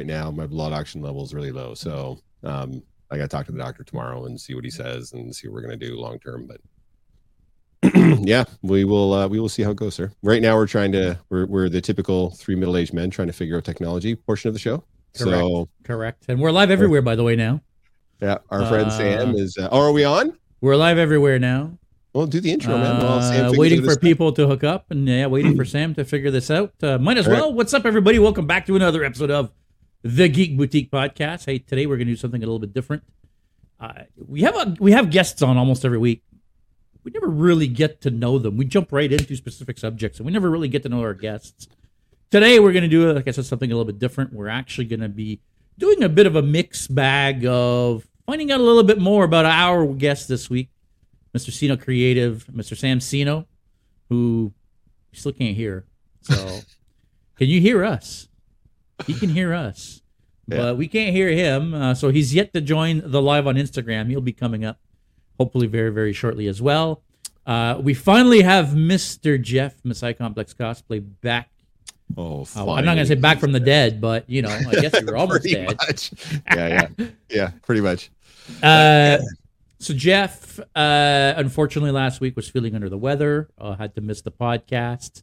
right 0.00 0.06
now 0.06 0.30
my 0.30 0.46
blood 0.46 0.72
oxygen 0.72 1.02
level 1.02 1.22
is 1.22 1.34
really 1.34 1.52
low 1.52 1.74
so 1.74 2.18
um 2.44 2.82
i 3.10 3.16
gotta 3.16 3.28
talk 3.28 3.44
to 3.44 3.52
the 3.52 3.58
doctor 3.58 3.84
tomorrow 3.84 4.24
and 4.24 4.40
see 4.40 4.54
what 4.54 4.64
he 4.64 4.70
says 4.70 5.12
and 5.12 5.34
see 5.34 5.46
what 5.46 5.54
we're 5.54 5.60
gonna 5.60 5.76
do 5.76 5.96
long 5.96 6.18
term 6.20 6.46
but 6.46 6.58
yeah 7.94 8.44
we 8.62 8.84
will 8.84 9.12
uh, 9.14 9.26
we 9.28 9.40
will 9.40 9.48
see 9.48 9.62
how 9.62 9.70
it 9.70 9.76
goes 9.76 9.94
sir 9.94 10.12
right 10.22 10.42
now 10.42 10.54
we're 10.54 10.66
trying 10.66 10.92
to 10.92 11.18
we're, 11.30 11.46
we're 11.46 11.68
the 11.68 11.80
typical 11.80 12.30
three 12.32 12.54
middle-aged 12.54 12.92
men 12.92 13.08
trying 13.10 13.26
to 13.28 13.32
figure 13.32 13.56
out 13.56 13.64
technology 13.64 14.14
portion 14.14 14.48
of 14.48 14.54
the 14.54 14.60
show 14.60 14.84
Correct. 15.16 15.40
so 15.40 15.68
Correct. 15.82 16.24
And 16.28 16.40
we're 16.40 16.52
live 16.52 16.70
everywhere, 16.70 17.02
by 17.02 17.16
the 17.16 17.24
way, 17.24 17.36
now. 17.36 17.62
yeah 18.20 18.38
our 18.50 18.66
friend 18.66 18.86
Uh, 18.88 18.90
sam 18.90 19.34
is 19.34 19.56
uh, 19.58 19.68
oh 19.72 19.80
are 19.80 19.92
we 19.92 20.04
on 20.04 20.36
We're 20.60 20.76
live 20.76 20.98
everywhere 20.98 21.38
now. 21.38 21.78
well 22.12 22.26
do 22.26 22.38
the 22.40 22.52
intro 22.52 22.76
man 22.76 23.00
Sam 23.22 23.46
Uh, 23.46 23.52
waiting 23.56 23.82
for 23.82 23.96
people 23.96 24.30
to 24.32 24.46
hook 24.46 24.62
up 24.62 24.90
and 24.90 25.08
yeah, 25.08 25.26
waiting 25.26 25.56
for 25.56 25.64
Sam 25.64 25.94
to 25.94 26.04
figure 26.04 26.30
this 26.30 26.50
out. 26.50 26.74
Uh, 26.82 26.98
might 26.98 27.16
as 27.16 27.26
All 27.26 27.32
right. 27.32 27.40
well. 27.40 27.52
What's 27.54 27.72
up, 27.72 27.86
everybody? 27.86 28.18
Welcome 28.18 28.46
back 28.46 28.66
to 28.66 28.76
another 28.76 29.04
episode 29.04 29.30
of 29.30 29.52
the 30.02 30.28
Geek 30.28 30.56
Boutique 30.58 30.90
Podcast. 30.90 31.46
Hey, 31.46 31.58
today 31.58 31.86
we're 31.86 31.96
gonna 31.96 32.10
do 32.10 32.16
something 32.16 32.42
a 32.42 32.46
little 32.46 32.58
bit 32.58 32.74
different. 32.74 33.04
Uh, 33.80 34.02
we 34.28 34.42
have 34.42 34.54
a 34.54 34.76
we 34.78 34.92
have 34.92 35.10
guests 35.10 35.40
on 35.42 35.56
almost 35.56 35.84
every 35.84 35.98
week. 35.98 36.22
We 37.10 37.18
never 37.18 37.32
really 37.32 37.66
get 37.66 38.00
to 38.02 38.10
know 38.10 38.38
them. 38.38 38.56
We 38.56 38.64
jump 38.66 38.92
right 38.92 39.10
into 39.12 39.34
specific 39.34 39.78
subjects, 39.78 40.20
and 40.20 40.26
we 40.26 40.32
never 40.32 40.48
really 40.48 40.68
get 40.68 40.84
to 40.84 40.88
know 40.88 41.00
our 41.00 41.12
guests. 41.14 41.66
Today 42.30 42.60
we're 42.60 42.72
gonna 42.72 42.86
do, 42.86 43.12
like 43.12 43.26
I 43.26 43.32
said, 43.32 43.46
something 43.46 43.68
a 43.72 43.74
little 43.74 43.90
bit 43.92 43.98
different. 43.98 44.32
We're 44.32 44.46
actually 44.46 44.84
gonna 44.84 45.08
be 45.08 45.40
doing 45.76 46.04
a 46.04 46.08
bit 46.08 46.26
of 46.28 46.36
a 46.36 46.42
mixed 46.42 46.94
bag 46.94 47.44
of 47.46 48.06
finding 48.26 48.52
out 48.52 48.60
a 48.60 48.62
little 48.62 48.84
bit 48.84 49.00
more 49.00 49.24
about 49.24 49.44
our 49.44 49.88
guest 49.88 50.28
this 50.28 50.48
week, 50.48 50.70
Mr. 51.36 51.50
Cino 51.50 51.76
Creative, 51.76 52.46
Mr. 52.46 52.76
Sam 52.76 53.00
Cino, 53.00 53.48
who 54.08 54.52
you 55.10 55.18
still 55.18 55.32
can't 55.32 55.56
hear. 55.56 55.86
So, 56.20 56.60
can 57.36 57.48
you 57.48 57.60
hear 57.60 57.84
us? 57.84 58.28
He 59.04 59.14
can 59.14 59.30
hear 59.30 59.52
us, 59.52 60.00
Yeah. 60.46 60.58
but 60.58 60.76
we 60.76 60.86
can't 60.86 61.12
hear 61.12 61.30
him. 61.30 61.74
Uh, 61.74 61.94
so 61.94 62.10
he's 62.10 62.32
yet 62.32 62.52
to 62.52 62.60
join 62.60 63.02
the 63.04 63.20
live 63.20 63.48
on 63.48 63.56
Instagram. 63.56 64.10
He'll 64.10 64.20
be 64.20 64.32
coming 64.32 64.64
up, 64.64 64.78
hopefully, 65.40 65.66
very 65.66 65.90
very 65.90 66.12
shortly 66.12 66.46
as 66.48 66.60
well. 66.60 67.02
Uh, 67.46 67.80
we 67.82 67.94
finally 67.94 68.42
have 68.42 68.66
Mr. 68.68 69.40
Jeff 69.40 69.74
Messiah 69.84 70.12
Complex 70.14 70.52
Cosplay 70.54 71.02
back. 71.22 71.48
oh 72.18 72.46
Uh, 72.54 72.72
I'm 72.72 72.84
not 72.84 72.92
gonna 72.94 73.06
say 73.06 73.14
back 73.14 73.40
from 73.40 73.52
the 73.52 73.60
dead, 73.60 74.00
but 74.00 74.28
you 74.28 74.42
know, 74.42 74.50
I 74.50 74.74
guess 74.82 74.92
you 75.00 75.06
were 75.06 75.16
almost 75.22 75.44
dead. 75.44 75.66
much. 75.66 76.12
yeah 76.54 76.88
yeah 76.98 77.06
yeah 77.30 77.50
pretty 77.62 77.80
much 77.80 78.10
Uh, 78.62 79.16
so 79.78 79.94
Jeff, 79.94 80.60
uh, 80.76 81.32
unfortunately, 81.38 81.90
last 81.90 82.20
week 82.20 82.36
was 82.36 82.48
feeling 82.50 82.74
under 82.74 82.90
the 82.90 82.98
weather. 82.98 83.48
Uh, 83.56 83.74
had 83.76 83.94
to 83.94 84.02
miss 84.02 84.20
the 84.20 84.30
podcast. 84.30 85.22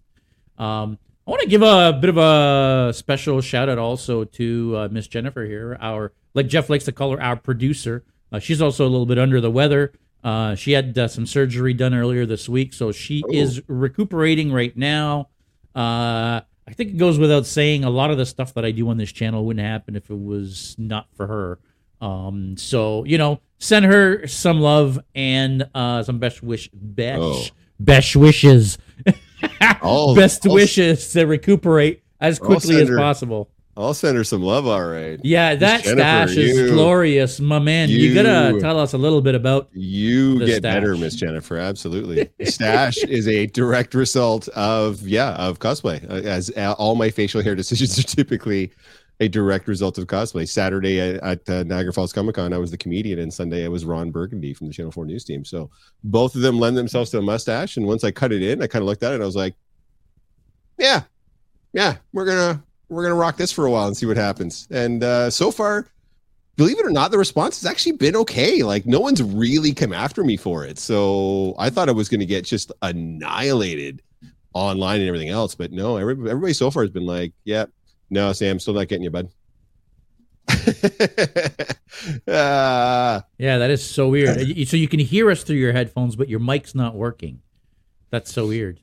Um, 0.57 0.97
I 1.27 1.29
want 1.31 1.43
to 1.43 1.47
give 1.47 1.61
a 1.61 1.93
bit 2.01 2.09
of 2.09 2.17
a 2.17 2.91
special 2.93 3.39
shout 3.41 3.69
out 3.69 3.77
also 3.77 4.23
to 4.23 4.73
uh, 4.77 4.87
Miss 4.89 5.07
Jennifer 5.07 5.45
here, 5.45 5.77
our 5.79 6.13
like 6.33 6.47
Jeff 6.47 6.69
likes 6.71 6.85
to 6.85 6.91
call 6.91 7.11
her, 7.11 7.21
our 7.21 7.35
producer. 7.35 8.03
Uh, 8.31 8.39
she's 8.39 8.61
also 8.61 8.85
a 8.85 8.89
little 8.89 9.05
bit 9.05 9.19
under 9.19 9.39
the 9.39 9.51
weather. 9.51 9.91
Uh, 10.27 10.55
she 10.55 10.73
had 10.73 10.97
uh, 10.97 11.07
some 11.07 11.25
surgery 11.25 11.73
done 11.73 11.93
earlier 11.93 12.25
this 12.25 12.49
week, 12.49 12.73
so 12.73 12.91
she 12.91 13.23
Oh. 13.25 13.31
is 13.31 13.61
recuperating 13.69 14.51
right 14.51 14.75
now. 14.75 15.29
Uh, 15.73 16.41
I 16.67 16.73
think 16.73 16.89
it 16.89 16.97
goes 16.97 17.17
without 17.17 17.45
saying 17.45 17.85
a 17.85 17.89
lot 17.89 18.11
of 18.11 18.17
the 18.17 18.25
stuff 18.25 18.53
that 18.55 18.65
I 18.65 18.71
do 18.71 18.89
on 18.89 18.97
this 18.97 19.11
channel 19.13 19.45
wouldn't 19.45 19.65
happen 19.65 19.95
if 19.95 20.09
it 20.09 20.19
was 20.19 20.75
not 20.77 21.07
for 21.15 21.27
her. 21.27 21.59
Um, 22.05 22.57
so 22.57 23.05
you 23.05 23.17
know, 23.17 23.39
send 23.59 23.85
her 23.85 24.27
some 24.27 24.59
love 24.59 24.99
and 25.15 25.69
uh, 25.73 26.03
some 26.03 26.19
best 26.19 26.43
wish, 26.43 26.69
best 26.73 27.21
Oh. 27.21 27.43
best 27.79 28.15
wishes, 28.17 28.77
best 29.59 29.77
I'll- 29.81 30.53
wishes 30.53 31.13
to 31.13 31.25
recuperate 31.25 32.03
as 32.19 32.37
quickly 32.37 32.81
as 32.81 32.89
her- 32.89 32.97
possible. 32.97 33.49
I'll 33.77 33.93
send 33.93 34.17
her 34.17 34.23
some 34.23 34.41
love 34.41 34.65
all 34.67 34.83
right 34.85 35.19
Yeah, 35.23 35.55
that 35.55 35.83
Jennifer, 35.83 35.99
stash 35.99 36.35
is 36.35 36.57
you- 36.57 36.67
glorious, 36.69 37.39
my 37.39 37.59
man. 37.59 37.89
You, 37.89 38.13
gotta 38.13 38.59
tell 38.59 38.79
us 38.79 38.93
a 38.93 38.97
little 38.97 39.21
bit 39.21 39.35
about. 39.35 39.69
You 39.73 40.45
get 40.45 40.61
better. 40.61 40.97
Miss 40.97 41.15
Jennifer. 41.15 41.57
Absolutely. 41.57 42.29
Stash 42.43 42.97
is 43.03 43.27
a 43.27 43.45
direct 43.47 43.93
result 43.93 44.47
of 44.49 45.07
yeah 45.07 45.31
of 45.35 45.59
cosplay. 45.59 46.03
Uh, 46.09 46.15
As 46.27 46.51
uh, 46.57 46.73
all 46.77 46.95
my 46.95 47.09
facial 47.09 47.41
hair 47.41 47.55
decisions 47.55 47.97
are 47.99 48.03
typically 48.03 48.71
a 49.19 49.27
direct 49.27 49.67
result 49.67 49.97
of 49.97 50.05
cosplay. 50.05 50.47
Saturday 50.47 50.99
at, 50.99 51.15
at 51.23 51.49
uh, 51.49 51.63
Niagara 51.63 51.91
Falls 51.93 52.13
Comic 52.13 52.35
Con, 52.35 52.53
I 52.53 52.57
was 52.59 52.71
the 52.71 52.77
comedian, 52.77 53.19
and 53.19 53.33
Sunday 53.33 53.65
I 53.65 53.67
was 53.67 53.83
Ron 53.85 54.11
Burgundy 54.11 54.53
from 54.53 54.67
the 54.67 54.73
Channel 54.73 54.91
Four 54.91 55.05
News 55.05 55.23
team. 55.23 55.43
So 55.45 55.69
both 56.03 56.35
of 56.35 56.41
them 56.41 56.59
lend 56.59 56.77
themselves 56.77 57.09
to 57.11 57.17
a 57.19 57.21
mustache. 57.21 57.77
And 57.77 57.85
once 57.87 58.03
I 58.03 58.11
cut 58.11 58.31
it 58.31 58.41
in, 58.43 58.61
I 58.61 58.67
kind 58.67 58.81
of 58.83 58.87
looked 58.87 59.03
at 59.03 59.11
it 59.11 59.15
and 59.15 59.23
I 59.23 59.25
was 59.25 59.35
like, 59.35 59.55
yeah, 60.77 61.01
yeah, 61.73 61.97
we're 62.13 62.25
gonna 62.25 62.63
we're 62.89 63.03
gonna 63.03 63.15
rock 63.15 63.37
this 63.37 63.51
for 63.51 63.65
a 63.65 63.71
while 63.71 63.87
and 63.87 63.95
see 63.97 64.05
what 64.05 64.17
happens. 64.17 64.67
And 64.71 65.03
uh, 65.03 65.29
so 65.29 65.51
far 65.51 65.87
believe 66.57 66.79
it 66.79 66.85
or 66.85 66.89
not, 66.89 67.11
the 67.11 67.17
response 67.19 67.61
has 67.61 67.69
actually 67.69 67.91
been 67.91 68.15
okay. 68.15 68.63
Like 68.63 68.85
no 68.87 68.99
one's 68.99 69.21
really 69.21 69.73
come 69.73 69.93
after 69.93 70.23
me 70.23 70.37
for 70.37 70.65
it. 70.65 70.79
So 70.79 71.53
I 71.59 71.69
thought 71.69 71.87
I 71.87 71.91
was 71.91 72.09
going 72.09 72.19
to 72.19 72.25
get 72.25 72.45
just 72.45 72.71
annihilated 72.81 74.01
online 74.53 74.99
and 74.99 75.07
everything 75.07 75.29
else, 75.29 75.53
but 75.53 75.71
no, 75.71 75.97
every, 75.97 76.13
everybody 76.13 76.53
so 76.53 76.71
far 76.71 76.81
has 76.81 76.89
been 76.89 77.05
like, 77.05 77.31
"Yeah, 77.43 77.65
no, 78.09 78.33
Sam, 78.33 78.59
still 78.59 78.73
not 78.73 78.87
getting 78.87 79.03
you, 79.03 79.11
bud." 79.11 79.29
Ah, 82.27 83.23
Yeah, 83.37 83.57
that 83.59 83.69
is 83.69 83.87
so 83.87 84.09
weird. 84.09 84.37
So 84.67 84.77
you 84.77 84.87
can 84.87 84.99
hear 84.99 85.29
us 85.29 85.43
through 85.43 85.57
your 85.57 85.73
headphones, 85.73 86.15
but 86.15 86.27
your 86.27 86.39
mic's 86.39 86.73
not 86.73 86.95
working. 86.95 87.41
That's 88.09 88.33
so 88.33 88.47
weird. 88.47 88.79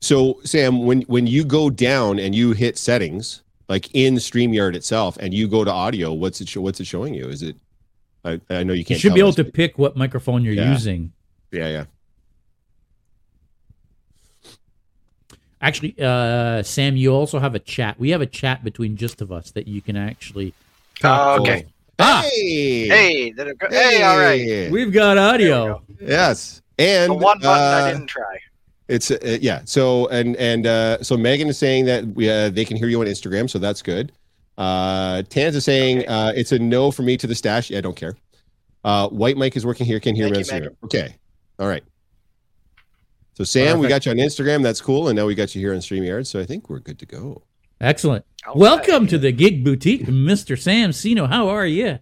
so 0.00 0.40
Sam, 0.44 0.84
when 0.86 1.02
when 1.02 1.26
you 1.26 1.44
go 1.44 1.68
down 1.68 2.18
and 2.18 2.34
you 2.34 2.52
hit 2.52 2.78
settings, 2.78 3.42
like 3.68 3.88
in 3.94 4.14
Streamyard 4.14 4.74
itself, 4.74 5.16
and 5.20 5.32
you 5.34 5.46
go 5.48 5.64
to 5.64 5.70
audio, 5.70 6.12
what's 6.12 6.40
it? 6.40 6.48
Show, 6.48 6.60
what's 6.62 6.80
it 6.80 6.86
showing 6.86 7.14
you? 7.14 7.28
Is 7.28 7.42
it? 7.42 7.56
I, 8.24 8.40
I 8.50 8.62
know 8.64 8.72
you 8.72 8.80
You 8.80 8.84
can't. 8.84 9.00
should 9.00 9.14
be 9.14 9.20
able 9.20 9.28
us, 9.30 9.36
to 9.36 9.44
pick 9.44 9.78
what 9.78 9.96
microphone 9.96 10.42
you're 10.44 10.54
Yeah. 10.54 10.72
using. 10.72 11.12
Yeah, 11.52 11.68
yeah. 11.68 11.84
Actually, 15.60 15.96
uh, 16.00 16.62
Sam, 16.62 16.96
you 16.96 17.12
also 17.12 17.38
have 17.40 17.54
a 17.54 17.58
chat. 17.58 17.98
We 17.98 18.10
have 18.10 18.20
a 18.20 18.26
chat 18.26 18.62
between 18.62 18.96
just 18.96 19.20
of 19.20 19.32
us 19.32 19.50
that 19.52 19.66
you 19.66 19.80
can 19.82 19.96
actually. 19.96 20.54
Oh, 21.02 21.40
okay. 21.40 21.66
Ah, 21.98 22.22
Hey. 22.32 22.86
Hey, 22.88 23.30
did 23.32 23.48
it 23.48 23.58
go? 23.58 23.66
Hey, 23.68 24.02
all 24.04 24.16
right. 24.18 24.70
We've 24.70 24.92
got 24.92 25.18
audio. 25.18 25.82
Yes, 26.00 26.62
and 26.78 27.10
The 27.10 27.14
one 27.14 27.40
button 27.40 27.74
uh, 27.74 27.82
I 27.84 27.92
didn't 27.92 28.06
try. 28.06 28.38
It's 28.88 29.10
uh, 29.10 29.38
yeah. 29.40 29.60
So 29.64 30.06
and 30.08 30.34
and 30.36 30.66
uh, 30.66 31.02
so 31.02 31.16
Megan 31.16 31.48
is 31.48 31.58
saying 31.58 31.84
that 31.84 32.06
we 32.06 32.30
uh, 32.30 32.48
they 32.50 32.64
can 32.64 32.76
hear 32.76 32.88
you 32.88 33.00
on 33.00 33.06
Instagram, 33.06 33.48
so 33.48 33.58
that's 33.58 33.82
good. 33.82 34.12
Uh, 34.56 35.22
Tans 35.28 35.54
is 35.54 35.64
saying 35.64 35.98
Okay. 35.98 36.06
uh, 36.06 36.32
it's 36.34 36.52
a 36.52 36.58
no 36.58 36.90
for 36.90 37.02
me 37.02 37.16
to 37.18 37.26
the 37.26 37.34
stash. 37.34 37.70
Yeah, 37.70 37.78
I 37.78 37.80
don't 37.82 37.94
care. 37.96 38.16
Uh, 38.84 39.08
White 39.08 39.36
Mike 39.36 39.56
is 39.56 39.66
working 39.66 39.86
here. 39.86 40.00
Can 40.00 40.16
hear 40.16 40.24
Thank 40.30 40.48
me 40.50 40.56
on 40.56 40.62
you, 40.62 40.70
Instagram. 40.70 40.76
Okay, 40.84 41.14
all 41.58 41.68
right. 41.68 41.84
So 43.34 43.44
Sam, 43.44 43.78
we 43.78 43.86
got 43.88 44.04
you 44.06 44.10
on 44.10 44.18
Instagram. 44.18 44.62
That's 44.62 44.80
cool, 44.80 45.08
and 45.08 45.16
now 45.16 45.26
we 45.26 45.34
got 45.34 45.54
you 45.54 45.60
here 45.60 45.72
on 45.72 45.78
Streamyard. 45.78 46.26
So 46.26 46.40
I 46.40 46.44
think 46.46 46.68
we're 46.70 46.80
good 46.80 46.98
to 46.98 47.06
go. 47.06 47.42
Excellent. 47.80 48.24
All 48.46 48.54
Welcome 48.56 49.02
right. 49.02 49.10
to 49.10 49.18
the 49.18 49.30
Geek 49.30 49.62
Boutique, 49.62 50.06
Mr. 50.06 50.58
Sam 50.58 50.92
Cino. 50.92 51.26
How 51.26 51.48
are 51.48 51.66
you? 51.66 52.00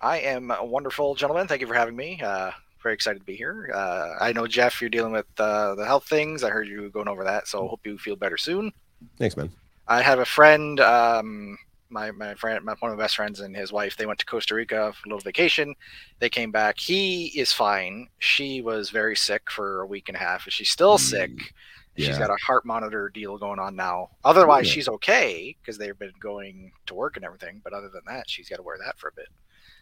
I 0.00 0.18
am 0.20 0.50
a 0.50 0.64
wonderful, 0.64 1.14
gentlemen. 1.14 1.46
Thank 1.46 1.60
you 1.60 1.66
for 1.66 1.74
having 1.74 1.94
me. 1.94 2.20
Uh, 2.22 2.52
very 2.82 2.94
excited 2.94 3.20
to 3.20 3.24
be 3.24 3.34
here. 3.36 3.70
Uh, 3.74 4.14
I 4.20 4.32
know 4.32 4.46
Jeff, 4.46 4.80
you're 4.80 4.90
dealing 4.90 5.12
with 5.12 5.26
uh, 5.38 5.74
the 5.74 5.86
health 5.86 6.06
things. 6.08 6.42
I 6.44 6.50
heard 6.50 6.68
you 6.68 6.90
going 6.90 7.08
over 7.08 7.24
that, 7.24 7.48
so 7.48 7.66
hope 7.68 7.86
you 7.86 7.98
feel 7.98 8.16
better 8.16 8.36
soon. 8.36 8.72
Thanks, 9.18 9.36
man. 9.36 9.50
I 9.88 10.02
have 10.02 10.18
a 10.20 10.24
friend, 10.24 10.78
um, 10.80 11.58
my 11.90 12.10
my 12.12 12.34
friend, 12.34 12.64
my, 12.64 12.74
one 12.78 12.90
of 12.92 12.96
my 12.98 13.04
best 13.04 13.16
friends, 13.16 13.40
and 13.40 13.54
his 13.56 13.72
wife. 13.72 13.96
They 13.96 14.06
went 14.06 14.18
to 14.20 14.26
Costa 14.26 14.54
Rica 14.54 14.92
for 14.92 15.06
a 15.06 15.08
little 15.08 15.20
vacation. 15.20 15.74
They 16.20 16.30
came 16.30 16.50
back. 16.50 16.78
He 16.78 17.26
is 17.38 17.52
fine. 17.52 18.08
She 18.18 18.62
was 18.62 18.90
very 18.90 19.16
sick 19.16 19.50
for 19.50 19.80
a 19.82 19.86
week 19.86 20.08
and 20.08 20.16
a 20.16 20.20
half, 20.20 20.48
she's 20.48 20.70
still 20.70 20.96
Mm, 20.96 21.00
sick. 21.00 21.54
She's 21.98 22.16
got 22.16 22.30
a 22.30 22.36
heart 22.46 22.64
monitor 22.64 23.10
deal 23.10 23.36
going 23.36 23.58
on 23.58 23.76
now. 23.76 24.12
Otherwise, 24.24 24.66
Yeah. 24.66 24.72
she's 24.72 24.88
okay 24.88 25.54
because 25.60 25.76
they've 25.76 25.98
been 25.98 26.14
going 26.20 26.72
to 26.86 26.94
work 26.94 27.16
and 27.16 27.24
everything. 27.24 27.60
But 27.62 27.74
other 27.74 27.90
than 27.90 28.00
that, 28.06 28.30
she's 28.30 28.48
got 28.48 28.56
to 28.56 28.62
wear 28.62 28.78
that 28.82 28.98
for 28.98 29.08
a 29.08 29.12
bit. 29.12 29.28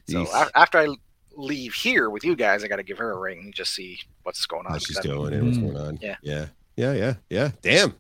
So 0.08 0.26
after 0.56 0.79
I 0.79 0.88
leave 1.37 1.73
here 1.75 2.11
with 2.11 2.25
you 2.25 2.35
guys, 2.37 2.62
I 2.65 2.69
got 2.69 2.77
to 2.77 2.82
give 2.82 2.99
her 2.99 3.12
a 3.12 3.19
ring 3.19 3.38
and 3.44 3.55
just 3.55 3.75
see 3.75 4.00
what's 4.23 4.44
going 4.47 4.67
on. 4.67 4.73
How 4.73 4.79
she's 4.79 4.97
'cause 4.97 5.06
I'm- 5.06 5.17
doing 5.17 5.35
and 5.35 5.47
what's 5.47 5.59
Mm. 5.59 5.62
going 5.73 5.77
on. 5.77 5.99
Yeah. 6.03 6.17
yeah, 6.23 6.47
yeah, 6.77 6.93
yeah, 6.94 7.15
yeah. 7.31 7.50
Damn, 7.62 7.94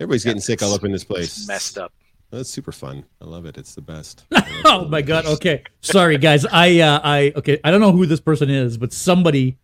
everybody's 0.00 0.24
Yeah, 0.24 0.30
getting 0.30 0.42
sick 0.42 0.62
all 0.62 0.74
up 0.74 0.84
in 0.84 0.92
this 0.92 1.04
place. 1.04 1.36
it's 1.38 1.48
messed 1.48 1.78
up. 1.78 1.92
That's 2.30 2.48
super 2.48 2.72
fun. 2.72 3.04
I 3.20 3.26
love 3.26 3.44
it. 3.46 3.58
It's 3.58 3.74
the 3.74 3.82
best. 3.82 4.24
Oh 4.64 4.86
my 4.86 5.02
god. 5.02 5.26
Okay. 5.26 5.64
Sorry 5.80 6.16
guys. 6.18 6.46
I 6.46 6.78
uh 6.78 7.00
I 7.02 7.32
okay, 7.36 7.58
I 7.64 7.70
don't 7.72 7.80
know 7.80 7.90
who 7.90 8.06
this 8.06 8.20
person 8.20 8.48
is, 8.48 8.78
but 8.78 8.92
somebody 8.92 9.58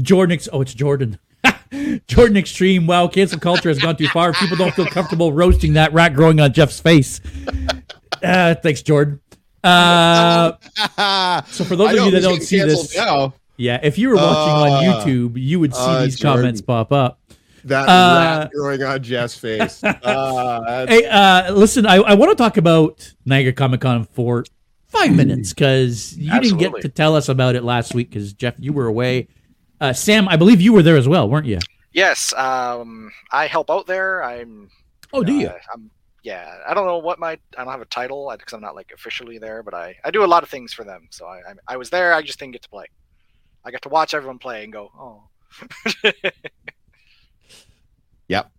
Jordan 0.00 0.32
ex- 0.32 0.48
oh 0.52 0.62
it's 0.62 0.72
Jordan. 0.74 1.18
Jordan 2.08 2.36
Extreme. 2.38 2.86
Wow, 2.86 3.08
cancel 3.08 3.38
culture 3.38 3.68
has 3.68 3.78
gone 3.78 3.96
too 3.96 4.08
far. 4.08 4.32
People 4.32 4.56
don't 4.56 4.74
feel 4.74 4.86
comfortable 4.86 5.32
roasting 5.34 5.74
that 5.74 5.92
rat 5.92 6.14
growing 6.14 6.40
on 6.40 6.52
Jeff's 6.54 6.80
face. 6.80 7.20
Uh, 8.22 8.54
thanks, 8.54 8.80
Jordan. 8.82 9.20
Uh, 9.64 10.52
so 11.50 11.64
for 11.64 11.76
those 11.76 11.90
of 11.98 12.04
you 12.06 12.10
that 12.12 12.22
don't 12.22 12.42
see 12.42 12.60
this, 12.60 12.96
now. 12.96 13.34
yeah, 13.56 13.80
if 13.82 13.98
you 13.98 14.08
were 14.10 14.16
watching 14.16 14.52
Uh, 14.54 14.76
on 14.76 14.84
YouTube, 14.84 15.32
you 15.40 15.60
would 15.60 15.74
see 15.74 15.80
uh, 15.80 16.04
these 16.04 16.18
Jordan. 16.18 16.40
comments 16.42 16.60
pop 16.60 16.92
up. 16.92 17.20
That 17.64 17.88
Uh, 17.88 18.38
rat 18.42 18.50
growing 18.52 18.82
on 18.82 19.02
Jeff's 19.02 19.36
face. 19.36 19.82
Uh, 19.84 20.60
that's- 20.60 20.88
Hey, 20.88 21.06
uh, 21.08 21.52
listen, 21.52 21.86
I, 21.86 21.96
I 21.96 22.14
want 22.14 22.30
to 22.30 22.36
talk 22.42 22.56
about 22.56 23.12
Niagara 23.26 23.52
Comic 23.52 23.80
Con 23.80 24.04
for 24.04 24.44
five 24.86 25.14
minutes 25.14 25.52
because 25.52 26.16
you 26.16 26.24
didn't 26.30 26.36
Absolutely. 26.52 26.80
get 26.80 26.82
to 26.82 26.88
tell 26.88 27.14
us 27.16 27.28
about 27.28 27.56
it 27.56 27.64
last 27.64 27.94
week 27.94 28.10
because 28.10 28.32
Jeff, 28.32 28.54
you 28.58 28.72
were 28.72 28.86
away. 28.86 29.28
Uh, 29.80 29.92
Sam, 29.92 30.28
I 30.28 30.36
believe 30.36 30.60
you 30.60 30.72
were 30.72 30.82
there 30.82 30.96
as 30.96 31.06
well, 31.08 31.28
weren't 31.28 31.46
you? 31.46 31.58
Yes, 31.92 32.32
um, 32.34 33.10
I 33.32 33.46
help 33.48 33.70
out 33.70 33.86
there. 33.86 34.22
I'm. 34.22 34.70
Oh, 35.12 35.22
do 35.24 35.32
you? 35.34 35.48
uh, 35.48 35.54
I'm. 35.74 35.90
Yeah, 36.28 36.58
I 36.68 36.74
don't 36.74 36.84
know 36.84 36.98
what 36.98 37.18
my. 37.18 37.38
I 37.56 37.64
don't 37.64 37.72
have 37.72 37.80
a 37.80 37.86
title 37.86 38.30
because 38.36 38.52
I'm 38.52 38.60
not 38.60 38.74
like 38.74 38.92
officially 38.94 39.38
there, 39.38 39.62
but 39.62 39.72
I 39.72 39.96
I 40.04 40.10
do 40.10 40.24
a 40.24 40.26
lot 40.26 40.42
of 40.42 40.50
things 40.50 40.74
for 40.74 40.84
them. 40.84 41.08
So 41.08 41.24
I 41.24 41.38
I, 41.38 41.54
I 41.68 41.76
was 41.78 41.88
there. 41.88 42.12
I 42.12 42.20
just 42.20 42.38
didn't 42.38 42.52
get 42.52 42.60
to 42.64 42.68
play. 42.68 42.84
I 43.64 43.70
got 43.70 43.80
to 43.82 43.88
watch 43.88 44.12
everyone 44.12 44.38
play 44.38 44.62
and 44.62 44.70
go, 44.70 44.92
oh. 44.94 45.22
Yep. 48.28 48.50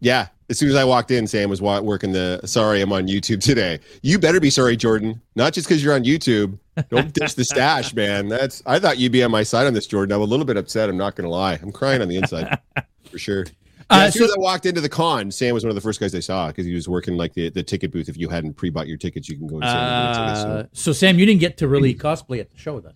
Yeah. 0.00 0.26
As 0.50 0.58
soon 0.58 0.70
as 0.70 0.74
I 0.74 0.82
walked 0.82 1.12
in, 1.12 1.28
Sam 1.28 1.50
was 1.50 1.62
working 1.62 2.10
the. 2.10 2.40
Sorry, 2.46 2.80
I'm 2.80 2.92
on 2.92 3.06
YouTube 3.06 3.40
today. 3.40 3.78
You 4.02 4.18
better 4.18 4.40
be 4.40 4.50
sorry, 4.50 4.76
Jordan. 4.76 5.22
Not 5.36 5.52
just 5.52 5.68
because 5.68 5.84
you're 5.84 5.94
on 5.94 6.02
YouTube. 6.02 6.58
Don't 6.90 7.12
ditch 7.14 7.36
the 7.36 7.44
stash, 7.44 7.94
man. 7.94 8.26
That's. 8.26 8.60
I 8.66 8.80
thought 8.80 8.98
you'd 8.98 9.12
be 9.12 9.22
on 9.22 9.30
my 9.30 9.44
side 9.44 9.68
on 9.68 9.72
this, 9.72 9.86
Jordan. 9.86 10.12
I'm 10.12 10.20
a 10.20 10.24
little 10.24 10.44
bit 10.44 10.56
upset. 10.56 10.88
I'm 10.88 10.96
not 10.96 11.14
going 11.14 11.26
to 11.26 11.30
lie. 11.30 11.60
I'm 11.62 11.70
crying 11.70 12.02
on 12.02 12.08
the 12.08 12.16
inside 12.16 12.58
for 13.10 13.18
sure. 13.18 13.46
Yeah, 13.90 13.96
Uh, 13.98 14.00
as 14.06 14.14
soon 14.14 14.26
so- 14.26 14.32
as 14.32 14.36
I 14.36 14.40
walked 14.40 14.66
into 14.66 14.80
the 14.80 14.88
con, 14.88 15.30
Sam 15.30 15.54
was 15.54 15.64
one 15.64 15.70
of 15.70 15.74
the 15.74 15.80
first 15.80 16.00
guys 16.00 16.14
I 16.14 16.20
saw 16.20 16.48
because 16.48 16.66
he 16.66 16.74
was 16.74 16.88
working 16.88 17.16
like 17.16 17.34
the, 17.34 17.50
the 17.50 17.62
ticket 17.62 17.90
booth. 17.92 18.08
If 18.08 18.16
you 18.16 18.28
hadn't 18.28 18.54
pre-bought 18.54 18.86
your 18.88 18.96
tickets, 18.96 19.28
you 19.28 19.36
can 19.36 19.46
go 19.46 19.56
and 19.56 19.64
see. 19.64 19.70
Uh, 19.70 20.64
so, 20.72 20.92
Sam, 20.92 21.18
you 21.18 21.26
didn't 21.26 21.40
get 21.40 21.56
to 21.58 21.68
really 21.68 21.94
cosplay 21.94 22.40
at 22.40 22.50
the 22.50 22.58
show 22.58 22.80
then. 22.80 22.92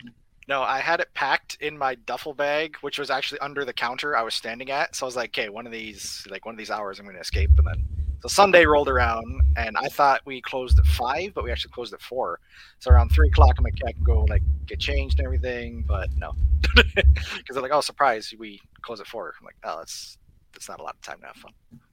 No, 0.49 0.62
I 0.62 0.79
had 0.81 1.00
it 1.00 1.12
packed 1.12 1.58
in 1.61 1.76
my 1.76 1.94
duffel 1.94 2.32
bag, 2.32 2.76
which 2.81 2.99
was 2.99 3.11
actually 3.11 3.40
under 3.40 3.67
the 3.67 3.73
counter 3.75 4.17
I 4.17 4.23
was 4.23 4.35
standing 4.35 4.70
at. 4.70 4.96
So 4.96 5.05
I 5.05 5.08
was 5.08 5.17
like, 5.17 5.31
okay, 5.38 5.50
one 5.50 5.67
of 5.67 5.73
these, 5.73 6.26
like 6.31 6.46
one 6.46 6.55
of 6.55 6.58
these 6.58 6.70
hours, 6.70 6.99
I'm 6.99 7.05
going 7.05 7.17
to 7.17 7.20
escape. 7.20 7.50
And 7.58 7.67
then, 7.67 7.84
so 8.23 8.29
Sunday 8.29 8.64
rolled 8.64 8.88
around, 8.88 9.43
and 9.56 9.76
I 9.76 9.88
thought 9.88 10.23
we 10.25 10.41
closed 10.41 10.79
at 10.79 10.87
five, 10.87 11.34
but 11.34 11.44
we 11.44 11.52
actually 11.52 11.73
closed 11.73 11.93
at 11.93 12.00
four. 12.00 12.41
So 12.79 12.91
around 12.91 13.11
three 13.11 13.29
o'clock, 13.29 13.56
I'm 13.58 13.64
like, 13.64 13.79
yeah, 13.81 13.91
I 13.91 13.93
can 13.93 14.02
go 14.02 14.25
like 14.25 14.43
get 14.67 14.81
changed 14.81 15.19
and 15.20 15.26
everything, 15.26 15.84
but 15.87 16.08
no, 16.17 16.32
because 16.75 17.05
they're 17.52 17.62
like, 17.62 17.70
oh, 17.73 17.81
surprise, 17.81 18.32
we 18.38 18.61
close 18.82 19.00
at 19.00 19.06
four. 19.06 19.34
I'm 19.38 19.44
like, 19.44 19.55
oh, 19.64 19.76
that's 19.79 20.18
that's 20.52 20.68
not 20.68 20.80
a 20.80 20.82
lot 20.82 20.94
of 20.94 21.00
time 21.02 21.20
to 21.20 21.26
have 21.26 21.36
fun. 21.36 21.52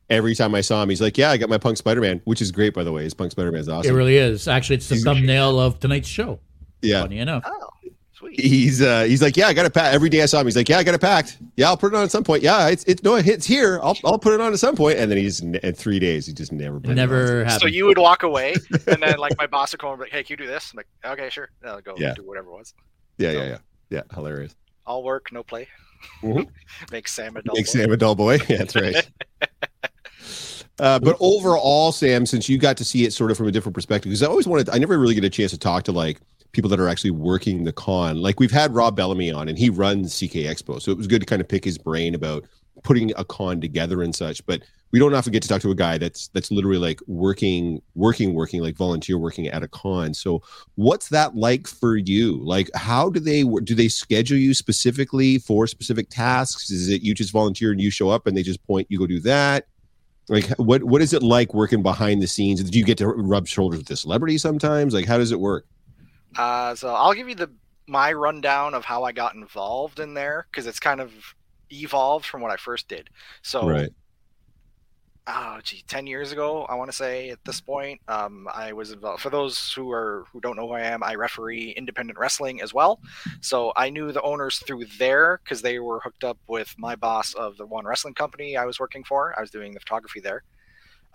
Every 0.10 0.36
time 0.36 0.54
I 0.54 0.62
saw 0.62 0.84
him, 0.84 0.90
he's 0.90 1.02
like, 1.02 1.18
"Yeah, 1.18 1.32
I 1.32 1.38
got 1.38 1.50
my 1.50 1.58
Punk 1.58 1.78
Spider-Man," 1.78 2.22
which 2.26 2.42
is 2.42 2.52
great, 2.52 2.74
by 2.76 2.84
the 2.84 2.92
way. 2.92 3.04
His 3.04 3.14
Punk 3.16 3.32
Spider-Man 3.32 3.60
is 3.60 3.70
awesome. 3.70 3.92
It 3.92 3.98
really 3.98 4.18
is. 4.18 4.48
Actually, 4.48 4.76
it's 4.78 4.88
the 4.90 4.96
He's- 4.96 5.04
thumbnail 5.04 5.60
of 5.60 5.80
tonight's 5.80 6.08
show. 6.08 6.40
yeah, 6.82 7.02
Funny 7.02 7.18
enough. 7.20 7.44
Oh, 7.46 7.70
sweet. 8.14 8.40
he's 8.40 8.82
uh 8.82 9.04
he's 9.04 9.22
like 9.22 9.36
yeah 9.36 9.48
i 9.48 9.54
got 9.54 9.66
it 9.66 9.74
packed 9.74 9.94
every 9.94 10.08
day 10.10 10.22
i 10.24 10.26
saw 10.26 10.40
him 10.40 10.48
he's 10.48 10.56
like 10.56 10.70
yeah 10.70 10.78
i 10.78 10.84
got 10.84 10.94
it 10.96 11.02
packed 11.02 11.38
yeah 11.58 11.68
i'll 11.68 11.76
put 11.76 11.92
it 11.94 11.98
on 11.98 12.04
at 12.04 12.10
some 12.12 12.24
point 12.24 12.42
yeah 12.42 12.70
it's 12.70 12.84
it's 12.86 13.04
no 13.04 13.16
it's 13.16 13.46
here 13.46 13.78
i'll, 13.84 13.98
I'll 14.06 14.18
put 14.18 14.34
it 14.34 14.40
on 14.40 14.54
at 14.54 14.60
some 14.60 14.74
point 14.76 14.98
and 15.00 15.12
then 15.12 15.18
he's 15.18 15.42
in 15.42 15.60
three 15.74 16.00
days 16.00 16.26
he 16.26 16.32
just 16.34 16.54
never 16.54 16.80
put 16.80 16.92
It 16.92 16.94
it 16.94 16.96
never 16.96 17.44
on. 17.46 17.60
So 17.60 17.68
you 17.68 17.86
would 17.88 17.98
walk 17.98 18.24
away, 18.24 18.56
and 18.88 19.04
then 19.04 19.18
like 19.18 19.38
my 19.38 19.48
boss 19.48 19.74
would 19.74 19.82
come 19.82 19.90
over, 19.90 20.04
like, 20.04 20.12
hey, 20.14 20.24
can 20.24 20.34
you 20.34 20.38
do 20.38 20.48
this? 20.48 20.72
I'm 20.72 20.78
like, 20.78 20.88
okay, 21.14 21.30
sure. 21.30 21.50
And 21.62 21.72
I'll 21.72 21.82
go 21.82 21.94
Yeah. 21.98 22.14
do 22.14 22.24
whatever 22.24 22.48
it 22.52 22.54
was. 22.54 22.74
yeah 23.18 23.32
yeah 23.32 23.44
yeah 23.46 23.58
yeah 23.90 24.02
hilarious 24.14 24.56
All 24.86 25.04
work, 25.04 25.32
no 25.34 25.44
play. 25.44 25.68
Mhm. 26.24 26.48
Makes 26.92 27.14
Sam 27.14 27.36
a 27.38 27.42
dull 27.42 27.56
makes 27.56 27.74
boy. 27.74 27.80
sam 27.80 27.92
a 27.92 27.98
dull 27.98 28.16
boy 28.16 28.34
yeah 28.50 28.58
that's 28.58 28.76
right 28.76 28.96
uh, 30.80 31.00
but 31.00 31.16
overall 31.20 31.92
sam 31.92 32.26
since 32.26 32.50
you 32.50 32.58
got 32.58 32.78
to 32.78 32.84
see 32.86 33.06
it 33.06 33.14
sort 33.14 33.32
of 33.32 33.38
from 33.38 33.48
a 33.48 33.52
different 33.52 33.74
perspective 33.76 34.10
because 34.10 34.24
i 34.24 34.28
always 34.28 34.48
wanted 34.48 34.70
i 34.70 34.78
never 34.78 34.98
really 34.98 35.16
get 35.16 35.24
a 35.24 35.30
chance 35.30 35.52
to 35.52 35.58
talk 35.58 35.84
to 35.84 35.92
like 35.92 36.20
people 36.52 36.70
that 36.70 36.80
are 36.80 36.88
actually 36.88 37.12
working 37.12 37.64
the 37.64 37.72
con 37.72 38.18
like 38.22 38.40
we've 38.40 38.52
had 38.52 38.74
rob 38.74 38.96
bellamy 38.96 39.32
on 39.32 39.48
and 39.50 39.58
he 39.58 39.70
runs 39.70 40.18
ck 40.18 40.34
expo 40.34 40.82
so 40.82 40.92
it 40.92 40.98
was 40.98 41.08
good 41.08 41.20
to 41.22 41.26
kind 41.26 41.42
of 41.42 41.48
pick 41.48 41.64
his 41.64 41.78
brain 41.78 42.16
about 42.16 42.44
putting 42.84 43.12
a 43.18 43.26
con 43.26 43.60
together 43.62 44.02
and 44.02 44.16
such 44.16 44.46
but 44.46 44.62
we 44.96 45.00
don't 45.00 45.14
often 45.14 45.34
get 45.34 45.44
to 45.44 45.50
talk 45.50 45.62
to 45.62 45.72
a 45.72 45.76
guy 45.76 45.98
that's 45.98 46.30
that's 46.30 46.52
literally 46.52 46.78
like 46.78 47.02
working 47.06 47.82
working 47.96 48.34
working 48.34 48.62
like 48.62 48.78
volunteer 48.78 49.18
working 49.18 49.46
at 49.46 49.62
a 49.62 49.68
con. 49.68 50.14
So 50.14 50.42
what's 50.76 51.10
that 51.10 51.36
like 51.36 51.68
for 51.68 51.98
you? 51.98 52.42
Like 52.42 52.70
how 52.76 53.10
do 53.10 53.20
they 53.20 53.44
do 53.44 53.76
they 53.76 53.90
schedule 53.90 54.38
you 54.38 54.54
specifically 54.54 55.38
for 55.38 55.68
specific 55.68 56.10
tasks? 56.10 56.70
Is 56.72 56.88
it 56.88 57.02
you 57.02 57.14
just 57.14 57.34
volunteer 57.34 57.72
and 57.72 57.82
you 57.82 57.92
show 57.92 58.10
up 58.10 58.26
and 58.26 58.38
they 58.38 58.42
just 58.42 58.66
point 58.66 58.88
you 58.90 58.98
go 58.98 59.06
do 59.06 59.20
that? 59.20 59.68
Like 60.30 60.48
what 60.52 60.82
what 60.86 61.02
is 61.02 61.12
it 61.12 61.22
like 61.22 61.54
working 61.54 61.84
behind 61.84 62.22
the 62.22 62.28
scenes? 62.28 62.64
Do 62.64 62.80
you 62.80 62.86
get 62.86 62.98
to 63.00 63.08
rub 63.10 63.48
shoulders 63.48 63.80
with 63.80 63.88
the 63.88 63.98
celebrity 63.98 64.38
sometimes? 64.38 64.94
Like 64.94 65.08
how 65.08 65.18
does 65.18 65.34
it 65.34 65.42
work? 65.42 65.66
Uh, 66.38 66.74
so 66.74 66.88
I'll 66.88 67.14
give 67.14 67.28
you 67.28 67.36
the 67.36 67.52
my 67.88 68.14
rundown 68.14 68.74
of 68.74 68.86
how 68.86 69.04
I 69.04 69.12
got 69.12 69.36
involved 69.36 70.00
in 70.00 70.14
there 70.14 70.48
because 70.50 70.68
it's 70.68 70.80
kind 70.80 71.02
of 71.02 71.12
evolved 71.72 72.26
from 72.26 72.42
what 72.42 72.52
I 72.52 72.58
first 72.58 72.88
did. 72.88 73.10
So, 73.42 73.68
right. 73.68 73.90
oh 75.28 75.60
gee, 75.64 75.84
ten 75.88 76.08
years 76.08 76.32
ago, 76.32 76.64
I 76.66 76.76
want 76.76 76.90
to 76.92 76.96
say 76.96 77.30
at 77.30 77.44
this 77.46 77.62
point, 77.62 78.02
um, 78.08 78.48
I 78.54 78.74
was 78.74 78.92
involved. 78.92 79.22
For 79.22 79.30
those 79.30 79.74
who 79.74 79.92
are 79.92 80.26
who 80.32 80.42
don't 80.42 80.56
know 80.56 80.68
who 80.68 80.74
I 80.74 80.82
am, 80.82 81.04
I 81.04 81.16
referee 81.16 81.72
independent 81.72 82.20
wrestling 82.20 82.62
as 82.62 82.74
well. 82.74 83.00
So 83.42 83.74
I 83.76 83.90
knew 83.90 84.12
the 84.12 84.22
owners 84.22 84.60
through 84.60 84.86
there 84.98 85.40
because 85.44 85.62
they 85.62 85.80
were 85.80 86.00
hooked 86.00 86.24
up 86.24 86.38
with 86.48 86.74
my 86.78 86.96
boss 86.96 87.34
of 87.34 87.58
the 87.58 87.66
one 87.66 87.86
wrestling 87.86 88.14
company 88.14 88.58
I 88.58 88.66
was 88.66 88.80
working 88.80 89.04
for. 89.04 89.34
I 89.38 89.42
was 89.42 89.52
doing 89.52 89.74
the 89.74 89.80
photography 89.80 90.20
there. 90.20 90.44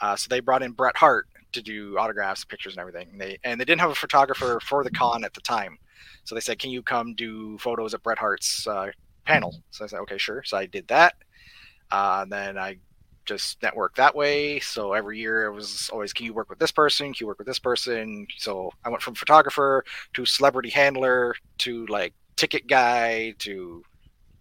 Uh, 0.01 0.17
so 0.17 0.29
they 0.31 0.41
brought 0.41 0.63
in 0.63 0.73
Bret 0.73 0.97
Hart 0.97 1.27
to 1.53 1.63
do 1.63 1.99
autographs, 1.99 2.45
pictures, 2.45 2.75
and 2.75 2.81
everything. 2.81 3.09
And 3.13 3.21
they 3.21 3.39
and 3.45 3.61
they 3.61 3.65
didn't 3.65 3.81
have 3.81 3.91
a 3.91 3.95
photographer 3.95 4.61
for 4.63 4.85
the 4.85 4.91
con 4.91 5.25
at 5.25 5.35
the 5.35 5.41
time, 5.41 5.79
so 6.25 6.35
they 6.35 6.41
said, 6.41 6.59
"Can 6.59 6.71
you 6.71 6.83
come 6.83 7.15
do 7.15 7.59
photos 7.59 7.95
at 7.95 8.03
Bret 8.03 8.19
Hart's 8.19 8.67
uh, 8.67 8.91
panel?" 9.31 9.63
So 9.71 9.85
I 9.85 9.89
said, 9.89 10.01
"Okay, 10.01 10.19
sure." 10.19 10.43
So 10.45 10.57
I 10.57 10.67
did 10.67 10.89
that, 10.89 11.15
uh, 11.91 12.21
and 12.23 12.33
then 12.33 12.59
I 12.59 12.79
just 13.27 13.61
networked 13.61 13.97
that 13.97 14.15
way. 14.15 14.61
So 14.61 14.93
every 14.93 15.19
year 15.19 15.45
it 15.45 15.53
was 15.53 15.91
always, 15.93 16.13
"Can 16.13 16.27
you 16.27 16.35
work 16.35 16.51
with 16.51 16.59
this 16.59 16.73
person? 16.73 17.07
Can 17.13 17.25
you 17.25 17.27
work 17.27 17.39
with 17.39 17.47
this 17.47 17.59
person?" 17.59 18.27
So 18.39 18.71
I 18.85 18.89
went 18.89 19.03
from 19.03 19.15
photographer 19.15 19.85
to 20.15 20.27
celebrity 20.27 20.71
handler 20.71 21.35
to 21.59 21.87
like 21.87 22.15
ticket 22.37 22.67
guy 22.67 23.35
to 23.41 23.85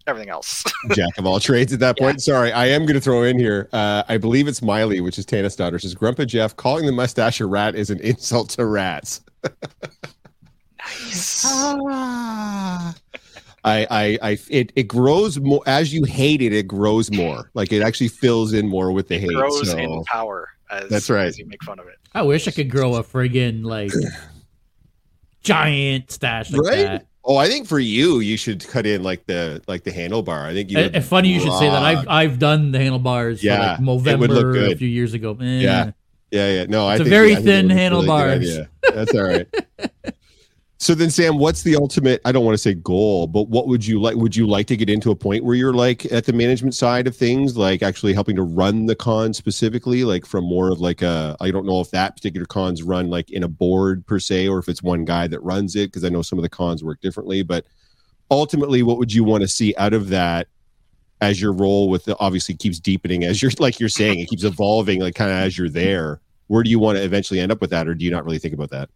everything 0.07 0.30
else. 0.30 0.63
jack 0.92 1.18
of 1.18 1.25
all 1.25 1.39
trades 1.39 1.71
at 1.71 1.80
that 1.80 1.97
point 1.97 2.21
sorry 2.21 2.51
i 2.53 2.65
am 2.65 2.81
going 2.81 2.95
to 2.95 3.01
throw 3.01 3.24
in 3.24 3.38
here 3.38 3.69
uh, 3.74 4.01
i 4.07 4.18
believe 4.18 4.47
it's 4.47 4.62
miley 4.62 5.01
which 5.01 5.19
is 5.19 5.25
tana's 5.25 5.56
daughter 5.56 5.77
says 5.77 5.94
grandpa 5.94 6.25
jeff 6.25 6.56
calling 6.56 6.85
the 6.85 6.92
mustache 6.92 7.40
a 7.40 7.45
rat 7.45 7.75
is 7.75 7.90
an 7.90 7.99
insult 7.99 8.49
to 8.49 8.66
rats 8.66 9.21
nice. 10.80 11.44
Ah. 11.45 12.95
I, 13.63 13.87
I, 13.89 14.18
I, 14.31 14.37
it, 14.49 14.71
it 14.75 14.83
grows 14.83 15.39
more 15.39 15.61
as 15.66 15.94
you 15.94 16.04
hate 16.04 16.42
it. 16.42 16.54
It 16.54 16.68
grows 16.68 17.11
more. 17.11 17.49
Like 17.54 17.71
it 17.71 17.81
actually 17.81 18.07
fills 18.07 18.54
in 18.54 18.68
more 18.68 18.92
with 18.92 19.07
the 19.07 19.18
hate. 19.18 19.33
Grows 19.33 19.69
so- 19.71 19.78
in 19.78 20.04
power. 20.06 20.49
As, 20.71 20.87
That's 20.89 21.09
right. 21.09 21.25
As 21.25 21.39
you 21.39 21.47
make 21.47 21.63
fun 21.63 21.80
of 21.80 21.87
it. 21.87 21.95
I 22.13 22.21
wish 22.21 22.47
I 22.47 22.51
could 22.51 22.69
grow 22.69 22.95
a 22.95 23.04
friggin' 23.04 23.63
like 23.66 23.92
giant 25.42 26.11
stash 26.11 26.51
like 26.51 26.61
Right? 26.61 26.83
that. 26.85 27.06
Oh, 27.23 27.37
I 27.37 27.47
think 27.47 27.68
for 27.68 27.80
you, 27.80 28.19
you 28.19 28.37
should 28.37 28.66
cut 28.68 28.85
in 28.85 29.04
like 29.04 29.25
the 29.25 29.61
like 29.68 29.83
the 29.83 29.92
handlebar. 29.92 30.45
I 30.45 30.54
think 30.54 30.71
you. 30.71 30.80
Uh, 30.80 30.83
would 30.83 30.95
uh, 30.95 31.01
funny 31.01 31.30
you 31.30 31.39
should 31.39 31.54
say 31.54 31.69
that. 31.69 31.83
I've. 31.83 32.07
I've 32.07 32.39
done 32.39 32.71
the 32.71 32.80
handlebars 32.80 33.44
Yeah, 33.44 33.78
for 33.78 33.83
it 33.83 33.85
like 33.85 34.19
would 34.19 34.30
look 34.30 34.45
November 34.45 34.66
a 34.73 34.75
few 34.75 34.87
years 34.87 35.13
ago. 35.13 35.37
Eh. 35.42 35.59
Yeah. 35.59 35.92
Yeah, 36.31 36.54
yeah. 36.54 36.66
No, 36.66 36.87
I 36.87 36.94
It's 36.94 37.01
a 37.01 37.04
think 37.06 37.09
very 37.09 37.31
I 37.31 37.35
think 37.35 37.45
thin 37.45 37.71
it 37.71 37.92
would 37.92 38.06
really 38.06 38.07
handlebars. 38.07 38.59
That's 38.94 39.16
all 39.16 39.23
right. 39.23 39.47
so 40.81 40.95
then, 40.95 41.09
Sam, 41.09 41.38
what's 41.38 41.64
the 41.64 41.76
ultimate? 41.76 42.21
I 42.24 42.31
don't 42.31 42.45
want 42.45 42.54
to 42.54 42.57
say 42.57 42.74
goal, 42.74 43.28
but 43.28 43.50
what 43.50 43.68
would 43.68 43.86
you 43.86 44.00
like? 44.00 44.16
Would 44.16 44.33
you 44.33 44.48
like 44.48 44.66
to 44.68 44.78
get 44.78 44.90
into 44.90 45.12
a 45.12 45.16
point 45.16 45.44
where 45.44 45.56
you're 45.56 45.74
like 45.74 46.09
at 46.09 46.24
the 46.24 46.31
management 46.31 46.74
side 46.74 47.06
of 47.06 47.18
things, 47.18 47.57
like 47.57 47.83
actually 47.83 48.14
helping 48.14 48.38
to 48.38 48.44
run 48.44 48.86
the 48.86 48.95
con 48.95 49.33
specifically, 49.33 50.06
like 50.06 50.26
from 50.26 50.45
more 50.45 50.71
of 50.71 50.80
like 50.80 51.02
a? 51.02 51.36
I 51.42 51.52
don't 51.52 51.66
know 51.66 51.81
if 51.81 51.92
that 51.92 52.16
particular 52.16 52.45
con's 52.45 52.81
run 52.81 53.09
like 53.09 53.30
in 53.30 53.44
a 53.44 53.50
board 53.50 54.07
per 54.07 54.19
se, 54.19 54.48
or 54.48 54.57
if 54.57 54.69
it's 54.69 54.81
one 54.81 55.04
guy 55.04 55.28
that 55.28 55.42
runs 55.42 55.76
it, 55.76 55.90
because 55.90 56.06
I 56.06 56.09
know 56.09 56.21
some 56.21 56.40
of 56.40 56.44
the 56.44 56.50
cons 56.50 56.81
work 56.81 57.02
differently. 57.02 57.44
But 57.44 57.66
ultimately, 58.31 58.81
what 58.81 58.98
would 59.00 59.14
you 59.14 59.26
want 59.26 59.42
to 59.42 59.50
see 59.50 59.76
out 59.78 59.94
of 59.94 60.07
that? 60.09 60.48
As 61.21 61.42
your 61.42 61.52
role 61.52 61.90
with 61.90 62.06
the 62.06 62.18
obviously 62.21 62.56
keeps 62.56 62.80
deepening, 62.80 63.26
as 63.26 63.42
you're 63.42 63.52
like 63.59 63.81
you're 63.81 63.90
saying, 63.90 64.21
it 64.21 64.30
keeps 64.30 64.45
evolving, 64.45 65.02
like 65.02 65.16
kind 65.16 65.30
of 65.30 65.36
as 65.36 65.57
you're 65.57 65.68
there 65.68 66.21
where 66.48 66.64
do 66.64 66.69
you 66.69 66.80
want 66.80 66.98
to 66.98 67.04
eventually 67.04 67.40
end 67.40 67.52
up 67.52 67.62
with 67.62 67.69
that 67.69 67.88
or 67.88 67.94
do 67.94 68.04
you 68.04 68.09
not 68.09 68.26
really 68.26 68.40
think 68.40 68.54
about 68.54 68.71
that 68.71 68.90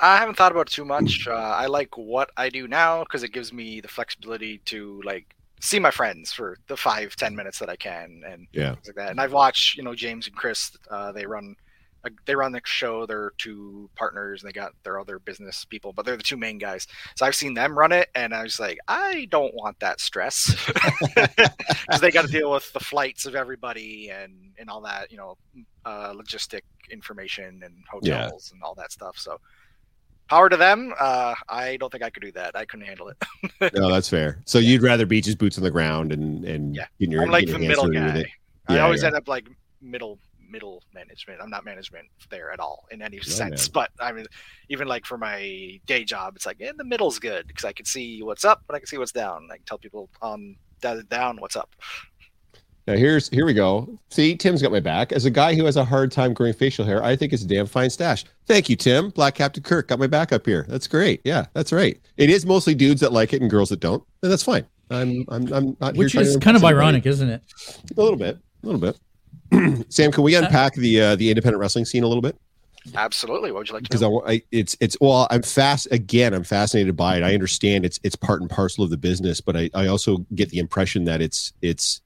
I 0.00 0.18
haven't 0.18 0.36
thought 0.36 0.52
about 0.52 0.68
it 0.68 0.72
too 0.74 0.84
much. 0.84 1.26
Uh, 1.28 1.32
I 1.32 1.66
like 1.66 1.96
what 1.96 2.30
I 2.36 2.48
do 2.48 2.68
now 2.68 3.02
because 3.02 3.22
it 3.22 3.32
gives 3.32 3.52
me 3.52 3.80
the 3.80 3.88
flexibility 3.88 4.58
to 4.66 5.00
like 5.04 5.34
see 5.60 5.80
my 5.80 5.90
friends 5.90 6.32
for 6.32 6.56
the 6.68 6.76
five 6.76 7.16
ten 7.16 7.34
minutes 7.34 7.58
that 7.58 7.68
I 7.68 7.76
can 7.76 8.22
and 8.26 8.46
Yeah. 8.52 8.74
things 8.74 8.86
like 8.88 8.96
that. 8.96 9.10
And 9.10 9.20
I've 9.20 9.32
watched 9.32 9.76
you 9.76 9.82
know 9.82 9.94
James 9.94 10.26
and 10.26 10.36
Chris. 10.36 10.76
Uh, 10.90 11.12
they 11.12 11.26
run 11.26 11.56
uh, 12.04 12.10
they 12.26 12.36
run 12.36 12.52
the 12.52 12.60
show. 12.64 13.06
They're 13.06 13.32
two 13.38 13.90
partners, 13.96 14.42
and 14.42 14.48
they 14.48 14.52
got 14.52 14.72
their 14.84 15.00
other 15.00 15.18
business 15.18 15.64
people, 15.64 15.92
but 15.92 16.06
they're 16.06 16.16
the 16.16 16.22
two 16.22 16.36
main 16.36 16.58
guys. 16.58 16.86
So 17.16 17.26
I've 17.26 17.34
seen 17.34 17.54
them 17.54 17.76
run 17.76 17.90
it, 17.90 18.08
and 18.14 18.32
I 18.32 18.44
was 18.44 18.60
like, 18.60 18.78
I 18.86 19.26
don't 19.30 19.54
want 19.54 19.80
that 19.80 20.00
stress 20.00 20.54
because 21.16 22.00
they 22.00 22.12
got 22.12 22.26
to 22.26 22.32
deal 22.32 22.52
with 22.52 22.72
the 22.72 22.80
flights 22.80 23.26
of 23.26 23.34
everybody 23.34 24.10
and 24.10 24.52
and 24.58 24.70
all 24.70 24.80
that, 24.82 25.10
you 25.10 25.16
know, 25.18 25.36
uh, 25.84 26.12
logistic 26.12 26.60
information 26.90 27.62
and 27.64 27.74
hotels 27.90 28.50
yeah. 28.50 28.54
and 28.54 28.62
all 28.62 28.74
that 28.76 28.92
stuff. 28.92 29.16
So 29.18 29.38
power 30.28 30.48
to 30.48 30.56
them. 30.56 30.92
Uh, 30.98 31.34
I 31.48 31.76
don't 31.78 31.90
think 31.90 32.04
I 32.04 32.10
could 32.10 32.22
do 32.22 32.32
that. 32.32 32.56
I 32.56 32.64
couldn't 32.64 32.86
handle 32.86 33.08
it. 33.08 33.74
no, 33.74 33.90
that's 33.90 34.08
fair. 34.08 34.40
So 34.44 34.58
yeah. 34.58 34.70
you'd 34.70 34.82
rather 34.82 35.06
be 35.06 35.20
just 35.20 35.38
boots 35.38 35.58
on 35.58 35.64
the 35.64 35.70
ground 35.70 36.12
and 36.12 36.44
and 36.44 36.76
yeah, 36.76 36.86
your, 36.98 37.22
I'm 37.22 37.30
like 37.30 37.48
the 37.48 37.58
middle 37.58 37.88
guy. 37.88 38.24
I 38.68 38.76
yeah, 38.76 38.84
always 38.84 39.02
end 39.02 39.16
up 39.16 39.28
like 39.28 39.48
middle 39.80 40.18
middle 40.50 40.82
management. 40.94 41.40
I'm 41.42 41.50
not 41.50 41.64
management 41.64 42.08
there 42.30 42.50
at 42.50 42.60
all 42.60 42.86
in 42.90 43.02
any 43.02 43.20
sense. 43.20 43.68
Man. 43.68 43.70
But 43.72 43.90
I 44.04 44.12
mean, 44.12 44.26
even 44.68 44.88
like 44.88 45.04
for 45.04 45.18
my 45.18 45.80
day 45.86 46.04
job, 46.04 46.36
it's 46.36 46.46
like 46.46 46.60
in 46.60 46.76
the 46.76 46.84
middle's 46.84 47.18
good 47.18 47.46
because 47.46 47.64
I 47.64 47.72
can 47.72 47.86
see 47.86 48.22
what's 48.22 48.44
up, 48.44 48.62
but 48.66 48.74
I 48.74 48.78
can 48.78 48.86
see 48.86 48.98
what's 48.98 49.12
down. 49.12 49.48
I 49.50 49.56
can 49.56 49.64
tell 49.64 49.78
people 49.78 50.08
on 50.22 50.56
um, 50.84 51.02
down 51.08 51.36
what's 51.38 51.56
up. 51.56 51.74
Now 52.88 52.94
here's 52.94 53.28
here 53.28 53.44
we 53.44 53.52
go. 53.52 53.86
See, 54.08 54.34
Tim's 54.34 54.62
got 54.62 54.72
my 54.72 54.80
back. 54.80 55.12
As 55.12 55.26
a 55.26 55.30
guy 55.30 55.54
who 55.54 55.66
has 55.66 55.76
a 55.76 55.84
hard 55.84 56.10
time 56.10 56.32
growing 56.32 56.54
facial 56.54 56.86
hair, 56.86 57.04
I 57.04 57.16
think 57.16 57.34
it's 57.34 57.42
a 57.42 57.46
damn 57.46 57.66
fine 57.66 57.90
stash. 57.90 58.24
Thank 58.46 58.70
you, 58.70 58.76
Tim. 58.76 59.10
Black 59.10 59.34
Captain 59.34 59.62
Kirk 59.62 59.88
got 59.88 59.98
my 59.98 60.06
back 60.06 60.32
up 60.32 60.46
here. 60.46 60.64
That's 60.70 60.86
great. 60.86 61.20
Yeah, 61.22 61.44
that's 61.52 61.70
right. 61.70 62.00
It 62.16 62.30
is 62.30 62.46
mostly 62.46 62.74
dudes 62.74 63.02
that 63.02 63.12
like 63.12 63.34
it 63.34 63.42
and 63.42 63.50
girls 63.50 63.68
that 63.68 63.80
don't, 63.80 64.02
and 64.22 64.32
that's 64.32 64.42
fine. 64.42 64.64
I'm 64.90 65.26
I'm 65.28 65.52
I'm 65.52 65.76
not. 65.82 65.96
Which 65.96 66.14
is 66.14 66.38
kind 66.38 66.56
of 66.56 66.64
ironic, 66.64 67.04
isn't 67.04 67.28
it? 67.28 67.42
A 67.94 68.00
little 68.00 68.16
bit. 68.16 68.38
A 68.62 68.66
little 68.66 68.80
bit. 68.80 69.84
Sam, 69.92 70.10
can 70.10 70.24
we 70.24 70.34
unpack 70.34 70.72
the 70.72 71.02
uh, 71.02 71.16
the 71.16 71.28
independent 71.28 71.60
wrestling 71.60 71.84
scene 71.84 72.04
a 72.04 72.08
little 72.08 72.22
bit? 72.22 72.38
Absolutely. 72.94 73.52
What 73.52 73.58
would 73.58 73.68
you 73.68 73.74
like 73.74 73.82
to? 73.82 73.90
Because 73.90 74.02
I, 74.02 74.32
I, 74.32 74.42
it's 74.50 74.78
it's 74.80 74.96
well, 74.98 75.26
I'm 75.30 75.42
fast 75.42 75.88
again. 75.90 76.32
I'm 76.32 76.42
fascinated 76.42 76.96
by 76.96 77.18
it. 77.18 77.22
I 77.22 77.34
understand 77.34 77.84
it's 77.84 78.00
it's 78.02 78.16
part 78.16 78.40
and 78.40 78.48
parcel 78.48 78.82
of 78.82 78.88
the 78.88 78.96
business, 78.96 79.42
but 79.42 79.58
I, 79.58 79.68
I 79.74 79.88
also 79.88 80.24
get 80.34 80.48
the 80.48 80.58
impression 80.58 81.04
that 81.04 81.20
it's 81.20 81.52
it's 81.60 82.00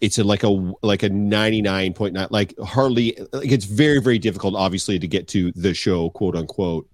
it's 0.00 0.18
a, 0.18 0.24
like 0.24 0.42
a 0.42 0.48
like 0.82 1.02
a 1.02 1.10
99.9 1.10 2.30
like 2.30 2.58
hardly 2.60 3.16
like 3.32 3.50
it's 3.50 3.64
very 3.64 4.00
very 4.00 4.18
difficult 4.18 4.54
obviously 4.54 4.98
to 4.98 5.06
get 5.06 5.28
to 5.28 5.52
the 5.52 5.74
show 5.74 6.10
quote 6.10 6.36
unquote 6.36 6.88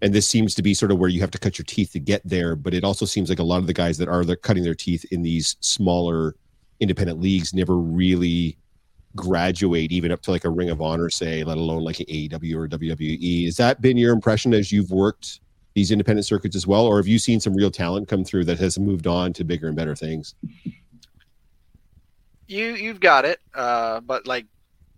and 0.00 0.14
this 0.14 0.28
seems 0.28 0.54
to 0.54 0.62
be 0.62 0.74
sort 0.74 0.90
of 0.92 0.98
where 0.98 1.08
you 1.08 1.20
have 1.20 1.30
to 1.30 1.38
cut 1.38 1.58
your 1.58 1.64
teeth 1.64 1.92
to 1.92 2.00
get 2.00 2.20
there 2.24 2.56
but 2.56 2.74
it 2.74 2.84
also 2.84 3.04
seems 3.04 3.28
like 3.28 3.38
a 3.38 3.44
lot 3.44 3.58
of 3.58 3.66
the 3.66 3.72
guys 3.72 3.98
that 3.98 4.08
are 4.08 4.24
cutting 4.36 4.64
their 4.64 4.74
teeth 4.74 5.04
in 5.10 5.22
these 5.22 5.56
smaller 5.60 6.34
independent 6.80 7.20
leagues 7.20 7.54
never 7.54 7.76
really 7.76 8.56
graduate 9.16 9.92
even 9.92 10.12
up 10.12 10.22
to 10.22 10.30
like 10.30 10.44
a 10.44 10.50
Ring 10.50 10.70
of 10.70 10.80
Honor, 10.80 11.10
say, 11.10 11.44
let 11.44 11.58
alone 11.58 11.82
like 11.82 12.00
an 12.00 12.06
AEW 12.06 12.54
or 12.54 12.68
WWE. 12.68 13.44
Has 13.46 13.56
that 13.56 13.80
been 13.80 13.96
your 13.96 14.12
impression 14.12 14.54
as 14.54 14.72
you've 14.72 14.90
worked 14.90 15.40
these 15.74 15.90
independent 15.90 16.26
circuits 16.26 16.56
as 16.56 16.66
well, 16.66 16.86
or 16.86 16.96
have 16.96 17.06
you 17.06 17.18
seen 17.18 17.40
some 17.40 17.54
real 17.54 17.70
talent 17.70 18.08
come 18.08 18.24
through 18.24 18.44
that 18.44 18.58
has 18.58 18.78
moved 18.78 19.06
on 19.06 19.32
to 19.34 19.44
bigger 19.44 19.68
and 19.68 19.76
better 19.76 19.94
things? 19.94 20.34
You 22.48 22.74
you've 22.74 23.00
got 23.00 23.24
it, 23.24 23.40
uh, 23.54 24.00
but 24.00 24.26
like, 24.26 24.46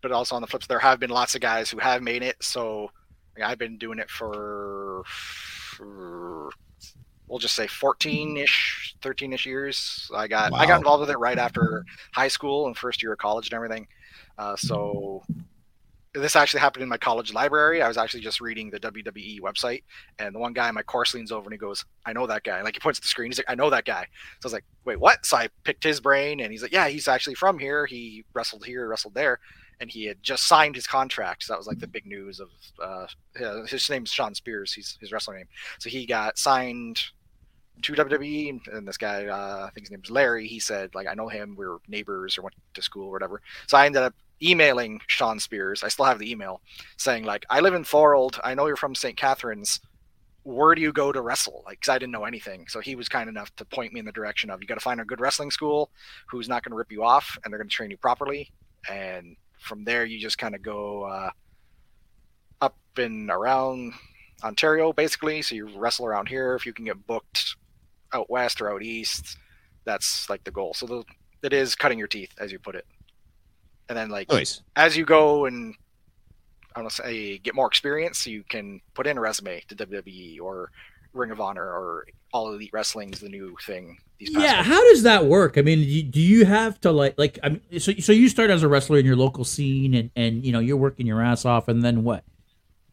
but 0.00 0.12
also 0.12 0.36
on 0.36 0.40
the 0.40 0.46
flip, 0.46 0.62
there 0.62 0.78
have 0.78 1.00
been 1.00 1.10
lots 1.10 1.34
of 1.34 1.40
guys 1.40 1.70
who 1.70 1.78
have 1.78 2.00
made 2.00 2.22
it. 2.22 2.36
So 2.40 2.90
like, 3.36 3.50
I've 3.50 3.58
been 3.58 3.76
doing 3.76 3.98
it 3.98 4.08
for, 4.08 5.02
for 5.04 6.50
we'll 7.30 7.38
just 7.38 7.54
say 7.54 7.66
14ish 7.66 8.94
13ish 9.00 9.46
years 9.46 10.10
i 10.14 10.26
got 10.26 10.50
wow. 10.50 10.58
i 10.58 10.66
got 10.66 10.78
involved 10.78 11.00
with 11.00 11.10
it 11.10 11.18
right 11.18 11.38
after 11.38 11.84
high 12.12 12.28
school 12.28 12.66
and 12.66 12.76
first 12.76 13.02
year 13.02 13.12
of 13.12 13.18
college 13.18 13.46
and 13.46 13.54
everything 13.54 13.86
uh, 14.36 14.56
so 14.56 15.22
this 16.12 16.34
actually 16.34 16.60
happened 16.60 16.82
in 16.82 16.88
my 16.88 16.96
college 16.96 17.32
library. 17.32 17.82
I 17.82 17.88
was 17.88 17.96
actually 17.96 18.20
just 18.20 18.40
reading 18.40 18.70
the 18.70 18.80
WWE 18.80 19.40
website, 19.40 19.84
and 20.18 20.34
the 20.34 20.38
one 20.40 20.52
guy 20.52 20.68
in 20.68 20.74
my 20.74 20.82
course 20.82 21.14
leans 21.14 21.30
over 21.30 21.44
and 21.44 21.52
he 21.52 21.58
goes, 21.58 21.84
"I 22.04 22.12
know 22.12 22.26
that 22.26 22.42
guy." 22.42 22.62
Like 22.62 22.74
he 22.74 22.80
points 22.80 22.98
at 22.98 23.02
the 23.02 23.08
screen. 23.08 23.30
He's 23.30 23.38
like, 23.38 23.50
"I 23.50 23.54
know 23.54 23.70
that 23.70 23.84
guy." 23.84 24.02
So 24.40 24.46
I 24.46 24.46
was 24.46 24.52
like, 24.52 24.64
"Wait, 24.84 24.98
what?" 24.98 25.24
So 25.24 25.36
I 25.36 25.48
picked 25.62 25.84
his 25.84 26.00
brain, 26.00 26.40
and 26.40 26.50
he's 26.50 26.62
like, 26.62 26.72
"Yeah, 26.72 26.88
he's 26.88 27.06
actually 27.06 27.34
from 27.36 27.58
here. 27.58 27.86
He 27.86 28.24
wrestled 28.34 28.64
here, 28.64 28.88
wrestled 28.88 29.14
there, 29.14 29.38
and 29.78 29.88
he 29.90 30.04
had 30.06 30.20
just 30.22 30.48
signed 30.48 30.74
his 30.74 30.86
contract." 30.86 31.44
So 31.44 31.52
that 31.52 31.58
was 31.58 31.68
like 31.68 31.78
the 31.78 31.86
big 31.86 32.06
news 32.06 32.40
of 32.40 32.48
uh, 32.82 33.06
his 33.68 33.88
name's 33.88 34.10
Shawn 34.10 34.34
Spears. 34.34 34.72
He's 34.72 34.98
his 35.00 35.12
wrestling 35.12 35.38
name. 35.38 35.48
So 35.78 35.90
he 35.90 36.06
got 36.06 36.38
signed 36.38 37.00
to 37.82 37.92
WWE, 37.94 38.66
and 38.72 38.86
this 38.86 38.96
guy, 38.96 39.26
uh, 39.26 39.66
I 39.66 39.70
think 39.70 39.86
his 39.86 39.90
name 39.92 40.00
was 40.00 40.10
Larry. 40.10 40.46
He 40.46 40.58
said, 40.58 40.94
like, 40.94 41.06
I 41.06 41.14
know 41.14 41.28
him. 41.28 41.54
We 41.56 41.64
are 41.66 41.78
neighbors 41.88 42.36
or 42.36 42.42
went 42.42 42.54
to 42.74 42.82
school 42.82 43.08
or 43.08 43.12
whatever. 43.12 43.40
So 43.68 43.78
I 43.78 43.86
ended 43.86 44.02
up 44.02 44.14
emailing 44.42 45.00
Shawn 45.06 45.38
Spears. 45.38 45.82
I 45.82 45.88
still 45.88 46.04
have 46.04 46.18
the 46.18 46.30
email 46.30 46.60
saying 46.96 47.24
like, 47.24 47.44
I 47.50 47.60
live 47.60 47.74
in 47.74 47.84
Thorold. 47.84 48.40
I 48.42 48.54
know 48.54 48.66
you're 48.66 48.76
from 48.76 48.94
St. 48.94 49.16
Catharines. 49.16 49.80
Where 50.42 50.74
do 50.74 50.80
you 50.80 50.92
go 50.92 51.12
to 51.12 51.20
wrestle? 51.20 51.62
Like, 51.66 51.80
cause 51.80 51.90
I 51.90 51.98
didn't 51.98 52.12
know 52.12 52.24
anything. 52.24 52.66
So 52.68 52.80
he 52.80 52.94
was 52.94 53.08
kind 53.08 53.28
enough 53.28 53.54
to 53.56 53.64
point 53.64 53.92
me 53.92 54.00
in 54.00 54.06
the 54.06 54.12
direction 54.12 54.50
of 54.50 54.60
you 54.60 54.66
got 54.66 54.74
to 54.74 54.80
find 54.80 55.00
a 55.00 55.04
good 55.04 55.20
wrestling 55.20 55.50
school 55.50 55.90
who's 56.28 56.48
not 56.48 56.64
going 56.64 56.70
to 56.70 56.76
rip 56.76 56.90
you 56.90 57.04
off 57.04 57.38
and 57.44 57.52
they're 57.52 57.58
going 57.58 57.68
to 57.68 57.74
train 57.74 57.90
you 57.90 57.98
properly. 57.98 58.50
And 58.88 59.36
from 59.58 59.84
there, 59.84 60.06
you 60.06 60.18
just 60.18 60.38
kind 60.38 60.54
of 60.54 60.62
go 60.62 61.04
uh, 61.04 61.30
up 62.62 62.76
and 62.96 63.30
around 63.30 63.92
Ontario, 64.42 64.94
basically. 64.94 65.42
So 65.42 65.54
you 65.54 65.68
wrestle 65.76 66.06
around 66.06 66.28
here. 66.28 66.54
If 66.54 66.64
you 66.64 66.72
can 66.72 66.86
get 66.86 67.06
booked 67.06 67.56
out 68.14 68.30
west 68.30 68.62
or 68.62 68.72
out 68.72 68.82
east, 68.82 69.36
that's 69.84 70.30
like 70.30 70.42
the 70.44 70.50
goal. 70.50 70.72
So 70.72 70.86
the, 70.86 71.04
it 71.42 71.52
is 71.52 71.74
cutting 71.74 71.98
your 71.98 72.08
teeth, 72.08 72.32
as 72.38 72.50
you 72.50 72.58
put 72.58 72.74
it 72.74 72.86
and 73.90 73.98
then 73.98 74.08
like 74.08 74.30
nice. 74.30 74.62
as 74.76 74.96
you 74.96 75.04
go 75.04 75.44
and 75.44 75.74
I 76.74 76.80
don't 76.80 76.90
say 76.90 77.38
get 77.38 77.54
more 77.54 77.66
experience, 77.66 78.26
you 78.26 78.44
can 78.48 78.80
put 78.94 79.06
in 79.06 79.18
a 79.18 79.20
resume 79.20 79.60
to 79.68 79.74
WWE 79.74 80.40
or 80.40 80.70
Ring 81.12 81.32
of 81.32 81.40
Honor 81.40 81.64
or 81.64 82.06
All 82.32 82.54
Elite 82.54 82.70
Wrestling 82.72 83.12
is 83.12 83.18
the 83.18 83.28
new 83.28 83.56
thing. 83.66 83.98
yeah, 84.20 84.62
how 84.62 84.80
does 84.90 85.02
that 85.02 85.26
work? 85.26 85.58
I 85.58 85.62
mean, 85.62 86.10
do 86.10 86.20
you 86.20 86.44
have 86.44 86.80
to 86.82 86.92
like 86.92 87.18
like 87.18 87.40
I 87.42 87.50
mean, 87.50 87.80
so 87.80 87.92
so 87.94 88.12
you 88.12 88.28
start 88.28 88.48
as 88.48 88.62
a 88.62 88.68
wrestler 88.68 88.98
in 88.98 89.04
your 89.04 89.16
local 89.16 89.44
scene 89.44 89.92
and 89.94 90.10
and 90.14 90.46
you 90.46 90.52
know 90.52 90.60
you're 90.60 90.76
working 90.76 91.06
your 91.06 91.20
ass 91.20 91.44
off, 91.44 91.66
and 91.66 91.82
then 91.82 92.04
what? 92.04 92.24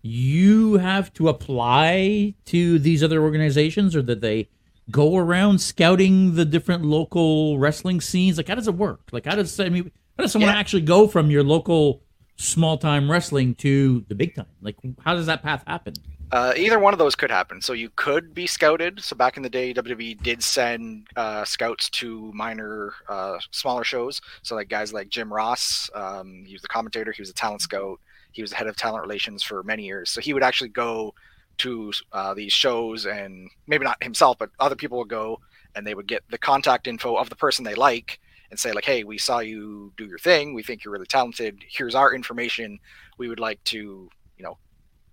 You 0.01 0.77
have 0.77 1.13
to 1.13 1.30
apply 1.30 2.34
to 2.46 2.80
these 2.80 3.04
other 3.04 3.22
organizations, 3.22 3.96
or 3.96 4.01
that 4.04 4.22
they 4.22 4.50
go 4.89 5.18
around 5.18 5.60
scouting 5.60 6.34
the 6.36 6.46
different 6.46 6.86
local 6.86 7.60
wrestling 7.60 8.01
scenes? 8.01 8.38
Like, 8.38 8.48
how 8.48 8.56
does 8.56 8.68
it 8.68 8.75
work? 8.75 9.10
Like, 9.12 9.25
how 9.25 9.36
does 9.36 9.60
I 9.60 9.70
mean? 9.70 9.92
How 10.18 10.24
does 10.24 10.32
someone 10.32 10.52
yeah. 10.52 10.60
actually 10.60 10.82
go 10.82 11.08
from 11.08 11.30
your 11.30 11.44
local 11.44 12.02
small 12.38 12.78
time 12.78 13.10
wrestling 13.10 13.54
to 13.56 14.04
the 14.08 14.16
big 14.16 14.36
time? 14.36 14.48
Like, 14.62 14.78
how 15.04 15.16
does 15.16 15.28
that 15.28 15.44
path 15.44 15.64
happen? 15.68 15.94
Uh, 16.32 16.54
either 16.58 16.80
one 16.80 16.92
of 16.92 17.00
those 17.00 17.16
could 17.16 17.30
happen. 17.30 17.62
So 17.62 17.74
you 17.74 17.90
could 17.96 18.34
be 18.34 18.48
scouted. 18.48 19.02
So 19.02 19.16
back 19.16 19.38
in 19.38 19.44
the 19.44 19.50
day, 19.50 19.74
WWE 19.74 20.22
did 20.24 20.44
send 20.44 21.08
uh, 21.16 21.46
scouts 21.46 21.90
to 21.92 22.32
minor, 22.34 22.94
uh, 23.08 23.38
smaller 23.52 23.84
shows. 23.84 24.20
So 24.42 24.56
like 24.56 24.70
guys 24.70 24.92
like 24.92 25.10
Jim 25.10 25.32
Ross, 25.32 25.90
um, 25.94 26.44
he 26.46 26.54
was 26.54 26.64
the 26.64 26.68
commentator. 26.68 27.12
He 27.12 27.22
was 27.22 27.30
a 27.30 27.34
talent 27.34 27.62
scout. 27.62 28.00
He 28.32 28.42
was 28.42 28.52
the 28.52 28.58
head 28.58 28.68
of 28.68 28.76
talent 28.76 29.04
relations 29.04 29.42
for 29.44 29.64
many 29.64 29.86
years. 29.86 30.10
So 30.10 30.20
he 30.20 30.34
would 30.34 30.44
actually 30.44 30.70
go 30.70 31.14
to 31.60 31.94
uh, 32.12 32.34
these 32.34 32.54
shows, 32.54 33.06
and 33.06 33.50
maybe 33.66 33.84
not 33.84 34.04
himself, 34.04 34.38
but 34.38 34.50
other 34.60 34.76
people 34.76 34.98
would 35.00 35.08
go, 35.08 35.40
and 35.76 35.88
they 35.88 35.96
would 35.96 36.08
get 36.08 36.24
the 36.30 36.38
contact 36.38 36.88
info 36.88 37.16
of 37.16 37.30
the 37.30 37.36
person 37.36 37.64
they 37.64 37.74
like, 37.76 38.20
and 38.50 38.60
say 38.60 38.72
like, 38.72 38.86
"Hey, 38.86 39.04
we 39.04 39.18
saw 39.18 39.39
you 39.39 39.94
do 39.98 40.06
your 40.06 40.20
thing. 40.20 40.54
We 40.54 40.63
think 40.63 40.84
you're 40.84 40.94
really 40.94 41.06
talented. 41.06 41.63
Here's 41.68 41.96
our 41.96 42.13
information. 42.13 42.80
We 43.18 43.30
would 43.30 43.39
like 43.39 43.63
to, 43.66 44.10
you 44.38 44.44
know, 44.44 44.58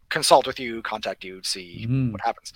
consult 0.09 0.47
with 0.47 0.61
you, 0.61 0.83
contact 0.83 1.25
you, 1.25 1.43
see 1.43 1.87
mm-hmm. 1.87 2.13
what 2.13 2.21
happens." 2.21 2.53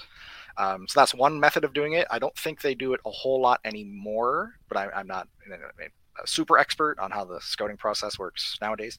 Um, 0.58 0.88
so 0.88 1.00
that's 1.00 1.14
one 1.14 1.38
method 1.38 1.64
of 1.64 1.72
doing 1.72 1.92
it. 1.92 2.06
I 2.10 2.18
don't 2.18 2.36
think 2.36 2.60
they 2.60 2.74
do 2.74 2.92
it 2.92 3.00
a 3.06 3.10
whole 3.10 3.40
lot 3.40 3.60
anymore, 3.64 4.54
but 4.68 4.76
I, 4.76 5.00
am 5.00 5.06
not 5.06 5.28
a 5.48 6.26
super 6.26 6.58
expert 6.58 6.98
on 6.98 7.12
how 7.12 7.24
the 7.24 7.40
scouting 7.40 7.76
process 7.76 8.18
works 8.18 8.58
nowadays. 8.60 8.98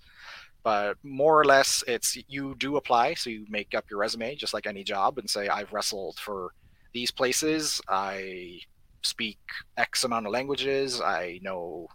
But 0.63 0.97
more 1.03 1.39
or 1.39 1.45
less, 1.45 1.83
it's 1.87 2.17
you 2.27 2.55
do 2.57 2.77
apply, 2.77 3.13
so 3.13 3.29
you 3.29 3.45
make 3.49 3.75
up 3.75 3.89
your 3.89 3.99
resume 3.99 4.35
just 4.35 4.53
like 4.53 4.67
any 4.67 4.83
job, 4.83 5.17
and 5.17 5.29
say 5.29 5.47
I've 5.47 5.71
wrestled 5.73 6.17
for 6.17 6.53
these 6.93 7.11
places. 7.11 7.81
I 7.87 8.59
speak 9.01 9.39
X 9.77 10.03
amount 10.03 10.25
of 10.25 10.31
languages. 10.31 11.01
I 11.01 11.39
know 11.41 11.87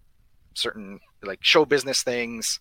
certain 0.55 1.01
like 1.23 1.43
show 1.43 1.65
business 1.65 2.03
things. 2.03 2.61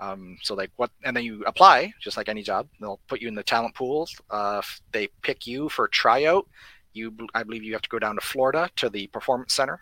Um, 0.00 0.36
so 0.42 0.54
like 0.54 0.70
what, 0.76 0.90
and 1.04 1.16
then 1.16 1.24
you 1.24 1.44
apply 1.46 1.92
just 2.00 2.16
like 2.16 2.28
any 2.28 2.42
job. 2.42 2.68
They'll 2.80 3.00
put 3.06 3.20
you 3.20 3.28
in 3.28 3.34
the 3.34 3.42
talent 3.42 3.74
pools. 3.74 4.14
Uh, 4.30 4.60
they 4.92 5.08
pick 5.22 5.46
you 5.46 5.68
for 5.68 5.88
tryout. 5.88 6.46
You, 6.92 7.14
I 7.34 7.42
believe, 7.42 7.62
you 7.64 7.72
have 7.72 7.82
to 7.82 7.88
go 7.88 7.98
down 7.98 8.16
to 8.16 8.20
Florida 8.20 8.70
to 8.76 8.88
the 8.88 9.06
Performance 9.08 9.54
Center 9.54 9.80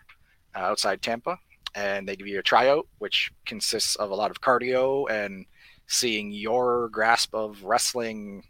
uh, 0.55 0.59
outside 0.59 1.01
Tampa, 1.01 1.37
and 1.75 2.07
they 2.07 2.15
give 2.15 2.27
you 2.27 2.39
a 2.39 2.43
tryout, 2.43 2.87
which 2.99 3.31
consists 3.45 3.95
of 3.97 4.11
a 4.11 4.15
lot 4.15 4.31
of 4.31 4.41
cardio 4.41 5.09
and 5.09 5.45
seeing 5.87 6.31
your 6.31 6.89
grasp 6.89 7.33
of 7.35 7.63
wrestling 7.63 8.43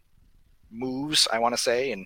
moves. 0.72 1.28
I 1.32 1.40
want 1.40 1.56
to 1.56 1.62
say, 1.62 1.92
and 1.92 2.06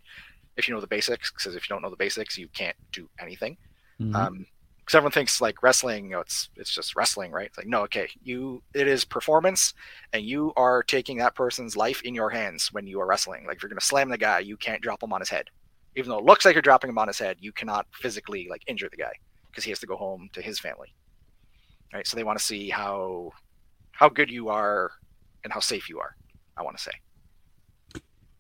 if 0.57 0.67
you 0.67 0.73
know 0.73 0.81
the 0.81 0.87
basics, 0.87 1.31
because 1.31 1.55
if 1.55 1.69
you 1.69 1.73
don't 1.73 1.81
know 1.81 1.89
the 1.89 1.95
basics, 1.95 2.37
you 2.37 2.47
can't 2.49 2.75
do 2.91 3.09
anything. 3.19 3.57
Mm-hmm. 3.99 4.15
Um, 4.15 4.45
because 4.79 4.95
everyone 4.95 5.11
thinks 5.11 5.41
like 5.41 5.61
wrestling, 5.61 6.05
you 6.05 6.11
know, 6.11 6.21
it's 6.21 6.49
it's 6.55 6.73
just 6.73 6.95
wrestling, 6.95 7.33
right? 7.33 7.47
It's 7.47 7.57
like 7.57 7.67
no, 7.67 7.81
okay, 7.83 8.07
you 8.23 8.63
it 8.73 8.87
is 8.87 9.03
performance, 9.03 9.73
and 10.13 10.23
you 10.23 10.53
are 10.55 10.81
taking 10.81 11.17
that 11.17 11.35
person's 11.35 11.75
life 11.75 12.01
in 12.03 12.15
your 12.15 12.29
hands 12.29 12.71
when 12.71 12.87
you 12.87 13.01
are 13.01 13.05
wrestling. 13.05 13.45
Like 13.45 13.57
if 13.57 13.63
you're 13.63 13.69
gonna 13.69 13.81
slam 13.81 14.07
the 14.07 14.17
guy, 14.17 14.39
you 14.39 14.55
can't 14.55 14.81
drop 14.81 15.03
him 15.03 15.11
on 15.11 15.19
his 15.19 15.29
head, 15.29 15.49
even 15.97 16.09
though 16.09 16.19
it 16.19 16.23
looks 16.23 16.45
like 16.45 16.55
you're 16.55 16.61
dropping 16.61 16.89
him 16.89 16.97
on 16.97 17.09
his 17.09 17.19
head. 17.19 17.35
You 17.41 17.51
cannot 17.51 17.85
physically 17.91 18.47
like 18.49 18.61
injure 18.65 18.87
the 18.89 18.95
guy 18.95 19.11
because 19.51 19.65
he 19.65 19.71
has 19.71 19.79
to 19.79 19.87
go 19.87 19.97
home 19.97 20.29
to 20.31 20.41
his 20.41 20.57
family, 20.57 20.93
right? 21.93 22.07
So 22.07 22.15
they 22.15 22.23
want 22.23 22.39
to 22.39 22.45
see 22.45 22.69
how 22.69 23.31
how 23.91 24.07
good 24.07 24.31
you 24.31 24.47
are 24.47 24.91
and 25.43 25.51
how 25.51 25.59
safe 25.59 25.89
you 25.89 25.99
are. 25.99 26.15
I 26.55 26.61
want 26.61 26.77
to 26.77 26.83
say. 26.83 26.93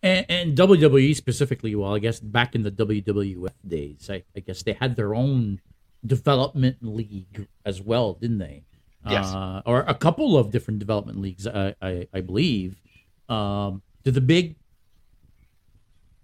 And, 0.03 0.25
and 0.29 0.57
WWE 0.57 1.15
specifically, 1.15 1.75
well, 1.75 1.95
I 1.95 1.99
guess 1.99 2.19
back 2.19 2.55
in 2.55 2.63
the 2.63 2.71
WWF 2.71 3.49
days, 3.67 4.09
I, 4.09 4.23
I 4.35 4.41
guess 4.41 4.63
they 4.63 4.73
had 4.73 4.95
their 4.95 5.15
own 5.15 5.59
development 6.05 6.77
league 6.81 7.47
as 7.65 7.81
well, 7.81 8.13
didn't 8.13 8.37
they? 8.37 8.63
Yes. 9.09 9.25
Uh, 9.27 9.61
or 9.65 9.81
a 9.81 9.93
couple 9.93 10.37
of 10.37 10.51
different 10.51 10.79
development 10.79 11.19
leagues, 11.19 11.47
I, 11.47 11.75
I, 11.81 12.07
I 12.13 12.21
believe. 12.21 12.81
Um, 13.29 13.81
do 14.03 14.11
the 14.11 14.21
big, 14.21 14.55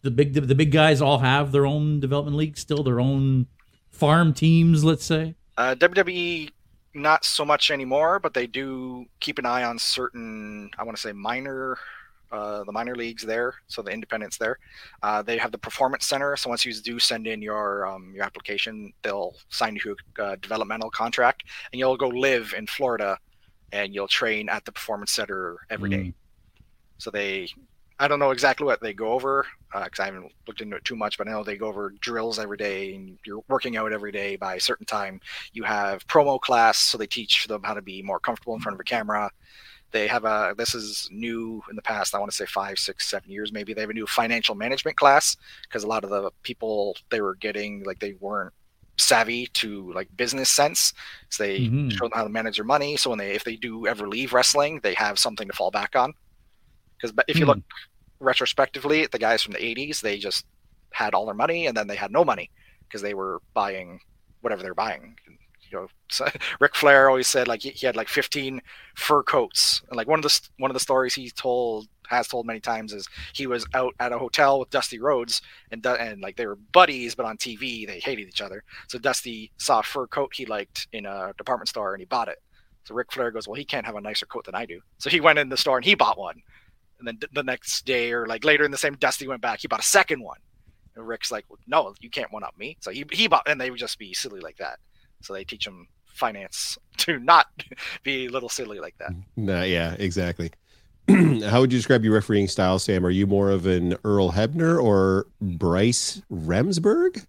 the 0.02 0.12
big, 0.12 0.34
the 0.34 0.56
big 0.56 0.72
guys 0.72 1.02
all 1.02 1.20
have 1.20 1.52
their 1.52 1.66
own 1.66 2.00
development 2.00 2.38
leagues 2.38 2.60
still, 2.60 2.84
their 2.84 3.00
own 3.00 3.48
farm 3.90 4.34
teams, 4.34 4.84
let's 4.84 5.06
say? 5.06 5.36
Uh, 5.58 5.76
WWE 5.76 6.50
not 6.94 7.26
so 7.26 7.44
much 7.46 7.72
anymore, 7.72 8.20
but 8.20 8.34
they 8.34 8.48
do 8.48 9.06
keep 9.20 9.40
an 9.40 9.46
eye 9.46 9.64
on 9.64 9.80
certain, 9.80 10.70
I 10.78 10.84
want 10.84 10.96
to 10.96 11.02
say 11.02 11.12
minor, 11.12 11.78
uh, 12.34 12.64
the 12.64 12.72
minor 12.72 12.96
leagues 12.96 13.24
there, 13.24 13.54
so 13.68 13.82
the 13.84 13.92
independents 13.92 14.38
there. 14.38 14.58
Uh, 15.04 15.22
they 15.22 15.38
have 15.38 15.52
the 15.52 15.58
performance 15.58 16.08
center, 16.08 16.36
so 16.36 16.50
once 16.50 16.66
you 16.66 16.74
do 16.74 16.98
send 16.98 17.28
in 17.28 17.42
your 17.42 17.86
um, 17.86 18.12
your 18.16 18.24
application, 18.24 18.92
they'll 19.04 19.36
sign 19.50 19.78
you 19.86 19.96
a 20.18 20.24
uh, 20.24 20.36
developmental 20.42 20.90
contract, 20.90 21.44
and 21.72 21.80
you'll 21.80 21.96
go 21.96 22.08
live 22.08 22.54
in 22.58 22.66
Florida, 22.66 23.18
and 23.72 23.94
you'll 23.94 24.08
train 24.08 24.50
at 24.50 24.66
the 24.66 24.72
performance 24.72 25.12
center 25.12 25.58
every 25.70 25.92
day. 25.92 25.98
Mm. 25.98 26.14
So 26.98 27.12
they, 27.12 27.50
I 28.00 28.08
don't 28.08 28.20
know 28.20 28.32
exactly 28.32 28.66
what 28.66 28.82
they 28.82 28.94
go 28.94 29.12
over 29.12 29.46
because 29.72 30.00
I 30.00 30.06
haven't 30.06 30.32
looked 30.48 30.62
into 30.62 30.78
it 30.78 30.86
too 30.86 30.96
much, 30.96 31.18
but 31.18 31.28
I 31.28 31.32
know 31.32 31.44
they 31.44 31.58
go 31.58 31.68
over 31.68 31.94
drills 32.00 32.40
every 32.40 32.58
day, 32.58 32.96
and 32.96 33.18
you're 33.26 33.44
working 33.48 33.78
out 33.78 33.94
every 33.94 34.12
day 34.12 34.38
by 34.38 34.56
a 34.56 34.60
certain 34.60 34.86
time. 34.86 35.22
You 35.52 35.64
have 35.64 36.08
promo 36.08 36.40
class, 36.40 36.78
so 36.80 36.98
they 36.98 37.08
teach 37.08 37.46
them 37.46 37.62
how 37.64 37.76
to 37.76 37.82
be 37.82 38.02
more 38.02 38.20
comfortable 38.20 38.56
in 38.56 38.62
front 38.62 38.76
of 38.76 38.80
a 38.80 38.84
camera. 38.84 39.30
They 39.94 40.08
have 40.08 40.26
a 40.26 40.56
this 40.58 40.76
is 40.76 41.08
new 41.12 41.64
in 41.70 41.76
the 41.78 41.84
past. 41.84 42.16
I 42.16 42.20
want 42.20 42.32
to 42.32 42.36
say 42.38 42.46
five, 42.48 42.80
six, 42.80 43.10
seven 43.10 43.32
years 43.32 43.54
maybe. 43.54 43.74
They 43.74 43.82
have 43.82 43.92
a 43.92 43.94
new 43.94 44.08
financial 44.08 44.56
management 44.56 44.98
class 44.98 45.38
because 45.64 45.84
a 45.84 45.88
lot 45.88 46.04
of 46.04 46.12
the 46.12 46.32
people 46.44 46.98
they 47.12 47.22
were 47.22 47.36
getting 47.36 47.84
like 47.86 48.00
they 48.00 48.16
weren't 48.20 48.54
savvy 48.98 49.48
to 49.56 49.92
like 49.94 50.10
business 50.18 50.50
sense. 50.52 50.94
So 51.30 51.44
they 51.44 51.72
Mhm. 51.72 51.90
show 51.90 52.06
them 52.06 52.14
how 52.16 52.24
to 52.24 52.30
manage 52.30 52.58
their 52.58 52.66
money. 52.66 52.98
So 52.98 53.12
when 53.12 53.20
they 53.20 53.32
if 53.34 53.46
they 53.46 53.58
do 53.58 53.88
ever 53.88 54.08
leave 54.10 54.34
wrestling, 54.34 54.82
they 54.84 54.96
have 54.96 55.20
something 55.20 55.48
to 55.48 55.54
fall 55.54 55.72
back 55.72 55.96
on. 55.96 56.14
Because 57.02 57.16
if 57.28 57.40
you 57.40 57.46
Hmm. 57.46 57.48
look 57.48 57.62
retrospectively 58.20 59.04
at 59.04 59.12
the 59.12 59.20
guys 59.20 59.42
from 59.44 59.54
the 59.54 59.64
80s, 59.66 60.02
they 60.02 60.18
just 60.18 60.46
had 60.94 61.14
all 61.16 61.26
their 61.26 61.36
money 61.36 61.68
and 61.68 61.78
then 61.78 61.88
they 61.88 61.96
had 61.96 62.12
no 62.12 62.26
money 62.26 62.52
because 62.88 63.02
they 63.02 63.14
were 63.16 63.42
buying 63.54 64.00
whatever 64.42 64.64
they're 64.64 64.76
buying. 64.76 65.16
You 65.74 65.88
know, 66.20 66.28
Ric 66.60 66.76
Flair 66.76 67.10
always 67.10 67.28
said 67.28 67.48
like 67.48 67.64
he, 67.64 67.70
he 67.72 67.86
had 67.86 67.96
like 67.96 68.08
15 68.08 68.62
fur 68.96 69.24
coats. 69.24 69.82
And 69.90 69.98
like 69.98 70.08
one 70.08 70.20
of 70.20 70.24
the 70.24 70.50
one 70.58 70.72
of 70.72 70.76
the 70.76 70.80
stories 70.80 71.16
he 71.16 71.30
told 71.32 71.88
has 72.08 72.28
told 72.28 72.46
many 72.46 72.60
times 72.60 72.94
is 72.94 73.08
he 73.34 73.48
was 73.48 73.66
out 73.74 73.94
at 74.00 74.12
a 74.12 74.18
hotel 74.18 74.60
with 74.60 74.70
Dusty 74.70 75.00
Rhodes 75.00 75.42
and 75.72 75.86
and 75.86 76.22
like 76.22 76.36
they 76.36 76.46
were 76.46 76.56
buddies, 76.56 77.16
but 77.16 77.26
on 77.26 77.38
TV 77.38 77.88
they 77.88 78.00
hated 78.00 78.28
each 78.28 78.42
other. 78.42 78.64
So 78.88 79.00
Dusty 79.00 79.52
saw 79.58 79.80
a 79.80 79.84
fur 79.84 80.08
coat 80.08 80.34
he 80.34 80.46
liked 80.46 80.88
in 80.94 81.06
a 81.06 81.34
department 81.38 81.70
store 81.70 81.94
and 81.94 82.02
he 82.02 82.06
bought 82.06 82.28
it. 82.28 82.42
So 82.86 82.94
Ric 82.94 83.12
Flair 83.12 83.32
goes, 83.32 83.48
well, 83.48 83.56
he 83.56 83.66
can't 83.66 83.86
have 83.86 83.96
a 83.96 84.02
nicer 84.02 84.26
coat 84.26 84.46
than 84.46 84.56
I 84.56 84.66
do. 84.66 84.82
So 84.98 85.10
he 85.10 85.22
went 85.22 85.40
in 85.40 85.50
the 85.50 85.58
store 85.58 85.78
and 85.78 85.86
he 85.86 85.96
bought 85.96 86.20
one. 86.20 86.42
And 87.00 87.08
then 87.08 87.30
the 87.34 87.44
next 87.44 87.86
day 87.86 88.12
or 88.12 88.28
like 88.28 88.44
later 88.44 88.64
in 88.66 88.72
the 88.72 88.78
same 88.78 88.96
Dusty 88.96 89.28
went 89.28 89.42
back, 89.42 89.60
he 89.62 89.68
bought 89.68 89.80
a 89.80 89.84
second 89.84 90.22
one. 90.22 90.40
And 90.96 91.08
Ric's 91.08 91.32
like, 91.32 91.46
no, 91.66 91.94
you 92.02 92.10
can't 92.10 92.32
one 92.32 92.44
up 92.44 92.58
me. 92.58 92.78
So 92.82 92.92
he, 92.92 93.06
he 93.12 93.28
bought, 93.28 93.48
and 93.48 93.60
they 93.60 93.72
would 93.72 93.80
just 93.80 93.98
be 93.98 94.14
silly 94.14 94.40
like 94.40 94.58
that. 94.58 94.80
So 95.24 95.34
they 95.34 95.44
teach 95.44 95.66
them 95.66 95.88
finance 96.06 96.78
to 96.98 97.20
not 97.20 97.48
be 98.04 98.28
a 98.28 98.30
little 98.30 98.50
silly 98.50 98.80
like 98.80 98.98
that. 99.00 99.12
Nah, 99.36 99.64
yeah, 99.64 99.96
exactly. 100.00 100.52
How 101.10 101.60
would 101.60 101.72
you 101.72 101.80
describe 101.80 102.04
your 102.06 102.14
refereeing 102.14 102.48
style, 102.48 102.80
Sam? 102.80 103.06
Are 103.06 103.10
you 103.10 103.28
more 103.28 103.50
of 103.50 103.66
an 103.66 103.98
Earl 104.06 104.32
Hebner 104.32 104.82
or 104.82 105.28
Bryce 105.42 106.22
Remsburg? 106.32 107.26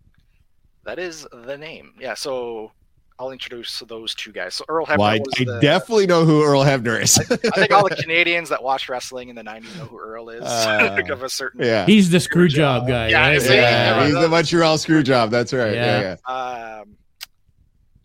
That 0.84 0.98
is 0.98 1.26
the 1.32 1.56
name. 1.56 1.94
Yeah. 1.98 2.14
So 2.14 2.70
I'll 3.18 3.32
introduce 3.32 3.80
those 3.88 4.14
two 4.14 4.30
guys. 4.30 4.54
So 4.54 4.64
Earl 4.68 4.86
Hebner 4.86 4.98
Well, 4.98 5.08
I, 5.08 5.18
was 5.18 5.34
I 5.40 5.44
the, 5.44 5.60
definitely 5.60 6.06
know 6.06 6.24
who 6.24 6.44
Earl 6.44 6.62
Hebner 6.62 7.02
is. 7.02 7.18
I 7.18 7.24
think 7.58 7.72
all 7.72 7.88
the 7.88 7.96
Canadians 7.96 8.48
that 8.50 8.62
watch 8.62 8.88
wrestling 8.88 9.28
in 9.28 9.34
the 9.34 9.42
90s 9.42 9.76
know 9.76 9.86
who 9.86 9.98
Earl 9.98 10.28
is 10.28 10.42
Uh, 10.44 11.00
of 11.10 11.22
a 11.22 11.28
certain 11.28 11.64
yeah. 11.64 11.86
He's 11.86 12.10
the 12.10 12.20
screw 12.20 12.48
job 12.48 12.86
guy. 12.86 13.08
Yeah, 13.08 13.20
right? 13.22 13.36
is 13.36 13.48
he? 13.48 13.54
Yeah, 13.54 13.98
Yeah, 14.00 14.06
he's 14.06 14.14
the 14.14 14.28
Montreal 14.28 14.78
screw 14.78 15.02
job. 15.02 15.30
That's 15.30 15.52
right. 15.52 15.74
Yeah. 15.74 16.00
Yeah, 16.00 16.16
yeah. 16.28 16.80
Um, 16.80 16.96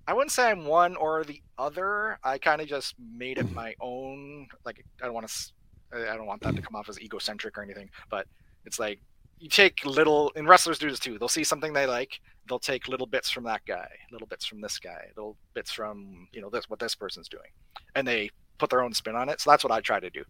I 0.10 0.14
wouldn't 0.14 0.32
say 0.32 0.50
I'm 0.50 0.66
one 0.66 0.96
or 0.96 1.24
the 1.24 1.40
other. 1.60 2.18
I 2.24 2.40
kind 2.40 2.62
of 2.62 2.68
just 2.68 2.96
made 2.98 3.38
it 3.38 3.52
my 3.52 3.76
own. 3.80 4.48
Like 4.66 4.84
I 5.00 5.06
don't 5.06 5.14
want 5.14 5.28
to. 5.28 5.54
I 5.94 6.18
don't 6.18 6.26
want 6.26 6.42
that 6.42 6.56
to 6.56 6.64
come 6.64 6.76
off 6.76 6.90
as 6.90 7.00
egocentric 7.00 7.56
or 7.56 7.62
anything. 7.62 7.92
But 8.10 8.26
it's 8.66 8.80
like 8.80 9.00
you 9.38 9.50
take 9.50 9.86
little, 9.86 10.32
and 10.36 10.48
wrestlers 10.48 10.80
do 10.80 10.90
this 10.90 10.98
too. 10.98 11.20
They'll 11.20 11.28
see 11.28 11.44
something 11.44 11.74
they 11.74 11.86
like. 11.86 12.22
They'll 12.48 12.58
take 12.58 12.88
little 12.88 13.06
bits 13.06 13.30
from 13.30 13.44
that 13.44 13.62
guy, 13.68 13.88
little 14.12 14.26
bits 14.26 14.48
from 14.48 14.62
this 14.62 14.80
guy, 14.80 15.06
little 15.16 15.38
bits 15.54 15.72
from 15.72 16.28
you 16.34 16.42
know 16.42 16.50
this 16.50 16.68
what 16.68 16.80
this 16.80 16.96
person's 16.96 17.30
doing, 17.30 17.52
and 17.94 18.08
they 18.08 18.32
put 18.58 18.72
their 18.72 18.82
own 18.82 18.94
spin 18.96 19.16
on 19.16 19.30
it. 19.30 19.40
So 19.40 19.52
that's 19.52 19.64
what 19.64 19.72
I 19.72 19.80
try 19.80 20.00
to 20.00 20.10
do. 20.10 20.24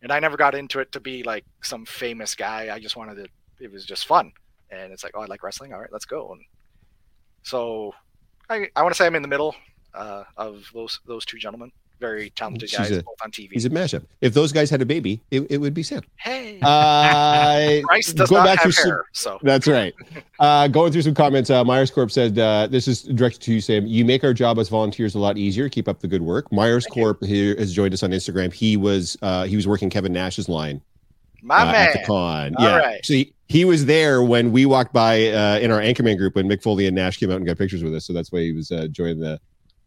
And 0.00 0.12
I 0.12 0.20
never 0.20 0.36
got 0.36 0.54
into 0.54 0.78
it 0.78 0.92
to 0.92 1.00
be 1.00 1.24
like 1.24 1.44
some 1.64 1.84
famous 1.84 2.36
guy. 2.36 2.72
I 2.72 2.78
just 2.78 2.96
wanted 2.96 3.16
to. 3.16 3.64
It 3.64 3.72
was 3.72 3.84
just 3.84 4.06
fun, 4.06 4.30
and 4.70 4.92
it's 4.92 5.02
like, 5.02 5.14
oh, 5.16 5.22
I 5.22 5.26
like 5.26 5.42
wrestling. 5.42 5.72
All 5.72 5.80
right, 5.80 5.92
let's 5.92 6.06
go. 6.06 6.30
And 6.30 6.42
so 7.42 7.94
I, 8.50 8.68
I 8.76 8.82
want 8.82 8.94
to 8.94 8.98
say 8.98 9.06
I'm 9.06 9.14
in 9.14 9.22
the 9.22 9.28
middle 9.28 9.54
uh, 9.94 10.24
of 10.36 10.64
those 10.74 11.00
those 11.06 11.24
two 11.24 11.38
gentlemen. 11.38 11.72
Very 12.00 12.30
talented 12.30 12.70
She's 12.70 12.78
guys, 12.78 12.90
a- 12.92 13.02
both 13.02 13.16
on 13.24 13.32
TV. 13.32 13.48
He's 13.52 13.64
a 13.64 13.70
mashup. 13.70 14.04
If 14.20 14.32
those 14.32 14.52
guys 14.52 14.70
had 14.70 14.80
a 14.80 14.86
baby, 14.86 15.20
it, 15.32 15.44
it 15.50 15.58
would 15.58 15.74
be 15.74 15.82
Sam. 15.82 16.02
hey, 16.16 16.60
Uh, 16.62 17.80
Bryce 17.82 18.12
does 18.12 18.30
not 18.30 18.44
back 18.44 18.58
have 18.58 18.62
through 18.62 18.72
some- 18.72 18.88
hair, 18.88 19.04
so 19.12 19.38
That's 19.42 19.66
right. 19.66 19.92
Uh, 20.40 20.68
going 20.68 20.92
through 20.92 21.02
some 21.02 21.14
comments, 21.14 21.50
uh, 21.50 21.64
Myers 21.64 21.90
Corp 21.90 22.12
said, 22.12 22.38
uh, 22.38 22.68
"This 22.68 22.86
is 22.86 23.02
directed 23.02 23.40
to 23.42 23.54
you, 23.54 23.60
Sam. 23.60 23.88
You 23.88 24.04
make 24.04 24.22
our 24.22 24.32
job 24.32 24.60
as 24.60 24.68
volunteers 24.68 25.16
a 25.16 25.18
lot 25.18 25.36
easier. 25.36 25.68
Keep 25.68 25.88
up 25.88 25.98
the 25.98 26.06
good 26.06 26.22
work." 26.22 26.52
Myers 26.52 26.84
Thank 26.84 26.94
you. 26.96 27.02
Corp 27.02 27.24
here 27.24 27.56
has 27.58 27.72
joined 27.74 27.92
us 27.92 28.04
on 28.04 28.10
Instagram. 28.12 28.52
He 28.52 28.76
was 28.76 29.16
uh, 29.20 29.46
he 29.46 29.56
was 29.56 29.66
working 29.66 29.90
Kevin 29.90 30.12
Nash's 30.12 30.48
line 30.48 30.80
my 31.42 31.62
uh, 31.62 31.72
man. 31.72 31.88
at 31.88 31.92
the 31.94 32.04
con. 32.06 32.54
All 32.56 32.64
yeah, 32.64 32.78
right. 32.78 33.06
so 33.06 33.14
he, 33.14 33.32
he 33.48 33.64
was 33.64 33.86
there 33.86 34.22
when 34.22 34.52
we 34.52 34.66
walked 34.66 34.92
by 34.92 35.28
uh, 35.28 35.58
in 35.58 35.70
our 35.70 35.80
Anchorman 35.80 36.16
group 36.18 36.34
when 36.34 36.46
Mick 36.48 36.62
Foley 36.62 36.86
and 36.86 36.94
Nash 36.94 37.16
came 37.18 37.30
out 37.30 37.36
and 37.36 37.46
got 37.46 37.58
pictures 37.58 37.82
with 37.82 37.94
us. 37.94 38.06
So 38.06 38.12
that's 38.12 38.30
why 38.32 38.40
he 38.40 38.52
was 38.52 38.70
uh, 38.70 38.88
joining 38.90 39.20
the 39.20 39.40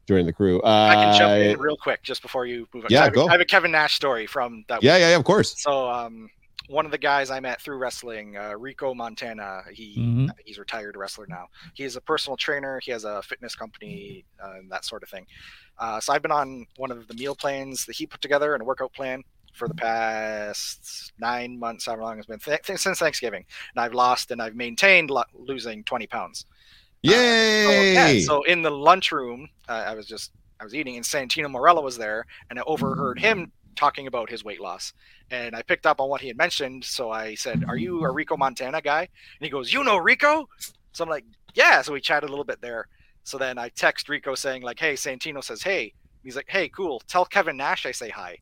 joining 0.07 0.25
the 0.25 0.33
crew. 0.33 0.59
Uh, 0.61 0.87
I 0.89 0.95
can 0.95 1.17
jump 1.17 1.33
in 1.33 1.59
real 1.59 1.77
quick 1.77 2.01
just 2.03 2.21
before 2.21 2.45
you 2.45 2.67
move 2.73 2.85
on. 2.85 2.91
Yeah, 2.91 3.01
I 3.01 3.03
have, 3.05 3.13
a- 3.13 3.15
go. 3.15 3.27
I 3.27 3.31
have 3.33 3.41
a 3.41 3.45
Kevin 3.45 3.71
Nash 3.71 3.95
story 3.95 4.25
from 4.25 4.65
that. 4.67 4.81
yeah, 4.83 4.97
yeah, 4.97 5.09
yeah, 5.11 5.15
of 5.15 5.23
course. 5.23 5.61
So 5.61 5.89
um, 5.89 6.29
one 6.69 6.85
of 6.85 6.91
the 6.91 6.97
guys 6.97 7.29
I 7.29 7.39
met 7.39 7.61
through 7.61 7.77
wrestling, 7.77 8.35
uh, 8.37 8.55
Rico 8.57 8.93
Montana, 8.93 9.61
he 9.71 9.95
Mhm. 9.97 10.29
He's 10.45 10.57
a 10.57 10.61
retired 10.61 10.95
wrestler 10.97 11.27
now. 11.29 11.47
He 11.73 11.83
is 11.83 11.95
a 11.97 12.01
personal 12.01 12.37
trainer. 12.37 12.79
He 12.83 12.91
has 12.91 13.03
a 13.03 13.21
fitness 13.21 13.55
company 13.55 14.25
uh, 14.43 14.53
and 14.57 14.71
that 14.71 14.85
sort 14.85 15.03
of 15.03 15.09
thing. 15.09 15.25
Uh, 15.77 15.99
so 15.99 16.13
I've 16.13 16.21
been 16.21 16.31
on 16.31 16.65
one 16.77 16.91
of 16.91 17.07
the 17.07 17.13
meal 17.13 17.35
plans 17.35 17.85
that 17.85 17.95
he 17.95 18.05
put 18.05 18.21
together 18.21 18.53
and 18.53 18.61
a 18.61 18.65
workout 18.65 18.93
plan 18.93 19.23
for 19.53 19.67
the 19.67 19.73
past 19.73 21.13
nine 21.19 21.59
months, 21.59 21.85
however 21.85 22.03
long 22.03 22.17
it's 22.17 22.27
been 22.27 22.39
th- 22.39 22.61
since 22.77 22.99
Thanksgiving, 22.99 23.45
and 23.75 23.83
I've 23.83 23.93
lost 23.93 24.31
and 24.31 24.41
I've 24.41 24.55
maintained 24.55 25.09
lo- 25.09 25.23
losing 25.33 25.83
twenty 25.83 26.07
pounds. 26.07 26.45
So, 27.03 27.11
Yay! 27.11 27.93
yeah, 27.93 28.25
so 28.25 28.43
in 28.43 28.61
the 28.61 28.69
lunchroom, 28.69 29.49
uh, 29.67 29.85
I 29.87 29.95
was 29.95 30.05
just 30.05 30.31
I 30.59 30.63
was 30.63 30.75
eating, 30.75 30.95
and 30.95 31.05
Santino 31.05 31.47
Marella 31.47 31.81
was 31.81 31.97
there, 31.97 32.25
and 32.49 32.59
I 32.59 32.63
overheard 32.67 33.19
him 33.19 33.51
talking 33.75 34.05
about 34.05 34.29
his 34.29 34.43
weight 34.43 34.61
loss, 34.61 34.93
and 35.31 35.55
I 35.55 35.63
picked 35.63 35.87
up 35.87 35.99
on 35.99 36.09
what 36.09 36.21
he 36.21 36.27
had 36.27 36.37
mentioned. 36.37 36.85
So 36.85 37.11
I 37.11 37.35
said, 37.35 37.63
"Are 37.67 37.77
you 37.77 38.03
a 38.03 38.11
Rico 38.11 38.37
Montana 38.37 38.81
guy?" 38.81 39.01
And 39.01 39.09
he 39.45 39.49
goes, 39.49 39.73
"You 39.73 39.83
know 39.83 39.97
Rico?" 39.97 40.47
So 40.91 41.03
I'm 41.03 41.09
like, 41.09 41.25
"Yeah." 41.55 41.81
So 41.81 41.93
we 41.93 42.01
chatted 42.01 42.29
a 42.29 42.31
little 42.31 42.45
bit 42.45 42.61
there. 42.61 42.87
So 43.23 43.37
then 43.37 43.57
I 43.57 43.69
text 43.69 44.07
Rico 44.07 44.35
saying 44.35 44.61
like, 44.61 44.79
"Hey, 44.79 44.93
Santino 44.93 45.43
says 45.43 45.63
hey." 45.63 45.93
He's 46.23 46.35
like, 46.35 46.49
"Hey, 46.49 46.69
cool. 46.69 47.01
Tell 47.07 47.25
Kevin 47.25 47.57
Nash 47.57 47.87
I 47.87 47.91
say 47.91 48.09
hi." 48.09 48.37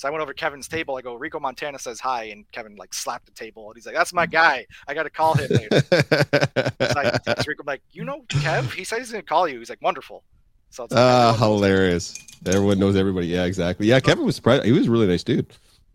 So 0.00 0.08
I 0.08 0.10
went 0.12 0.22
over 0.22 0.32
to 0.32 0.38
Kevin's 0.40 0.66
table. 0.66 0.96
I 0.96 1.02
go, 1.02 1.14
"Rico 1.14 1.38
Montana 1.38 1.78
says 1.78 2.00
hi," 2.00 2.24
and 2.24 2.50
Kevin 2.52 2.74
like 2.76 2.94
slapped 2.94 3.26
the 3.26 3.32
table, 3.32 3.68
and 3.68 3.76
he's 3.76 3.84
like, 3.84 3.94
"That's 3.94 4.14
my 4.14 4.24
guy. 4.24 4.64
I 4.88 4.94
got 4.94 5.02
to 5.02 5.10
call 5.10 5.34
him 5.34 5.50
later." 5.50 5.82
So 5.82 6.94
I 6.96 7.18
text 7.22 7.46
Rico, 7.46 7.62
I'm 7.62 7.66
like, 7.66 7.82
you 7.92 8.04
know 8.04 8.22
Kev? 8.28 8.72
He 8.72 8.82
says 8.84 9.00
he's 9.00 9.10
gonna 9.12 9.22
call 9.22 9.46
you. 9.46 9.58
He's 9.58 9.68
like, 9.68 9.82
wonderful. 9.82 10.24
So 10.70 10.84
it's 10.84 10.94
like, 10.94 10.98
Ah, 11.02 11.32
everyone 11.34 11.50
knows 11.50 11.60
hilarious. 11.60 12.18
Everyone 12.46 12.78
knows 12.78 12.96
everybody. 12.96 13.26
Yeah, 13.26 13.44
exactly. 13.44 13.88
Yeah, 13.88 14.00
Kevin 14.00 14.24
was 14.24 14.36
surprised. 14.36 14.64
He 14.64 14.72
was 14.72 14.86
a 14.86 14.90
really 14.90 15.06
nice 15.06 15.22
dude. 15.22 15.46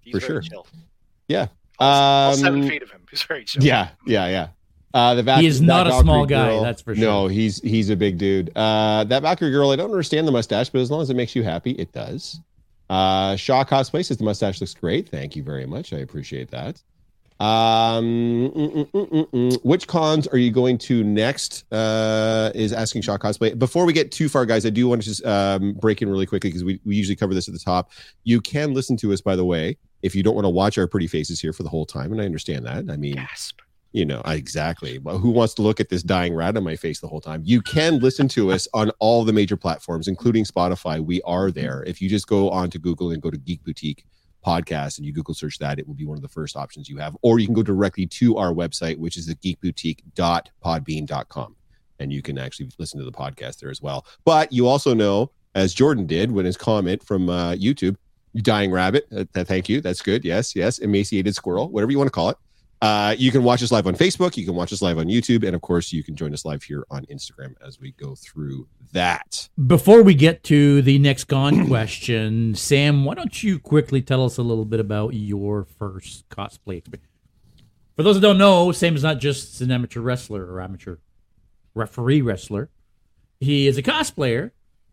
he's 0.02 0.12
for 0.14 0.20
very 0.20 0.32
sure. 0.34 0.42
Chill. 0.44 0.68
Yeah. 1.28 1.48
All, 1.80 2.28
all 2.30 2.36
seven 2.36 2.62
Um, 2.62 2.70
feet 2.70 2.84
of 2.84 2.92
him. 2.92 3.02
He's 3.10 3.24
very 3.24 3.44
chill. 3.44 3.64
Yeah, 3.64 3.90
yeah, 4.06 4.28
yeah. 4.28 4.48
Uh, 4.94 5.16
the 5.16 5.24
Valk- 5.24 5.42
He 5.42 5.48
is 5.48 5.62
not 5.62 5.88
a 5.88 5.90
Valkyrie 5.90 6.04
small 6.04 6.26
guy, 6.28 6.50
girl- 6.50 6.62
that's 6.62 6.84
for 6.84 6.94
sure. 6.94 7.04
No, 7.04 7.28
he's 7.28 7.60
he's 7.62 7.90
a 7.90 7.96
big 7.96 8.20
dude. 8.20 8.52
Uh, 8.56 9.04
that 9.06 9.24
Valkyrie 9.24 9.50
girl, 9.50 9.72
I 9.72 9.76
don't 9.76 9.90
understand 9.90 10.28
the 10.28 10.32
mustache, 10.32 10.70
but 10.70 10.80
as 10.82 10.92
long 10.92 11.02
as 11.02 11.10
it 11.10 11.16
makes 11.16 11.36
you 11.36 11.42
happy, 11.44 11.72
it 11.72 11.92
does. 11.92 12.40
Uh, 12.90 13.36
Shaw 13.36 13.64
cosplay 13.64 14.06
says 14.06 14.18
the 14.18 14.24
mustache 14.24 14.62
looks 14.62 14.74
great. 14.74 15.10
Thank 15.10 15.36
you 15.36 15.44
very 15.44 15.66
much. 15.66 15.94
I 15.94 15.98
appreciate 15.98 16.52
that. 16.52 16.82
Um, 17.38 18.50
mm, 18.50 18.54
mm, 18.54 18.92
mm, 18.92 19.10
mm, 19.10 19.30
mm. 19.32 19.66
which 19.66 19.88
cons 19.88 20.26
are 20.28 20.38
you 20.38 20.52
going 20.52 20.78
to 20.80 21.04
next? 21.04 21.66
Uh, 21.72 22.52
is 22.56 22.72
asking 22.72 23.02
Shaw 23.02 23.18
cosplay. 23.18 23.58
Before 23.58 23.86
we 23.86 23.92
get 23.92 24.12
too 24.12 24.30
far, 24.30 24.46
guys, 24.46 24.66
I 24.66 24.70
do 24.70 24.88
want 24.88 25.02
to 25.02 25.08
just 25.10 25.26
um, 25.26 25.74
break 25.74 26.02
in 26.02 26.10
really 26.10 26.26
quickly 26.26 26.50
because 26.50 26.64
we, 26.64 26.80
we 26.86 26.96
usually 26.96 27.16
cover 27.16 27.34
this 27.34 27.50
at 27.50 27.54
the 27.54 27.60
top. 27.60 27.92
You 28.24 28.40
can 28.40 28.74
listen 28.74 28.96
to 28.98 29.12
us, 29.12 29.20
by 29.20 29.36
the 29.36 29.44
way, 29.44 29.78
if 30.02 30.16
you 30.16 30.24
don't 30.24 30.36
want 30.36 30.46
to 30.46 30.50
watch 30.50 30.78
our 30.78 30.88
pretty 30.88 31.08
faces 31.08 31.42
here 31.42 31.52
for 31.52 31.64
the 31.64 31.70
whole 31.70 31.86
time, 31.86 32.14
and 32.14 32.22
I 32.22 32.26
understand 32.26 32.66
that. 32.66 32.90
I 32.90 32.96
mean, 32.96 33.16
Gasp. 33.16 33.60
You 33.96 34.06
know 34.06 34.22
exactly. 34.26 34.98
But 34.98 35.20
who 35.20 35.30
wants 35.30 35.54
to 35.54 35.62
look 35.62 35.80
at 35.80 35.88
this 35.88 36.04
dying 36.04 36.36
rat 36.36 36.58
on 36.58 36.66
my 36.66 36.76
face 36.76 37.00
the 37.00 37.08
whole 37.08 37.22
time? 37.22 37.42
You 37.46 37.62
can 37.62 38.00
listen 38.00 38.28
to 38.30 38.52
us 38.52 38.68
on 38.74 38.90
all 39.00 39.24
the 39.24 39.32
major 39.32 39.56
platforms 39.56 40.10
including 40.10 40.44
spotify. 40.44 41.00
We 41.04 41.22
are 41.22 41.50
there. 41.50 41.82
If 41.88 42.02
you 42.02 42.10
just 42.10 42.28
go 42.28 42.50
on 42.50 42.70
to 42.72 42.80
google 42.80 43.12
and 43.12 43.22
go 43.22 43.32
to 43.32 43.38
geek 43.38 43.64
boutique 43.64 44.04
podcast 44.46 44.98
and 44.98 45.06
you 45.06 45.14
google 45.14 45.34
search 45.34 45.60
that 45.60 45.80
it 45.80 45.88
will 45.88 45.96
be 45.96 46.06
one 46.06 46.18
of 46.18 46.22
the 46.22 46.28
first 46.28 46.58
options 46.58 46.90
you 46.90 46.98
have. 46.98 47.16
Or 47.22 47.40
you 47.40 47.48
can 47.48 47.56
go 47.56 47.64
directly 47.64 48.06
to 48.06 48.36
our 48.36 48.52
website 48.52 48.98
which 48.98 49.16
is 49.16 49.28
the 49.28 49.36
geekboutique.podbean.com 49.36 51.56
and 52.00 52.12
you 52.12 52.22
can 52.22 52.38
actually 52.38 52.70
listen 52.78 53.00
to 53.00 53.06
the 53.06 53.14
podcast 53.14 53.60
there 53.60 53.72
as 53.72 53.82
well. 53.82 54.06
But 54.26 54.52
you 54.52 54.68
also 54.68 54.94
know 54.94 55.32
as 55.56 55.74
jordan 55.74 56.06
did 56.06 56.32
when 56.32 56.46
his 56.46 56.58
comment 56.58 57.02
from 57.02 57.30
uh, 57.30 57.54
youtube 57.54 57.96
dying 58.42 58.72
rabbit 58.72 59.08
uh, 59.16 59.24
thank 59.46 59.70
you. 59.70 59.80
That's 59.80 60.02
good. 60.02 60.26
Yes 60.26 60.54
yes. 60.54 60.80
Emaciated 60.80 61.34
squirrel 61.34 61.70
whatever 61.70 61.94
you 61.94 61.98
want 61.98 62.08
to 62.08 62.12
call 62.12 62.30
it 62.30 62.36
uh, 62.86 63.16
you 63.18 63.32
can 63.32 63.42
watch 63.42 63.64
us 63.64 63.72
live 63.72 63.88
on 63.88 63.96
Facebook. 63.96 64.38
You 64.38 64.46
can 64.46 64.54
watch 64.54 64.72
us 64.72 64.80
live 64.80 65.00
on 65.00 65.08
YouTube. 65.08 65.44
And 65.44 65.56
of 65.56 65.62
course, 65.64 65.92
you 65.92 66.04
can 66.04 66.16
join 66.16 66.34
us 66.34 66.46
live 66.46 66.62
here 66.62 66.86
on 66.92 67.04
Instagram 67.08 67.56
as 67.66 67.80
we 67.80 67.94
go 67.94 68.14
through 68.14 68.68
that. 68.92 69.50
Before 69.66 70.04
we 70.04 70.14
get 70.14 70.44
to 70.44 70.84
the 70.84 71.00
next 71.00 71.24
con 71.24 71.68
question, 71.68 72.54
Sam, 72.54 73.04
why 73.04 73.16
don't 73.16 73.42
you 73.42 73.58
quickly 73.58 74.04
tell 74.04 74.24
us 74.24 74.38
a 74.38 74.44
little 74.44 74.66
bit 74.66 74.80
about 74.80 75.16
your 75.16 75.64
first 75.64 76.30
cosplay 76.30 76.78
experience? 76.78 77.10
For 77.96 78.04
those 78.04 78.18
that 78.18 78.22
don't 78.22 78.38
know, 78.38 78.72
Sam 78.72 78.96
is 78.96 79.02
not 79.02 79.20
just 79.20 79.62
an 79.62 79.72
amateur 79.72 80.02
wrestler 80.02 80.46
or 80.46 80.62
amateur 80.62 80.98
referee 81.74 82.22
wrestler. 82.22 82.70
He 83.40 83.66
is 83.66 83.80
a 83.80 83.84
cosplayer. 83.84 84.52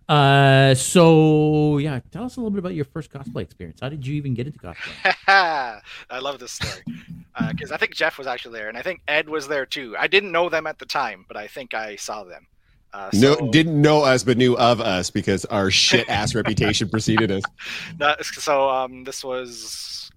Uh, 0.09 0.75
so 0.75 1.79
yeah, 1.79 2.01
tell 2.11 2.25
us 2.25 2.37
a 2.37 2.41
little 2.41 2.51
bit 2.51 2.59
about 2.59 2.75
your 2.75 2.85
first 2.85 3.11
cosplay 3.11 3.43
experience. 3.43 3.79
How 3.81 3.89
did 3.89 4.07
you 4.07 4.15
even 4.15 4.35
get 4.35 4.47
into 4.47 4.59
cosplay? 4.59 5.15
I 5.29 6.19
love 6.21 6.39
this 6.39 6.53
story 6.53 6.83
because 7.49 7.73
I 7.73 7.77
think 7.77 7.95
Jeff 7.95 8.19
was 8.19 8.27
actually 8.27 8.59
there, 8.59 8.69
and 8.69 8.77
I 8.77 8.83
think 8.83 9.01
Ed 9.09 9.29
was 9.29 9.49
there 9.49 9.65
too. 9.67 9.97
I 9.99 10.07
didn't 10.07 10.33
know 10.33 10.49
them 10.49 10.67
at 10.67 10.79
the 10.79 10.87
time, 10.87 11.25
but 11.29 11.37
I 11.37 11.47
think 11.47 11.73
I 11.75 11.97
saw 11.97 12.25
them. 12.25 12.47
Uh, 12.93 13.09
No, 13.15 13.37
didn't 13.51 13.81
know 13.81 14.03
us, 14.03 14.23
but 14.23 14.37
knew 14.37 14.55
of 14.57 14.81
us 14.81 15.09
because 15.09 15.45
our 15.47 15.71
shit 15.71 16.07
ass 16.11 16.35
reputation 16.41 16.89
preceded 16.91 17.31
us. 17.31 17.43
That- 17.99 18.23
so 18.25 18.69
um, 18.69 19.05
this 19.05 19.25
was 19.25 20.11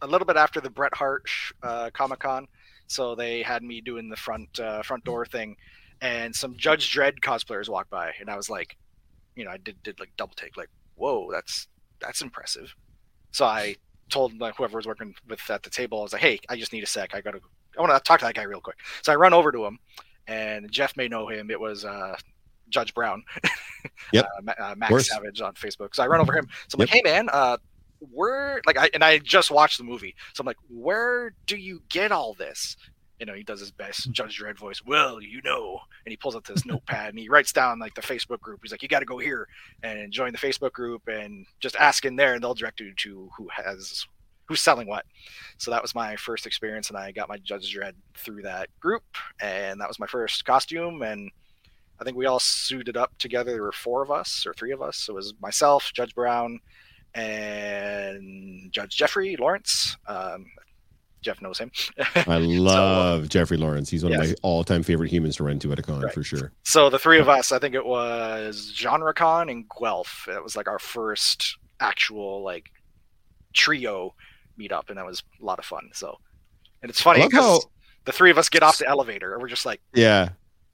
a 0.00 0.06
little 0.06 0.26
bit 0.26 0.36
after 0.36 0.60
the 0.60 0.70
Bret 0.70 0.94
Hart 0.94 1.24
uh, 1.62 1.90
Comic 1.92 2.20
Con, 2.20 2.46
so 2.86 3.14
they 3.16 3.42
had 3.42 3.62
me 3.64 3.80
doing 3.80 4.08
the 4.08 4.16
front 4.16 4.60
uh, 4.60 4.82
front 4.82 5.02
door 5.04 5.26
thing, 5.26 5.56
and 6.00 6.34
some 6.34 6.56
Judge 6.56 6.94
Dredd 6.94 7.18
cosplayers 7.20 7.68
walked 7.68 7.90
by, 7.90 8.12
and 8.20 8.28
I 8.30 8.36
was 8.36 8.48
like, 8.48 8.76
you 9.36 9.44
know, 9.44 9.50
I 9.50 9.56
did 9.58 9.82
did 9.82 10.00
like 10.00 10.10
double 10.16 10.34
take, 10.34 10.56
like, 10.56 10.70
whoa, 10.96 11.30
that's 11.30 11.68
that's 12.00 12.22
impressive. 12.22 12.74
So 13.30 13.44
I 13.44 13.76
told 14.10 14.38
like, 14.40 14.56
whoever 14.56 14.76
was 14.76 14.86
working 14.86 15.14
with 15.28 15.40
at 15.50 15.62
the 15.62 15.70
table, 15.70 16.00
I 16.00 16.02
was 16.02 16.12
like, 16.12 16.22
hey, 16.22 16.38
I 16.48 16.56
just 16.56 16.72
need 16.72 16.82
a 16.82 16.86
sec, 16.86 17.14
I 17.14 17.20
gotta, 17.20 17.40
I 17.76 17.80
want 17.80 17.92
to 17.92 18.00
talk 18.00 18.20
to 18.20 18.26
that 18.26 18.34
guy 18.34 18.42
real 18.42 18.60
quick. 18.60 18.78
So 19.02 19.12
I 19.12 19.16
run 19.16 19.32
over 19.32 19.50
to 19.52 19.64
him, 19.64 19.78
and 20.26 20.70
Jeff 20.70 20.96
may 20.96 21.08
know 21.08 21.28
him. 21.28 21.50
It 21.50 21.58
was 21.58 21.84
uh, 21.84 22.16
Judge 22.68 22.94
Brown. 22.94 23.22
Yep. 24.12 24.26
uh, 24.46 24.52
uh. 24.62 24.74
Max 24.76 25.08
Savage 25.08 25.40
on 25.40 25.54
Facebook. 25.54 25.94
So 25.94 26.04
I 26.04 26.06
run 26.06 26.20
over 26.20 26.32
him. 26.32 26.46
So 26.68 26.76
I'm 26.76 26.80
like, 26.80 26.88
hey 26.88 27.02
man, 27.04 27.28
uh, 27.32 27.56
where 28.12 28.60
like 28.64 28.78
I 28.78 28.90
and 28.94 29.02
I 29.02 29.18
just 29.18 29.50
watched 29.50 29.78
the 29.78 29.84
movie, 29.84 30.14
so 30.34 30.40
I'm 30.40 30.46
like, 30.46 30.56
where 30.68 31.34
do 31.46 31.56
you 31.56 31.82
get 31.88 32.12
all 32.12 32.34
this? 32.34 32.76
You 33.22 33.26
know, 33.26 33.34
he 33.34 33.44
does 33.44 33.60
his 33.60 33.70
best 33.70 34.10
Judge 34.10 34.40
Dredd 34.40 34.58
voice. 34.58 34.84
Well, 34.84 35.22
you 35.22 35.40
know, 35.44 35.78
and 36.04 36.10
he 36.10 36.16
pulls 36.16 36.34
out 36.34 36.42
this 36.42 36.66
notepad 36.66 37.10
and 37.10 37.18
he 37.20 37.28
writes 37.28 37.52
down 37.52 37.78
like 37.78 37.94
the 37.94 38.02
Facebook 38.02 38.40
group. 38.40 38.58
He's 38.64 38.72
like, 38.72 38.82
you 38.82 38.88
got 38.88 38.98
to 38.98 39.04
go 39.04 39.18
here 39.18 39.46
and 39.84 40.10
join 40.10 40.32
the 40.32 40.38
Facebook 40.38 40.72
group 40.72 41.06
and 41.06 41.46
just 41.60 41.76
ask 41.76 42.04
in 42.04 42.16
there, 42.16 42.34
and 42.34 42.42
they'll 42.42 42.52
direct 42.52 42.80
you 42.80 42.92
to 42.92 43.30
who 43.38 43.46
has 43.54 44.04
who's 44.46 44.60
selling 44.60 44.88
what. 44.88 45.04
So 45.56 45.70
that 45.70 45.82
was 45.82 45.94
my 45.94 46.16
first 46.16 46.46
experience, 46.46 46.88
and 46.88 46.98
I 46.98 47.12
got 47.12 47.28
my 47.28 47.38
Judge 47.38 47.72
Dredd 47.72 47.92
through 48.16 48.42
that 48.42 48.68
group, 48.80 49.04
and 49.40 49.80
that 49.80 49.86
was 49.86 50.00
my 50.00 50.08
first 50.08 50.44
costume 50.44 51.02
and. 51.02 51.30
I 52.00 52.04
think 52.04 52.16
we 52.16 52.26
all 52.26 52.40
suited 52.40 52.96
up 52.96 53.16
together. 53.18 53.52
There 53.52 53.62
were 53.62 53.70
four 53.70 54.02
of 54.02 54.10
us 54.10 54.44
or 54.44 54.52
three 54.54 54.72
of 54.72 54.82
us. 54.82 55.08
It 55.08 55.12
was 55.12 55.34
myself, 55.40 55.92
Judge 55.94 56.12
Brown, 56.16 56.58
and 57.14 58.72
Judge 58.72 58.96
Jeffrey 58.96 59.36
Lawrence. 59.36 59.96
Um, 60.08 60.46
Jeff 61.22 61.40
knows 61.40 61.58
him. 61.58 61.70
I 62.14 62.36
love 62.38 63.28
Jeffrey 63.28 63.56
Lawrence. 63.56 63.88
He's 63.88 64.04
one 64.04 64.12
of 64.12 64.18
my 64.18 64.34
all 64.42 64.64
time 64.64 64.82
favorite 64.82 65.10
humans 65.10 65.36
to 65.36 65.44
run 65.44 65.58
to 65.60 65.72
at 65.72 65.78
a 65.78 65.82
con 65.82 66.02
Right. 66.02 66.12
for 66.12 66.22
sure. 66.22 66.52
so 66.64 66.90
the 66.90 66.98
three 66.98 67.18
of 67.20 67.28
us, 67.28 67.52
I 67.52 67.58
think 67.58 67.74
it 67.74 67.86
was 67.86 68.72
GenreCon 68.76 69.50
and 69.50 69.64
Guelph. 69.80 70.24
That 70.26 70.42
was 70.42 70.56
like 70.56 70.68
our 70.68 70.78
first 70.80 71.56
actual 71.80 72.42
like 72.42 72.70
trio 73.52 74.14
meetup, 74.58 74.88
and 74.88 74.98
that 74.98 75.06
was 75.06 75.22
a 75.40 75.44
lot 75.44 75.58
of 75.58 75.64
fun. 75.64 75.90
So, 75.94 76.18
and 76.82 76.90
it's 76.90 77.00
funny 77.00 77.20
love 77.22 77.32
how- 77.32 77.38
because 77.54 77.66
the 78.04 78.12
three 78.12 78.30
of 78.30 78.38
us 78.38 78.48
get 78.48 78.62
off 78.62 78.78
the 78.78 78.86
elevator, 78.88 79.32
and 79.32 79.40
we're 79.42 79.48
just 79.48 79.64
like, 79.66 79.80
Yeah. 79.94 80.30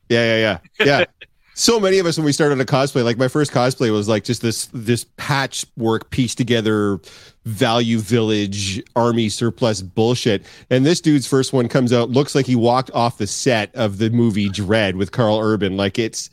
Yeah, 0.08 0.36
yeah, 0.36 0.58
yeah. 0.80 0.86
Yeah. 0.86 1.04
so 1.58 1.80
many 1.80 1.98
of 1.98 2.06
us 2.06 2.16
when 2.16 2.24
we 2.24 2.30
started 2.30 2.60
a 2.60 2.64
cosplay, 2.64 3.02
like 3.02 3.18
my 3.18 3.26
first 3.26 3.50
cosplay 3.50 3.90
was 3.90 4.08
like 4.08 4.22
just 4.22 4.42
this 4.42 4.66
this 4.66 5.04
patchwork 5.16 6.08
pieced 6.10 6.38
together 6.38 7.00
value 7.46 7.98
village 7.98 8.80
army 8.94 9.28
surplus 9.28 9.82
bullshit. 9.82 10.46
And 10.70 10.86
this 10.86 11.00
dude's 11.00 11.26
first 11.26 11.52
one 11.52 11.68
comes 11.68 11.92
out, 11.92 12.10
looks 12.10 12.36
like 12.36 12.46
he 12.46 12.54
walked 12.54 12.92
off 12.92 13.18
the 13.18 13.26
set 13.26 13.74
of 13.74 13.98
the 13.98 14.08
movie 14.10 14.48
Dredd 14.48 14.94
with 14.94 15.10
Karl 15.10 15.40
Urban. 15.40 15.76
Like 15.76 15.98
it's 15.98 16.30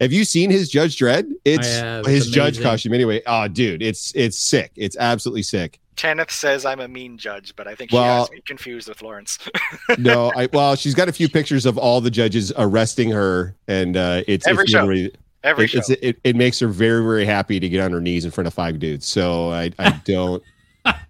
have 0.00 0.12
you 0.12 0.24
seen 0.24 0.48
his 0.48 0.68
Judge 0.68 0.96
Dredd 0.96 1.28
It's 1.44 1.66
have. 1.66 2.00
It's 2.00 2.08
his 2.08 2.30
judge 2.30 2.62
costume 2.62 2.94
anyway. 2.94 3.20
Oh 3.26 3.48
dude, 3.48 3.82
it's 3.82 4.12
it's 4.14 4.38
sick. 4.38 4.70
It's 4.76 4.96
absolutely 4.96 5.42
sick. 5.42 5.80
Kenneth 5.98 6.30
says 6.30 6.64
I'm 6.64 6.80
a 6.80 6.88
mean 6.88 7.18
judge, 7.18 7.54
but 7.56 7.66
I 7.66 7.74
think 7.74 7.92
Well- 7.92 8.14
he 8.14 8.18
has 8.20 8.30
me 8.30 8.40
confused 8.46 8.88
with 8.88 9.02
Lawrence. 9.02 9.38
No, 9.98 10.32
I 10.36 10.48
well, 10.52 10.76
she's 10.76 10.94
got 10.94 11.08
a 11.08 11.12
few 11.12 11.28
pictures 11.28 11.66
of 11.66 11.76
all 11.76 12.00
the 12.00 12.10
judges 12.10 12.52
arresting 12.56 13.10
her, 13.10 13.54
and 13.66 13.96
uh, 13.96 14.22
it's 14.26 14.46
Every 14.46 14.62
it's 14.62 14.72
show. 14.72 14.80
literally- 14.80 15.12
Every 15.44 15.64
it, 15.66 15.70
show. 15.70 15.78
it's, 15.78 15.90
it, 15.90 16.18
it 16.24 16.36
makes 16.36 16.58
her 16.60 16.68
very 16.68 17.02
very 17.02 17.24
happy 17.24 17.60
to 17.60 17.68
get 17.68 17.80
on 17.84 17.92
her 17.92 18.00
knees 18.00 18.24
in 18.24 18.30
front 18.32 18.48
of 18.48 18.54
five 18.54 18.78
dudes 18.80 19.06
so 19.06 19.50
i 19.50 19.70
i 19.78 19.90
don't 20.04 20.42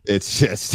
it's 0.05 0.38
just 0.38 0.74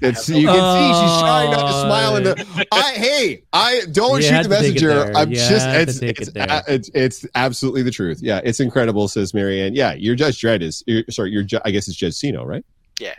it's 0.00 0.28
you 0.28 0.46
can 0.48 0.54
see 0.54 1.00
she's 1.00 1.20
trying 1.20 1.50
not 1.52 1.66
to 1.66 1.72
smile 1.80 2.16
and 2.16 2.26
the, 2.26 2.66
i 2.72 2.92
hey 2.94 3.42
i 3.52 3.82
don't 3.92 4.20
shoot 4.22 4.42
the 4.42 4.48
to 4.48 4.48
take 4.48 4.82
it 4.82 4.84
messenger 4.84 5.12
i'm 5.16 5.30
just 5.30 5.66
it's 5.68 5.98
it's, 6.02 6.28
it 6.28 6.36
a- 6.36 6.64
it's 6.66 6.90
it's 6.92 7.26
absolutely 7.36 7.82
the 7.82 7.90
truth 7.92 8.20
yeah 8.20 8.40
it's 8.42 8.58
incredible 8.58 9.06
says 9.06 9.32
marianne 9.32 9.74
yeah 9.76 9.92
your 9.94 10.16
judge 10.16 10.40
dredd 10.40 10.60
is 10.60 10.82
you're, 10.88 11.04
sorry 11.08 11.30
your 11.30 11.44
i 11.64 11.70
guess 11.70 11.86
it's 11.86 11.96
judge 11.96 12.14
Cino, 12.14 12.44
right 12.44 12.64
Yeah. 12.98 13.14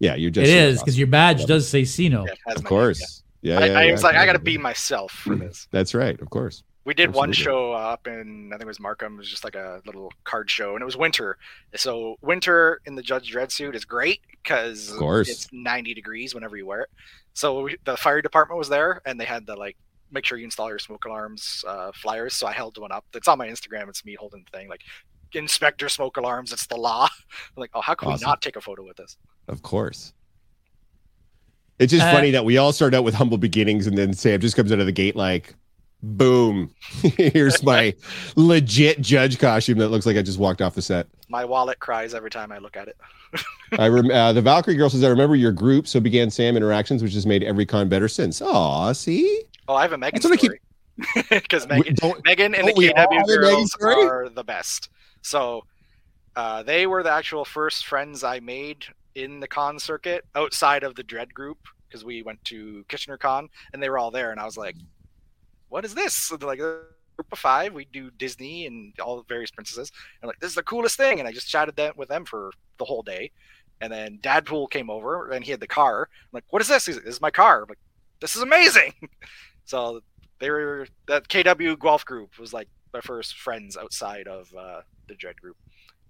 Yeah 0.00 0.16
you're 0.16 0.30
just. 0.32 0.48
It 0.50 0.52
is 0.54 0.80
because 0.80 0.98
your 0.98 1.06
badge 1.06 1.44
does 1.46 1.68
say 1.68 1.84
Cino. 1.84 2.24
Yeah, 2.24 2.32
of 2.32 2.38
my 2.46 2.54
name, 2.54 2.62
course 2.64 3.22
yeah, 3.42 3.60
yeah. 3.60 3.66
yeah, 3.66 3.72
I, 3.78 3.80
I 3.82 3.84
yeah, 3.84 3.92
was 3.92 4.02
like, 4.02 4.16
I 4.16 4.26
got 4.26 4.32
to 4.32 4.38
be 4.38 4.58
myself 4.58 5.12
for 5.12 5.36
this. 5.36 5.68
that's 5.70 5.94
right 5.94 6.20
of 6.20 6.28
course 6.30 6.62
We 6.84 6.94
did 6.94 7.12
one 7.14 7.32
show 7.32 7.72
up 7.72 8.06
in 8.06 8.48
I 8.52 8.56
think 8.56 8.62
it 8.62 8.66
was 8.66 8.80
Markham. 8.80 9.14
It 9.14 9.18
was 9.18 9.30
just 9.30 9.44
like 9.44 9.54
a 9.54 9.80
little 9.86 10.10
card 10.24 10.50
show, 10.50 10.74
and 10.74 10.82
it 10.82 10.84
was 10.86 10.96
winter. 10.96 11.36
So 11.76 12.16
winter 12.22 12.80
in 12.86 12.94
the 12.96 13.02
Judge 13.02 13.32
Dredd 13.32 13.52
suit 13.52 13.76
is 13.76 13.84
great 13.84 14.20
because 14.30 14.90
Of 14.90 14.98
course. 14.98 15.28
it's 15.28 15.46
90 15.52 15.94
degrees 15.94 16.34
whenever 16.34 16.56
you 16.56 16.66
wear 16.66 16.80
it. 16.80 16.90
So 17.34 17.62
we, 17.64 17.76
the 17.84 17.96
fire 17.96 18.20
department 18.22 18.58
was 18.58 18.68
there, 18.70 19.00
and 19.06 19.20
they 19.20 19.26
had 19.26 19.46
the 19.46 19.54
like 19.56 19.76
make 20.10 20.24
sure 20.24 20.36
you 20.38 20.44
install 20.44 20.68
your 20.68 20.78
smoke 20.80 21.04
alarms 21.04 21.64
uh, 21.68 21.92
flyers. 21.94 22.34
So 22.34 22.46
I 22.46 22.52
held 22.52 22.76
one 22.78 22.90
up. 22.92 23.04
It's 23.14 23.28
on 23.28 23.38
my 23.38 23.46
Instagram. 23.48 23.88
It's 23.88 24.04
me 24.04 24.14
holding 24.18 24.42
the 24.44 24.58
thing 24.58 24.68
like 24.68 24.82
inspector 25.34 25.88
smoke 25.88 26.16
alarms. 26.16 26.52
It's 26.52 26.66
the 26.66 26.76
law. 26.76 27.04
I'm 27.56 27.60
like, 27.60 27.70
oh, 27.74 27.80
how 27.82 27.94
can 27.94 28.08
Awesome. 28.08 28.26
we 28.26 28.30
not 28.30 28.42
take 28.42 28.56
a 28.56 28.60
photo 28.60 28.84
with 28.84 28.96
this? 28.96 29.16
Of 29.50 29.62
course. 29.62 30.12
It's 31.78 31.92
just 31.92 32.04
Uh, 32.06 32.12
funny 32.12 32.30
that 32.32 32.44
we 32.44 32.56
all 32.58 32.72
start 32.72 32.94
out 32.94 33.04
with 33.04 33.14
humble 33.14 33.38
beginnings 33.38 33.86
and 33.86 33.96
then 33.96 34.12
Sam 34.12 34.40
just 34.40 34.54
comes 34.56 34.70
out 34.72 34.80
of 34.80 34.86
the 34.86 34.92
gate 34.92 35.16
like, 35.16 35.54
boom, 36.02 36.74
here's 37.16 37.62
my 37.62 37.94
legit 38.36 39.00
judge 39.00 39.38
costume 39.38 39.78
that 39.78 39.88
looks 39.88 40.06
like 40.06 40.16
I 40.16 40.22
just 40.22 40.38
walked 40.38 40.60
off 40.62 40.74
the 40.74 40.82
set. 40.82 41.06
My 41.28 41.44
wallet 41.44 41.78
cries 41.78 42.14
every 42.14 42.30
time 42.30 42.52
I 42.52 42.58
look 42.58 42.76
at 42.76 42.88
it. 42.88 42.96
I 43.78 43.88
rem- 43.88 44.10
uh, 44.12 44.32
the 44.32 44.42
Valkyrie 44.42 44.76
girl 44.76 44.90
says, 44.90 45.02
I 45.04 45.08
remember 45.08 45.36
your 45.36 45.52
group, 45.52 45.86
so 45.86 46.00
began 46.00 46.30
Sam 46.30 46.56
interactions, 46.56 47.02
which 47.02 47.14
has 47.14 47.26
made 47.26 47.42
every 47.42 47.64
con 47.66 47.88
better 47.88 48.08
since. 48.08 48.42
Aw, 48.42 48.92
see? 48.92 49.42
Oh, 49.68 49.74
I 49.74 49.82
have 49.82 49.92
a 49.92 49.98
Megan 49.98 50.20
That's 50.20 50.30
what 50.30 50.38
story. 50.40 50.60
Because 51.30 51.66
We- 51.68 51.76
Megan, 51.78 51.94
don't- 51.94 52.24
Megan 52.26 52.54
and 52.54 52.64
the 52.68 52.72
don't 52.72 52.78
we 52.78 52.92
all 52.92 52.94
KW 52.94 52.98
have 52.98 53.10
a 53.10 53.14
Megan 53.26 53.40
girls 53.42 53.72
story? 53.72 54.06
are 54.06 54.28
the 54.28 54.44
best. 54.44 54.90
So 55.22 55.64
uh, 56.36 56.62
they 56.62 56.86
were 56.86 57.02
the 57.02 57.10
actual 57.10 57.44
first 57.46 57.86
friends 57.86 58.22
I 58.24 58.40
made 58.40 58.84
in 59.14 59.40
the 59.40 59.48
con 59.48 59.78
circuit 59.78 60.24
outside 60.34 60.82
of 60.82 60.94
the 60.94 61.04
Dredd 61.04 61.32
group 61.32 61.58
because 61.88 62.04
we 62.04 62.22
went 62.22 62.42
to 62.44 62.84
Kitchener 62.88 63.16
Con 63.16 63.48
and 63.72 63.82
they 63.82 63.90
were 63.90 63.98
all 63.98 64.10
there, 64.10 64.30
and 64.30 64.40
I 64.40 64.44
was 64.44 64.56
like, 64.56 64.76
what 65.68 65.84
is 65.84 65.94
this? 65.94 66.28
They're 66.28 66.46
like 66.46 66.60
a 66.60 66.82
group 67.16 67.32
of 67.32 67.38
five. 67.38 67.74
We 67.74 67.86
do 67.86 68.10
Disney 68.12 68.66
and 68.66 68.92
all 68.98 69.16
the 69.16 69.24
various 69.28 69.50
princesses. 69.50 69.90
And 69.90 70.24
I'm 70.24 70.28
like, 70.28 70.40
this 70.40 70.50
is 70.50 70.56
the 70.56 70.62
coolest 70.62 70.96
thing. 70.96 71.18
And 71.18 71.28
I 71.28 71.32
just 71.32 71.48
chatted 71.48 71.76
that 71.76 71.96
with 71.96 72.08
them 72.08 72.24
for 72.24 72.50
the 72.78 72.84
whole 72.84 73.02
day. 73.02 73.30
And 73.80 73.92
then 73.92 74.18
Dadpool 74.22 74.70
came 74.70 74.90
over 74.90 75.30
and 75.30 75.44
he 75.44 75.50
had 75.50 75.60
the 75.60 75.66
car. 75.66 76.08
I'm 76.10 76.28
like, 76.32 76.44
what 76.50 76.62
is 76.62 76.68
this? 76.68 76.86
He's 76.86 76.96
like, 76.96 77.04
this 77.04 77.14
is 77.14 77.20
my 77.20 77.30
car. 77.30 77.62
I'm 77.62 77.68
like, 77.68 77.78
this 78.20 78.36
is 78.36 78.42
amazing. 78.42 78.92
so 79.64 80.00
they 80.38 80.50
were 80.50 80.86
that 81.08 81.28
KW 81.28 81.78
golf 81.78 82.04
group 82.04 82.38
was 82.38 82.52
like 82.52 82.68
my 82.92 83.00
first 83.00 83.36
friends 83.36 83.76
outside 83.76 84.26
of 84.26 84.52
uh, 84.58 84.80
the 85.08 85.14
Dredd 85.14 85.36
group. 85.36 85.56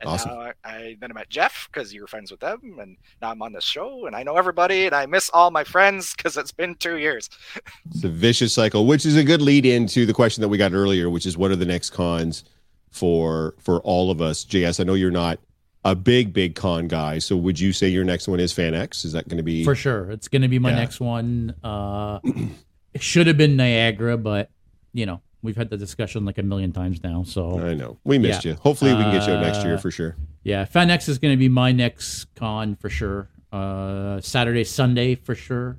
And 0.01 0.09
Awesome. 0.09 0.31
now 0.31 0.41
I, 0.41 0.53
I 0.65 0.97
then 1.01 1.11
I 1.11 1.15
met 1.15 1.29
Jeff 1.29 1.69
because 1.71 1.93
you 1.93 2.01
were 2.01 2.07
friends 2.07 2.31
with 2.31 2.41
them, 2.41 2.79
and 2.81 2.97
now 3.21 3.31
I'm 3.31 3.43
on 3.43 3.53
this 3.53 3.65
show, 3.65 4.07
and 4.07 4.17
I 4.17 4.23
know 4.23 4.37
everybody, 4.37 4.87
and 4.87 4.95
I 4.95 5.05
miss 5.07 5.29
all 5.35 5.51
my 5.51 5.63
friends 5.65 6.15
because 6.17 6.37
it's 6.39 6.53
been 6.53 6.75
two 6.77 6.97
years. 6.97 7.29
It's 7.93 8.05
a 8.05 8.09
vicious 8.09 8.55
cycle, 8.55 8.87
which 8.87 9.05
is 9.05 9.17
a 9.17 9.25
good 9.25 9.43
lead 9.43 9.67
into 9.67 10.07
the 10.07 10.15
question 10.15 10.41
that 10.43 10.49
we 10.49 10.57
got 10.59 10.73
earlier, 10.73 11.11
which 11.11 11.27
is 11.27 11.37
what 11.37 11.51
are 11.51 11.57
the 11.57 11.67
next 11.67 11.91
cons 11.91 12.45
for 12.91 13.55
for 13.59 13.81
all 13.81 14.11
of 14.11 14.21
us? 14.23 14.45
JS, 14.45 14.81
I 14.81 14.85
know 14.85 14.95
you're 14.95 15.11
not 15.11 15.39
a 15.85 15.95
big 15.95 16.33
big 16.33 16.55
con 16.55 16.89
guy, 16.89 17.19
so 17.19 17.37
would 17.37 17.59
you 17.61 17.73
say 17.73 17.89
your 17.89 18.05
next 18.05 18.29
one 18.29 18.41
is 18.41 18.53
Fan 18.53 18.75
X? 18.75 19.05
Is 19.05 19.13
that 19.13 19.29
going 19.29 19.37
to 19.39 19.43
be 19.43 19.65
For 19.65 19.75
sure. 19.75 20.11
It's 20.11 20.29
going 20.29 20.43
to 20.43 20.49
be 20.49 20.59
my 20.59 20.71
Yeah. 20.71 20.77
next 20.77 21.01
one. 21.01 21.55
Uh, 21.65 22.21
it 22.95 23.03
should 23.03 23.27
have 23.27 23.37
been 23.37 23.57
Niagara, 23.57 24.17
but, 24.17 24.51
you 24.93 25.07
know, 25.07 25.21
we've 25.43 25.57
had 25.57 25.71
the 25.71 25.77
discussion 25.77 26.25
like 26.25 26.39
a 26.39 26.43
million 26.43 26.73
times 26.73 27.03
now. 27.03 27.23
So, 27.23 27.59
I 27.61 27.75
know 27.75 27.99
we 28.05 28.19
missed 28.19 28.45
you. 28.45 28.55
Hopefully, 28.55 28.95
we 28.95 29.03
can 29.03 29.13
get 29.13 29.27
you 29.27 29.35
out 29.35 29.43
next 29.43 29.65
year 29.65 29.75
Uh, 29.75 29.79
for 29.79 29.91
sure. 29.91 30.17
yeah, 30.43 30.65
FanX 30.65 31.09
is 31.09 31.19
going 31.19 31.33
to 31.33 31.39
be 31.39 31.49
my 31.49 31.73
next 31.73 32.27
con 32.35 32.77
for 32.77 32.89
sure. 32.91 33.29
Uh, 33.53 34.21
Saturday, 34.21 34.65
Sunday 34.65 35.15
for 35.15 35.35
sure. 35.35 35.77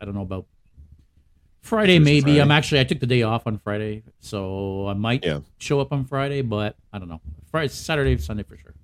I 0.00 0.04
don't 0.04 0.14
know 0.14 0.22
about 0.22 0.46
Friday, 1.62 1.98
Thursday, 1.98 2.04
maybe. 2.04 2.20
Friday. 2.22 2.40
I'm 2.40 2.50
actually, 2.50 2.80
I 2.80 2.84
took 2.84 3.00
the 3.00 3.06
day 3.06 3.22
off 3.22 3.46
on 3.46 3.58
Friday, 3.58 4.02
so 4.20 4.86
I 4.88 4.94
might 4.94 5.24
Yeah. 5.24 5.40
show 5.58 5.80
up 5.80 5.92
on 5.92 6.04
Friday, 6.04 6.42
but 6.42 6.76
I 6.92 6.98
don't 6.98 7.08
know. 7.08 7.20
Friday, 7.50 7.68
Saturday, 7.68 8.16
Sunday 8.18 8.42
for 8.44 8.56
sure. 8.56 8.74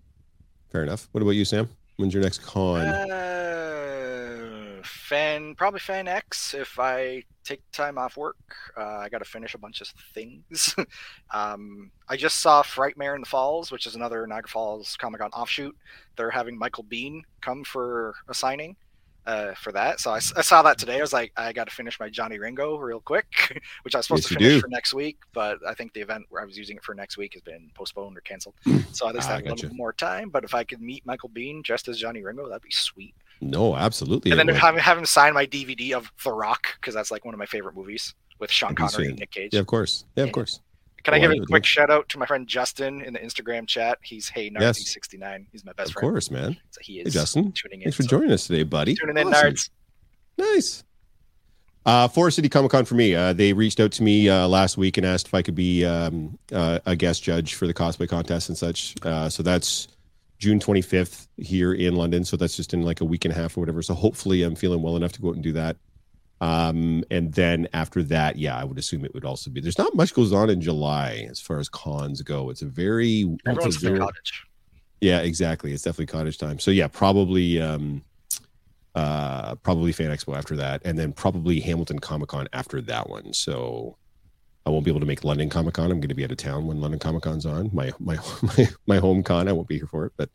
Fair 0.71 0.83
enough. 0.83 1.09
What 1.13 1.21
about 1.23 1.33
you, 1.33 1.45
Sam? 1.45 1.69
When's 1.97 2.15
your 2.15 2.23
next 2.23 2.43
con? 2.43 2.81
Uh, 2.87 3.82
fan 5.13 5.55
probably 5.55 5.81
fan 5.81 6.09
X 6.09 6.55
if 6.55 6.79
I 6.79 7.23
take 7.45 7.61
time 7.71 7.99
off 7.99 8.17
work. 8.17 8.37
Uh, 8.79 8.99
I 8.99 9.09
got 9.11 9.19
to 9.19 9.25
finish 9.27 9.55
a 9.55 9.59
bunch 9.59 9.81
of 9.83 9.89
things. 10.15 10.75
um, 11.35 11.91
I 12.09 12.17
just 12.17 12.41
saw 12.41 12.63
Frightmare 12.63 13.15
in 13.15 13.21
the 13.21 13.29
Falls, 13.29 13.71
which 13.71 13.87
is 13.87 13.95
another 13.95 14.27
Niagara 14.27 14.49
Falls 14.49 14.97
Comic 14.97 15.21
Con 15.21 15.31
offshoot. 15.33 15.77
They're 16.17 16.31
having 16.31 16.57
Michael 16.57 16.85
Biehn 16.85 17.21
come 17.43 17.63
for 17.65 18.15
a 18.29 18.35
signing 18.35 18.77
uh, 19.27 19.55
for 19.55 19.71
that. 19.73 20.01
So 20.01 20.11
I 20.13 20.19
saw 20.19 20.63
that 20.63 20.79
today. 20.79 20.99
I 20.99 21.01
was 21.03 21.13
like, 21.13 21.33
I 21.37 21.53
got 21.53 21.69
to 21.69 21.75
finish 21.75 22.01
my 22.01 22.09
Johnny 22.09 22.39
Ringo 22.39 22.77
real 22.79 23.01
quick, 23.01 23.61
which 23.83 23.95
I 23.95 23.99
was 23.99 24.07
supposed 24.07 24.25
Yes, 24.25 24.29
to 24.31 24.35
finish 24.39 24.61
for 24.63 24.69
next 24.69 24.95
week, 24.95 25.19
but 25.35 25.59
I 25.69 25.75
think 25.75 25.93
the 25.93 26.01
event 26.01 26.25
where 26.31 26.43
I 26.43 26.45
was 26.47 26.57
using 26.57 26.77
it 26.77 26.85
for 26.85 26.95
next 26.95 27.17
week 27.19 27.35
has 27.35 27.43
been 27.43 27.71
postponed 27.75 28.17
or 28.17 28.23
canceled. 28.23 28.55
So 28.93 29.09
at 29.09 29.15
least 29.15 29.29
Ah, 29.29 29.33
I 29.33 29.37
have 29.37 29.45
a 29.47 29.49
little 29.49 29.69
bit 29.69 29.77
more 29.77 29.93
time. 29.93 30.29
But 30.31 30.45
if 30.45 30.55
I 30.55 30.65
could 30.65 30.81
meet 30.81 31.05
Michael 31.07 31.31
Biehn 31.31 31.63
dressed 31.63 31.89
as 31.89 31.99
Johnny 31.99 32.23
Ringo, 32.23 32.47
that'd 32.49 32.63
be 32.63 32.71
sweet. 32.71 33.15
No, 33.43 33.77
absolutely. 33.77 34.31
And 34.31 34.39
then 34.41 34.47
would. 34.47 34.57
having 34.57 34.81
having 34.81 35.05
signed 35.05 35.35
my 35.35 35.47
DVD 35.47 35.93
of 35.93 36.11
The 36.25 36.33
Rock 36.33 36.69
because 36.81 36.95
that's 36.95 37.11
like 37.11 37.25
one 37.25 37.35
of 37.35 37.39
my 37.39 37.47
favorite 37.47 37.75
movies 37.77 38.15
with 38.39 38.51
Sean 38.51 38.75
Connery 38.75 39.09
and 39.09 39.19
Nick 39.19 39.31
Cage. 39.33 39.53
yeah, 39.53 39.61
of 39.61 39.67
course. 39.67 40.05
Yeah, 40.17 40.25
of 40.25 40.33
course. 40.33 40.61
Can 41.05 41.15
I 41.15 41.17
Oh, 41.19 41.21
give 41.23 41.31
I 41.33 41.35
a 41.35 41.47
quick 41.47 41.67
shout 41.67 41.91
out 41.91 42.09
to 42.11 42.19
my 42.19 42.27
friend 42.27 42.47
Justin 42.47 43.03
in 43.03 43.13
the 43.13 43.19
Instagram 43.19 43.67
chat? 43.67 43.99
He's 44.03 44.29
Hey 44.29 44.53
sixty 44.75 45.17
nine. 45.19 45.47
He's 45.51 45.65
my 45.65 45.73
best 45.73 45.89
Of 45.91 45.95
friend. 45.95 46.09
Of 46.09 46.13
course, 46.13 46.31
man. 46.31 46.57
So 46.71 46.81
he 46.83 46.95
Hey, 46.99 47.01
is 47.03 47.13
Justin. 47.15 47.51
tuning 47.53 47.81
in. 47.81 47.85
Thanks 47.87 47.97
for 47.97 48.05
so 48.05 48.09
joining 48.09 48.31
us 48.31 48.47
today, 48.47 48.63
buddy. 48.63 48.95
Tuning 48.95 49.17
in, 49.19 49.27
Awesome. 49.29 49.51
Nards. 49.53 49.71
Nice. 50.39 50.85
Uh, 51.85 52.07
Forest 52.07 52.37
City 52.37 52.49
Comic 52.49 52.71
Con 52.71 52.85
for 52.85 52.95
me. 52.95 53.13
Uh, 53.17 53.33
they 53.33 53.53
reached 53.53 53.81
out 53.81 53.91
to 53.93 54.05
me 54.05 54.29
uh, 54.29 54.47
last 54.47 54.77
week 54.79 54.97
and 54.97 55.05
asked 55.05 55.27
if 55.27 55.35
I 55.35 55.43
could 55.43 55.57
be 55.57 55.85
um, 55.85 56.39
uh, 56.53 56.79
a 56.87 56.95
guest 56.95 57.25
judge 57.25 57.55
for 57.55 57.67
the 57.67 57.75
cosplay 57.75 58.09
contest 58.09 58.49
and 58.49 58.57
such. 58.57 58.95
Uh, 59.03 59.29
so 59.29 59.43
that's 59.43 59.89
June 60.43 60.59
25th 60.59 61.29
here 61.37 61.73
in 61.73 61.95
London. 61.95 62.25
So 62.25 62.37
that's 62.37 62.57
just 62.57 62.75
in 62.75 62.83
like 62.83 63.01
a 63.01 63.05
week 63.05 63.25
and 63.25 63.31
a 63.33 63.37
half 63.37 63.57
or 63.57 63.61
whatever. 63.61 63.81
So 63.81 63.95
hopefully 63.95 64.43
I'm 64.43 64.57
feeling 64.57 64.83
well 64.83 64.97
enough 64.97 65.13
to 65.13 65.21
go 65.23 65.29
out 65.29 65.35
and 65.37 65.43
do 65.45 65.53
that. 65.53 65.77
Um, 66.41 67.05
and 67.13 67.33
then 67.33 67.69
after 67.73 68.03
that, 68.03 68.37
yeah, 68.39 68.57
I 68.59 68.65
would 68.65 68.77
assume 68.77 69.05
it 69.05 69.15
would 69.15 69.25
also 69.25 69.51
be. 69.53 69.61
There's 69.61 69.79
not 69.79 69.95
much 69.95 70.13
goes 70.15 70.33
on 70.33 70.51
in 70.51 70.61
July 70.61 71.29
as 71.31 71.41
far 71.41 71.61
as 71.61 71.69
cons 71.69 72.23
go. 72.23 72.51
It's 72.51 72.61
a 72.63 72.67
very 72.67 73.37
Everyone's 73.47 73.77
it's 73.77 73.85
a 73.85 73.87
very- 73.87 74.01
cottage. 74.01 74.43
yeah, 75.01 75.21
exactly. 75.21 75.73
It's 75.73 75.85
definitely 75.85 76.07
cottage 76.07 76.39
time. 76.39 76.59
So 76.59 76.73
yeah, 76.73 76.89
probably 76.89 77.61
um 77.63 78.03
uh 78.97 79.55
probably 79.57 79.93
Fan 79.93 80.11
Expo 80.11 80.37
after 80.37 80.57
that, 80.57 80.83
and 80.85 80.99
then 80.99 81.13
probably 81.13 81.61
Hamilton 81.61 82.01
Comic 82.01 82.31
Con 82.31 82.49
after 82.53 82.81
that 82.81 83.09
one. 83.09 83.33
So 83.33 83.97
I 84.65 84.71
won't 84.71 84.85
be 84.85 84.91
able 84.91 85.01
to 85.01 85.07
make 85.07 85.25
London 85.25 85.49
Comic 85.49 85.75
Con. 85.75 85.91
I'm 85.91 85.99
going 86.01 86.09
to 86.09 86.15
be 86.15 86.25
out 86.25 86.31
of 86.31 86.37
town 86.37 86.67
when 86.67 86.81
London 86.81 87.01
Comic 87.01 87.23
Con's 87.23 87.47
on. 87.47 87.71
My 87.73 87.93
my 87.99 88.17
my 88.43 88.69
my 88.87 88.99
home 88.99 89.23
con. 89.23 89.49
I 89.49 89.53
won't 89.53 89.69
be 89.69 89.77
here 89.79 89.87
for 89.87 90.07
it, 90.07 90.13
but 90.17 90.29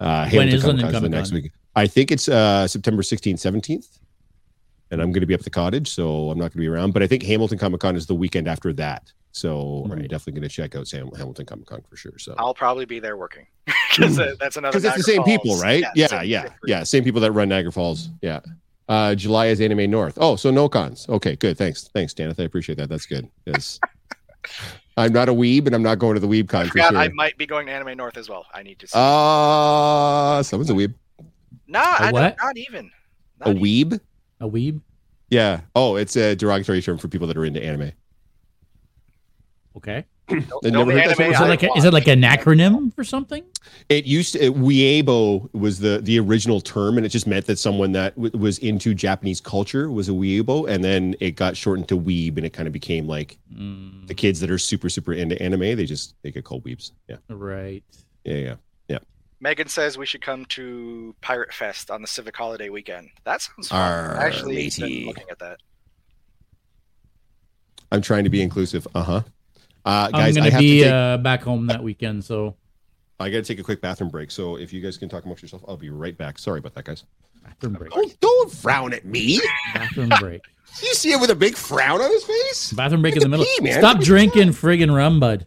uh 0.00 0.28
When 0.28 0.48
Hamilton 0.48 0.48
is 0.54 0.64
London 0.64 0.80
Comic-Con's 0.82 0.92
the 0.92 0.98
Comic 0.98 1.10
next 1.10 1.32
week. 1.32 1.52
I 1.74 1.86
think 1.86 2.10
it's 2.12 2.28
uh 2.28 2.66
September 2.68 3.02
16th, 3.02 3.34
17th. 3.34 3.98
And 4.90 5.02
I'm 5.02 5.10
going 5.10 5.22
to 5.22 5.26
be 5.26 5.34
up 5.34 5.40
at 5.40 5.44
the 5.44 5.50
cottage, 5.50 5.88
so 5.88 6.30
I'm 6.30 6.38
not 6.38 6.44
going 6.44 6.50
to 6.52 6.58
be 6.58 6.68
around. 6.68 6.92
But 6.92 7.02
I 7.02 7.08
think 7.08 7.24
Hamilton 7.24 7.58
Comic 7.58 7.80
Con 7.80 7.96
is 7.96 8.06
the 8.06 8.14
weekend 8.14 8.46
after 8.46 8.72
that. 8.74 9.10
So 9.32 9.82
I'm 9.90 10.00
definitely 10.02 10.34
going 10.34 10.48
to 10.48 10.48
check 10.48 10.74
out 10.76 10.86
Sam, 10.86 11.10
Hamilton 11.14 11.44
Comic 11.44 11.66
Con 11.66 11.82
for 11.90 11.96
sure. 11.96 12.18
So 12.18 12.34
I'll 12.38 12.54
probably 12.54 12.84
be 12.84 13.00
there 13.00 13.16
working 13.16 13.46
because 13.90 14.16
that's 14.38 14.56
another. 14.56 14.78
because 14.78 14.84
it's 14.84 14.96
the 14.96 15.02
same 15.02 15.24
Falls. 15.24 15.28
people, 15.28 15.58
right? 15.58 15.84
Yeah, 15.94 16.06
same- 16.06 16.24
yeah, 16.24 16.42
same 16.42 16.52
yeah, 16.66 16.76
group. 16.78 16.86
Same 16.86 17.04
people 17.04 17.20
that 17.20 17.32
run 17.32 17.48
Niagara 17.48 17.72
Falls. 17.72 18.08
Yeah. 18.22 18.40
Uh, 18.88 19.14
July 19.14 19.46
is 19.46 19.60
Anime 19.60 19.90
North. 19.90 20.16
Oh, 20.20 20.36
so 20.36 20.50
no 20.50 20.68
cons. 20.68 21.06
Okay, 21.08 21.36
good. 21.36 21.58
Thanks, 21.58 21.88
thanks, 21.88 22.14
Daneth. 22.14 22.38
I 22.38 22.44
appreciate 22.44 22.76
that. 22.78 22.88
That's 22.88 23.06
good. 23.06 23.28
Yes. 23.44 23.80
I'm 24.96 25.12
not 25.12 25.28
a 25.28 25.32
weeb, 25.32 25.66
and 25.66 25.74
I'm 25.74 25.82
not 25.82 25.98
going 25.98 26.14
to 26.14 26.20
the 26.20 26.28
weeb 26.28 26.44
I 26.44 26.46
con 26.46 26.64
for 26.66 26.70
forgot 26.72 26.90
sure. 26.92 26.98
I 27.00 27.08
might 27.08 27.36
be 27.36 27.46
going 27.46 27.66
to 27.66 27.72
Anime 27.72 27.96
North 27.96 28.16
as 28.16 28.28
well. 28.28 28.46
I 28.54 28.62
need 28.62 28.78
to. 28.78 28.86
See. 28.86 28.92
Uh 28.98 30.42
someone's 30.42 30.70
a 30.70 30.72
weeb. 30.74 30.94
nah, 31.66 31.80
I 31.98 32.12
what? 32.12 32.36
don't, 32.38 32.46
not 32.46 32.56
even. 32.56 32.90
A 33.42 33.48
Not 33.52 33.56
even. 33.56 33.62
weeb? 33.62 34.00
A 34.40 34.48
weeb? 34.48 34.80
Yeah. 35.28 35.60
Oh, 35.74 35.96
it's 35.96 36.16
a 36.16 36.34
derogatory 36.36 36.80
term 36.80 36.96
for 36.98 37.08
people 37.08 37.26
that 37.26 37.36
are 37.36 37.44
into 37.44 37.62
anime. 37.62 37.92
Okay. 39.76 40.04
The- 40.28 40.34
I 40.38 40.70
the 40.70 40.78
only 40.78 40.94
never 40.96 41.08
heard 41.08 41.16
that 41.16 41.20
anime 41.20 41.32
Is 41.34 41.40
it 41.40 41.44
like 41.48 41.62
a, 41.62 41.72
is 41.76 41.84
it 41.84 41.92
like 41.92 42.08
an 42.08 42.22
acronym 42.22 42.92
for 42.94 43.04
something? 43.04 43.44
It 43.88 44.06
used 44.06 44.32
to, 44.32 44.52
weeaboo 44.52 45.54
was 45.54 45.78
the 45.78 46.00
the 46.02 46.18
original 46.18 46.60
term, 46.60 46.96
and 46.96 47.06
it 47.06 47.10
just 47.10 47.28
meant 47.28 47.46
that 47.46 47.58
someone 47.60 47.92
that 47.92 48.16
w- 48.16 48.36
was 48.36 48.58
into 48.58 48.92
Japanese 48.92 49.40
culture 49.40 49.88
was 49.88 50.08
a 50.08 50.12
weeaboo, 50.12 50.68
and 50.68 50.82
then 50.82 51.14
it 51.20 51.32
got 51.36 51.56
shortened 51.56 51.86
to 51.88 51.96
weeb, 51.98 52.36
and 52.38 52.44
it 52.44 52.52
kind 52.52 52.66
of 52.66 52.72
became 52.72 53.06
like 53.06 53.38
Mm, 53.56 54.06
the 54.08 54.14
kids 54.14 54.40
that 54.40 54.50
are 54.50 54.58
super 54.58 54.88
super 54.90 55.12
into 55.12 55.40
anime. 55.40 55.60
They 55.60 55.84
just 55.86 56.14
they 56.22 56.32
get 56.32 56.44
called 56.44 56.64
weebs. 56.64 56.90
Yeah, 57.08 57.16
right. 57.28 57.84
yeah, 58.24 58.34
yeah. 58.34 58.54
Yeah. 58.88 58.98
Megan 59.40 59.68
says 59.68 59.96
we 59.96 60.06
should 60.06 60.22
come 60.22 60.44
to 60.46 61.14
Pirate 61.20 61.52
Fest 61.54 61.90
on 61.90 62.02
the 62.02 62.08
Civic 62.08 62.36
Holiday 62.36 62.68
weekend. 62.68 63.10
That 63.24 63.42
sounds 63.42 63.68
fun. 63.68 63.80
Arr, 63.80 64.16
I 64.18 64.26
actually 64.26 64.68
looking 65.06 65.30
at 65.30 65.38
that. 65.38 65.58
I'm 67.92 68.02
trying 68.02 68.24
to 68.24 68.30
be 68.30 68.42
inclusive. 68.42 68.88
Uh-huh. 68.94 69.22
Uh 69.86 70.10
I'm 70.12 70.34
gonna 70.34 70.50
have 70.50 70.60
be 70.60 70.78
to 70.80 70.84
take, 70.84 70.92
uh, 70.92 71.16
back 71.18 71.42
home 71.42 71.66
that 71.68 71.82
weekend, 71.82 72.24
so 72.24 72.56
I 73.18 73.30
got 73.30 73.36
to 73.38 73.42
take 73.44 73.58
a 73.58 73.62
quick 73.62 73.80
bathroom 73.80 74.10
break. 74.10 74.30
So 74.30 74.56
if 74.56 74.72
you 74.72 74.82
guys 74.82 74.98
can 74.98 75.08
talk 75.08 75.24
amongst 75.24 75.42
yourself, 75.42 75.62
I'll 75.66 75.76
be 75.78 75.88
right 75.90 76.16
back. 76.18 76.38
Sorry 76.38 76.58
about 76.58 76.74
that, 76.74 76.84
guys. 76.84 77.04
bathroom 77.42 77.74
break. 77.74 77.90
Don't 77.92 78.20
don't 78.20 78.52
frown 78.52 78.92
at 78.92 79.04
me. 79.06 79.40
Bathroom 79.72 80.10
break. 80.20 80.42
You 80.82 80.92
see 80.92 81.12
him 81.12 81.20
with 81.20 81.30
a 81.30 81.34
big 81.34 81.56
frown 81.56 82.00
on 82.02 82.10
his 82.10 82.24
face. 82.24 82.72
Bathroom 82.72 83.00
break 83.00 83.14
in 83.14 83.20
the 83.20 83.24
Take 83.26 83.30
middle. 83.30 83.46
pee, 83.46 83.64
man. 83.64 83.78
Stop 83.78 83.94
Take 83.94 84.02
a 84.02 84.04
drinking 84.04 84.48
friggin' 84.50 84.94
rum, 84.94 85.20
bud. 85.20 85.46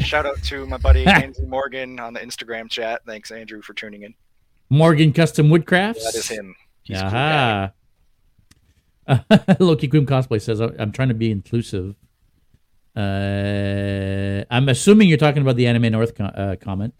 Shout 0.00 0.24
out 0.24 0.42
to 0.44 0.66
my 0.66 0.78
buddy 0.78 1.06
Andrew 1.06 1.46
Morgan 1.46 2.00
on 2.00 2.14
the 2.14 2.20
Instagram 2.20 2.70
chat. 2.70 3.02
Thanks, 3.06 3.30
Andrew, 3.30 3.60
for 3.60 3.74
tuning 3.74 4.02
in. 4.02 4.14
Morgan 4.70 5.12
Custom 5.12 5.50
Woodcrafts. 5.50 6.02
That 6.04 6.14
is 6.14 6.26
him. 6.28 6.56
He's 6.84 7.00
a 7.02 7.72
cool 9.06 9.56
Loki 9.66 9.88
Quim 9.88 10.06
cosplay 10.06 10.40
says 10.40 10.60
I'm 10.60 10.92
trying 10.92 11.08
to 11.08 11.14
be 11.14 11.30
inclusive. 11.30 11.94
Uh, 12.96 14.44
I'm 14.50 14.68
assuming 14.68 15.08
you're 15.08 15.18
talking 15.18 15.42
about 15.42 15.56
the 15.56 15.66
Anime 15.66 15.92
North 15.92 16.14
co- 16.14 16.24
uh, 16.24 16.56
comment. 16.56 16.94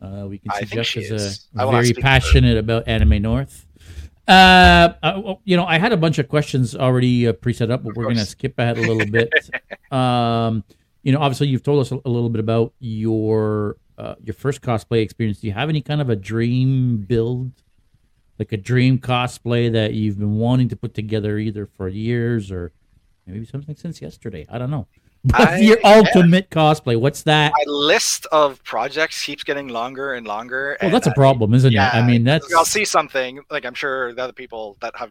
Uh, 0.00 0.26
we 0.28 0.38
can 0.38 0.50
I 0.50 0.60
see 0.60 0.66
think 0.66 0.86
Jeff 0.86 0.96
is, 0.96 1.10
is. 1.10 1.48
I 1.56 1.64
will 1.64 1.72
not 1.72 1.78
very 1.78 1.86
speak 1.86 1.96
for 1.96 2.02
her. 2.02 2.06
passionate 2.06 2.56
about 2.56 2.88
Anime 2.88 3.20
North. 3.22 3.66
Uh, 4.28 4.92
uh, 5.02 5.34
you 5.44 5.56
know, 5.56 5.64
I 5.64 5.78
had 5.78 5.92
a 5.92 5.96
bunch 5.96 6.18
of 6.18 6.28
questions 6.28 6.76
already 6.76 7.26
uh, 7.26 7.32
pre-set 7.32 7.70
up, 7.70 7.82
but 7.82 7.90
Of 7.90 7.96
we're 7.96 8.04
going 8.04 8.16
to 8.16 8.26
skip 8.26 8.58
ahead 8.58 8.78
a 8.78 8.82
little 8.82 9.10
bit. 9.10 9.32
um, 9.92 10.64
you 11.02 11.12
know, 11.12 11.20
obviously, 11.20 11.48
you've 11.48 11.62
told 11.62 11.80
us 11.80 11.90
a, 11.92 11.96
a 12.04 12.10
little 12.10 12.28
bit 12.28 12.40
about 12.40 12.74
your 12.78 13.76
uh, 13.96 14.14
your 14.22 14.34
first 14.34 14.60
cosplay 14.60 15.02
experience. 15.02 15.40
Do 15.40 15.46
you 15.46 15.54
have 15.54 15.68
any 15.68 15.80
kind 15.80 16.00
of 16.00 16.10
a 16.10 16.16
dream 16.16 16.98
build, 16.98 17.50
like 18.38 18.52
a 18.52 18.56
dream 18.56 18.98
cosplay 18.98 19.72
that 19.72 19.94
you've 19.94 20.18
been 20.18 20.36
wanting 20.36 20.68
to 20.68 20.76
put 20.76 20.94
together 20.94 21.38
either 21.38 21.66
for 21.66 21.88
years 21.88 22.52
or 22.52 22.72
maybe 23.26 23.46
something 23.46 23.74
since 23.74 24.02
yesterday? 24.02 24.46
I 24.48 24.58
don't 24.58 24.70
know. 24.70 24.86
But 25.24 25.40
I- 25.40 25.58
your 25.58 25.78
yeah. 25.80 25.96
ultimate 25.98 26.50
cosplay, 26.50 26.98
what's 26.98 27.22
that? 27.22 27.52
My 27.52 27.64
list 27.66 28.26
of 28.32 28.62
projects 28.64 29.24
keeps 29.24 29.42
getting 29.44 29.68
longer 29.68 30.14
and 30.14 30.26
longer. 30.26 30.76
Well, 30.80 30.86
and 30.86 30.94
that's 30.94 31.06
a 31.06 31.10
I- 31.10 31.14
problem, 31.14 31.54
isn't 31.54 31.72
yeah, 31.72 31.96
it? 31.96 32.02
I 32.02 32.06
mean, 32.06 32.24
that's 32.24 32.52
I'll 32.54 32.64
see 32.64 32.84
something 32.84 33.40
like 33.50 33.64
I'm 33.64 33.74
sure 33.74 34.12
the 34.14 34.22
other 34.22 34.32
people 34.32 34.76
that 34.80 34.94
have 34.96 35.10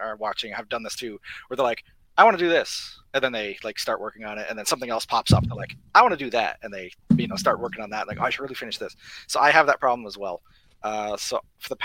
are 0.00 0.16
watching 0.16 0.52
have 0.52 0.68
done 0.68 0.82
this 0.82 0.94
too, 0.94 1.18
where 1.48 1.56
they're 1.56 1.64
like, 1.64 1.82
I 2.16 2.24
want 2.24 2.38
to 2.38 2.44
do 2.44 2.48
this, 2.48 3.00
and 3.12 3.22
then 3.24 3.32
they 3.32 3.58
like 3.64 3.78
start 3.78 4.00
working 4.00 4.24
on 4.24 4.38
it, 4.38 4.46
and 4.48 4.58
then 4.58 4.66
something 4.66 4.90
else 4.90 5.04
pops 5.04 5.32
up. 5.32 5.44
They're 5.44 5.56
like, 5.56 5.76
I 5.94 6.02
want 6.02 6.12
to 6.12 6.18
do 6.24 6.30
that, 6.30 6.58
and 6.62 6.72
they 6.72 6.92
you 7.16 7.26
know 7.26 7.36
start 7.36 7.60
working 7.60 7.82
on 7.82 7.90
that. 7.90 8.06
Like, 8.08 8.18
oh, 8.20 8.24
I 8.24 8.30
should 8.30 8.42
really 8.42 8.54
finish 8.54 8.78
this. 8.78 8.94
So 9.26 9.40
I 9.40 9.50
have 9.50 9.66
that 9.66 9.80
problem 9.80 10.06
as 10.06 10.16
well. 10.16 10.42
Uh, 10.82 11.16
so 11.16 11.40
for 11.58 11.68
the 11.70 11.76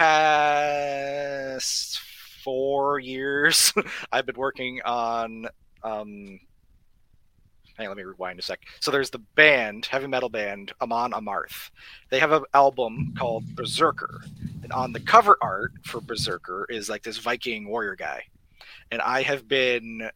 past 1.16 2.00
four 2.44 3.00
years, 3.00 3.74
I've 4.12 4.26
been 4.26 4.38
working 4.38 4.82
on. 4.86 5.48
Um, 5.84 6.40
hang 7.78 7.88
on, 7.88 7.92
let 7.92 7.98
me 7.98 8.04
rewind 8.04 8.40
a 8.40 8.42
sec. 8.42 8.62
So 8.80 8.92
there's 8.92 9.10
the 9.10 9.20
band, 9.20 9.86
heavy 9.86 10.08
metal 10.08 10.30
band, 10.30 10.74
Amon 10.82 11.12
Amarth. 11.12 11.72
They 12.10 12.20
have 12.20 12.32
an 12.32 12.44
album 12.54 13.14
called 13.18 13.56
Berserker, 13.56 14.22
and 14.64 14.72
on 14.72 14.94
the 14.94 15.00
cover 15.00 15.38
art 15.42 15.74
for 15.84 16.02
Berserker 16.02 16.66
is 16.70 16.90
like 16.90 17.04
this 17.04 17.18
Viking 17.18 17.68
warrior 17.68 17.96
guy, 17.96 18.24
and 18.92 19.02
I 19.02 19.22
have 19.22 19.48
been 19.48 20.10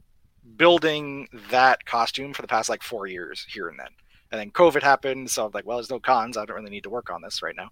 building 0.55 1.27
that 1.51 1.85
costume 1.85 2.33
for 2.33 2.41
the 2.41 2.47
past 2.47 2.69
like 2.69 2.83
four 2.83 3.07
years 3.07 3.45
here 3.49 3.67
and 3.67 3.79
then. 3.79 3.89
And 4.31 4.39
then 4.39 4.51
COVID 4.51 4.83
happened, 4.83 5.29
so 5.29 5.45
I'm 5.45 5.51
like, 5.53 5.65
well, 5.65 5.77
there's 5.77 5.89
no 5.89 5.99
cons. 5.99 6.37
I 6.37 6.45
don't 6.45 6.55
really 6.55 6.69
need 6.69 6.83
to 6.83 6.89
work 6.89 7.09
on 7.09 7.21
this 7.21 7.41
right 7.41 7.55
now. 7.55 7.69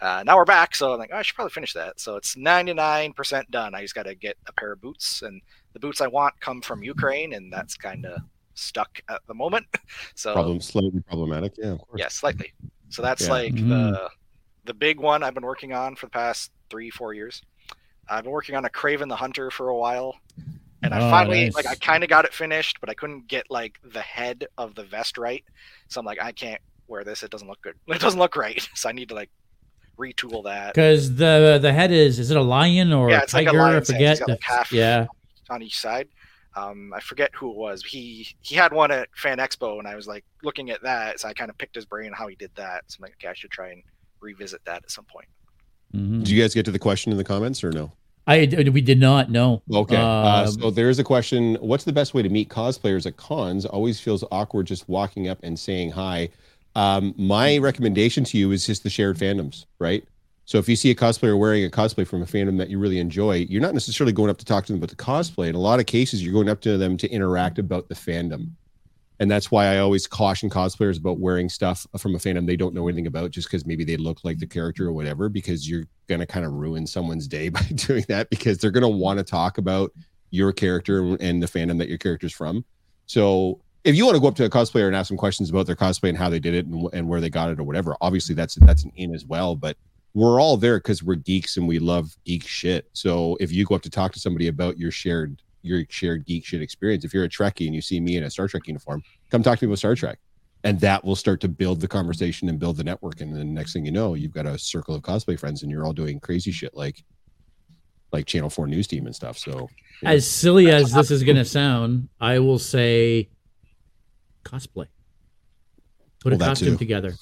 Uh, 0.00 0.22
now 0.26 0.36
we're 0.36 0.44
back, 0.44 0.74
so 0.74 0.92
I'm 0.92 0.98
like, 0.98 1.10
oh, 1.12 1.16
I 1.16 1.22
should 1.22 1.36
probably 1.36 1.52
finish 1.52 1.72
that. 1.72 1.98
So 1.98 2.16
it's 2.16 2.34
99% 2.34 3.50
done. 3.50 3.74
I 3.74 3.80
just 3.80 3.94
got 3.94 4.02
to 4.02 4.14
get 4.14 4.36
a 4.46 4.52
pair 4.52 4.72
of 4.72 4.82
boots, 4.82 5.22
and 5.22 5.40
the 5.72 5.80
boots 5.80 6.00
I 6.00 6.08
want 6.08 6.38
come 6.40 6.60
from 6.60 6.82
Ukraine, 6.82 7.32
and 7.32 7.50
that's 7.52 7.74
kind 7.76 8.04
of 8.04 8.20
stuck 8.54 9.00
at 9.08 9.20
the 9.26 9.34
moment. 9.34 9.66
So 10.14 10.32
Problem 10.32 10.60
slightly 10.60 11.00
problematic. 11.00 11.54
Yeah, 11.58 11.72
of 11.72 11.78
course. 11.80 11.98
yeah, 12.00 12.08
slightly. 12.08 12.52
So 12.88 13.02
that's 13.02 13.22
Yeah. 13.24 13.30
like 13.30 13.54
Mhm. 13.54 13.68
the 13.68 14.10
the 14.64 14.74
big 14.74 14.98
one 14.98 15.22
I've 15.22 15.34
been 15.34 15.44
working 15.44 15.72
on 15.74 15.94
for 15.96 16.06
the 16.06 16.10
past 16.10 16.50
three, 16.70 16.88
four 16.90 17.12
years. 17.14 17.42
I've 18.08 18.22
been 18.24 18.32
working 18.32 18.54
on 18.56 18.64
a 18.64 18.68
Kraven 18.70 19.08
the 19.08 19.16
Hunter 19.16 19.50
for 19.50 19.68
a 19.68 19.76
while, 19.76 20.16
and 20.82 20.94
I 20.94 20.98
Oh, 21.06 21.10
finally 21.10 21.44
nice. 21.44 21.54
like 21.54 21.66
I 21.66 21.74
kind 21.74 22.02
of 22.04 22.08
got 22.10 22.24
it 22.24 22.32
finished, 22.32 22.80
but 22.80 22.88
I 22.88 22.94
couldn't 22.94 23.26
get 23.28 23.50
like 23.50 23.78
the 23.84 24.00
head 24.00 24.46
of 24.56 24.74
the 24.74 24.84
vest 24.84 25.18
right. 25.18 25.44
So 25.88 26.00
I'm 26.00 26.06
like, 26.06 26.20
I 26.22 26.32
can't 26.32 26.60
wear 26.86 27.04
this. 27.04 27.22
It 27.22 27.30
doesn't 27.30 27.48
look 27.48 27.60
good. 27.62 27.74
It 27.88 28.00
doesn't 28.00 28.18
look 28.20 28.36
right. 28.36 28.66
So 28.74 28.88
I 28.88 28.92
need 28.92 29.08
to 29.10 29.14
like 29.14 29.30
retool 29.98 30.42
that 30.44 30.74
Because 30.74 31.14
the 31.16 31.58
the 31.60 31.72
head 31.72 31.92
is 31.92 32.18
is 32.18 32.30
it 32.30 32.36
a 32.36 32.42
lion 32.42 32.92
or 32.92 33.10
Yeah, 33.10 33.20
a 33.20 33.22
it's 33.24 33.34
like 33.34 33.46
a 33.46 33.50
tiger? 33.50 33.60
I 33.60 33.64
lion's 33.70 33.88
head. 33.88 33.94
forget. 33.96 34.10
It's 34.12 34.20
got, 34.20 34.28
like, 34.30 34.40
half- 34.42 34.72
yeah. 34.72 35.06
on 35.50 35.62
each 35.62 35.78
side. 35.78 36.08
Um, 36.56 36.92
I 36.94 37.00
forget 37.00 37.30
who 37.34 37.50
it 37.50 37.56
was. 37.56 37.82
He 37.84 38.28
he 38.40 38.54
had 38.54 38.72
one 38.72 38.90
at 38.90 39.08
Fan 39.16 39.38
Expo, 39.38 39.78
and 39.78 39.88
I 39.88 39.96
was 39.96 40.06
like 40.06 40.24
looking 40.42 40.70
at 40.70 40.82
that, 40.82 41.20
so 41.20 41.28
I 41.28 41.32
kind 41.32 41.50
of 41.50 41.58
picked 41.58 41.74
his 41.74 41.84
brain 41.84 42.08
on 42.08 42.12
how 42.14 42.28
he 42.28 42.36
did 42.36 42.50
that. 42.56 42.84
So 42.88 42.98
I'm 42.98 43.02
like, 43.02 43.14
okay, 43.14 43.28
I 43.28 43.34
should 43.34 43.50
try 43.50 43.70
and 43.70 43.82
revisit 44.20 44.64
that 44.64 44.82
at 44.84 44.90
some 44.90 45.04
point. 45.04 45.26
Mhm. 45.94 46.20
Did 46.20 46.28
you 46.28 46.40
guys 46.40 46.54
get 46.54 46.64
to 46.66 46.70
the 46.70 46.78
question 46.78 47.12
in 47.12 47.18
the 47.18 47.24
comments 47.24 47.62
or 47.64 47.70
no? 47.70 47.92
I 48.26 48.48
we 48.72 48.80
did 48.80 48.98
not 48.98 49.30
know. 49.30 49.62
Okay. 49.70 49.96
Uh, 49.96 50.44
Um, 50.44 50.48
so 50.48 50.70
there 50.70 50.88
is 50.88 50.98
a 50.98 51.04
question. 51.04 51.56
What's 51.56 51.84
the 51.84 51.92
best 51.92 52.14
way 52.14 52.22
to 52.22 52.28
meet 52.30 52.48
cosplayers 52.48 53.04
at 53.06 53.16
cons? 53.18 53.66
Always 53.66 54.00
feels 54.00 54.24
awkward 54.32 54.66
just 54.66 54.88
walking 54.88 55.28
up 55.28 55.38
and 55.42 55.58
saying 55.58 55.90
hi. 55.90 56.30
Um, 56.74 57.14
my 57.18 57.58
recommendation 57.58 58.24
to 58.24 58.38
you 58.38 58.50
is 58.52 58.66
just 58.66 58.82
the 58.82 58.90
shared 58.90 59.16
fandoms, 59.18 59.66
right? 59.78 60.04
So 60.46 60.58
if 60.58 60.68
you 60.68 60.76
see 60.76 60.90
a 60.90 60.94
cosplayer 60.94 61.38
wearing 61.38 61.64
a 61.64 61.70
cosplay 61.70 62.06
from 62.06 62.22
a 62.22 62.26
fandom 62.26 62.58
that 62.58 62.68
you 62.68 62.78
really 62.78 62.98
enjoy, 62.98 63.46
you're 63.48 63.62
not 63.62 63.72
necessarily 63.72 64.12
going 64.12 64.30
up 64.30 64.36
to 64.38 64.44
talk 64.44 64.66
to 64.66 64.72
them 64.72 64.78
about 64.78 64.90
the 64.90 64.96
cosplay. 64.96 65.48
In 65.48 65.54
a 65.54 65.60
lot 65.60 65.80
of 65.80 65.86
cases, 65.86 66.22
you're 66.22 66.34
going 66.34 66.50
up 66.50 66.60
to 66.62 66.76
them 66.76 66.96
to 66.98 67.08
interact 67.10 67.58
about 67.58 67.88
the 67.88 67.94
fandom. 67.94 68.50
And 69.20 69.30
that's 69.30 69.50
why 69.50 69.66
I 69.66 69.78
always 69.78 70.06
caution 70.06 70.50
cosplayers 70.50 70.98
about 70.98 71.18
wearing 71.18 71.48
stuff 71.48 71.86
from 71.96 72.14
a 72.14 72.18
fandom 72.18 72.46
they 72.46 72.56
don't 72.56 72.74
know 72.74 72.88
anything 72.88 73.06
about 73.06 73.30
just 73.30 73.48
because 73.48 73.64
maybe 73.64 73.84
they 73.84 73.96
look 73.96 74.18
like 74.24 74.38
the 74.38 74.46
character 74.46 74.86
or 74.86 74.92
whatever, 74.92 75.28
because 75.28 75.68
you're 75.68 75.84
going 76.08 76.20
to 76.20 76.26
kind 76.26 76.44
of 76.44 76.52
ruin 76.52 76.86
someone's 76.86 77.26
day 77.28 77.48
by 77.50 77.62
doing 77.74 78.04
that 78.08 78.28
because 78.28 78.58
they're 78.58 78.70
going 78.70 78.82
to 78.82 78.88
want 78.88 79.18
to 79.18 79.24
talk 79.24 79.56
about 79.56 79.92
your 80.30 80.52
character 80.52 81.16
and 81.20 81.42
the 81.42 81.46
fandom 81.46 81.78
that 81.78 81.88
your 81.88 81.98
character's 81.98 82.32
from. 82.32 82.64
So 83.06 83.60
if 83.84 83.94
you 83.94 84.04
want 84.04 84.16
to 84.16 84.20
go 84.20 84.28
up 84.28 84.34
to 84.36 84.44
a 84.44 84.50
cosplayer 84.50 84.88
and 84.88 84.96
ask 84.96 85.08
them 85.08 85.16
questions 85.16 85.48
about 85.48 85.66
their 85.66 85.76
cosplay 85.76 86.08
and 86.08 86.18
how 86.18 86.28
they 86.28 86.40
did 86.40 86.54
it 86.54 86.66
and, 86.66 86.88
and 86.92 87.08
where 87.08 87.20
they 87.20 87.30
got 87.30 87.50
it 87.50 87.60
or 87.60 87.64
whatever, 87.64 87.96
obviously 88.00 88.34
that's 88.34 88.56
that's 88.56 88.82
an 88.82 88.92
in 88.96 89.14
as 89.14 89.24
well. 89.24 89.54
But 89.54 89.76
we're 90.14 90.40
all 90.40 90.56
there 90.56 90.78
because 90.78 91.02
we're 91.02 91.16
geeks 91.16 91.56
and 91.56 91.66
we 91.66 91.80
love 91.80 92.16
geek 92.24 92.46
shit. 92.46 92.88
So 92.92 93.36
if 93.40 93.50
you 93.52 93.64
go 93.64 93.74
up 93.74 93.82
to 93.82 93.90
talk 93.90 94.12
to 94.12 94.20
somebody 94.20 94.48
about 94.48 94.78
your 94.78 94.92
shared 94.92 95.42
your 95.62 95.84
shared 95.88 96.24
geek 96.24 96.44
shit 96.44 96.62
experience, 96.62 97.04
if 97.04 97.12
you're 97.12 97.24
a 97.24 97.28
Trekkie 97.28 97.66
and 97.66 97.74
you 97.74 97.80
see 97.80 97.98
me 97.98 98.16
in 98.16 98.24
a 98.24 98.30
Star 98.30 98.46
Trek 98.46 98.66
uniform, 98.66 99.02
come 99.30 99.42
talk 99.42 99.58
to 99.58 99.64
me 99.64 99.70
about 99.70 99.78
Star 99.78 99.94
Trek. 99.94 100.18
And 100.62 100.80
that 100.80 101.04
will 101.04 101.16
start 101.16 101.40
to 101.40 101.48
build 101.48 101.80
the 101.80 101.88
conversation 101.88 102.48
and 102.48 102.58
build 102.58 102.76
the 102.76 102.84
network. 102.84 103.20
And 103.20 103.36
then 103.36 103.52
next 103.52 103.72
thing 103.72 103.84
you 103.84 103.92
know, 103.92 104.14
you've 104.14 104.32
got 104.32 104.46
a 104.46 104.58
circle 104.58 104.94
of 104.94 105.02
cosplay 105.02 105.38
friends 105.38 105.62
and 105.62 105.70
you're 105.70 105.84
all 105.84 105.92
doing 105.92 106.20
crazy 106.20 106.52
shit 106.52 106.74
like 106.74 107.02
like 108.12 108.26
Channel 108.26 108.48
4 108.48 108.68
News 108.68 108.86
Team 108.86 109.06
and 109.06 109.14
stuff. 109.14 109.36
So 109.36 109.68
Yeah. 110.02 110.10
As 110.10 110.30
silly 110.30 110.70
as 110.70 110.92
this 110.92 111.10
is 111.10 111.24
going 111.24 111.36
to 111.36 111.44
sound, 111.44 112.08
I 112.20 112.38
will 112.38 112.58
say 112.60 113.30
cosplay. 114.44 114.86
Put 116.20 116.32
Well, 116.32 116.42
a 116.42 116.44
costume 116.44 116.78
together. 116.78 117.14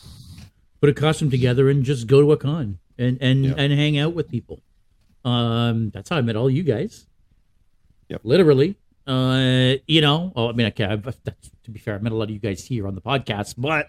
Put 0.81 0.91
a 0.91 0.95
costume 0.95 1.31
together 1.31 1.71
and 1.71 1.85
just 1.85 2.07
go 2.07 2.21
to 2.21 2.33
a 2.33 2.37
con 2.37 2.79
and 2.99 3.19
and 3.21 3.45
Yeah. 3.45 3.55
and 3.57 3.73
hang 3.73 3.99
out 3.99 4.15
with 4.15 4.29
people. 4.29 4.61
Um, 5.25 5.91
that's 5.91 6.09
how 6.11 6.17
I 6.17 6.21
met 6.23 6.37
all 6.37 6.51
you 6.51 6.63
guys. 6.63 7.07
Yep. 8.09 8.21
Literally. 8.25 8.77
Uh, 9.07 9.75
you 9.89 10.01
know, 10.01 10.33
oh, 10.37 10.49
I 10.49 10.53
mean, 10.53 10.67
okay, 10.69 10.85
I've, 10.85 11.03
that's, 11.03 11.51
to 11.65 11.71
be 11.73 11.81
fair, 11.81 11.97
I 11.97 11.99
met 11.99 12.13
a 12.13 12.15
lot 12.15 12.25
of 12.25 12.31
you 12.31 12.39
guys 12.39 12.65
here 12.65 12.87
on 12.87 12.95
the 12.95 13.01
podcast, 13.01 13.55
but 13.59 13.89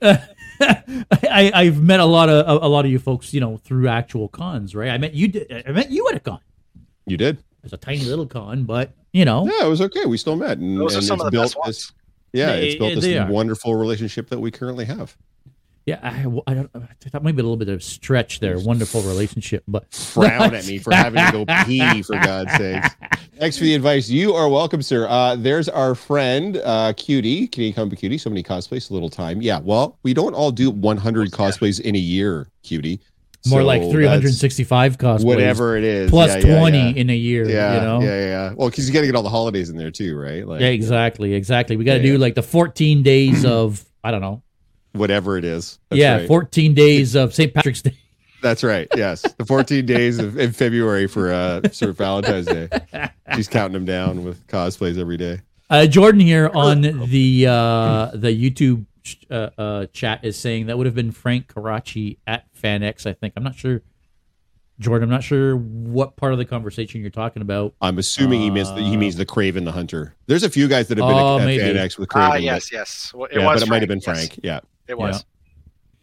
I, 0.02 1.50
I've 1.54 1.82
met 1.82 2.00
a 2.00 2.04
lot 2.04 2.28
of 2.28 2.46
a, 2.62 2.66
a 2.66 2.68
lot 2.68 2.84
of 2.84 2.90
you 2.90 2.98
folks, 2.98 3.32
you 3.34 3.40
know, 3.40 3.56
through 3.56 3.88
actual 3.88 4.28
cons, 4.28 4.74
right? 4.74 4.90
I 4.90 4.98
met 4.98 5.14
you. 5.14 5.28
di- 5.28 5.64
I 5.66 5.72
met 5.72 5.90
you 5.90 6.08
at 6.10 6.16
a 6.16 6.20
con. 6.20 6.40
you 7.06 7.16
did. 7.16 7.38
It's 7.64 7.72
a 7.72 7.76
tiny 7.76 8.04
little 8.04 8.26
con, 8.26 8.64
but 8.64 8.92
you 9.12 9.24
know, 9.24 9.44
Yeah, 9.46 9.66
it 9.66 9.68
was 9.68 9.80
okay. 9.80 10.06
We 10.06 10.16
still 10.18 10.36
met, 10.36 10.58
and, 10.58 10.78
Those 10.78 10.96
are 10.96 11.02
some 11.02 11.16
it's 11.16 11.24
of 11.24 11.26
the 11.26 11.30
built 11.32 11.54
best 11.56 11.66
this. 11.66 11.92
Yeah, 12.32 12.46
They- 12.56 12.68
it's 12.68 12.78
built 12.78 12.94
this 13.00 13.16
are. 13.16 13.30
wonderful 13.30 13.74
relationship 13.74 14.28
that 14.30 14.38
we 14.38 14.50
currently 14.50 14.84
have. 14.84 15.16
Yeah, 15.88 16.00
I, 16.02 16.50
I 16.50 16.52
don't. 16.54 16.70
That 17.12 17.22
might 17.22 17.34
be 17.34 17.40
a 17.40 17.44
little 17.44 17.56
bit 17.56 17.70
of 17.70 17.78
a 17.78 17.82
stretch 17.82 18.40
there. 18.40 18.58
Wonderful 18.58 19.00
relationship, 19.00 19.64
but 19.66 19.90
Frown 19.94 20.54
at 20.54 20.66
me 20.66 20.76
for 20.76 20.92
having 20.92 21.24
to 21.24 21.32
go 21.32 21.64
pee, 21.64 22.02
for 22.02 22.16
God's 22.16 22.52
sakes. 22.56 22.88
Thanks 23.38 23.56
for 23.56 23.64
the 23.64 23.74
advice. 23.74 24.10
You 24.10 24.34
are 24.34 24.50
welcome, 24.50 24.82
sir. 24.82 25.06
Uh, 25.08 25.34
there's 25.36 25.66
our 25.70 25.94
friend, 25.94 26.60
uh, 26.62 26.92
Cutie. 26.94 27.46
Can 27.46 27.62
you 27.62 27.72
come, 27.72 27.88
Cutie? 27.90 28.18
So 28.18 28.28
many 28.28 28.42
cosplays, 28.42 28.90
a 28.90 28.92
little 28.92 29.08
time. 29.08 29.40
Yeah, 29.40 29.60
well, 29.62 29.98
we 30.02 30.12
don't 30.12 30.34
all 30.34 30.50
do 30.50 30.70
100 30.70 31.30
cosplays 31.30 31.80
in 31.80 31.94
a 31.96 31.98
year, 31.98 32.50
Cutie. 32.62 33.00
more 33.46 33.60
So 33.60 33.64
like 33.66 33.80
365 33.90 34.98
cosplays, 34.98 35.24
Whatever 35.24 35.78
it 35.78 35.84
is. 35.84 36.10
plus 36.10 36.30
Yeah, 36.44 36.48
yeah, 36.50 36.58
20 36.58 36.78
Yeah. 36.78 36.84
in 36.96 37.08
a 37.08 37.16
year. 37.16 37.48
Yeah, 37.48 37.74
you 37.76 37.80
know. 37.80 38.00
yeah, 38.02 38.26
yeah. 38.26 38.52
Well, 38.54 38.68
because 38.68 38.86
you 38.86 38.92
got 38.92 39.00
to 39.00 39.06
get 39.06 39.14
all 39.14 39.22
the 39.22 39.30
holidays 39.30 39.70
in 39.70 39.76
there 39.78 39.90
too, 39.90 40.18
right? 40.18 40.46
Like, 40.46 40.60
Yeah, 40.60 40.66
exactly, 40.66 41.32
exactly. 41.32 41.76
We 41.78 41.84
got 41.84 41.94
to 41.94 42.02
do 42.02 42.18
like 42.18 42.34
the 42.34 42.42
14 42.42 43.02
days 43.02 43.46
of 43.46 43.82
I 44.04 44.10
don't 44.10 44.20
know. 44.20 44.42
Whatever 44.92 45.36
it 45.38 45.44
is. 45.44 45.78
That's 45.90 45.98
yeah, 46.00 46.16
right. 46.18 46.28
14 46.28 46.74
days 46.74 47.14
of 47.14 47.34
St. 47.34 47.52
Patrick's 47.54 47.82
Day. 47.82 47.94
That's 48.42 48.62
right. 48.62 48.86
Yes, 48.96 49.22
the 49.22 49.44
14 49.44 49.84
days 49.84 50.18
of 50.18 50.38
in 50.38 50.52
February 50.52 51.06
for 51.08 51.32
uh, 51.32 51.60
Sir 51.72 51.92
Valentine's 51.92 52.46
Day. 52.46 52.68
She's 53.34 53.48
counting 53.48 53.72
them 53.72 53.84
down 53.84 54.24
with 54.24 54.46
cosplays 54.46 54.96
every 54.98 55.16
day. 55.16 55.40
Uh, 55.68 55.86
Jordan 55.86 56.20
here 56.20 56.50
on 56.54 56.80
the 56.80 57.46
uh, 57.48 58.10
the 58.14 58.28
YouTube 58.30 58.86
uh, 59.30 59.50
uh, 59.58 59.86
chat 59.92 60.24
is 60.24 60.38
saying 60.38 60.66
that 60.66 60.78
would 60.78 60.86
have 60.86 60.94
been 60.94 61.10
Frank 61.10 61.48
Karachi 61.48 62.18
at 62.26 62.44
FanX. 62.54 63.06
I 63.06 63.12
think 63.12 63.34
I'm 63.36 63.42
not 63.42 63.56
sure. 63.56 63.82
Jordan, 64.78 65.08
I'm 65.08 65.10
not 65.10 65.24
sure 65.24 65.56
what 65.56 66.14
part 66.14 66.32
of 66.32 66.38
the 66.38 66.44
conversation 66.44 67.00
you're 67.00 67.10
talking 67.10 67.42
about. 67.42 67.74
I'm 67.80 67.98
assuming 67.98 68.40
he 68.40 68.50
means 68.50 68.72
the, 68.72 68.80
he 68.80 68.94
Uh, 68.94 68.98
means 68.98 69.16
the 69.16 69.26
Kraven 69.26 69.64
the 69.64 69.72
Hunter. 69.72 70.14
There's 70.28 70.44
a 70.44 70.50
few 70.50 70.68
guys 70.68 70.86
that 70.88 70.98
have 70.98 71.08
been 71.08 71.16
Oh, 71.16 71.40
at 71.40 71.44
maybe. 71.44 71.64
FanX 71.64 71.98
with 71.98 72.08
Kraven. 72.08 72.30
Ah, 72.30 72.34
yes, 72.36 72.70
yes. 72.70 73.12
Well, 73.12 73.24
it 73.24 73.38
yeah, 73.40 73.44
was 73.44 73.60
but 73.60 73.66
it 73.66 73.70
might 73.70 73.82
have 73.82 73.88
been 73.88 73.98
yes. 73.98 74.04
Frank. 74.04 74.38
Yeah. 74.44 74.60
It 74.88 74.98
was. 74.98 75.24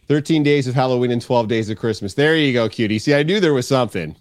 13 0.07 0.43
days 0.43 0.67
of 0.67 0.75
Halloween 0.75 1.11
and 1.11 1.21
12 1.21 1.47
days 1.47 1.69
of 1.69 1.77
Christmas. 1.77 2.13
There 2.13 2.37
you 2.37 2.53
go, 2.53 2.69
cutie. 2.69 2.99
See, 2.99 3.15
I 3.15 3.23
knew 3.23 3.39
there 3.39 3.53
was 3.53 3.67
something. 3.67 4.15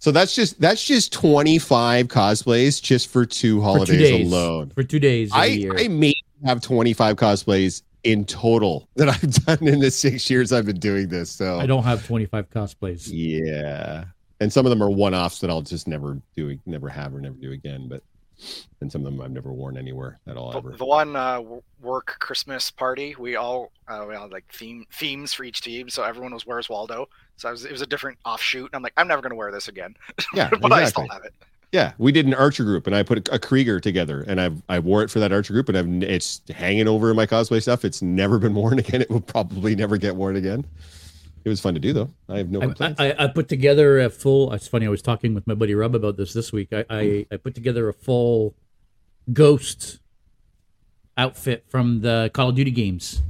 So 0.00 0.12
that's 0.12 0.34
just 0.34 0.60
that's 0.60 0.84
just 0.84 1.12
25 1.12 2.06
cosplays 2.06 2.80
just 2.80 3.08
for 3.08 3.26
two 3.26 3.56
For 3.56 3.60
two 3.60 3.60
holidays 3.60 3.98
days 3.98 4.32
alone. 4.32 4.70
For 4.74 4.82
two 4.82 5.00
days. 5.00 5.30
of 5.32 5.38
I 5.38 5.46
year. 5.46 5.74
I 5.76 5.88
may 5.88 6.14
have 6.44 6.60
25 6.60 7.16
cosplays 7.16 7.82
in 8.04 8.24
total 8.24 8.88
that 8.94 9.08
I've 9.08 9.44
done 9.44 9.66
in 9.66 9.80
the 9.80 9.90
six 9.90 10.30
years 10.30 10.52
I've 10.52 10.66
been 10.66 10.78
doing 10.78 11.08
this. 11.08 11.30
So 11.30 11.58
I 11.58 11.66
don't 11.66 11.82
have 11.82 12.06
25 12.06 12.50
cosplays. 12.50 13.08
Yeah. 13.12 14.04
And 14.40 14.52
some 14.52 14.66
of 14.66 14.70
them 14.70 14.82
are 14.82 14.90
one 14.90 15.14
offs 15.14 15.40
that 15.40 15.50
I'll 15.50 15.62
just 15.62 15.88
never 15.88 16.20
do, 16.36 16.56
never 16.64 16.88
have 16.88 17.12
or 17.12 17.20
never 17.20 17.34
do 17.34 17.50
again. 17.50 17.88
But 17.88 18.04
and 18.80 18.90
some 18.90 19.04
of 19.04 19.12
them 19.12 19.20
I've 19.20 19.30
never 19.30 19.52
worn 19.52 19.76
anywhere 19.76 20.20
at 20.26 20.36
all 20.36 20.56
ever. 20.56 20.72
the 20.76 20.84
one 20.84 21.16
uh, 21.16 21.42
work 21.80 22.16
Christmas 22.18 22.70
party, 22.70 23.14
we 23.18 23.36
all 23.36 23.72
uh, 23.88 24.04
we 24.08 24.14
all 24.14 24.28
like 24.28 24.44
theme 24.52 24.86
themes 24.92 25.32
for 25.34 25.44
each 25.44 25.60
team, 25.60 25.88
so 25.88 26.02
everyone 26.02 26.32
was 26.32 26.46
Where's 26.46 26.68
Waldo. 26.68 27.08
So 27.36 27.48
I 27.48 27.52
was, 27.52 27.64
it 27.64 27.72
was 27.72 27.82
a 27.82 27.86
different 27.86 28.18
offshoot. 28.24 28.66
And 28.66 28.74
I'm 28.74 28.82
like, 28.82 28.94
I'm 28.96 29.08
never 29.08 29.22
going 29.22 29.30
to 29.30 29.36
wear 29.36 29.52
this 29.52 29.68
again, 29.68 29.94
Yeah, 30.34 30.50
but 30.60 30.72
I 30.72 30.84
still 30.86 31.08
have 31.08 31.24
it. 31.24 31.32
Yeah, 31.70 31.92
we 31.98 32.12
did 32.12 32.26
an 32.26 32.32
archer 32.32 32.64
group, 32.64 32.86
and 32.86 32.96
I 32.96 33.02
put 33.02 33.28
a, 33.28 33.34
a 33.34 33.38
Krieger 33.38 33.78
together, 33.78 34.24
and 34.26 34.40
I've 34.40 34.62
I 34.68 34.78
wore 34.78 35.02
it 35.02 35.10
for 35.10 35.20
that 35.20 35.32
archer 35.32 35.52
group, 35.52 35.68
and 35.68 35.76
I've 35.76 36.10
it's 36.10 36.40
hanging 36.48 36.88
over 36.88 37.10
in 37.10 37.16
my 37.16 37.26
cosplay 37.26 37.60
stuff. 37.60 37.84
It's 37.84 38.00
never 38.00 38.38
been 38.38 38.54
worn 38.54 38.78
again. 38.78 39.02
It 39.02 39.10
will 39.10 39.20
probably 39.20 39.76
never 39.76 39.96
get 39.98 40.16
worn 40.16 40.36
again. 40.36 40.64
It 41.44 41.48
was 41.48 41.60
fun 41.60 41.74
to 41.74 41.80
do 41.80 41.92
though. 41.92 42.10
I 42.28 42.38
have 42.38 42.50
no 42.50 42.60
I, 42.60 42.66
complaints. 42.66 43.00
I, 43.00 43.14
I 43.18 43.26
put 43.28 43.48
together 43.48 44.00
a 44.00 44.10
full. 44.10 44.52
It's 44.52 44.68
funny. 44.68 44.86
I 44.86 44.90
was 44.90 45.02
talking 45.02 45.34
with 45.34 45.46
my 45.46 45.54
buddy 45.54 45.74
Rob 45.74 45.94
about 45.94 46.16
this 46.16 46.32
this 46.32 46.52
week. 46.52 46.68
I, 46.72 46.84
I, 46.90 47.26
I 47.32 47.36
put 47.36 47.54
together 47.54 47.88
a 47.88 47.92
full 47.92 48.54
ghost 49.32 50.00
outfit 51.16 51.64
from 51.68 52.00
the 52.00 52.30
Call 52.34 52.48
of 52.50 52.54
Duty 52.54 52.70
games, 52.70 53.22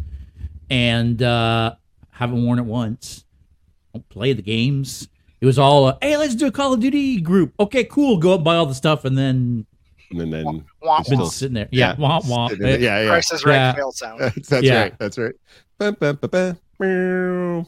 and 0.70 1.22
uh, 1.22 1.74
haven't 2.10 2.44
worn 2.44 2.58
it 2.58 2.64
once. 2.64 3.24
Don't 3.92 4.08
play 4.08 4.32
the 4.32 4.42
games. 4.42 5.08
It 5.40 5.46
was 5.46 5.58
all, 5.58 5.86
uh, 5.86 5.98
hey, 6.02 6.16
let's 6.16 6.34
do 6.34 6.46
a 6.46 6.50
Call 6.50 6.72
of 6.72 6.80
Duty 6.80 7.20
group. 7.20 7.54
Okay, 7.60 7.84
cool. 7.84 8.18
Go 8.18 8.34
up 8.34 8.42
buy 8.44 8.56
all 8.56 8.66
the 8.66 8.74
stuff, 8.74 9.04
and 9.04 9.16
then 9.16 9.66
and 10.10 10.32
then 10.32 10.64
Womp 10.82 11.00
It's 11.00 11.08
been 11.08 11.18
still- 11.18 11.30
sitting 11.30 11.54
there. 11.54 11.68
Yeah, 11.70 11.94
womp 11.96 12.22
womp. 12.24 12.58
yeah, 12.58 12.76
yeah, 12.76 13.02
yeah. 13.02 13.08
Price 13.08 13.30
is 13.32 13.44
right 13.44 13.54
Yeah. 13.54 13.72
fail 13.74 13.92
sound. 13.92 14.20
That's, 14.20 14.48
that's 14.48 14.64
Yeah. 14.66 14.80
right. 14.82 14.98
That's 14.98 15.18
right. 15.18 15.34
Bum. 15.78 15.96
Meow. 16.00 16.56
Yeah. 16.80 17.62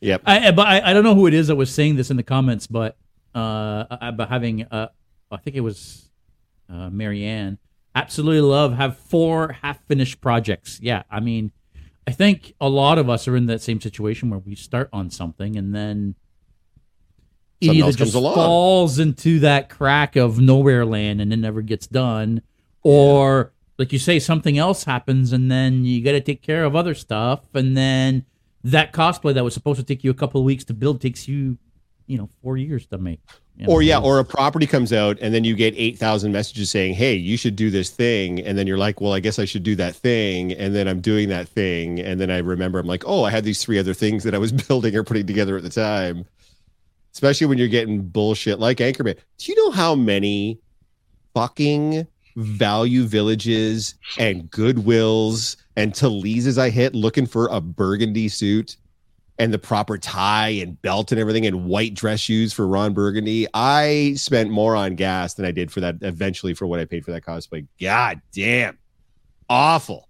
Yep. 0.00 0.22
I, 0.26 0.50
but 0.52 0.66
I, 0.66 0.90
I 0.90 0.92
don't 0.92 1.04
know 1.04 1.14
who 1.14 1.26
it 1.26 1.34
is 1.34 1.48
that 1.48 1.56
was 1.56 1.72
saying 1.72 1.96
this 1.96 2.10
in 2.10 2.16
the 2.16 2.22
comments, 2.22 2.66
but 2.66 2.96
uh, 3.34 3.84
about 3.90 4.28
having 4.28 4.64
uh, 4.64 4.88
I 5.30 5.36
think 5.38 5.56
it 5.56 5.60
was 5.60 6.10
uh, 6.68 6.90
Marianne. 6.90 7.58
Absolutely 7.94 8.40
love 8.42 8.74
have 8.74 8.96
four 8.98 9.52
half 9.62 9.84
finished 9.86 10.20
projects. 10.20 10.78
Yeah, 10.80 11.02
I 11.10 11.20
mean, 11.20 11.52
I 12.06 12.12
think 12.12 12.54
a 12.60 12.68
lot 12.68 12.98
of 12.98 13.10
us 13.10 13.26
are 13.26 13.36
in 13.36 13.46
that 13.46 13.60
same 13.60 13.80
situation 13.80 14.30
where 14.30 14.38
we 14.38 14.54
start 14.54 14.88
on 14.92 15.10
something 15.10 15.56
and 15.56 15.74
then 15.74 16.14
it 17.60 17.74
either 17.74 17.92
just 17.92 18.12
falls 18.12 19.00
into 19.00 19.40
that 19.40 19.68
crack 19.68 20.14
of 20.14 20.38
nowhere 20.38 20.86
land 20.86 21.20
and 21.20 21.32
it 21.32 21.38
never 21.38 21.60
gets 21.60 21.88
done, 21.88 22.42
or 22.82 23.52
like 23.78 23.92
you 23.92 23.98
say, 23.98 24.20
something 24.20 24.56
else 24.56 24.84
happens 24.84 25.32
and 25.32 25.50
then 25.50 25.84
you 25.84 26.02
got 26.04 26.12
to 26.12 26.20
take 26.20 26.40
care 26.40 26.64
of 26.64 26.76
other 26.76 26.94
stuff, 26.94 27.40
and 27.54 27.76
then 27.76 28.24
that 28.64 28.92
cosplay 28.92 29.34
that 29.34 29.44
was 29.44 29.54
supposed 29.54 29.78
to 29.78 29.84
take 29.84 30.04
you 30.04 30.10
a 30.10 30.14
couple 30.14 30.40
of 30.40 30.44
weeks 30.44 30.64
to 30.64 30.74
build 30.74 31.00
takes 31.00 31.28
you, 31.28 31.58
you 32.06 32.18
know, 32.18 32.28
four 32.42 32.56
years 32.56 32.86
to 32.86 32.98
make. 32.98 33.20
You 33.56 33.66
know, 33.66 33.72
Or 33.72 33.82
yeah, 33.82 33.98
or 33.98 34.18
a 34.18 34.24
property 34.24 34.66
comes 34.66 34.92
out 34.92 35.18
and 35.20 35.34
then 35.34 35.42
you 35.44 35.56
get 35.56 35.74
8,000 35.76 36.30
messages 36.30 36.70
saying, 36.70 36.94
"Hey, 36.94 37.14
you 37.14 37.36
should 37.36 37.56
do 37.56 37.70
this 37.70 37.90
thing." 37.90 38.40
And 38.40 38.56
then 38.56 38.66
you're 38.66 38.78
like, 38.78 39.00
"Well, 39.00 39.12
I 39.12 39.20
guess 39.20 39.38
I 39.38 39.44
should 39.46 39.64
do 39.64 39.74
that 39.76 39.96
thing." 39.96 40.52
And 40.52 40.74
then 40.74 40.86
I'm 40.86 41.00
doing 41.00 41.28
that 41.30 41.48
thing 41.48 41.98
and 42.00 42.20
then 42.20 42.30
I 42.30 42.38
remember 42.38 42.78
I'm 42.78 42.86
like, 42.86 43.04
"Oh, 43.06 43.24
I 43.24 43.30
had 43.30 43.44
these 43.44 43.62
three 43.62 43.78
other 43.78 43.94
things 43.94 44.22
that 44.24 44.34
I 44.34 44.38
was 44.38 44.52
building 44.68 44.94
or 44.94 45.02
putting 45.02 45.26
together 45.26 45.56
at 45.56 45.62
the 45.62 45.70
time." 45.70 46.24
Especially 47.12 47.48
when 47.48 47.58
you're 47.58 47.68
getting 47.68 48.02
bullshit 48.02 48.60
like 48.60 48.78
Anchorman. 48.78 49.16
Do 49.38 49.52
you 49.52 49.56
know 49.56 49.72
how 49.72 49.96
many 49.96 50.60
fucking 51.34 52.06
value 52.38 53.04
villages 53.04 53.94
and 54.18 54.50
goodwills 54.50 55.56
and 55.76 55.92
Talizes 55.92 56.58
I 56.58 56.70
hit 56.70 56.94
looking 56.94 57.26
for 57.26 57.48
a 57.48 57.60
burgundy 57.60 58.28
suit 58.28 58.76
and 59.38 59.52
the 59.52 59.58
proper 59.58 59.98
tie 59.98 60.48
and 60.48 60.80
belt 60.82 61.12
and 61.12 61.20
everything 61.20 61.46
and 61.46 61.64
white 61.66 61.94
dress 61.94 62.20
shoes 62.20 62.52
for 62.52 62.66
Ron 62.66 62.92
Burgundy. 62.92 63.46
I 63.54 64.14
spent 64.16 64.50
more 64.50 64.74
on 64.74 64.94
gas 64.94 65.34
than 65.34 65.46
I 65.46 65.50
did 65.50 65.70
for 65.70 65.80
that 65.80 65.96
eventually 66.00 66.54
for 66.54 66.66
what 66.66 66.80
I 66.80 66.84
paid 66.84 67.04
for 67.04 67.12
that 67.12 67.24
cosplay. 67.24 67.66
God 67.80 68.20
damn. 68.32 68.78
Awful. 69.48 70.08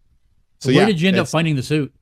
So 0.61 0.71
where 0.71 0.81
yeah, 0.81 0.87
did 0.87 1.01
you 1.01 1.09
end 1.09 1.19
up 1.19 1.29
finding 1.29 1.57
the 1.57 1.63
suit? 1.63 1.93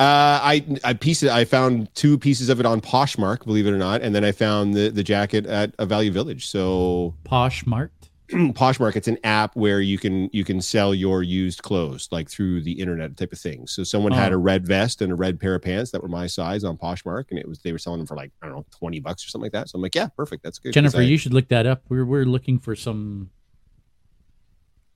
uh, 0.00 0.40
I 0.42 0.78
I 0.82 0.94
piece 0.94 1.22
it, 1.22 1.30
I 1.30 1.44
found 1.44 1.94
two 1.94 2.18
pieces 2.18 2.48
of 2.48 2.58
it 2.58 2.66
on 2.66 2.80
Poshmark, 2.80 3.44
believe 3.44 3.66
it 3.66 3.70
or 3.70 3.78
not, 3.78 4.02
and 4.02 4.12
then 4.12 4.24
I 4.24 4.32
found 4.32 4.74
the 4.74 4.90
the 4.90 5.04
jacket 5.04 5.46
at 5.46 5.72
a 5.78 5.86
Value 5.86 6.10
Village. 6.10 6.46
So 6.48 7.14
Poshmark. 7.24 7.90
Poshmark, 8.54 8.96
it's 8.96 9.08
an 9.08 9.18
app 9.24 9.54
where 9.54 9.80
you 9.80 9.96
can 9.98 10.28
you 10.32 10.44
can 10.44 10.60
sell 10.60 10.94
your 10.94 11.22
used 11.22 11.62
clothes 11.62 12.08
like 12.10 12.28
through 12.28 12.62
the 12.62 12.72
internet 12.72 13.16
type 13.16 13.32
of 13.32 13.38
thing. 13.38 13.66
So 13.66 13.84
someone 13.84 14.12
had 14.12 14.32
Oh. 14.32 14.36
a 14.36 14.38
red 14.38 14.66
vest 14.66 15.00
and 15.02 15.12
a 15.12 15.14
red 15.14 15.38
pair 15.40 15.54
of 15.54 15.62
pants 15.62 15.90
that 15.92 16.02
were 16.02 16.08
my 16.08 16.26
size 16.26 16.64
on 16.64 16.76
Poshmark, 16.76 17.24
and 17.30 17.38
it 17.38 17.46
was 17.48 17.60
they 17.60 17.72
were 17.72 17.78
selling 17.78 17.98
them 18.00 18.06
for 18.06 18.16
like 18.16 18.32
I 18.42 18.46
don't 18.46 18.56
know 18.56 18.66
twenty 18.76 18.98
bucks 19.00 19.24
or 19.24 19.28
something 19.30 19.46
like 19.46 19.52
that. 19.52 19.68
So 19.68 19.76
I'm 19.76 19.82
like, 19.82 19.94
yeah, 19.94 20.08
perfect, 20.16 20.42
that's 20.42 20.58
good. 20.58 20.72
Jennifer, 20.72 21.00
you 21.02 21.16
should 21.16 21.32
look 21.32 21.48
that 21.48 21.66
up. 21.66 21.82
We're 21.88 22.04
we're 22.04 22.24
looking 22.24 22.58
for 22.58 22.74
some. 22.74 23.30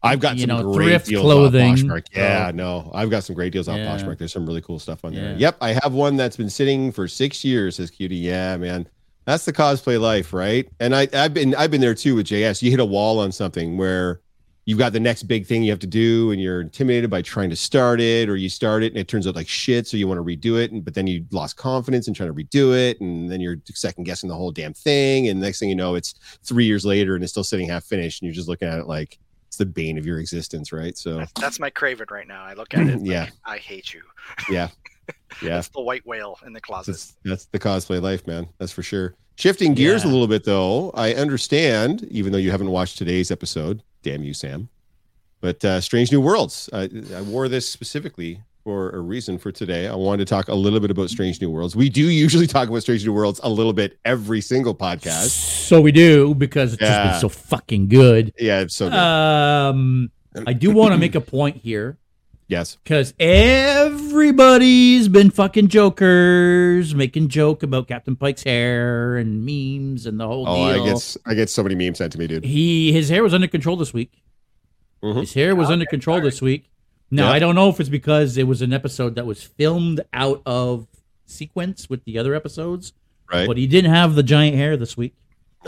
I've 0.02 0.20
got 0.20 0.36
you 0.36 0.46
some 0.46 0.48
know, 0.62 0.72
great 0.72 0.86
thrift 0.86 1.06
deals 1.06 1.22
clothing. 1.22 1.70
on 1.72 1.76
Poshmark. 1.76 2.04
Oh. 2.14 2.18
Yeah, 2.20 2.46
So- 2.50 2.56
no, 2.56 2.90
I've 2.94 3.10
got 3.10 3.24
some 3.24 3.34
great 3.34 3.52
deals 3.52 3.66
on 3.66 3.78
Yeah. 3.78 3.96
Poshmark. 3.96 4.18
There's 4.18 4.32
some 4.32 4.46
really 4.46 4.60
cool 4.62 4.78
stuff 4.78 5.04
on 5.04 5.12
there. 5.12 5.32
Yeah. 5.32 5.36
Yep, 5.38 5.56
I 5.60 5.72
have 5.72 5.92
one 5.92 6.16
that's 6.16 6.36
been 6.36 6.50
sitting 6.50 6.92
for 6.92 7.08
six 7.08 7.44
years. 7.44 7.76
Says 7.76 7.90
Cutie. 7.90 8.14
Yeah, 8.16 8.56
man, 8.58 8.88
that's 9.28 9.44
the 9.44 9.52
cosplay 9.52 10.00
life, 10.00 10.32
right? 10.32 10.66
And 10.80 10.96
I, 10.96 11.06
I've 11.12 11.34
been, 11.34 11.54
I've 11.54 11.70
been 11.70 11.82
there 11.82 11.94
too 11.94 12.14
with 12.14 12.26
JS. 12.26 12.62
You 12.62 12.70
hit 12.70 12.80
a 12.80 12.84
wall 12.84 13.18
on 13.18 13.30
something 13.30 13.76
where 13.76 14.22
you've 14.64 14.78
got 14.78 14.94
the 14.94 15.00
next 15.00 15.24
big 15.24 15.44
thing 15.44 15.62
you 15.62 15.70
have 15.70 15.78
to 15.80 15.86
do, 15.86 16.30
and 16.30 16.40
you're 16.40 16.62
intimidated 16.62 17.10
by 17.10 17.20
trying 17.20 17.50
to 17.50 17.56
start 17.56 18.00
it, 18.00 18.30
or 18.30 18.36
you 18.36 18.48
start 18.48 18.82
it 18.82 18.86
and 18.86 18.96
it 18.96 19.06
turns 19.06 19.26
out 19.26 19.34
like 19.34 19.46
shit, 19.46 19.86
so 19.86 19.98
you 19.98 20.08
want 20.08 20.16
to 20.16 20.24
redo 20.24 20.58
it, 20.58 20.72
and 20.72 20.82
but 20.82 20.94
then 20.94 21.06
you 21.06 21.26
lost 21.30 21.58
confidence 21.58 22.08
in 22.08 22.14
trying 22.14 22.34
to 22.34 22.34
redo 22.34 22.74
it, 22.74 23.02
and 23.02 23.30
then 23.30 23.38
you're 23.38 23.56
second 23.74 24.04
guessing 24.04 24.30
the 24.30 24.34
whole 24.34 24.50
damn 24.50 24.72
thing, 24.72 25.28
and 25.28 25.38
next 25.38 25.58
thing 25.58 25.68
you 25.68 25.74
know, 25.74 25.94
it's 25.94 26.14
three 26.42 26.64
years 26.64 26.86
later 26.86 27.14
and 27.14 27.22
it's 27.22 27.30
still 27.34 27.44
sitting 27.44 27.68
half 27.68 27.84
finished, 27.84 28.22
and 28.22 28.28
you're 28.28 28.34
just 28.34 28.48
looking 28.48 28.68
at 28.68 28.78
it 28.78 28.86
like 28.86 29.18
it's 29.48 29.58
the 29.58 29.66
bane 29.66 29.98
of 29.98 30.06
your 30.06 30.20
existence, 30.20 30.72
right? 30.72 30.96
So 30.96 31.18
That's, 31.18 31.32
that's 31.32 31.60
my 31.60 31.68
Kraven 31.70 32.10
right 32.10 32.26
now. 32.26 32.44
I 32.44 32.54
look 32.54 32.72
at 32.72 32.80
it. 32.88 33.00
Yeah. 33.02 33.24
Like, 33.24 33.32
I 33.44 33.58
hate 33.58 33.92
you. 33.92 34.02
yeah, 34.48 34.68
yeah. 35.42 35.50
That's 35.50 35.68
the 35.68 35.80
white 35.80 36.06
whale 36.06 36.38
in 36.46 36.52
the 36.52 36.60
closet. 36.60 36.92
That's 36.92 37.16
that's 37.24 37.44
the 37.46 37.58
cosplay 37.58 38.00
life, 38.00 38.26
man. 38.26 38.48
That's 38.58 38.72
for 38.72 38.82
sure. 38.82 39.14
Shifting 39.36 39.74
gears 39.74 40.02
a 40.02 40.08
little 40.08 40.26
bit 40.26 40.42
though, 40.42 40.90
I 40.94 41.14
understand, 41.14 42.02
even 42.10 42.32
though 42.32 42.38
you 42.38 42.50
haven't 42.50 42.70
watched 42.70 42.98
today's 42.98 43.30
episode, 43.30 43.82
damn 44.02 44.24
you, 44.24 44.34
Sam. 44.34 44.68
But 45.40 45.64
uh, 45.64 45.80
Strange 45.80 46.10
New 46.10 46.20
Worlds. 46.20 46.68
I, 46.72 46.90
I 47.14 47.22
wore 47.22 47.48
this 47.48 47.68
specifically 47.68 48.42
for 48.64 48.90
a 48.90 49.00
reason 49.00 49.38
for 49.38 49.52
today. 49.52 49.86
I 49.86 49.94
wanted 49.94 50.26
to 50.26 50.34
talk 50.34 50.48
a 50.48 50.54
little 50.54 50.80
bit 50.80 50.90
about 50.90 51.08
Strange 51.08 51.40
New 51.40 51.50
Worlds. 51.50 51.76
We 51.76 51.88
do 51.88 52.10
usually 52.10 52.46
talk 52.48 52.68
about 52.68 52.82
Strange 52.82 53.06
New 53.06 53.12
Worlds 53.12 53.40
a 53.44 53.48
little 53.48 53.72
bit 53.72 53.98
every 54.04 54.40
single 54.40 54.74
podcast. 54.74 55.28
So 55.28 55.80
we 55.80 55.92
do 55.92 56.34
because 56.34 56.72
it's 56.72 56.82
just 56.82 57.12
been 57.12 57.20
so 57.20 57.28
fucking 57.28 57.88
good. 57.88 58.34
Yeah, 58.38 58.60
it's 58.60 58.74
so 58.74 58.88
good. 58.88 58.98
Um, 58.98 60.10
I 60.46 60.52
do 60.52 60.70
want 60.74 60.92
to 60.92 60.98
make 60.98 61.14
a 61.14 61.20
point 61.20 61.58
here 61.58 61.96
yes. 62.48 62.76
because 62.82 63.14
everybody's 63.18 65.08
been 65.08 65.30
fucking 65.30 65.68
jokers, 65.68 66.94
making 66.94 67.28
joke 67.28 67.62
about 67.62 67.88
Captain 67.88 68.16
Pike's 68.16 68.42
hair 68.42 69.16
and 69.16 69.44
memes 69.44 70.06
and 70.06 70.18
the 70.18 70.26
whole 70.26 70.46
Oh, 70.48 70.72
deal. 70.74 70.82
I 70.82 70.86
get 70.92 71.16
I 71.26 71.34
get 71.34 71.50
so 71.50 71.62
many 71.62 71.74
memes 71.74 71.98
sent 71.98 72.12
to 72.12 72.18
me, 72.18 72.26
dude. 72.26 72.44
he 72.44 72.92
his 72.92 73.08
hair 73.08 73.22
was 73.22 73.34
under 73.34 73.46
control 73.48 73.76
this 73.76 73.92
week. 73.92 74.12
Mhm. 75.02 75.20
His 75.20 75.34
hair 75.34 75.54
was 75.54 75.70
under 75.70 75.86
control 75.86 76.20
this 76.20 76.42
week. 76.42 76.70
Now 77.10 77.28
Yeah. 77.28 77.32
I 77.34 77.38
don't 77.38 77.54
know 77.54 77.68
if 77.68 77.78
it's 77.80 77.88
because 77.88 78.36
it 78.36 78.46
was 78.46 78.62
an 78.62 78.72
episode 78.72 79.14
that 79.14 79.26
was 79.26 79.42
filmed 79.42 80.00
out 80.12 80.42
of 80.44 80.86
sequence 81.26 81.88
with 81.88 82.04
the 82.04 82.18
other 82.18 82.34
episodes, 82.34 82.92
Right? 83.32 83.46
but 83.46 83.56
he 83.56 83.66
didn't 83.66 83.92
have 83.92 84.14
the 84.14 84.22
giant 84.22 84.56
hair 84.56 84.76
this 84.76 84.96
week. 84.96 85.14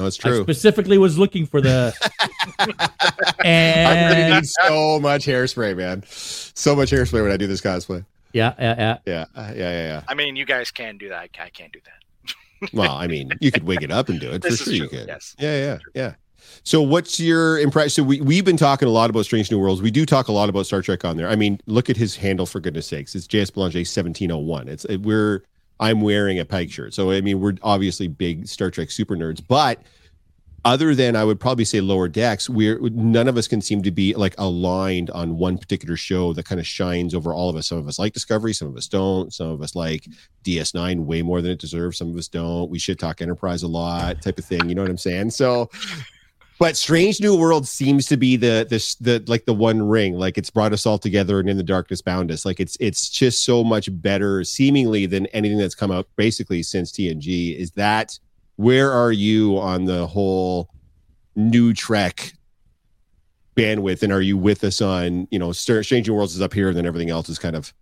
No, 0.00 0.06
it's 0.06 0.24
I 0.24 0.30
true. 0.30 0.42
specifically 0.42 0.96
was 0.98 1.18
looking 1.18 1.44
for 1.46 1.60
the 1.60 1.92
I'm 2.58 2.68
gonna 2.68 2.84
and 3.44 4.34
need 4.34 4.46
so 4.46 4.98
much 4.98 5.26
hairspray, 5.26 5.76
man. 5.76 6.02
So 6.06 6.74
much 6.74 6.90
hairspray 6.90 7.22
when 7.22 7.30
I 7.32 7.36
do 7.36 7.46
this 7.46 7.60
cosplay. 7.60 8.04
yeah, 8.32 8.54
yeah, 8.58 8.74
yeah. 8.78 8.98
Yeah, 9.06 9.24
uh, 9.34 9.52
yeah, 9.54 9.54
yeah, 9.54 9.82
yeah. 9.86 10.02
I 10.08 10.14
mean, 10.14 10.36
you 10.36 10.44
guys 10.46 10.70
can 10.70 10.96
do 10.98 11.08
that. 11.10 11.28
I 11.38 11.48
can't 11.50 11.72
do 11.72 11.80
that. 11.84 11.94
Well, 12.74 12.92
I 12.92 13.06
mean, 13.06 13.30
you 13.40 13.50
could 13.50 13.64
wig 13.64 13.82
it 13.82 13.90
up 13.90 14.10
and 14.10 14.20
do 14.20 14.28
it 14.32 14.42
for 14.42 14.50
This 14.50 14.60
is 14.60 14.64
sure. 14.66 14.72
You 14.74 14.88
true, 14.88 14.98
could. 14.98 15.08
yes. 15.08 15.34
Yeah, 15.38 15.56
yeah, 15.64 15.78
yeah. 15.94 16.14
So, 16.62 16.82
what's 16.82 17.18
your 17.18 17.58
impression? 17.58 17.88
So, 17.88 18.02
we 18.02 18.20
we've 18.20 18.44
been 18.44 18.58
talking 18.58 18.86
a 18.86 18.90
lot 18.90 19.08
about 19.08 19.24
Strange 19.24 19.50
New 19.50 19.58
Worlds. 19.58 19.80
We 19.80 19.90
do 19.90 20.04
talk 20.04 20.28
a 20.28 20.32
lot 20.32 20.50
about 20.50 20.66
Star 20.66 20.82
Trek 20.82 21.02
on 21.06 21.16
there. 21.16 21.28
I 21.28 21.36
mean, 21.36 21.58
look 21.66 21.88
at 21.88 21.96
his 21.96 22.16
handle 22.16 22.44
for 22.44 22.60
goodness 22.60 22.86
sakes. 22.86 23.14
It's 23.14 23.26
JS 23.26 23.54
Belanger 23.54 23.82
seventeen 23.86 24.30
oh 24.30 24.36
one. 24.38 24.68
It's 24.68 24.84
it, 24.86 24.98
we're 24.98 25.42
I'm 25.80 26.00
wearing 26.00 26.38
a 26.38 26.44
Pike 26.44 26.70
shirt, 26.70 26.94
so 26.94 27.10
I 27.10 27.20
mean, 27.20 27.40
we're 27.40 27.56
obviously 27.62 28.06
big 28.06 28.46
Star 28.46 28.70
Trek 28.70 28.90
super 28.90 29.16
nerds, 29.16 29.42
but. 29.46 29.82
Other 30.62 30.94
than 30.94 31.16
I 31.16 31.24
would 31.24 31.40
probably 31.40 31.64
say 31.64 31.80
lower 31.80 32.06
decks, 32.06 32.46
we're 32.46 32.78
none 32.90 33.28
of 33.28 33.38
us 33.38 33.48
can 33.48 33.62
seem 33.62 33.82
to 33.82 33.90
be 33.90 34.12
like 34.12 34.34
aligned 34.36 35.08
on 35.08 35.38
one 35.38 35.56
particular 35.56 35.96
show 35.96 36.34
that 36.34 36.44
kind 36.44 36.60
of 36.60 36.66
shines 36.66 37.14
over 37.14 37.32
all 37.32 37.48
of 37.48 37.56
us. 37.56 37.68
Some 37.68 37.78
of 37.78 37.88
us 37.88 37.98
like 37.98 38.12
Discovery, 38.12 38.52
some 38.52 38.68
of 38.68 38.76
us 38.76 38.86
don't. 38.86 39.32
Some 39.32 39.48
of 39.48 39.62
us 39.62 39.74
like 39.74 40.06
DS9 40.44 41.06
way 41.06 41.22
more 41.22 41.40
than 41.40 41.52
it 41.52 41.60
deserves. 41.60 41.96
Some 41.96 42.10
of 42.10 42.16
us 42.18 42.28
don't. 42.28 42.68
We 42.68 42.78
should 42.78 42.98
talk 42.98 43.22
Enterprise 43.22 43.62
a 43.62 43.68
lot, 43.68 44.20
type 44.20 44.38
of 44.38 44.44
thing. 44.44 44.68
You 44.68 44.74
know 44.74 44.82
what 44.82 44.90
I'm 44.90 44.98
saying? 44.98 45.30
So, 45.30 45.70
but 46.60 46.76
Strange 46.76 47.22
New 47.22 47.34
World 47.34 47.66
seems 47.66 48.04
to 48.08 48.18
be 48.18 48.36
the 48.36 48.66
this 48.68 48.94
the 48.96 49.24
like 49.26 49.46
the 49.46 49.54
one 49.54 49.80
ring. 49.80 50.18
Like 50.18 50.36
it's 50.36 50.50
brought 50.50 50.74
us 50.74 50.84
all 50.84 50.98
together 50.98 51.40
and 51.40 51.48
in 51.48 51.56
the 51.56 51.62
darkness 51.62 52.02
bound 52.02 52.30
us. 52.30 52.44
Like 52.44 52.60
it's 52.60 52.76
it's 52.78 53.08
just 53.08 53.46
so 53.46 53.64
much 53.64 53.88
better, 54.02 54.44
seemingly, 54.44 55.06
than 55.06 55.24
anything 55.28 55.56
that's 55.56 55.74
come 55.74 55.90
out 55.90 56.06
basically 56.16 56.62
since 56.62 56.92
TNG. 56.92 57.58
Is 57.58 57.70
that 57.72 58.18
where 58.56 58.92
are 58.92 59.10
you 59.10 59.58
on 59.58 59.86
the 59.86 60.06
whole 60.06 60.68
new 61.34 61.72
Trek 61.72 62.34
bandwidth? 63.56 64.02
And 64.02 64.12
are 64.12 64.20
you 64.20 64.36
with 64.36 64.62
us 64.62 64.82
on 64.82 65.26
you 65.30 65.38
know 65.38 65.52
Strange 65.52 66.06
New 66.06 66.12
Worlds 66.12 66.34
is 66.34 66.42
up 66.42 66.52
here, 66.52 66.68
and 66.68 66.76
then 66.76 66.84
everything 66.84 67.08
else 67.08 67.30
is 67.30 67.38
kind 67.38 67.56
of 67.56 67.72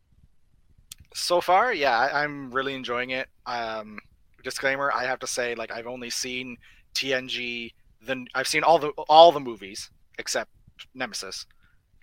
So 1.14 1.40
far, 1.40 1.74
yeah, 1.74 1.98
I, 1.98 2.22
I'm 2.22 2.52
really 2.52 2.76
enjoying 2.76 3.10
it. 3.10 3.28
Um, 3.44 3.98
disclaimer: 4.44 4.92
I 4.92 5.02
have 5.02 5.18
to 5.18 5.26
say, 5.26 5.56
like, 5.56 5.72
I've 5.72 5.88
only 5.88 6.10
seen 6.10 6.58
TNG. 6.94 7.72
Then 8.00 8.26
I've 8.34 8.46
seen 8.48 8.62
all 8.64 8.78
the 8.78 8.88
all 9.08 9.32
the 9.32 9.40
movies 9.40 9.90
except 10.18 10.50
Nemesis. 10.94 11.46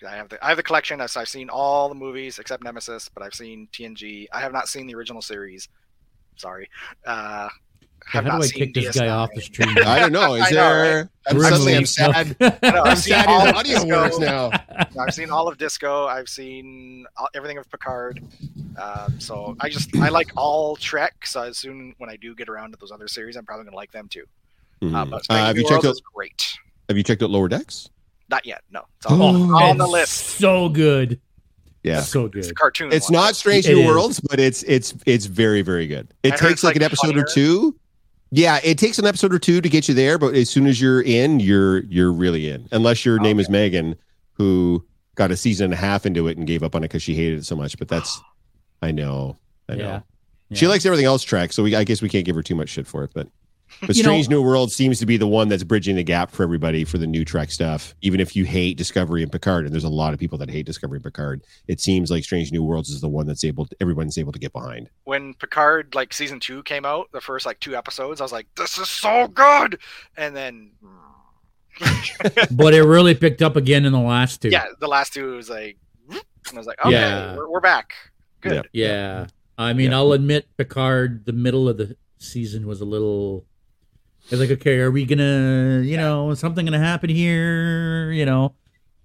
I 0.06 0.16
have 0.16 0.30
the 0.30 0.44
I 0.44 0.50
have 0.50 0.58
the 0.58 0.64
collection. 0.64 1.00
I've, 1.02 1.16
I've 1.16 1.30
seen 1.30 1.50
all 1.50 1.88
the 1.90 1.96
movies 1.96 2.38
except 2.40 2.64
Nemesis, 2.64 3.10
but 3.10 3.24
I've 3.24 3.34
seen 3.34 3.68
TNG. 3.72 4.28
I 4.34 4.42
have 4.42 4.52
not 4.54 4.68
seen 4.68 4.88
the 4.88 4.96
original 4.96 5.22
series. 5.22 5.70
Sorry. 6.36 6.70
Uh, 7.06 7.48
Yeah, 8.14 8.22
have 8.22 8.26
how 8.26 8.32
not 8.38 8.42
do 8.42 8.48
I 8.48 8.52
kick 8.52 8.74
this 8.74 8.94
guy 9.00 9.06
DS9. 9.08 9.10
off 9.10 9.30
the 9.34 9.42
stream? 9.42 9.76
I 9.86 10.00
don't 10.00 10.12
know. 10.12 10.36
Is 10.36 10.44
I 10.48 10.50
know, 10.52 10.56
there? 10.84 11.10
I'm 11.28 11.38
Remove. 11.38 11.50
suddenly 11.50 11.76
I'm 11.76 11.86
sad. 11.86 12.36
I 12.62 12.70
know, 12.72 12.82
I'm 12.84 12.88
I've 12.88 12.98
seen 13.00 13.14
sad 13.14 13.28
all 13.28 13.40
his 13.42 13.50
of 13.52 13.56
audio 13.56 13.74
Disco. 13.80 13.88
works 14.02 14.20
now. 14.20 14.52
I've 15.00 15.14
seen 15.14 15.30
all 15.32 15.48
of 15.48 15.58
Disco. 15.58 16.06
I've 16.08 16.28
seen 16.30 17.06
all, 17.18 17.30
everything 17.34 17.58
of 17.58 17.70
Picard. 17.72 18.22
Um, 18.78 19.20
so 19.20 19.56
I 19.62 19.70
just 19.70 19.96
I 19.96 20.10
like 20.10 20.28
all 20.36 20.76
Trek. 20.76 21.26
So 21.26 21.44
as 21.44 21.58
soon 21.58 21.96
when 21.98 22.10
I 22.10 22.18
do 22.18 22.36
get 22.36 22.50
around 22.50 22.72
to 22.72 22.78
those 22.80 22.92
other 22.92 23.08
series, 23.08 23.38
I'm 23.38 23.46
probably 23.46 23.64
gonna 23.66 23.78
like 23.78 23.92
them 23.94 24.08
too. 24.10 24.26
But 24.92 25.24
Uh, 25.30 25.36
have 25.36 25.58
you 25.58 25.64
World 25.64 25.74
checked 25.76 25.86
out? 25.86 25.92
is 25.92 26.02
great. 26.14 26.58
Have 26.90 26.98
you 26.98 27.04
checked 27.04 27.22
out 27.24 27.30
Lower 27.30 27.48
Decks? 27.48 27.90
Not 28.30 28.46
yet. 28.46 28.62
No, 28.72 28.82
it's 28.98 29.06
all, 29.06 29.22
Oh, 29.22 29.54
all 29.56 29.64
on 29.64 29.78
the 29.78 29.88
list. 29.88 30.14
So 30.40 30.70
good. 30.70 31.20
Yeah. 31.84 32.02
So 32.02 32.26
It's 32.26 32.36
a 32.48 32.50
good. 32.52 32.56
cartoon. 32.56 32.92
It's 32.92 33.10
one. 33.10 33.14
not 33.22 33.36
Strange 33.36 33.68
New. 33.68 33.86
Worlds, 33.86 34.20
but 34.20 34.40
it's 34.40 34.64
it's 34.64 34.94
it's 35.06 35.26
very 35.28 35.62
very 35.62 35.86
good. 35.88 36.08
It 36.24 36.34
I 36.34 36.36
takes 36.38 36.64
like, 36.64 36.72
like, 36.72 36.76
an 36.78 36.84
episode 36.84 37.18
or 37.18 37.24
two. 37.26 37.76
Yeah, 38.32 38.60
it 38.64 38.78
takes 38.80 38.98
an 38.98 39.06
episode 39.06 39.34
or 39.34 39.40
two 39.40 39.62
to 39.62 39.70
get 39.70 39.88
you 39.88 39.94
there, 39.94 40.18
but 40.18 40.34
as 40.34 40.50
soon 40.50 40.66
as 40.66 40.82
you're 40.82 41.02
in, 41.04 41.40
you're 41.40 41.84
you're 41.86 42.12
really 42.12 42.50
in. 42.50 42.68
Unless 42.72 43.06
your 43.06 43.20
name 43.20 43.40
is 43.40 43.50
Megan, 43.50 43.96
who 44.34 44.84
got 45.14 45.30
a 45.32 45.38
season 45.38 45.66
and 45.66 45.74
a 45.74 45.78
half 45.78 46.06
into 46.08 46.28
it 46.28 46.38
and 46.38 46.48
gave 46.48 46.64
up 46.64 46.76
on 46.76 46.82
it 46.84 46.88
because 46.90 47.04
she 47.04 47.14
hated 47.16 47.40
it 47.40 47.46
so 47.46 47.56
much. 47.56 47.78
But 47.78 47.88
that's, 47.88 48.20
I 48.82 48.92
know, 48.92 49.38
I 49.70 49.76
know. 49.76 50.02
Yeah. 50.50 50.58
She 50.58 50.68
likes 50.68 50.86
everything 50.86 51.06
else 51.06 51.24
track, 51.24 51.54
so 51.54 51.62
we 51.64 51.76
I 51.76 51.84
guess 51.84 52.02
we 52.02 52.10
can't 52.10 52.26
give 52.26 52.36
her 52.36 52.44
too 52.44 52.56
much 52.56 52.70
shit 52.70 52.88
for 52.88 53.04
it. 53.04 53.12
But 53.14 53.28
but 53.82 53.96
You 53.96 54.04
know- 54.04 54.10
Strange 54.10 54.30
New 54.30 54.42
World 54.42 54.72
seems 54.72 55.00
to 55.00 55.06
be 55.06 55.18
the 55.18 55.28
one 55.28 55.48
that's 55.50 55.64
bridging 55.64 55.96
the 55.96 56.04
gap 56.04 56.32
for 56.32 56.44
everybody 56.44 56.84
for 56.86 56.98
the 56.98 57.08
new 57.08 57.26
Trek 57.26 57.52
stuff. 57.52 57.94
Even 58.02 58.20
if 58.20 58.36
you 58.36 58.46
hate 58.46 58.78
Discovery 58.78 59.22
and 59.24 59.32
Picard, 59.32 59.66
and 59.66 59.74
there's 59.74 59.84
a 59.84 59.90
lot 59.90 60.14
of 60.14 60.20
people 60.20 60.38
that 60.38 60.50
hate 60.50 60.66
Discovery 60.66 60.98
and 60.98 61.04
Picard, 61.04 61.42
it 61.68 61.80
seems 61.82 62.10
like 62.12 62.24
Strange 62.24 62.52
New 62.52 62.64
Worlds 62.64 62.90
is 62.90 63.02
the 63.02 63.10
one 63.10 63.26
that's 63.28 63.44
able 63.44 63.68
everyone's 63.82 64.18
able 64.18 64.32
to 64.32 64.40
get 64.40 64.54
behind. 64.54 64.90
when 65.04 65.34
Picard 65.36 65.94
like 65.96 66.14
season 66.14 66.40
two 66.40 66.64
came 66.64 66.86
out, 66.86 67.10
the 67.12 67.22
first 67.22 67.46
like 67.46 67.60
two 67.60 67.76
episodes, 67.76 68.22
I 68.22 68.24
was 68.24 68.32
like, 68.32 68.48
"This 68.56 68.78
is 68.78 68.88
so 68.90 69.28
good," 69.28 69.80
and 70.18 70.36
then 70.36 70.72
But 72.52 72.74
it 72.74 72.84
really 72.84 73.16
picked 73.16 73.42
up 73.42 73.56
again 73.56 73.86
in 73.86 73.92
the 73.92 74.00
last 74.00 74.42
two. 74.42 74.50
yeah, 74.50 74.66
the 74.80 74.88
last 74.88 75.14
two 75.14 75.36
was 75.36 75.50
like, 75.50 75.78
and 76.10 76.22
I 76.54 76.58
was 76.58 76.68
like, 76.68 76.80
"Okay, 76.80 76.92
Yeah. 76.92 77.36
we're, 77.36 77.50
we're 77.50 77.60
back." 77.60 77.94
Good. 78.42 78.70
Yeah. 78.72 78.88
Yeah. 78.88 79.28
I 79.58 79.74
mean, 79.74 79.92
Yeah. 79.92 79.98
I'll 79.98 80.12
admit 80.14 80.48
Picard, 80.58 81.26
the 81.26 81.34
middle 81.34 81.68
of 81.68 81.78
the 81.78 81.98
season 82.20 82.66
was 82.68 82.80
a 82.82 82.86
little. 82.86 83.46
It's 84.30 84.40
like, 84.40 84.50
okay, 84.52 84.80
are 84.80 84.90
we 84.92 85.06
gonna, 85.06 85.82
you 85.84 85.98
know, 85.98 86.32
is 86.32 86.40
something 86.40 86.66
gonna 86.66 86.80
happen 86.80 87.10
here? 87.10 88.12
You 88.12 88.26
know, 88.26 88.46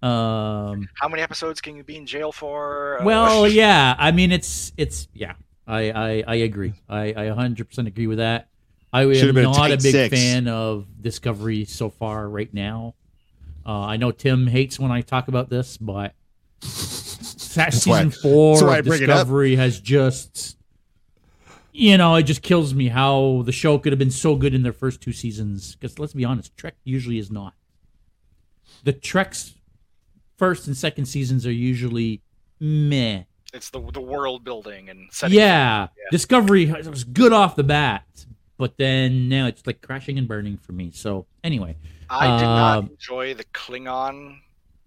um, 0.03 0.89
How 0.95 1.09
many 1.09 1.23
episodes 1.23 1.61
can 1.61 1.77
you 1.77 1.85
be 1.85 1.97
in 1.97 2.07
jail 2.07 2.33
for? 2.33 3.01
Uh, 3.01 3.05
well, 3.05 3.47
yeah. 3.63 3.95
I 3.99 4.13
mean, 4.13 4.33
it's 4.33 4.73
it's 4.77 5.09
yeah. 5.13 5.35
I 5.67 5.91
I, 5.91 6.25
I 6.27 6.35
agree. 6.37 6.73
I 6.89 7.13
I 7.13 7.27
100 7.29 7.69
percent 7.69 7.87
agree 7.89 8.07
with 8.07 8.19
that. 8.19 8.49
I 8.93 9.03
Should've 9.13 9.29
am 9.29 9.35
been 9.37 9.45
a 9.45 9.53
not 9.53 9.71
a 9.71 9.77
big 9.77 9.93
six. 9.93 10.15
fan 10.17 10.49
of 10.49 10.87
Discovery 11.01 11.65
so 11.65 11.91
far 11.91 12.29
right 12.29 12.53
now. 12.53 12.95
Uh, 13.65 13.83
I 13.83 13.99
know 13.99 14.11
Tim 14.11 14.47
hates 14.49 14.81
when 14.81 14.91
I 14.91 15.03
talk 15.03 15.29
about 15.29 15.49
this, 15.51 15.77
but 15.77 16.15
that 16.61 16.67
That's 17.55 17.87
why- 17.87 17.99
season 18.05 18.11
four 18.11 18.55
that's 18.55 18.63
why 18.65 18.75
I 18.75 18.79
of 18.79 18.85
bring 18.87 19.03
it 19.03 19.11
up. 19.11 19.17
Discovery 19.19 19.55
has 19.57 19.79
just, 19.79 20.57
you 21.73 21.97
know, 21.97 22.15
it 22.17 22.25
just 22.25 22.43
kills 22.43 22.75
me 22.75 22.89
how 22.89 23.43
the 23.45 23.53
show 23.53 23.79
could 23.79 23.93
have 23.93 23.99
been 23.99 24.11
so 24.11 24.37
good 24.37 24.55
in 24.55 24.63
their 24.63 24.73
first 24.73 25.01
two 25.01 25.13
seasons. 25.13 25.75
Because 25.77 25.99
let's 25.99 26.13
be 26.13 26.25
honest, 26.25 26.57
Trek 26.57 26.75
usually 26.85 27.19
is 27.19 27.31
not. 27.31 27.55
The 28.85 28.93
Trek's 28.93 29.55
first 30.39 30.67
and 30.67 30.77
second 30.77 31.05
seasons 31.07 31.47
are 31.47 31.53
usually 31.53 32.23
meh. 32.61 33.25
it's 33.53 33.71
the 33.71 33.81
the 33.93 34.01
world 34.01 34.45
building 34.45 34.89
and 34.89 35.09
setting. 35.13 35.37
Yeah, 35.39 35.89
Discovery 36.11 36.67
was 36.67 37.05
good 37.05 37.33
off 37.33 37.57
the 37.57 37.65
bat, 37.65 38.05
but 38.57 38.77
then 38.79 39.29
now 39.29 39.47
it's 39.47 39.67
like 39.67 39.81
crashing 39.83 40.19
and 40.19 40.27
burning 40.29 40.57
for 40.57 40.73
me. 40.73 40.91
So 40.93 41.27
anyway, 41.45 41.77
I 42.09 42.39
did 42.39 42.45
not 42.47 42.79
Um, 42.79 42.87
enjoy 42.91 43.35
the 43.35 43.45
Klingon 43.53 44.39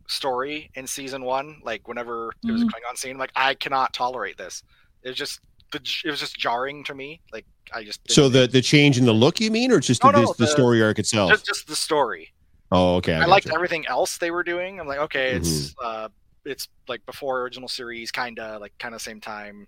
story 0.07 0.69
in 0.75 0.87
season 0.87 1.23
one. 1.23 1.61
Like 1.63 1.87
whenever 1.87 2.33
there 2.43 2.53
was 2.53 2.61
a 2.61 2.65
Mhm. 2.65 2.69
Klingon 2.71 2.97
scene, 2.97 3.11
I'm 3.11 3.17
like 3.17 3.31
I 3.35 3.53
cannot 3.55 3.93
tolerate 3.93 4.37
this. 4.37 4.63
It's 5.03 5.17
just 5.17 5.39
it 5.75 6.09
was 6.09 6.19
just 6.19 6.37
jarring 6.37 6.83
to 6.85 6.93
me. 6.93 7.21
Like 7.31 7.45
I 7.73 7.83
just 7.83 7.99
So 8.11 8.29
the 8.29 8.47
the 8.47 8.61
change 8.61 8.97
in 8.97 9.05
the 9.05 9.13
look, 9.13 9.39
you 9.39 9.51
mean, 9.51 9.71
or 9.71 9.79
just 9.79 10.03
No, 10.03 10.11
the, 10.11 10.21
no, 10.21 10.27
the 10.33 10.45
the- 10.45 10.47
story 10.47 10.81
arc 10.83 10.99
itself? 10.99 11.31
just 11.31 11.45
just 11.45 11.67
the 11.67 11.75
story. 11.75 12.33
oh, 12.71 12.95
okay. 12.95 13.13
I, 13.15 13.25
liked 13.25 13.45
gotcha. 13.45 13.55
everything 13.55 13.85
else 13.87 14.17
they 14.17 14.31
were 14.31 14.43
doing. 14.43 14.79
I'm 14.79 14.87
like, 14.87 14.99
okay, 14.99 15.31
it's 15.31 15.69
Mm-hmm. 15.73 15.85
uh, 16.05 16.09
it's 16.45 16.67
like 16.87 17.05
before 17.05 17.41
original 17.41 17.69
series, 17.69 18.11
kind 18.11 18.37
of 18.39 18.59
like 18.61 18.73
kind 18.79 18.93
of 18.93 19.01
same 19.01 19.21
time. 19.21 19.67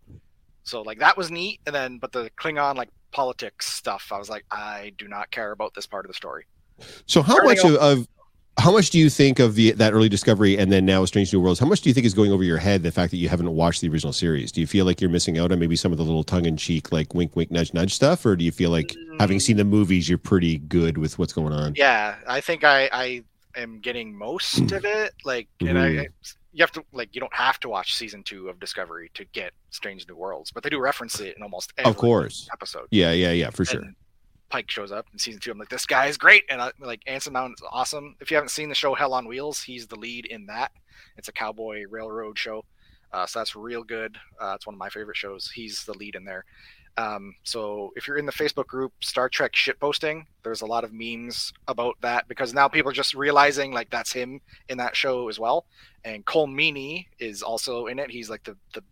So 0.63 0.81
like 0.81 0.99
that 0.99 1.15
was 1.15 1.29
neat, 1.31 1.59
and 1.65 1.73
then 1.75 1.97
but 1.99 2.11
the 2.11 2.29
Klingon 2.39 2.75
like 2.75 2.89
politics 3.11 3.67
stuff, 3.71 4.09
I 4.11 4.17
was 4.17 4.29
like, 4.29 4.43
I 4.51 4.91
do 4.97 5.07
not 5.07 5.31
care 5.31 5.51
about 5.51 5.73
this 5.73 5.85
part 5.87 6.03
of 6.05 6.09
the 6.09 6.13
story. 6.15 6.45
So 7.05 7.21
how 7.21 7.37
Everything 7.37 7.71
much 7.71 7.79
of, 7.79 7.99
of 7.99 8.07
how 8.57 8.71
much 8.71 8.89
do 8.89 8.99
you 8.99 9.09
think 9.09 9.39
of 9.39 9.55
the 9.55 9.71
that 9.71 9.93
early 9.93 10.07
discovery 10.07 10.57
and 10.57 10.71
then 10.71 10.85
now 10.85 11.03
Strange 11.05 11.33
New 11.33 11.41
Worlds? 11.41 11.59
How 11.59 11.65
much 11.65 11.81
do 11.81 11.89
you 11.89 11.93
think 11.93 12.05
is 12.05 12.13
going 12.13 12.31
over 12.31 12.43
your 12.43 12.57
head 12.57 12.83
the 12.83 12.91
fact 12.91 13.11
that 13.11 13.17
you 13.17 13.27
haven't 13.27 13.51
watched 13.51 13.81
the 13.81 13.89
original 13.89 14.13
series? 14.13 14.51
Do 14.51 14.61
you 14.61 14.67
feel 14.67 14.85
like 14.85 15.01
you're 15.01 15.09
missing 15.09 15.37
out 15.37 15.51
on 15.51 15.59
maybe 15.59 15.75
some 15.75 15.91
of 15.91 15.97
the 15.97 16.03
little 16.03 16.23
tongue 16.23 16.45
in 16.45 16.55
cheek 16.55 16.91
like 16.91 17.13
wink 17.13 17.35
wink 17.35 17.51
nudge 17.51 17.73
nudge 17.73 17.93
stuff, 17.93 18.25
or 18.25 18.35
do 18.35 18.45
you 18.45 18.51
feel 18.51 18.69
like 18.69 18.95
having 19.19 19.39
seen 19.39 19.57
the 19.57 19.63
mm. 19.63 19.69
movies 19.69 20.07
you're 20.07 20.17
pretty 20.17 20.59
good 20.59 20.97
with 20.97 21.19
what's 21.19 21.33
going 21.33 21.53
on? 21.53 21.73
Yeah, 21.75 22.15
I 22.27 22.39
think 22.39 22.63
I 22.63 22.89
I 22.93 23.23
am 23.55 23.79
getting 23.79 24.17
most 24.17 24.59
of 24.59 24.83
mm. 24.83 25.05
it. 25.05 25.13
Like, 25.25 25.47
and 25.59 25.77
I, 25.77 25.89
mm-hmm. 25.89 25.99
I 25.99 26.07
you 26.53 26.63
have 26.63 26.71
to 26.71 26.83
like 26.93 27.13
you 27.13 27.19
don't 27.19 27.35
have 27.35 27.59
to 27.59 27.69
watch 27.69 27.95
season 27.95 28.23
two 28.23 28.47
of 28.47 28.59
Discovery 28.61 29.11
to 29.15 29.25
get 29.25 29.51
Strange 29.69 30.07
New 30.07 30.15
Worlds, 30.15 30.51
but 30.51 30.63
they 30.63 30.69
do 30.69 30.79
reference 30.79 31.19
it 31.19 31.35
in 31.35 31.43
almost 31.43 31.73
every 31.77 31.89
Of 31.89 31.97
course. 31.97 32.47
episode. 32.53 32.87
Yeah, 32.91 33.11
yeah, 33.11 33.31
yeah, 33.31 33.49
for 33.49 33.65
sure. 33.65 33.83
Pike 34.55 34.71
shows 34.71 34.93
up 34.93 35.05
in 35.11 35.19
season 35.19 35.41
two. 35.41 35.51
I'm 35.51 35.57
like, 35.57 35.67
this 35.67 35.85
guy 35.85 36.05
is 36.05 36.17
great, 36.17 36.45
and 36.49 36.61
I, 36.61 36.71
like 36.79 37.01
Anson 37.07 37.33
Mount 37.33 37.55
is 37.59 37.63
awesome. 37.69 38.15
If 38.21 38.31
you 38.31 38.37
haven't 38.37 38.51
seen 38.51 38.69
the 38.69 38.75
show 38.75 38.93
Hell 38.93 39.13
on 39.13 39.27
Wheels, 39.27 39.61
he's 39.61 39.85
the 39.85 39.97
lead 39.97 40.27
in 40.27 40.45
that. 40.45 40.71
It's 41.17 41.27
a 41.27 41.33
cowboy 41.33 41.83
railroad 41.89 42.39
show, 42.39 42.63
uh, 43.11 43.25
so 43.25 43.39
that's 43.39 43.53
real 43.53 43.83
good. 43.83 44.15
Uh, 44.39 44.53
it's 44.55 44.65
one 44.65 44.75
of 44.75 44.79
my 44.79 44.87
favorite 44.87 45.17
shows. 45.17 45.51
He's 45.53 45.83
the 45.83 45.93
lead 45.97 46.15
in 46.15 46.23
there. 46.23 46.45
Um, 46.95 47.35
so 47.43 47.91
if 47.97 48.07
you're 48.07 48.15
in 48.15 48.25
the 48.25 48.31
Facebook 48.31 48.67
group 48.67 48.93
Star 49.01 49.27
Trek 49.27 49.51
shitposting, 49.51 50.23
there's 50.43 50.61
a 50.61 50.65
lot 50.65 50.85
of 50.85 50.93
memes 50.93 51.51
about 51.67 51.97
that 51.99 52.29
because 52.29 52.53
now 52.53 52.69
people 52.69 52.91
are 52.91 52.93
just 52.93 53.13
realizing 53.13 53.73
like 53.73 53.89
that's 53.89 54.13
him 54.13 54.39
in 54.69 54.77
that 54.77 54.95
show 54.95 55.27
as 55.27 55.37
well. 55.37 55.65
And 56.05 56.25
Colm 56.25 56.53
Meaney 56.53 57.07
is 57.19 57.43
also 57.43 57.87
in 57.87 57.99
it. 57.99 58.09
He's 58.09 58.29
like 58.29 58.45
the 58.45 58.55
the 58.73 58.83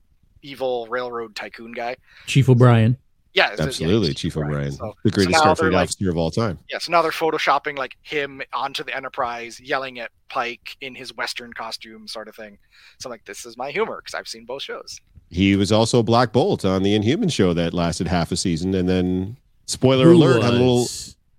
evil 0.42 0.88
railroad 0.88 1.38
tycoon 1.38 1.72
guy. 1.72 1.96
Chief 2.28 2.50
O'Brien. 2.50 2.98
Yeah, 3.34 3.46
it's- 3.54 3.60
yeah, 3.60 3.66
Absolutely, 3.66 4.08
he's 4.10 4.16
Chief 4.18 4.38
O'Brien. 4.38 4.54
O'Brien, 4.54 4.72
So- 4.74 4.96
the 5.04 5.10
greatest 5.12 5.32
now 5.44 5.54
they're 5.54 5.70
Starfleet 5.70 5.74
like- 5.74 5.84
officer 5.90 6.10
of 6.10 6.18
all 6.18 6.30
time. 6.32 6.60
yeah, 6.70 6.78
so 6.78 6.92
now 6.92 7.02
they're 7.02 7.12
photoshopping 7.12 7.78
like 7.78 7.96
him 8.04 8.42
onto 8.54 8.84
the 8.84 8.96
Enterprise, 8.96 9.60
yelling 9.60 10.00
at 10.00 10.12
Pike 10.30 10.78
in 10.82 10.94
his 10.96 11.16
Western 11.16 11.52
costume, 11.54 12.08
sort 12.08 12.28
of 12.28 12.36
thing. 12.36 12.58
So 13.00 13.08
I'm 13.08 13.12
like, 13.12 13.26
this 13.26 13.46
is 13.46 13.58
my 13.58 13.72
humor 13.72 13.98
because 14.04 14.14
I've 14.14 14.28
seen 14.28 14.46
both 14.46 14.62
shows. 14.64 15.00
He 15.30 15.56
was 15.56 15.72
also 15.72 16.04
Black 16.04 16.32
Bolt 16.32 16.64
on 16.64 16.84
the 16.84 16.94
Inhuman 16.94 17.30
show 17.30 17.54
that 17.56 17.74
lasted 17.74 18.08
half 18.08 18.32
a 18.32 18.38
season, 18.38 18.76
and 18.76 18.88
then 18.88 19.38
spoiler 19.66 20.06
Who 20.06 20.18
alert, 20.18 20.44
had 20.44 20.54
a 20.54 20.58
little 20.58 20.88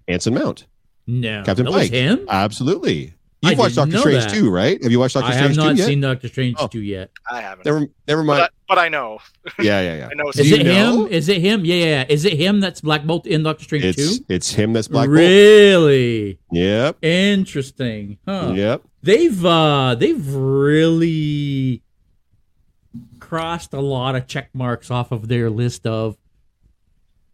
Anson 0.09 0.34
Mount. 0.34 0.66
No, 1.07 1.42
Captain 1.45 1.66
that 1.66 1.70
was 1.70 1.82
Pike. 1.84 1.92
him. 1.92 2.24
Absolutely. 2.28 3.14
I 3.45 3.51
You've 3.51 3.59
watched 3.59 3.76
Doctor 3.76 3.99
Strange 3.99 4.24
that. 4.24 4.30
too, 4.32 4.51
right? 4.51 4.82
Have 4.82 4.90
you 4.92 4.99
watched 4.99 5.14
Doctor 5.14 5.30
I 5.30 5.34
have 5.34 5.53
Strange 5.53 5.57
not 5.57 5.70
two 5.72 5.76
yet? 5.78 5.86
seen 5.86 6.01
Doctor 6.01 6.28
Strange 6.28 6.57
Oh. 6.59 6.66
two 6.68 6.80
yet. 6.82 7.11
I 7.30 7.40
haven't, 7.40 7.64
Never, 7.66 7.86
never 8.09 8.24
mind. 8.24 8.40
but, 8.40 8.53
but 8.68 8.78
I 8.78 8.88
know. 8.88 9.18
yeah, 9.61 9.80
yeah, 9.82 9.97
yeah. 9.97 10.09
I 10.11 10.14
know. 10.14 10.30
Is 10.30 10.51
it 10.53 10.64
know? 10.64 11.05
him? 11.07 11.12
Is 11.12 11.28
it 11.28 11.40
him? 11.40 11.64
Yeah, 11.64 11.74
yeah, 11.76 11.84
yeah. 11.84 12.05
Is 12.09 12.24
it 12.24 12.32
him 12.34 12.61
that's 12.61 12.80
Black 12.80 13.05
Bolt 13.05 13.26
in 13.26 13.42
Doctor 13.42 13.64
Strange 13.64 13.84
It's 13.84 14.18
two? 14.18 14.24
it's 14.28 14.53
him 14.53 14.72
that's 14.72 14.88
Black 14.88 15.07
Bolt. 15.07 15.16
really 15.18 16.38
Yep. 16.53 16.99
interesting. 17.05 18.18
Huh. 18.26 18.53
Yep. 18.55 18.82
They've 19.03 19.45
uh 19.45 19.95
they've 19.97 20.34
really 20.34 21.82
crossed 23.20 23.72
a 23.72 23.80
lot 23.80 24.14
of 24.14 24.26
check 24.26 24.51
marks 24.55 24.90
off 24.90 25.12
of 25.12 25.28
their 25.28 25.51
list 25.51 25.86
of 25.86 26.16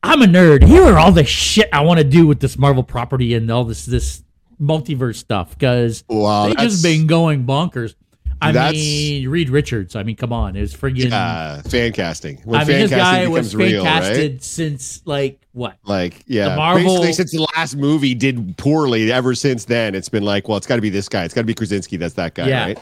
I'm 0.02 0.22
a 0.22 0.26
nerd. 0.26 0.64
Here 0.64 0.82
are 0.82 0.98
all 0.98 1.12
the 1.12 1.24
shit 1.24 1.68
I 1.74 1.82
want 1.82 1.98
to 1.98 2.04
do 2.04 2.26
with 2.26 2.40
this 2.40 2.56
Marvel 2.56 2.82
property 2.82 3.34
and 3.34 3.50
all 3.50 3.64
this 3.64 3.84
this 3.84 4.22
multiverse 4.60 5.16
stuff 5.16 5.50
because 5.58 6.04
Wow. 6.08 6.44
they 6.48 6.50
that's- 6.54 6.72
just 6.72 6.82
been 6.82 7.06
going 7.06 7.44
bonkers. 7.46 7.94
I 8.42 8.52
That's- 8.52 8.72
mean, 8.72 9.28
Reed 9.28 9.50
Richards. 9.50 9.94
I 9.94 10.02
mean, 10.02 10.16
come 10.16 10.32
on, 10.32 10.56
it 10.56 10.62
was 10.62 10.74
friggin' 10.74 11.12
uh, 11.12 11.60
fan 11.68 11.92
casting. 11.92 12.38
When 12.44 12.58
I 12.58 12.64
mean, 12.64 12.68
fan 12.68 12.80
this 12.80 12.90
guy 12.90 13.28
was 13.28 13.52
becomes 13.52 13.56
real, 13.56 13.84
fan-casted 13.84 14.32
right? 14.32 14.42
since 14.42 15.02
like 15.04 15.40
what? 15.52 15.76
Like, 15.84 16.22
yeah, 16.26 16.48
The 16.50 16.56
Marvel- 16.56 16.84
basically 17.02 17.12
since 17.12 17.30
the 17.32 17.46
last 17.54 17.76
movie 17.76 18.14
did 18.14 18.56
poorly. 18.56 19.12
Ever 19.12 19.34
since 19.34 19.66
then, 19.66 19.94
it's 19.94 20.08
been 20.08 20.22
like, 20.24 20.48
well, 20.48 20.56
it's 20.56 20.66
got 20.66 20.76
to 20.76 20.80
be 20.80 20.88
this 20.88 21.06
guy. 21.06 21.24
It's 21.24 21.34
got 21.34 21.42
to 21.42 21.46
be 21.46 21.52
Krasinski. 21.52 21.98
That's 21.98 22.14
that 22.14 22.34
guy, 22.34 22.48
Yeah. 22.48 22.64
right? 22.64 22.78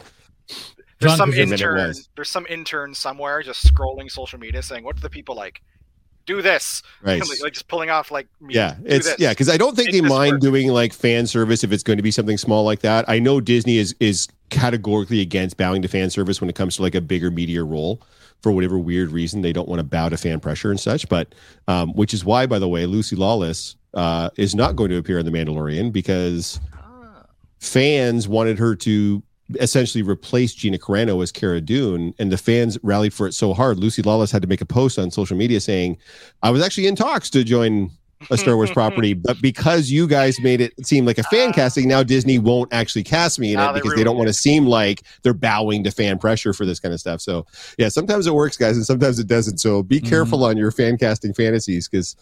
There's 0.47 1.11
John 1.11 1.17
some 1.17 1.29
Krasinski. 1.31 1.49
Then 1.49 1.53
it 1.53 1.73
intern. 1.73 1.87
was. 1.89 2.09
There's 2.15 2.29
some 2.29 2.45
intern 2.49 2.93
somewhere 2.93 3.41
just 3.43 3.65
scrolling 3.73 4.09
social 4.09 4.39
media 4.39 4.61
saying, 4.63 4.83
"What 4.85 4.95
do 4.95 5.01
the 5.01 5.09
people 5.09 5.35
like? 5.35 5.61
Do 6.29 6.41
this." 6.41 6.83
Right. 7.01 7.19
like, 7.29 7.41
like, 7.41 7.53
just 7.53 7.67
pulling 7.67 7.89
off 7.89 8.11
like. 8.11 8.27
me, 8.39 8.53
Yeah, 8.53 8.75
it's 8.85 9.07
this. 9.07 9.19
yeah, 9.19 9.29
because 9.31 9.49
I 9.49 9.57
don't 9.57 9.75
think 9.75 9.91
Make 9.91 10.03
they 10.03 10.07
mind 10.09 10.31
work. 10.33 10.41
doing 10.41 10.67
like 10.69 10.93
fan 10.93 11.25
service 11.27 11.63
if 11.63 11.71
it's 11.71 11.83
going 11.83 11.97
to 11.97 12.03
be 12.03 12.11
something 12.11 12.37
small 12.37 12.63
like 12.63 12.81
that. 12.81 13.05
I 13.09 13.19
know 13.19 13.41
Disney 13.41 13.77
is 13.77 13.95
is 13.99 14.27
categorically 14.49 15.21
against 15.21 15.57
bowing 15.57 15.81
to 15.81 15.87
fan 15.87 16.09
service 16.09 16.39
when 16.41 16.49
it 16.49 16.55
comes 16.55 16.75
to 16.77 16.81
like 16.81 16.95
a 16.95 17.01
bigger 17.01 17.29
media 17.31 17.63
role, 17.63 18.01
for 18.41 18.51
whatever 18.51 18.77
weird 18.77 19.11
reason 19.11 19.41
they 19.41 19.53
don't 19.53 19.67
want 19.69 19.79
to 19.79 19.83
bow 19.83 20.09
to 20.09 20.17
fan 20.17 20.39
pressure 20.39 20.69
and 20.71 20.79
such. 20.79 21.07
But 21.09 21.33
um, 21.67 21.93
which 21.93 22.13
is 22.13 22.23
why, 22.25 22.45
by 22.45 22.59
the 22.59 22.67
way, 22.67 22.85
Lucy 22.85 23.15
Lawless 23.15 23.75
uh, 23.93 24.29
is 24.37 24.53
not 24.55 24.75
going 24.75 24.89
to 24.91 24.97
appear 24.97 25.19
in 25.19 25.25
the 25.25 25.31
Mandalorian 25.31 25.91
because 25.91 26.59
Ah. 26.73 27.25
fans 27.59 28.27
wanted 28.27 28.59
her 28.59 28.75
to 28.75 29.23
essentially 29.59 30.01
replaced 30.01 30.57
Gina 30.57 30.77
Carano 30.77 31.21
as 31.23 31.31
Cara 31.31 31.61
Dune, 31.61 32.13
and 32.19 32.31
the 32.31 32.37
fans 32.37 32.77
rallied 32.83 33.13
for 33.13 33.27
it 33.27 33.33
so 33.33 33.53
hard. 33.53 33.79
Lucy 33.79 34.01
Lawless 34.01 34.31
had 34.31 34.41
to 34.41 34.47
make 34.47 34.61
a 34.61 34.65
post 34.65 34.99
on 34.99 35.09
social 35.11 35.35
media 35.37 35.59
saying, 35.59 35.97
"I 36.43 36.49
was 36.51 36.61
actually 36.63 36.87
in 36.87 36.95
talks 36.95 37.29
to 37.31 37.43
join 37.43 37.89
a 38.29 38.37
Star 38.37 38.55
Wars 38.57 38.69
property, 38.79 39.13
but 39.13 39.41
because 39.41 39.89
you 39.89 40.05
guys 40.05 40.39
made 40.41 40.59
it 40.61 40.73
seem 40.85 41.05
like 41.05 41.17
a 41.17 41.23
fan 41.23 41.49
Ah. 41.49 41.53
casting, 41.53 41.87
now 41.87 42.03
Disney 42.03 42.37
won't 42.37 42.71
actually 42.73 43.03
cast 43.03 43.39
me 43.39 43.53
in 43.53 43.59
it 43.59 43.67
they 43.73 43.79
because 43.79 43.91
they 43.95 44.03
don't 44.03 44.15
ruined 44.15 44.17
want 44.25 44.27
to 44.27 44.33
seem 44.33 44.65
like 44.65 45.03
they're 45.23 45.33
bowing 45.33 45.83
to 45.85 45.91
fan 45.91 46.19
pressure 46.19 46.51
for 46.53 46.65
this 46.65 46.79
kind 46.79 46.93
of 46.93 46.99
stuff." 46.99 47.21
So, 47.21 47.45
yeah, 47.77 47.89
sometimes 47.89 48.27
it 48.27 48.33
works, 48.33 48.57
guys, 48.57 48.75
and 48.77 48.85
sometimes 48.85 49.19
it 49.19 49.27
doesn't. 49.27 49.59
So, 49.59 49.81
be 49.83 49.99
Mhm. 50.01 50.07
careful 50.09 50.43
on 50.43 50.57
your 50.57 50.69
fan 50.71 50.97
casting 50.97 51.33
fantasies 51.33 51.87
because 51.87 52.15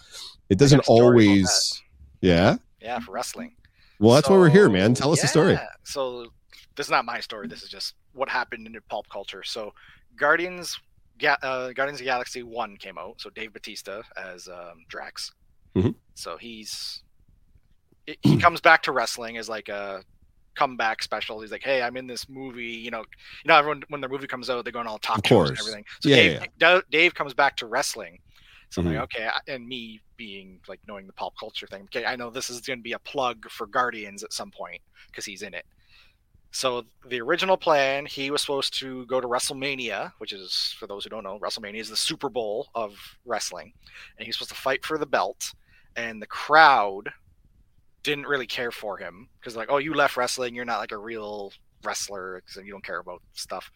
it 0.49 0.57
doesn't 0.57 0.81
a 0.81 0.83
story 0.83 0.99
about 0.99 1.03
always. 1.03 1.81
Yeah. 2.21 2.57
Yeah, 2.81 2.99
for 2.99 3.11
wrestling. 3.11 3.51
Well, 3.99 4.13
that's 4.15 4.29
why 4.29 4.37
we're 4.37 4.49
here, 4.49 4.69
man. 4.69 4.93
Tell 4.93 5.11
us 5.11 5.21
the 5.21 5.27
story. 5.27 5.59
So 5.83 6.27
this 6.77 6.85
is 6.87 6.91
not 6.91 7.03
my 7.03 7.19
story. 7.19 7.47
This 7.47 7.63
is 7.63 7.69
just 7.69 7.95
what 8.13 8.29
happened 8.29 8.65
in 8.67 8.73
the 8.73 8.81
pulp 8.89 9.09
culture. 9.09 9.43
So 9.43 9.73
Guardians, 10.15 10.79
Ga- 11.17 11.37
uh, 11.41 11.73
Guardians 11.73 11.99
of 11.99 12.05
the 12.05 12.11
Galaxy 12.11 12.43
One 12.43 12.77
came 12.77 12.97
out. 12.97 13.19
So 13.19 13.29
Dave 13.31 13.51
Batista 13.51 14.03
as 14.15 14.47
um, 14.47 14.85
Drax. 14.87 15.31
Mhm. 15.75 15.95
So 16.13 16.37
he's 16.37 17.03
it- 18.05 18.19
he 18.21 18.37
comes 18.45 18.61
back 18.61 18.83
to 18.83 18.91
wrestling 18.91 19.37
as 19.37 19.49
like 19.49 19.69
a 19.69 20.03
comeback 20.55 21.03
special. 21.03 21.41
He's 21.41 21.51
like, 21.51 21.63
"Hey, 21.63 21.81
I'm 21.81 21.97
in 21.97 22.07
this 22.07 22.29
movie." 22.29 22.65
You 22.65 22.91
know, 22.91 22.99
you 23.43 23.47
know, 23.49 23.57
everyone 23.57 23.83
when 23.89 23.99
their 24.01 24.09
movie 24.09 24.27
comes 24.27 24.49
out, 24.49 24.63
they're 24.63 24.71
going 24.71 24.87
all 24.87 24.99
talk 24.99 25.17
Of 25.19 25.27
shows 25.27 25.49
and 25.49 25.59
everything. 25.59 25.85
So 26.01 26.09
Yeah, 26.09 26.15
Dave, 26.15 26.31
yeah, 26.41 26.45
Da- 26.57 26.81
Dave 26.91 27.13
comes 27.15 27.33
back 27.33 27.57
to 27.57 27.65
wrestling. 27.65 28.19
So 28.69 28.81
I'm 28.81 28.87
Mhm. 28.87 28.95
like, 28.95 29.03
okay, 29.15 29.29
and 29.47 29.65
me 29.67 30.01
being 30.17 30.59
like 30.67 30.81
knowing 30.87 31.07
the 31.07 31.13
pop 31.13 31.33
culture 31.39 31.67
thing, 31.67 31.83
okay, 31.83 32.05
I 32.05 32.15
know 32.17 32.29
this 32.29 32.49
is 32.49 32.59
going 32.61 32.79
to 32.79 32.83
be 32.83 32.91
a 32.93 32.99
plug 32.99 33.49
for 33.49 33.65
Guardians 33.65 34.23
at 34.23 34.33
some 34.33 34.51
point 34.51 34.81
because 35.09 35.23
he's 35.25 35.41
in 35.41 35.53
it. 35.53 35.65
So 36.51 36.85
the 37.07 37.21
original 37.21 37.57
plan, 37.57 38.05
he 38.05 38.31
was 38.31 38.41
supposed 38.41 38.77
to 38.79 39.05
go 39.05 39.21
to 39.21 39.27
WrestleMania, 39.27 40.13
which 40.17 40.33
is 40.33 40.75
for 40.79 40.87
those 40.87 41.03
who 41.03 41.09
don't 41.09 41.23
know, 41.23 41.39
WrestleMania 41.39 41.79
is 41.79 41.89
the 41.89 41.97
Super 41.97 42.29
Bowl 42.29 42.67
of 42.73 42.95
wrestling, 43.25 43.73
and 44.17 44.25
he's 44.25 44.35
supposed 44.35 44.51
to 44.51 44.55
fight 44.55 44.85
for 44.85 44.97
the 44.97 45.05
belt. 45.05 45.53
And 45.95 46.21
the 46.21 46.27
crowd 46.27 47.11
didn't 48.03 48.27
really 48.27 48.47
care 48.47 48.71
for 48.71 48.97
him 48.97 49.27
because 49.39 49.55
like, 49.55 49.69
oh, 49.69 49.77
you 49.77 49.93
left 49.93 50.15
wrestling, 50.15 50.55
you're 50.55 50.65
not 50.65 50.79
like 50.79 50.91
a 50.91 50.97
real 50.97 51.51
wrestler 51.83 52.41
because 52.41 52.63
you 52.63 52.71
don't 52.71 52.85
care 52.85 52.99
about 52.99 53.21
stuff. 53.33 53.69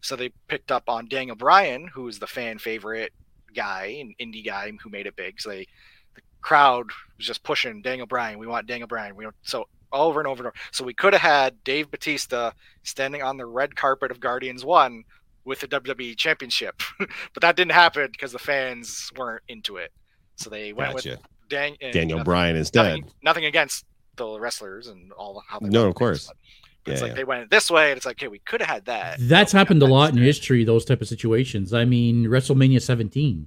So 0.00 0.16
they 0.16 0.30
picked 0.48 0.72
up 0.72 0.88
on 0.88 1.08
Daniel 1.08 1.36
Bryan, 1.36 1.88
who 1.88 2.08
is 2.08 2.18
the 2.18 2.26
fan 2.26 2.58
favorite 2.58 3.12
guy, 3.54 3.96
an 4.00 4.14
indie 4.20 4.44
guy 4.44 4.72
who 4.82 4.90
made 4.90 5.06
it 5.06 5.16
big. 5.16 5.40
So 5.40 5.50
they, 5.50 5.66
the 6.14 6.22
crowd 6.40 6.86
was 7.16 7.26
just 7.26 7.42
pushing 7.42 7.82
Daniel 7.82 8.06
Bryan. 8.06 8.38
We 8.38 8.46
want 8.46 8.66
Daniel 8.66 8.88
Bryan. 8.88 9.16
We 9.16 9.24
don't. 9.24 9.34
so 9.42 9.68
over 9.92 10.20
and 10.20 10.26
over 10.26 10.40
and 10.42 10.48
over. 10.48 10.56
So 10.72 10.84
we 10.84 10.94
could 10.94 11.12
have 11.12 11.22
had 11.22 11.62
Dave 11.64 11.90
Batista 11.90 12.52
standing 12.82 13.22
on 13.22 13.36
the 13.36 13.46
red 13.46 13.76
carpet 13.76 14.10
of 14.10 14.20
Guardians 14.20 14.64
One 14.64 15.04
with 15.44 15.60
the 15.60 15.68
WWE 15.68 16.16
Championship, 16.16 16.82
but 16.98 17.40
that 17.40 17.54
didn't 17.56 17.72
happen 17.72 18.08
because 18.10 18.32
the 18.32 18.38
fans 18.38 19.10
weren't 19.16 19.42
into 19.48 19.76
it. 19.76 19.92
So 20.36 20.50
they 20.50 20.72
went 20.72 20.94
Gotcha. 20.94 21.10
with 21.10 21.20
Dan- 21.48 21.76
eh, 21.80 21.92
Daniel 21.92 22.18
nothing- 22.18 22.24
Bryan 22.24 22.56
is 22.56 22.70
dead. 22.70 22.98
Nothing, 23.00 23.12
nothing 23.22 23.44
against 23.44 23.84
the 24.16 24.40
wrestlers 24.40 24.88
and 24.88 25.12
all 25.12 25.42
how 25.48 25.58
they 25.60 25.68
No, 25.68 25.86
of 25.86 25.94
course. 25.94 26.26
But, 26.26 26.36
but 26.84 26.92
it's 26.92 27.00
Yeah, 27.00 27.04
like 27.04 27.10
yeah. 27.12 27.16
they 27.16 27.24
went 27.24 27.50
this 27.50 27.70
way, 27.70 27.90
and 27.90 27.96
it's 27.96 28.06
like, 28.06 28.16
okay, 28.18 28.28
we 28.28 28.40
could 28.40 28.60
have 28.60 28.68
had 28.68 28.84
that. 28.86 29.18
That's 29.20 29.52
but 29.52 29.56
we 29.56 29.58
happened 29.60 29.82
a 29.82 29.86
lot 29.86 30.10
in 30.10 30.18
history. 30.18 30.64
Those 30.64 30.84
type 30.84 31.00
of 31.00 31.06
situations. 31.08 31.72
I 31.72 31.84
mean, 31.84 32.24
WrestleMania 32.24 32.82
17, 32.82 33.46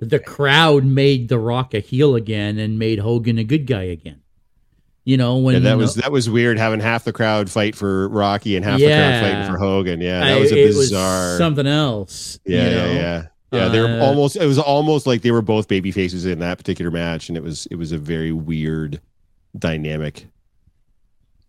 the 0.00 0.18
crowd 0.18 0.84
made 0.84 1.28
The 1.28 1.38
Rock 1.38 1.72
a 1.72 1.80
heel 1.80 2.16
again 2.16 2.58
and 2.58 2.78
made 2.78 2.98
Hogan 2.98 3.38
a 3.38 3.44
good 3.44 3.66
guy 3.66 3.84
again. 3.84 4.20
You 5.04 5.16
know 5.18 5.36
when 5.36 5.54
Yeah, 5.54 5.60
that 5.70 5.76
was 5.78 5.96
know- 5.96 6.02
that 6.02 6.12
was 6.12 6.30
weird 6.30 6.58
having 6.58 6.80
half 6.80 7.04
the 7.04 7.12
crowd 7.12 7.50
fight 7.50 7.74
for 7.76 8.08
Rocky 8.08 8.56
and 8.56 8.64
half 8.64 8.78
the 8.80 8.86
crowd 8.86 9.20
fighting 9.22 9.52
for 9.52 9.58
Hogan. 9.58 10.00
Yeah, 10.00 10.20
that 10.20 10.36
I- 10.38 10.40
was 10.40 10.50
a 10.52 10.58
it 10.58 10.66
bizarre. 10.68 11.36
something 11.36 11.66
else. 11.66 12.38
yeah, 12.46 12.56
you 12.64 12.64
yeah, 12.70 12.74
know? 12.86 12.92
yeah. 12.92 13.26
Yeah, 13.52 13.68
they 13.68 13.80
were 13.80 13.86
Uh, 13.86 14.04
almost. 14.04 14.34
It 14.36 14.46
was 14.46 14.58
almost 14.58 15.06
like 15.06 15.22
they 15.22 15.30
were 15.30 15.42
both 15.42 15.68
baby 15.68 15.92
faces 15.92 16.26
in 16.26 16.40
that 16.40 16.58
particular 16.58 16.90
match, 16.90 17.28
and 17.28 17.36
it 17.36 17.42
was 17.44 17.66
it 17.70 17.76
was 17.76 17.92
a 17.92 17.98
very 17.98 18.32
weird 18.32 19.00
dynamic. 19.56 20.26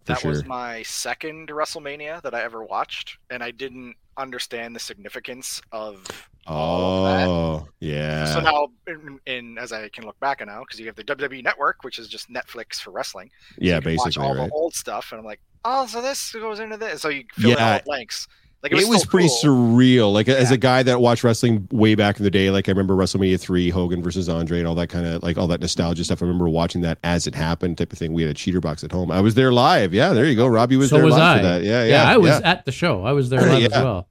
That 0.06 0.20
sure. 0.20 0.32
was 0.32 0.46
my 0.46 0.84
second 0.84 1.48
WrestleMania 1.50 2.22
that 2.22 2.36
I 2.36 2.44
ever 2.44 2.64
watched, 2.64 3.18
and 3.32 3.42
I 3.42 3.50
didn't 3.50 3.96
understand 4.18 4.76
the 4.76 4.80
significance 4.80 5.62
of 5.72 6.06
all 6.48 7.06
of 7.06 7.20
that. 7.20 7.28
oh, 7.28 7.68
yeah. 7.80 8.26
So 8.26 8.40
now, 8.40 8.68
in, 8.88 9.20
in 9.26 9.58
as 9.58 9.72
I 9.72 9.90
can 9.90 10.06
look 10.06 10.20
back 10.20 10.42
on 10.42 10.48
now, 10.48 10.62
because 10.62 10.80
you 10.80 10.86
have 10.86 10.96
the 10.96 11.04
WWE 11.04 11.44
Network, 11.44 11.84
which 11.84 12.00
is 12.00 12.08
just 12.08 12.32
Netflix 12.32 12.76
for 12.76 12.92
wrestling. 12.92 13.32
so 13.50 13.56
yeah, 13.58 13.76
you 13.76 13.82
can 13.82 13.96
watch 13.96 14.06
basically, 14.06 14.28
all 14.28 14.36
right. 14.36 14.48
the 14.50 14.54
old 14.54 14.74
stuff, 14.76 15.12
and 15.12 15.20
I'm 15.20 15.26
like, 15.26 15.40
oh, 15.64 15.88
so 15.88 16.02
this 16.02 16.32
goes 16.34 16.60
into 16.60 16.78
this. 16.78 17.02
So 17.02 17.10
you 17.10 17.26
fill 17.34 17.52
in 17.52 17.58
all 17.58 17.78
the 17.78 17.84
blanks. 17.84 18.28
Like 18.66 18.72
It 18.82 18.88
was, 18.88 19.02
still 19.02 19.10
pretty 19.12 19.28
cool. 19.28 19.76
surreal. 19.76 20.12
Like 20.12 20.28
as 20.28 20.50
a 20.50 20.58
guy 20.58 20.82
that 20.82 21.00
watched 21.00 21.24
wrestling 21.24 21.68
way 21.72 21.94
back 21.94 22.18
in 22.18 22.24
the 22.24 22.32
day, 22.32 22.50
like 22.50 22.68
I 22.68 22.72
remember 22.72 22.96
WrestleMania 22.96 23.40
three, 23.40 23.70
Hogan 23.70 24.02
versus 24.02 24.28
Andre, 24.28 24.58
and 24.58 24.68
all 24.68 24.74
that 24.74 24.88
kind 24.88 25.06
of 25.06 25.22
like 25.22 25.38
all 25.38 25.46
that 25.48 25.62
nostalgia 25.62 26.04
stuff. 26.04 26.24
I 26.24 26.26
remember 26.26 26.50
watching 26.50 26.82
that 26.82 26.98
as 27.04 27.28
it 27.28 27.36
happened, 27.36 27.78
type 27.78 27.94
of 27.94 28.00
thing. 28.00 28.12
We 28.14 28.24
had 28.24 28.32
a 28.32 28.34
cheater 28.34 28.60
box 28.60 28.84
at 28.84 28.92
home. 28.92 29.12
I 29.12 29.22
was 29.22 29.36
there 29.36 29.54
live. 29.54 29.94
Yeah, 29.94 30.14
there 30.14 30.26
you 30.26 30.36
go. 30.36 30.48
Robbie 30.48 30.78
was 30.78 30.90
there. 30.90 30.98
so 30.98 31.02
there 31.02 31.06
was 31.06 31.14
live 31.16 31.38
I. 31.38 31.38
for 31.38 31.44
that. 31.44 31.64
Yeah, 31.64 31.84
yeah, 31.84 32.04
yeah. 32.04 32.12
I 32.12 32.18
was 32.18 32.40
yeah. 32.40 32.52
at 32.52 32.66
the 32.66 32.72
show. 32.72 33.04
I 33.04 33.12
was 33.12 33.30
there 33.30 33.42
live 33.48 33.72
as 33.72 33.84
well. 33.84 34.08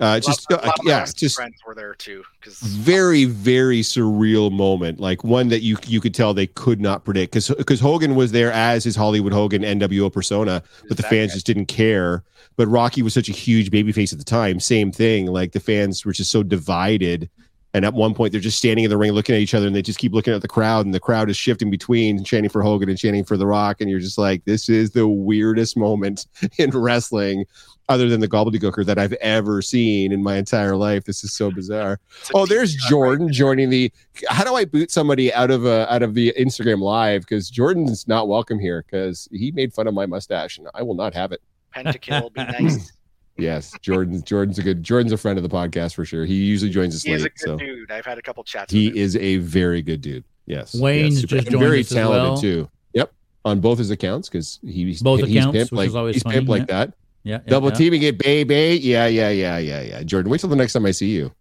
Uh, 0.00 0.18
just 0.18 0.50
lot 0.50 0.64
uh, 0.64 0.70
of 0.70 0.74
yeah, 0.82 1.04
just 1.04 1.36
friends 1.36 1.54
were 1.64 1.74
there 1.74 1.94
too. 1.94 2.24
Because 2.40 2.58
very 2.58 3.24
very 3.26 3.80
surreal 3.80 4.50
moment 4.50 4.98
like 4.98 5.22
one 5.22 5.48
that 5.48 5.62
you 5.62 5.76
you 5.86 6.00
could 6.00 6.14
tell 6.14 6.34
they 6.34 6.48
could 6.48 6.80
not 6.80 7.04
predict 7.04 7.32
because 7.32 7.48
because 7.56 7.80
hogan 7.80 8.14
was 8.16 8.32
there 8.32 8.52
as 8.52 8.84
his 8.84 8.96
hollywood 8.96 9.32
hogan 9.32 9.62
nwo 9.62 10.12
persona 10.12 10.62
but 10.88 10.96
the 10.96 11.02
fans 11.04 11.30
guy. 11.30 11.34
just 11.34 11.46
didn't 11.46 11.66
care 11.66 12.22
but 12.56 12.66
rocky 12.66 13.02
was 13.02 13.14
such 13.14 13.28
a 13.28 13.32
huge 13.32 13.70
babyface 13.70 14.12
at 14.12 14.18
the 14.18 14.24
time 14.24 14.60
same 14.60 14.90
thing 14.92 15.26
like 15.26 15.52
the 15.52 15.60
fans 15.60 16.04
were 16.04 16.12
just 16.12 16.30
so 16.30 16.42
divided 16.42 17.30
and 17.74 17.84
at 17.84 17.92
one 17.92 18.14
point 18.14 18.32
they're 18.32 18.40
just 18.40 18.56
standing 18.56 18.84
in 18.84 18.90
the 18.90 18.96
ring 18.96 19.12
looking 19.12 19.34
at 19.34 19.40
each 19.40 19.52
other 19.52 19.66
and 19.66 19.76
they 19.76 19.82
just 19.82 19.98
keep 19.98 20.12
looking 20.12 20.32
at 20.32 20.40
the 20.40 20.48
crowd 20.48 20.86
and 20.86 20.94
the 20.94 21.00
crowd 21.00 21.28
is 21.28 21.36
shifting 21.36 21.70
between 21.70 22.24
chanting 22.24 22.48
for 22.48 22.62
hogan 22.62 22.88
and 22.88 22.98
chanting 22.98 23.24
for 23.24 23.36
the 23.36 23.46
rock 23.46 23.80
and 23.80 23.90
you're 23.90 24.00
just 24.00 24.16
like 24.16 24.44
this 24.44 24.68
is 24.68 24.92
the 24.92 25.06
weirdest 25.06 25.76
moment 25.76 26.26
in 26.58 26.70
wrestling 26.70 27.44
other 27.90 28.08
than 28.08 28.20
the 28.20 28.28
gobbledygooker 28.28 28.86
that 28.86 28.98
i've 28.98 29.12
ever 29.14 29.60
seen 29.60 30.12
in 30.12 30.22
my 30.22 30.36
entire 30.36 30.76
life 30.76 31.04
this 31.04 31.22
is 31.22 31.34
so 31.34 31.50
bizarre 31.50 32.00
Oh, 32.32 32.46
there's 32.46 32.74
Jordan 32.74 33.32
joining 33.32 33.70
the. 33.70 33.92
How 34.28 34.44
do 34.44 34.54
I 34.54 34.64
boot 34.64 34.90
somebody 34.90 35.32
out 35.32 35.50
of 35.50 35.66
uh, 35.66 35.86
out 35.90 36.02
of 36.02 36.14
the 36.14 36.32
Instagram 36.38 36.80
live? 36.80 37.22
Because 37.22 37.50
Jordan's 37.50 38.08
not 38.08 38.28
welcome 38.28 38.58
here 38.58 38.84
because 38.86 39.28
he 39.32 39.52
made 39.52 39.72
fun 39.72 39.86
of 39.86 39.94
my 39.94 40.06
mustache, 40.06 40.58
and 40.58 40.68
I 40.74 40.82
will 40.82 40.94
not 40.94 41.14
have 41.14 41.32
it. 41.32 41.42
Pentakill, 41.74 42.22
will 42.22 42.30
be 42.30 42.44
nice. 42.44 42.92
Yes, 43.36 43.72
Jordan. 43.82 44.22
Jordan's 44.24 44.58
a 44.58 44.62
good. 44.62 44.82
Jordan's 44.82 45.12
a 45.12 45.16
friend 45.16 45.36
of 45.38 45.42
the 45.42 45.48
podcast 45.48 45.94
for 45.94 46.04
sure. 46.04 46.24
He 46.24 46.34
usually 46.34 46.70
joins 46.70 46.94
us 46.94 47.02
He 47.02 47.12
is 47.12 47.24
a 47.24 47.28
good 47.30 47.38
so 47.38 47.56
dude. 47.56 47.90
I've 47.90 48.04
had 48.06 48.16
a 48.18 48.22
couple 48.22 48.44
chats. 48.44 48.72
he 48.72 48.88
with 48.88 48.96
is 48.96 49.16
a 49.16 49.38
very 49.38 49.82
good 49.82 50.00
dude. 50.00 50.24
Yes, 50.46 50.74
Wayne's 50.74 51.14
yes, 51.14 51.20
super- 51.22 51.34
just 51.36 51.46
and 51.48 51.52
joined 51.54 51.62
very 51.64 51.80
us 51.80 51.90
as 51.90 51.94
talented 51.96 52.22
well. 52.30 52.36
too. 52.36 52.70
Yep, 52.92 53.12
on 53.44 53.60
both 53.60 53.78
his 53.78 53.90
accounts 53.90 54.28
because 54.28 54.60
he's 54.62 55.02
Both 55.02 55.20
he's 55.24 55.36
accounts, 55.38 55.56
pimp 55.58 55.70
which 55.72 55.76
like 55.78 55.88
is 55.88 55.94
always 55.96 56.14
he's 56.16 56.22
funny, 56.22 56.36
pimp 56.36 56.48
like 56.48 56.66
that. 56.68 56.94
Yeah, 57.24 57.38
yeah, 57.44 57.50
Double 57.50 57.70
yeah. 57.70 57.74
teaming 57.74 58.02
it, 58.02 58.18
baby. 58.18 58.78
Yeah, 58.82 59.06
yeah, 59.06 59.30
yeah, 59.30 59.58
yeah, 59.58 59.80
yeah. 59.80 60.02
Jordan, 60.02 60.30
wait 60.30 60.40
till 60.40 60.50
the 60.50 60.56
next 60.56 60.74
time 60.74 60.84
I 60.86 60.90
see 60.92 61.08
you. 61.10 61.32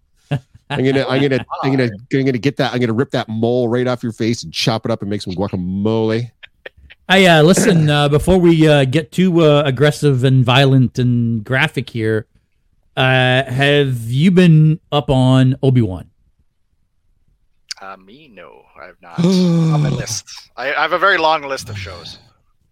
I'm 0.69 0.83
gonna, 0.83 1.05
I'm 1.07 1.21
gonna, 1.21 1.45
I'm 1.61 1.71
gonna, 1.71 1.89
I'm 2.13 2.25
gonna 2.25 2.37
get 2.39 2.57
that. 2.57 2.73
I'm 2.73 2.79
gonna 2.79 2.93
rip 2.93 3.11
that 3.11 3.27
mole 3.29 3.67
right 3.67 3.85
off 3.85 4.01
your 4.01 4.13
face 4.13 4.43
and 4.43 4.51
chop 4.51 4.85
it 4.85 4.91
up 4.91 5.01
and 5.01 5.09
make 5.11 5.21
some 5.21 5.33
guacamole. 5.33 6.31
Hey, 7.09 7.27
uh, 7.27 7.43
listen, 7.43 7.89
uh, 7.89 8.07
before 8.09 8.37
we 8.37 8.67
uh, 8.67 8.85
get 8.85 9.11
too 9.11 9.41
uh, 9.43 9.63
aggressive 9.65 10.23
and 10.23 10.43
violent 10.43 10.97
and 10.97 11.43
graphic 11.43 11.89
here, 11.89 12.27
uh, 12.95 13.43
have 13.43 14.03
you 14.09 14.31
been 14.31 14.79
up 14.91 15.09
on 15.09 15.55
Obi 15.61 15.81
Wan? 15.81 16.09
Uh, 17.81 17.97
me, 17.97 18.29
no, 18.29 18.63
I 18.81 18.85
have 18.85 19.01
not. 19.01 19.19
on 19.19 19.81
my 19.81 19.89
list, 19.89 20.49
I, 20.55 20.73
I 20.73 20.81
have 20.81 20.93
a 20.93 20.97
very 20.97 21.17
long 21.17 21.41
list 21.43 21.69
of 21.69 21.77
shows. 21.77 22.19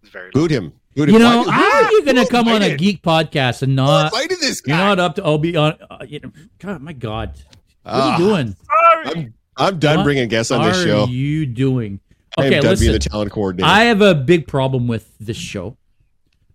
It's 0.02 0.10
very 0.10 0.30
long. 0.34 0.44
Boot 0.44 0.50
him. 0.50 0.72
Boot 0.96 1.08
him. 1.10 1.14
You 1.14 1.18
know, 1.18 1.42
Why- 1.42 1.52
how 1.52 1.84
are 1.84 1.92
you 1.92 2.02
going 2.04 2.16
to 2.16 2.22
who 2.22 2.28
come 2.28 2.48
on 2.48 2.62
a 2.62 2.74
geek 2.76 3.02
podcast 3.02 3.62
and 3.62 3.72
who 3.72 3.76
not? 3.76 4.12
invited 4.14 4.40
this 4.40 4.62
You're 4.66 4.76
not 4.78 4.98
up 4.98 5.14
to 5.16 5.22
Obi 5.22 5.54
Wan. 5.54 5.76
Uh, 5.90 6.04
you 6.08 6.20
know, 6.20 6.32
God, 6.58 6.80
my 6.80 6.94
God, 6.94 7.34
what 7.82 7.94
Ah, 7.94 8.14
are 8.14 8.18
you 8.20 8.26
doing? 8.26 8.56
I'm, 9.04 9.34
I'm 9.58 9.78
done 9.78 9.98
What 9.98 10.04
bringing 10.04 10.28
guests 10.28 10.50
on 10.50 10.62
this 10.62 10.82
show. 10.82 11.00
What 11.00 11.02
are 11.04 11.06
show. 11.08 11.12
you 11.12 11.44
doing? 11.44 12.00
I 12.38 12.42
Okay, 12.46 12.50
being 12.50 12.62
listen. 12.62 12.92
the 12.92 12.98
talent 12.98 13.30
coordinator. 13.30 13.68
I 13.68 13.84
have 13.84 14.00
a 14.00 14.14
big 14.14 14.46
problem 14.46 14.88
with 14.88 15.12
this 15.18 15.36
show. 15.36 15.76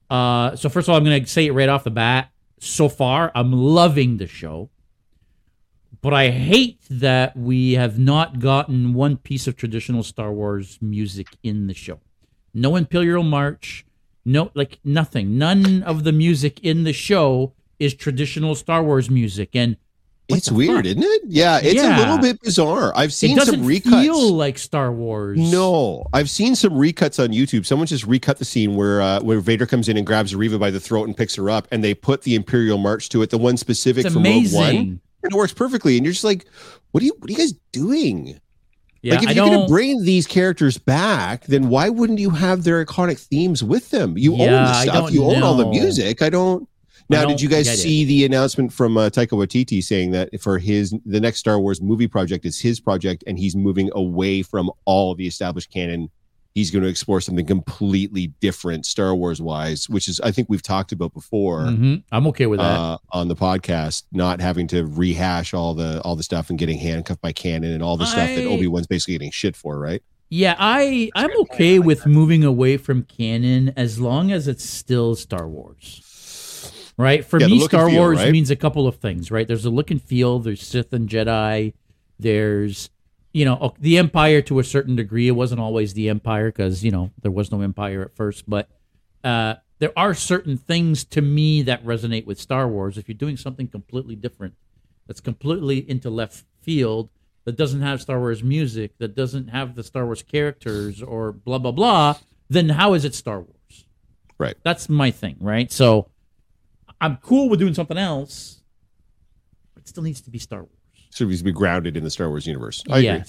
Uh, 0.10 0.56
so 0.56 0.70
first 0.70 0.88
of 0.88 0.92
all, 0.92 0.98
I'm 0.98 1.04
going 1.04 1.24
to 1.24 1.30
say 1.30 1.46
it 1.46 1.52
right 1.52 1.70
off 1.70 1.84
the 1.84 1.92
bat. 1.92 2.30
So 2.60 2.90
far, 2.90 3.32
I'm 3.36 3.52
loving 3.52 4.18
the 4.18 4.26
show, 4.26 4.72
but 6.02 6.14
I 6.14 6.30
hate 6.32 6.80
that 6.90 7.38
we 7.38 7.74
have 7.74 8.00
not 8.00 8.40
gotten 8.40 8.94
one 8.96 9.18
piece 9.18 9.46
of 9.46 9.56
traditional 9.56 10.02
Star 10.02 10.32
Wars 10.34 10.80
music 10.82 11.28
in 11.44 11.68
the 11.68 11.76
show. 11.76 12.00
No 12.56 12.76
Imperial 12.76 13.22
March, 13.22 13.86
no 14.26 14.50
like 14.56 14.80
nothing. 14.84 15.38
None 15.38 15.84
of 15.84 16.04
the 16.04 16.12
music 16.12 16.60
in 16.64 16.84
the 16.84 16.94
show 16.94 17.54
is 17.78 17.94
traditional 17.94 18.56
Star 18.56 18.84
Wars 18.84 19.08
music, 19.12 19.56
and 19.56 19.78
What 20.30 20.38
it's 20.40 20.52
weird, 20.52 20.76
fuck? 20.78 20.86
isn't 20.86 21.04
it? 21.04 21.22
Yeah, 21.28 21.60
it's 21.64 21.76
Yeah. 21.76 21.98
a 21.98 22.00
little 22.00 22.18
bit 22.18 22.42
bizarre. 22.42 22.92
I've 22.96 23.14
seen 23.14 23.40
some 23.40 23.62
recuts. 23.64 24.02
feel 24.02 24.32
like 24.34 24.58
Star 24.58 24.92
Wars. 24.92 25.40
No, 25.40 26.06
I've 26.12 26.30
seen 26.30 26.54
some 26.56 26.74
recuts 26.74 27.24
on 27.24 27.30
YouTube. 27.30 27.66
Someone 27.66 27.88
just 27.88 28.06
recut 28.06 28.38
the 28.38 28.44
scene 28.46 28.76
where 28.76 29.02
uh, 29.02 29.22
where 29.22 29.40
Vader 29.40 29.66
comes 29.66 29.88
in 29.88 29.96
and 29.96 30.06
grabs 30.06 30.36
Reva 30.36 30.60
by 30.60 30.70
the 30.70 30.82
throat 30.82 31.08
and 31.08 31.16
picks 31.16 31.36
her 31.36 31.50
up, 31.50 31.68
and 31.72 31.82
they 31.84 31.94
put 31.94 32.24
the 32.24 32.36
Imperial 32.36 32.78
March 32.78 33.08
to 33.10 33.22
it, 33.22 33.30
the 33.30 33.38
one 33.38 33.56
specific 33.56 34.06
it's 34.06 34.14
from 34.14 34.24
Rogue 34.24 34.52
One, 34.52 34.66
and 34.76 35.00
it 35.24 35.34
works 35.34 35.54
perfectly. 35.54 35.96
And 35.96 36.06
you're 36.06 36.12
just 36.14 36.26
like, 36.26 36.46
what 36.92 37.02
are 37.02 37.06
you 37.06 37.16
what 37.20 37.30
are 37.30 37.32
you 37.32 37.38
guys 37.40 37.54
doing? 37.72 38.40
Yeah, 39.04 39.14
like 39.14 39.24
if 39.24 39.30
I 39.30 39.32
you're 39.34 39.46
going 39.46 39.62
to 39.62 39.68
bring 39.72 40.04
these 40.04 40.28
characters 40.28 40.78
back, 40.78 41.46
then 41.46 41.70
why 41.70 41.88
wouldn't 41.88 42.20
you 42.20 42.32
have 42.32 42.64
their 42.66 42.84
iconic 42.84 43.20
themes 43.20 43.64
with 43.64 43.92
them? 43.92 44.18
You 44.18 44.34
own 44.34 44.40
the 44.50 44.82
stuff, 44.82 45.12
you 45.12 45.24
own 45.24 45.42
all 45.44 45.56
the 45.56 45.68
music. 45.68 46.22
I 46.22 46.30
don't. 46.30 46.68
I 47.10 47.16
Now, 47.16 47.26
did 47.26 47.42
you 47.42 47.48
guys 47.50 47.66
get 47.66 47.76
it. 47.76 47.78
see 47.78 48.04
the 48.06 48.26
announcement 48.26 48.74
from 48.74 48.98
uh, 48.98 49.10
Taika 49.10 49.30
Waititi 49.30 49.82
saying 49.84 50.12
that 50.12 50.30
for 50.42 50.58
his 50.60 50.94
the 51.06 51.20
next 51.22 51.40
Star 51.40 51.60
Wars 51.60 51.82
movie 51.82 52.08
project 52.08 52.46
is 52.46 52.60
his 52.60 52.80
project, 52.80 53.24
and 53.28 53.40
he's 53.40 53.56
moving 53.56 53.90
away 53.94 54.42
from 54.42 54.70
all 54.86 55.16
the 55.16 55.26
established 55.28 55.72
canon. 55.72 56.10
He's 56.54 56.72
going 56.72 56.82
to 56.84 56.90
explore 56.90 57.22
something 57.22 57.46
completely 57.46 58.34
different, 58.42 58.86
Star 58.88 59.14
Wars 59.14 59.40
wise, 59.40 59.88
which 59.88 60.08
is 60.08 60.20
I 60.22 60.32
think 60.32 60.50
we've 60.50 60.64
talked 60.64 60.92
about 60.92 61.14
before 61.14 61.66
Mhm. 61.66 62.02
I'm 62.12 62.26
okay 62.28 62.48
with 62.48 62.60
that. 62.60 62.66
uh, 62.80 62.98
on 63.12 63.28
the 63.28 63.36
podcast, 63.36 64.04
not 64.12 64.42
having 64.42 64.66
to 64.70 64.84
rehash 64.86 65.54
all 65.54 65.76
the 65.76 66.02
all 66.02 66.16
the 66.16 66.24
stuff 66.24 66.50
and 66.50 66.58
getting 66.58 66.80
handcuffed 66.80 67.22
by 67.22 67.32
canon 67.32 67.72
and 67.74 67.84
all 67.84 67.96
the 67.96 68.06
stuff 68.08 68.28
that 68.28 68.46
Obi 68.46 68.66
Wan's 68.68 68.88
basically 68.88 69.14
getting 69.14 69.32
shit 69.32 69.56
for, 69.56 69.80
right? 69.80 70.02
yeah, 70.30 70.56
I 70.60 71.10
I'm 71.16 71.26
a 71.26 71.28
good 71.30 71.36
point. 71.38 71.52
okay 71.54 71.80
with 71.80 72.06
moving 72.08 72.44
away 72.44 72.76
from 72.78 73.04
canon 73.04 73.72
as 73.78 73.98
long 74.00 74.32
as 74.32 74.48
it's 74.50 74.68
still 74.68 75.16
Star 75.16 75.48
Wars. 75.48 76.02
Right? 76.98 77.24
For 77.24 77.40
Yeah, 77.40 77.48
me, 77.48 77.60
Star 77.60 77.90
feel, 77.90 78.00
Wars 78.00 78.18
right? 78.18 78.32
means 78.32 78.50
a 78.50 78.56
couple 78.56 78.88
of 78.88 78.96
things, 78.98 79.30
right? 79.30 79.48
There's 79.48 79.66
a 79.66 79.70
look 79.70 79.92
and 79.92 80.02
feel, 80.02 80.40
there's 80.40 80.66
Sith 80.66 80.94
and 80.94 81.08
Jedi, 81.08 81.74
there's 82.20 82.90
you 83.34 83.46
know, 83.46 83.72
the 83.78 84.00
Empire 84.00 84.42
to 84.42 84.58
a 84.58 84.64
certain 84.64 84.96
degree. 84.96 85.28
It 85.28 85.32
wasn't 85.32 85.62
always 85.62 85.94
the 85.94 86.10
Empire 86.10 86.48
because, 86.48 86.84
you 86.84 86.90
know, 86.90 87.12
there 87.22 87.30
was 87.30 87.52
no 87.52 87.62
Empire 87.62 88.02
at 88.02 88.16
first, 88.16 88.50
but 88.50 88.68
uh 89.24 89.56
there 89.80 89.94
are 89.96 90.16
certain 90.16 90.58
things 90.58 91.04
to 91.04 91.22
me 91.22 91.62
that 91.62 91.86
resonate 91.86 92.26
with 92.26 92.40
Star 92.40 92.68
Wars. 92.68 92.98
If 92.98 93.08
you're 93.08 93.14
doing 93.18 93.38
something 93.38 93.68
completely 93.68 94.16
different, 94.16 94.56
that's 95.06 95.20
completely 95.20 95.88
into 95.88 96.10
left 96.10 96.46
field, 96.62 97.10
that 97.46 97.56
doesn't 97.58 97.82
have 97.82 98.02
Star 98.02 98.20
Wars 98.20 98.42
music, 98.44 98.98
that 98.98 99.14
doesn't 99.16 99.50
have 99.50 99.76
the 99.76 99.84
Star 99.84 100.06
Wars 100.06 100.24
characters 100.24 101.04
or 101.04 101.32
blah 101.32 101.60
blah 101.60 101.72
blah, 101.72 102.16
then 102.50 102.70
how 102.70 102.94
is 102.96 103.06
it 103.06 103.14
Star 103.14 103.40
Wars? 103.42 103.86
Right. 104.40 104.56
That's 104.64 104.90
my 104.90 105.12
thing, 105.12 105.36
right? 105.40 105.72
So 105.72 106.10
I'm 107.00 107.18
cool 107.18 107.50
with 107.50 107.60
doing 107.60 107.74
something 107.74 107.98
else, 107.98 108.62
but 109.74 109.84
it 109.84 109.90
still 109.90 110.04
needs 110.04 110.22
to 110.22 110.30
be 110.30 110.40
Star 110.40 110.60
Wars. 110.60 110.72
It 110.96 111.16
should 111.16 111.44
be 111.44 111.52
grounded 111.52 111.98
in 111.98 112.04
the 112.04 112.10
Star 112.10 112.30
Wars 112.30 112.46
universe. 112.46 112.84
I 112.90 113.00
agree. 113.00 113.24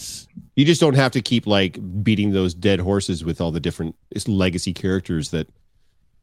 You 0.57 0.65
just 0.65 0.81
don't 0.81 0.95
have 0.95 1.13
to 1.13 1.23
keep 1.23 1.47
like 1.47 1.79
beating 2.03 2.33
those 2.33 2.55
dead 2.55 2.81
horses 2.81 3.25
with 3.25 3.41
all 3.41 3.51
the 3.51 3.61
different 3.61 3.95
legacy 4.27 4.75
characters 4.75 5.31
that 5.31 5.49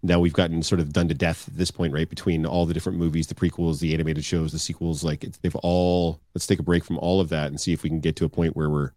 now 0.03 0.19
we've 0.19 0.33
gotten 0.33 0.61
sort 0.61 0.79
of 0.79 0.93
done 0.93 1.07
to 1.07 1.13
death 1.13 1.47
at 1.47 1.57
this 1.57 1.71
point, 1.71 1.93
right? 1.93 2.09
Between 2.09 2.45
all 2.45 2.65
the 2.65 2.73
different 2.73 2.99
movies, 2.99 3.27
the 3.27 3.35
prequels, 3.35 3.79
the 3.79 3.93
animated 3.93 4.23
shows, 4.23 4.51
the 4.51 4.59
sequels, 4.59 5.03
like 5.03 5.23
it's, 5.23 5.37
they've 5.37 5.55
all. 5.57 6.19
Let's 6.33 6.45
take 6.45 6.59
a 6.59 6.63
break 6.63 6.83
from 6.83 6.99
all 6.99 7.19
of 7.19 7.29
that 7.29 7.47
and 7.47 7.59
see 7.59 7.73
if 7.73 7.81
we 7.83 7.89
can 7.89 7.99
get 7.99 8.15
to 8.17 8.25
a 8.25 8.29
point 8.29 8.55
where 8.55 8.69
we're 8.69 8.91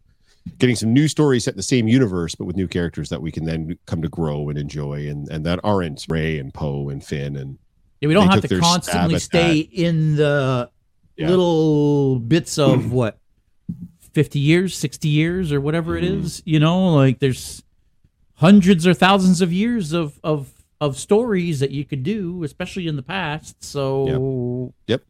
getting 0.59 0.76
some 0.76 0.92
new 0.92 1.09
stories 1.09 1.44
set 1.44 1.55
in 1.55 1.59
the 1.59 1.62
same 1.62 1.88
universe, 1.88 2.34
but 2.34 2.44
with 2.44 2.57
new 2.57 2.68
characters 2.68 3.09
that 3.09 3.22
we 3.22 3.30
can 3.30 3.44
then 3.44 3.78
come 3.86 4.03
to 4.03 4.09
grow 4.09 4.49
and 4.49 4.59
enjoy, 4.59 5.09
and 5.09 5.28
and 5.28 5.46
that 5.46 5.61
aren't 5.64 6.05
Rey 6.09 6.38
and 6.38 6.53
Poe 6.53 6.88
and 6.90 7.05
Finn 7.05 7.36
and 7.36 7.59
Yeah, 8.01 8.09
we 8.09 8.14
don't 8.14 8.28
have 8.28 8.42
to 8.42 8.61
constantly 8.61 9.16
at 9.16 9.22
stay 9.22 9.59
in 9.59 10.16
the 10.16 10.70
Yeah. 11.16 11.28
little 11.30 12.18
bits 12.20 12.59
of 12.59 12.92
what 12.92 13.18
50 14.12 14.38
years, 14.38 14.76
60 14.76 15.09
years 15.09 15.53
or 15.53 15.61
whatever 15.61 15.96
it 15.96 16.05
Mhm. 16.05 16.22
is, 16.24 16.42
you 16.44 16.61
know, 16.61 16.94
like 16.94 17.18
there's 17.18 17.62
hundreds 18.34 18.86
or 18.86 18.94
thousands 18.94 19.40
of 19.40 19.53
years 19.53 19.92
of 19.92 20.18
of 20.22 20.53
of 20.80 20.96
stories 20.96 21.59
that 21.59 21.72
you 21.72 21.84
could 21.84 22.05
do, 22.05 22.44
especially 22.44 22.86
in 22.86 22.94
the 22.94 23.03
past. 23.03 23.64
So 23.64 24.72
Yep. 24.86 25.03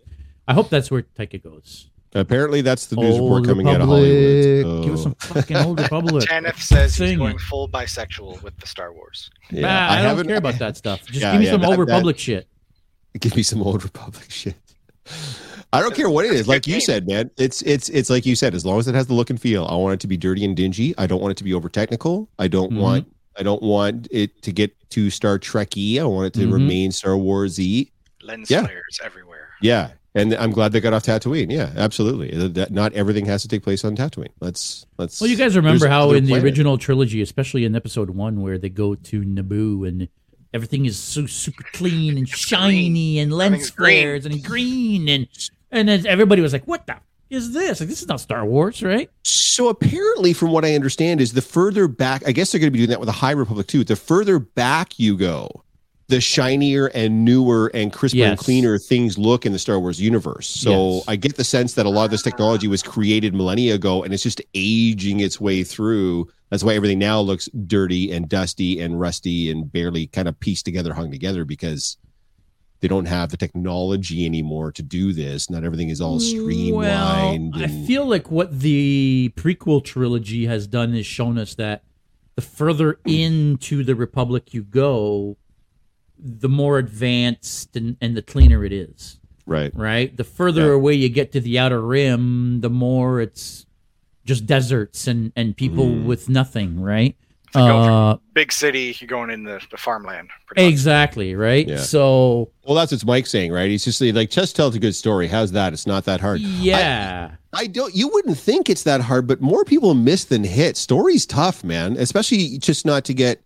I 0.47 0.55
hope 0.55 0.71
that's 0.71 0.91
where 0.91 1.03
Taika 1.03 1.43
goes. 1.43 1.91
apparently 2.15 2.63
that's 2.63 2.87
the 2.87 2.97
news 2.97 3.17
report 3.17 3.41
Old 3.41 3.47
coming 3.49 3.69
out 3.69 3.83
of 3.83 3.89
Republic. 3.89 4.65
Hollywood. 4.65 4.85
Give 4.85 4.95
us 4.95 5.03
some 5.03 5.15
fucking 5.17 5.57
old 5.59 5.79
Republic. 5.85 6.25
Tanith 6.27 6.57
says 6.63 6.97
he's 6.97 7.19
going 7.19 7.37
full 7.37 7.69
bisexual 7.69 8.43
with 8.43 8.57
the 8.57 8.67
Star 8.67 8.95
Wars. 8.95 9.31
yeah, 9.51 9.61
Nah, 9.61 9.69
I, 9.93 9.97
don't 9.97 10.05
haven't- 10.07 10.27
care 10.29 10.39
about 10.39 10.59
that 10.59 10.79
stuff. 10.79 11.05
Just 11.07 11.21
Yeah, 11.21 11.33
give 11.33 11.41
me 11.41 11.45
yeah, 11.47 11.53
some 11.53 11.61
that- 11.61 11.79
old 11.79 11.87
that- 11.89 12.19
shit. 12.19 12.49
give 13.21 13.37
me 13.37 13.43
some 13.43 13.63
old 13.63 13.83
republic 13.85 14.27
shit. 14.31 14.57
I 15.73 15.81
don't 15.81 15.95
care 15.95 16.09
what 16.11 16.25
it 16.25 16.29
That's 16.29 16.41
is. 16.43 16.47
a 16.47 16.51
like 16.51 16.67
you 16.67 16.81
said 16.81 17.07
man 17.07 17.31
it's 17.39 17.63
it's 17.63 17.89
it's 17.89 18.11
like 18.11 18.27
you 18.27 18.37
said 18.37 18.55
as 18.55 18.65
long 18.67 18.79
as 18.79 18.89
it 18.89 18.95
has 18.95 19.07
the 19.07 19.15
look 19.15 19.31
and 19.31 19.41
feel 19.41 19.65
i 19.67 19.75
want 19.75 19.95
it 19.95 20.01
to 20.01 20.07
be 20.07 20.17
dirty 20.17 20.45
and 20.45 20.57
dingy. 20.57 20.95
I 20.99 21.07
don't 21.07 21.21
want 21.21 21.33
it 21.33 21.37
to 21.39 21.45
be 21.45 21.55
over 21.55 21.69
technical. 21.69 22.29
I 22.39 22.49
don't 22.49 22.73
Mhm. 22.73 22.81
want 22.81 23.13
i 23.39 23.43
don't 23.43 23.63
want 23.63 24.09
it 24.11 24.43
to 24.43 24.53
get 24.53 24.75
too 24.91 25.11
star 25.11 25.39
trekky. 25.39 25.99
I 26.01 26.05
want 26.05 26.27
it 26.27 26.41
to 26.41 26.47
Mhm. 26.47 26.53
remain 26.53 26.93
star 26.93 27.13
warsy. 27.13 27.91
Lens 28.23 28.51
Yeah. 28.51 28.63
flares 28.67 28.99
everywhere. 29.05 29.49
yeah. 29.63 29.91
And 30.15 30.35
i'm 30.35 30.51
glad 30.51 30.73
they 30.73 30.81
got 30.81 30.93
off 30.95 31.05
tatooine. 31.05 31.51
Yeah 31.53 31.71
absolutely. 31.77 32.31
That- 32.37 32.55
that- 32.55 32.73
not 32.73 32.93
everything 32.95 33.27
has 33.27 33.43
to 33.43 33.49
take 33.49 33.63
place 33.63 33.85
on 33.85 33.95
tatooine. 33.97 34.29
Let's 34.41 34.85
let's 34.99 35.21
Well, 35.21 35.31
you 35.31 35.37
guys 35.37 35.55
remember 35.57 35.87
how 35.89 36.09
other 36.09 36.17
in 36.17 36.25
the 36.25 36.31
planets. 36.31 36.45
original 36.45 36.77
trilogy, 36.79 37.21
especially 37.23 37.65
in 37.65 37.75
episode 37.77 38.11
one, 38.11 38.41
where 38.43 38.59
they 38.59 38.69
go 38.71 38.95
to 38.95 39.21
Naboo 39.23 39.87
and 39.87 40.09
everything 40.55 40.87
is 40.87 40.99
so 40.99 41.27
super 41.27 41.65
clean 41.73 42.17
and 42.19 42.29
shiny 42.49 43.19
and 43.19 43.33
lens 43.33 43.71
flares 43.71 44.27
and 44.27 44.43
green 44.45 45.09
and 45.09 45.29
and 45.71 45.89
then 45.89 46.07
everybody 46.07 46.41
was 46.41 46.53
like, 46.53 46.65
"What 46.65 46.87
the 46.87 46.97
is 47.31 47.53
this? 47.53 47.81
Like, 47.81 47.91
this 47.91 48.01
is 48.01 48.09
not 48.09 48.21
Star 48.21 48.45
Wars, 48.47 48.83
right?" 48.83 49.11
So 49.25 49.69
apparently, 49.69 50.33
from 50.33 50.51
what 50.51 50.65
I 50.65 50.75
understand, 50.75 51.21
is 51.21 51.33
the 51.35 51.43
further 51.43 51.87
back. 51.89 52.23
I 52.27 52.33
guess 52.33 52.51
they're 52.53 52.59
going 52.61 52.69
to 52.69 52.73
be 52.73 52.79
doing 52.79 52.91
that 52.91 53.01
with 53.01 53.09
the 53.09 53.13
High 53.13 53.33
Republic 53.33 53.67
too. 53.67 53.85
The 53.85 53.97
further 53.97 54.39
back 54.39 54.99
you 54.99 55.17
go, 55.17 55.63
the 56.09 56.23
shinier 56.23 56.87
and 56.95 57.25
newer 57.25 57.71
and 57.75 57.93
crisper 57.93 58.17
and 58.23 58.39
cleaner 58.39 58.79
things 58.79 59.19
look 59.19 59.45
in 59.45 59.53
the 59.53 59.59
Star 59.59 59.79
Wars 59.79 60.01
universe. 60.01 60.49
So 60.49 60.95
Yes. 60.95 61.05
I 61.09 61.17
get 61.17 61.37
the 61.37 61.45
sense 61.45 61.75
that 61.75 61.85
a 61.85 61.91
lot 61.91 62.07
of 62.07 62.11
this 62.11 62.23
technology 62.23 62.67
was 62.67 62.83
created 62.83 63.35
millennia 63.35 63.75
ago, 63.75 64.03
and 64.03 64.15
it's 64.15 64.23
just 64.23 64.41
aging 64.55 65.21
its 65.21 65.39
way 65.39 65.63
through. 65.65 66.29
That's 66.51 66.63
why 66.65 66.75
everything 66.75 66.99
now 66.99 67.21
looks 67.21 67.49
dirty 67.67 68.11
and 68.13 68.29
dusty 68.29 68.81
and 68.81 68.99
rusty 68.99 69.51
and 69.51 69.71
barely 69.71 70.07
kind 70.07 70.29
of 70.29 70.39
pieced 70.41 70.65
together, 70.65 70.95
hung 70.95 71.11
together 71.11 71.45
because. 71.45 71.97
They 72.81 72.87
don't 72.87 73.07
have 73.07 73.31
the 73.31 73.37
technology 73.37 74.25
anymore 74.25 74.71
to 74.71 74.85
do 74.85 75.13
this. 75.13 75.51
Not 75.51 75.65
everything 75.65 75.89
is 75.89 76.01
all 76.01 76.21
streamlined. 76.21 77.55
Well, 77.57 77.65
I 77.65 77.67
feel 77.67 78.07
like 78.07 78.31
what 78.31 78.61
the 78.61 79.33
prequel 79.35 79.83
trilogy 79.85 80.47
has 80.47 80.69
done 80.69 80.95
is 80.95 81.05
shown 81.05 81.39
us 81.39 81.57
that 81.57 81.83
the 82.37 82.41
further 82.41 83.01
into 83.05 83.83
the 83.83 83.97
Republic 83.97 84.55
you 84.55 84.63
go, 84.63 85.37
the 86.17 86.49
more 86.49 86.79
advanced 86.79 87.75
and, 87.75 87.97
and 88.01 88.17
the 88.17 88.23
cleaner 88.23 88.65
it 88.65 88.73
is. 88.73 89.19
right. 89.45 89.73
right? 89.75 90.17
The 90.17 90.23
further 90.23 90.67
Yeah. 90.69 90.75
away 90.75 90.95
you 90.95 91.09
get 91.09 91.33
to 91.33 91.41
the 91.41 91.59
outer 91.59 91.81
rim, 91.81 92.61
the 92.61 92.71
more 92.71 93.21
it's 93.21 93.67
just 94.29 94.47
deserts 94.47 95.09
and 95.09 95.33
and 95.35 95.57
people 95.57 95.87
Mm. 95.87 96.05
with 96.05 96.29
nothing, 96.29 96.81
right? 96.81 97.17
So 97.55 97.61
go 97.61 97.83
from 97.83 97.93
Uh, 97.93 98.17
big 98.35 98.53
city, 98.53 98.95
you're 99.01 99.09
going 99.09 99.31
in 99.31 99.43
the, 99.45 99.59
the 99.71 99.79
farmland. 99.79 100.29
Pretty 100.47 100.65
much. 100.65 100.71
exactly, 100.71 101.35
right? 101.35 101.67
Yeah. 101.67 101.79
So 101.79 102.51
Well, 102.67 102.75
that's 102.77 102.93
what 102.93 103.05
Mike's 103.07 103.31
saying, 103.31 103.53
right? 103.53 103.71
He's 103.71 103.85
just 103.87 104.03
like, 104.03 104.29
just 104.31 104.55
tell 104.55 104.69
a 104.69 104.79
good 104.79 104.95
story. 104.95 105.29
How's 105.29 105.53
that? 105.53 105.73
It's 105.73 105.87
not 105.87 106.05
that 106.05 106.21
hard. 106.21 106.41
yeah, 106.43 107.31
I 107.55 107.67
don't. 107.67 107.95
You 107.97 108.09
wouldn't 108.09 108.37
think 108.39 108.69
it's 108.69 108.83
that 108.83 109.01
hard, 109.01 109.27
but 109.27 109.41
more 109.41 109.65
people 109.65 109.95
miss 109.95 110.25
than 110.27 110.45
hit. 110.45 110.77
Story's 110.77 111.25
tough, 111.25 111.65
man. 111.65 111.97
Especially 111.97 112.59
just 112.59 112.85
not 112.85 113.05
to 113.07 113.15
get. 113.15 113.41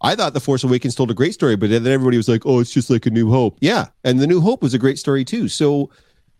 I 0.00 0.16
thought 0.16 0.34
the 0.34 0.40
Force 0.40 0.64
Awakens 0.64 0.96
told 0.96 1.10
a 1.12 1.14
great 1.14 1.32
story, 1.32 1.54
but 1.56 1.70
then 1.70 1.86
everybody 1.86 2.16
was 2.16 2.28
like, 2.28 2.44
"Oh, 2.44 2.58
it's 2.58 2.72
just 2.72 2.90
like 2.90 3.06
a 3.06 3.10
New 3.10 3.30
Hope." 3.30 3.56
Yeah, 3.60 3.86
and 4.02 4.18
the 4.18 4.26
New 4.26 4.40
Hope 4.40 4.60
was 4.62 4.74
a 4.74 4.78
great 4.78 4.98
story 4.98 5.24
too. 5.24 5.46
So 5.48 5.90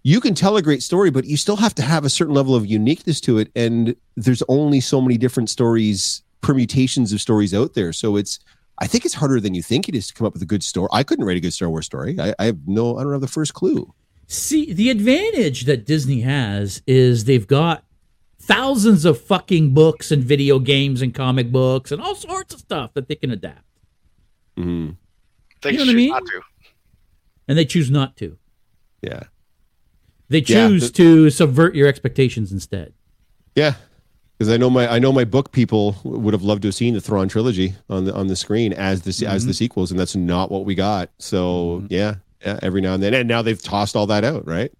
you 0.04 0.20
can 0.20 0.34
tell 0.34 0.56
a 0.56 0.62
great 0.62 0.82
story, 0.82 1.10
but 1.10 1.24
you 1.24 1.36
still 1.36 1.56
have 1.56 1.74
to 1.76 1.82
have 1.82 2.04
a 2.04 2.10
certain 2.10 2.34
level 2.34 2.54
of 2.54 2.64
uniqueness 2.66 3.20
to 3.22 3.38
it. 3.38 3.50
And 3.56 3.96
there's 4.16 4.42
only 4.48 4.80
so 4.80 5.00
many 5.00 5.16
different 5.18 5.50
stories, 5.50 6.22
permutations 6.42 7.12
of 7.12 7.20
stories 7.20 7.52
out 7.54 7.74
there. 7.74 7.92
So 7.92 8.16
it's. 8.16 8.38
I 8.80 8.88
think 8.88 9.04
it's 9.04 9.14
harder 9.14 9.38
than 9.40 9.54
you 9.54 9.62
think 9.62 9.88
it 9.88 9.94
is 9.94 10.08
to 10.08 10.14
come 10.14 10.26
up 10.26 10.32
with 10.32 10.42
a 10.42 10.46
good 10.46 10.64
story. 10.64 10.88
I 10.92 11.04
couldn't 11.04 11.24
write 11.24 11.36
a 11.36 11.40
good 11.40 11.52
Star 11.52 11.70
Wars 11.70 11.86
story. 11.86 12.18
I, 12.20 12.34
I 12.40 12.46
have 12.46 12.58
no. 12.66 12.98
I 12.98 13.02
don't 13.04 13.12
have 13.12 13.20
the 13.20 13.28
first 13.28 13.54
clue. 13.54 13.94
See, 14.26 14.72
the 14.72 14.90
advantage 14.90 15.64
that 15.66 15.86
Disney 15.86 16.22
has 16.22 16.82
is 16.86 17.24
they've 17.26 17.46
got 17.46 17.84
thousands 18.40 19.04
of 19.04 19.20
fucking 19.20 19.74
books 19.74 20.10
and 20.10 20.24
video 20.24 20.58
games 20.58 21.02
and 21.02 21.14
comic 21.14 21.52
books 21.52 21.92
and 21.92 22.02
all 22.02 22.14
sorts 22.16 22.52
of 22.52 22.60
stuff 22.60 22.92
that 22.94 23.06
they 23.08 23.14
can 23.14 23.30
adapt, 23.30 23.64
Mhm. 24.58 24.96
They 25.62 25.70
You 25.72 25.78
know 25.78 25.84
what 25.84 25.90
I 25.92 25.94
mean? 25.94 26.10
not 26.10 26.26
to. 26.26 26.40
and 27.48 27.56
they 27.56 27.64
choose 27.64 27.90
not 27.90 28.16
to. 28.16 28.36
Yeah. 29.02 29.22
They 30.28 30.40
choose 30.40 30.90
the- 30.90 30.96
to 30.96 31.30
subvert 31.30 31.74
your 31.74 31.86
expectations 31.88 32.50
instead. 32.52 32.92
Yeah, 33.54 33.74
because 34.38 34.52
I 34.52 34.56
know 34.56 34.70
my 34.70 34.90
I 34.90 34.98
know 34.98 35.12
my 35.12 35.24
book 35.24 35.52
people 35.52 35.96
would 36.04 36.34
have 36.34 36.42
loved 36.42 36.62
to 36.62 36.68
have 36.68 36.74
seen 36.74 36.94
the 36.94 37.00
Thrawn 37.00 37.28
trilogy 37.28 37.74
on 37.88 38.04
the 38.06 38.14
on 38.14 38.26
the 38.26 38.36
screen 38.36 38.72
as 38.72 39.02
the 39.02 39.26
as 39.26 39.46
the 39.46 39.54
sequels, 39.54 39.90
and 39.90 40.00
that's 40.00 40.16
not 40.16 40.50
what 40.50 40.64
we 40.64 40.74
got. 40.74 41.10
So 41.18 41.82
Mhm. 41.82 41.86
yeah, 41.90 42.14
yeah, 42.44 42.58
every 42.62 42.80
now 42.80 42.94
and 42.94 43.02
then, 43.02 43.14
and 43.14 43.28
now 43.28 43.42
they've 43.42 43.60
tossed 43.62 43.94
all 43.96 44.06
that 44.08 44.24
out, 44.24 44.46
right? 44.46 44.72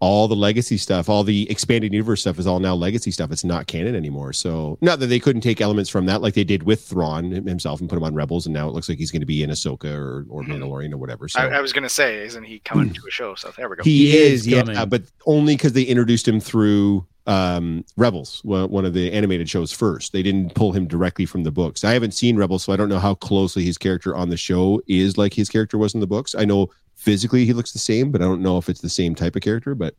All 0.00 0.28
the 0.28 0.36
legacy 0.36 0.76
stuff, 0.76 1.08
all 1.08 1.24
the 1.24 1.50
expanded 1.50 1.92
universe 1.92 2.20
stuff 2.20 2.38
is 2.38 2.46
all 2.46 2.60
now 2.60 2.74
legacy 2.74 3.10
stuff. 3.10 3.32
It's 3.32 3.42
not 3.42 3.66
canon 3.66 3.96
anymore. 3.96 4.32
So 4.32 4.78
not 4.80 5.00
that 5.00 5.08
they 5.08 5.18
couldn't 5.18 5.42
take 5.42 5.60
elements 5.60 5.90
from 5.90 6.06
that, 6.06 6.22
like 6.22 6.34
they 6.34 6.44
did 6.44 6.62
with 6.62 6.82
Thrawn 6.84 7.32
himself 7.32 7.80
and 7.80 7.88
put 7.90 7.96
him 7.96 8.04
on 8.04 8.14
Rebels, 8.14 8.46
and 8.46 8.54
now 8.54 8.68
it 8.68 8.74
looks 8.74 8.88
like 8.88 8.98
he's 8.98 9.10
going 9.10 9.22
to 9.22 9.26
be 9.26 9.42
in 9.42 9.50
Ahsoka 9.50 9.92
or 9.92 10.24
or 10.28 10.42
Mhm. 10.42 10.48
Mandalorian 10.50 10.92
or 10.92 10.98
whatever. 10.98 11.26
So 11.28 11.40
I, 11.40 11.56
I 11.56 11.60
was 11.60 11.72
gonna 11.72 11.88
say, 11.88 12.24
isn't 12.24 12.44
he 12.44 12.60
coming 12.60 12.92
to 12.92 13.00
a 13.08 13.10
show? 13.10 13.34
So 13.34 13.50
there 13.56 13.68
we 13.68 13.74
go. 13.76 13.82
he, 13.82 14.10
He 14.12 14.16
is, 14.16 14.40
is 14.42 14.46
yeah, 14.48 14.62
coming. 14.62 14.88
but 14.88 15.02
only 15.26 15.56
because 15.56 15.72
they 15.72 15.82
introduced 15.82 16.28
him 16.28 16.38
through 16.38 17.04
um, 17.26 17.84
Rebels, 17.96 18.40
one 18.44 18.70
one 18.70 18.84
of 18.86 18.94
the 18.94 19.12
animated 19.12 19.50
shows 19.50 19.70
first. 19.72 20.12
They 20.12 20.22
didn't 20.22 20.54
pull 20.54 20.72
him 20.72 20.86
directly 20.86 21.26
from 21.26 21.42
the 21.42 21.50
books. 21.50 21.82
I 21.84 21.92
haven't 21.92 22.12
seen 22.14 22.36
Rebels, 22.36 22.62
so 22.64 22.72
I 22.72 22.76
don't 22.76 22.88
know 22.88 22.98
how 23.00 23.14
closely 23.16 23.64
his 23.64 23.76
character 23.76 24.14
on 24.16 24.28
the 24.30 24.36
show 24.36 24.80
is 24.86 25.18
like 25.18 25.34
his 25.34 25.48
character 25.50 25.76
was 25.76 25.92
in 25.92 26.00
the 26.00 26.06
books. 26.06 26.34
I 26.38 26.44
know 26.46 26.70
physically 27.08 27.44
he 27.44 27.52
looks 27.52 27.72
the 27.72 27.78
same, 27.78 28.10
but 28.10 28.20
I 28.22 28.24
don't 28.24 28.42
know 28.42 28.58
if 28.58 28.68
it's 28.68 28.80
the 28.80 28.88
same 28.88 29.14
type 29.14 29.34
of 29.36 29.42
character. 29.42 29.74
But 29.74 29.94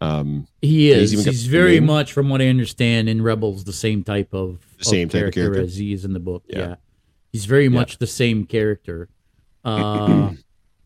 um, 0.00 0.46
He 0.60 0.90
is. 0.90 1.12
even 1.12 1.24
He's, 1.24 1.46
very 1.46 1.74
name. 1.74 1.86
much, 1.86 2.12
from 2.12 2.28
what 2.28 2.42
I 2.42 2.48
understand, 2.48 3.08
in 3.08 3.22
Rebels, 3.22 3.64
the 3.64 3.72
same 3.72 4.02
type 4.02 4.32
of 4.34 4.58
The 4.78 4.84
same 4.84 5.08
type 5.08 5.26
of 5.28 5.32
character? 5.34 5.60
as 5.60 5.76
he 5.76 5.92
is 5.92 6.04
in 6.04 6.12
the 6.12 6.20
book. 6.20 6.42
Yeah, 6.48 6.58
Yeah. 6.58 6.74
he's 7.32 7.44
very 7.46 7.68
much 7.68 7.98
the 7.98 8.06
same 8.06 8.44
character. 8.44 9.08
Uh, 9.64 10.32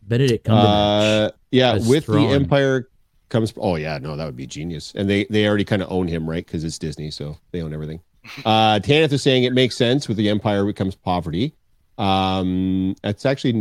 Benedict 0.02 0.46
Cumberbatch. 0.46 1.28
uh, 1.28 1.30
yeah, 1.50 1.78
with 1.88 2.04
Thrawn. 2.04 2.28
the 2.28 2.34
Empire 2.34 2.88
comes. 3.30 3.54
Oh 3.56 3.76
yeah, 3.76 3.96
no, 3.98 4.16
that 4.16 4.26
would 4.26 4.36
be 4.36 4.46
genius. 4.46 4.92
And 4.94 5.08
they 5.08 5.24
they 5.30 5.48
already 5.48 5.64
kind 5.64 5.80
of 5.82 5.90
own 5.90 6.06
him, 6.06 6.28
right? 6.28 6.44
Because 6.44 6.62
it's 6.62 6.78
Disney, 6.78 7.10
so 7.10 7.38
they 7.52 7.62
own 7.62 7.72
everything. 7.72 8.00
Uh, 8.44 8.78
Tanith 8.80 9.12
is 9.12 9.22
saying 9.22 9.44
it 9.44 9.54
makes 9.54 9.76
sense 9.76 10.08
with 10.08 10.18
the 10.18 10.28
Empire 10.28 10.64
becomes 10.66 10.94
poverty. 10.94 11.54
Um, 11.96 12.94
that's 13.02 13.24
actually, 13.24 13.52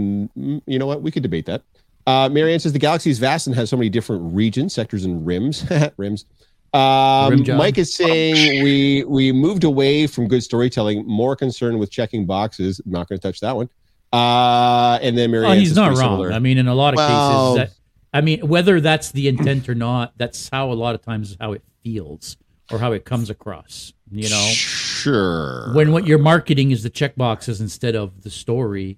you 0.66 0.80
know 0.80 0.86
what? 0.86 1.02
We 1.02 1.12
could 1.12 1.24
debate 1.24 1.46
that. 1.46 1.64
Uh, 2.08 2.30
Marianne 2.30 2.60
says 2.60 2.74
the 2.74 2.80
galaxy 2.80 3.10
is 3.10 3.20
vast 3.20 3.48
and 3.48 3.56
has 3.56 3.70
so 3.70 3.78
many 3.78 3.90
different 3.90 4.34
regions, 4.34 4.74
sectors, 4.74 5.06
and 5.06 5.26
rims. 5.26 5.66
rims. 5.98 6.26
Um, 6.74 7.42
Rim. 7.44 7.58
Mike 7.58 7.78
is 7.78 7.96
saying 7.96 8.62
we 8.64 9.06
we 9.06 9.32
moved 9.32 9.64
away 9.64 10.08
from 10.08 10.28
good 10.28 10.44
storytelling, 10.44 11.08
more 11.08 11.36
concerned 11.36 11.80
with 11.80 11.90
checking 11.90 12.26
boxes. 12.26 12.82
I'm 12.86 12.92
not 12.92 13.08
going 13.08 13.18
to 13.20 13.26
touch 13.26 13.40
that 13.40 13.56
one. 13.56 13.70
Uh, 14.12 15.00
and 15.02 15.18
then 15.18 15.32
Marianne 15.32 15.52
oh, 15.52 15.56
he's 15.56 15.70
says 15.70 15.78
not 15.78 15.88
wrong. 15.90 15.98
similar. 15.98 16.32
I 16.34 16.40
mean, 16.40 16.58
in 16.58 16.68
a 16.68 16.76
lot 16.76 16.94
of 16.94 16.98
Well- 16.98 17.56
cases, 17.56 17.70
that, 17.70 17.78
I 18.18 18.22
mean, 18.22 18.48
whether 18.48 18.80
that's 18.82 19.12
the 19.12 19.28
intent 19.28 19.68
or 19.68 19.76
not, 19.76 20.14
that's 20.18 20.50
how 20.50 20.72
a 20.72 20.74
lot 20.74 20.96
of 20.96 21.02
times 21.02 21.36
how 21.40 21.54
it 21.54 21.64
feels 21.84 22.38
or 22.72 22.80
how 22.80 22.92
it 22.94 23.06
comes 23.06 23.30
across. 23.30 23.94
You 24.12 24.30
know, 24.30 24.48
sure. 24.52 25.74
when 25.74 25.92
what 25.92 26.06
you're 26.08 26.20
marketing 26.20 26.72
is 26.72 26.84
the 26.84 26.90
check 26.90 27.16
boxes 27.16 27.60
instead 27.60 27.96
of 27.96 28.22
the 28.24 28.30
story, 28.30 28.98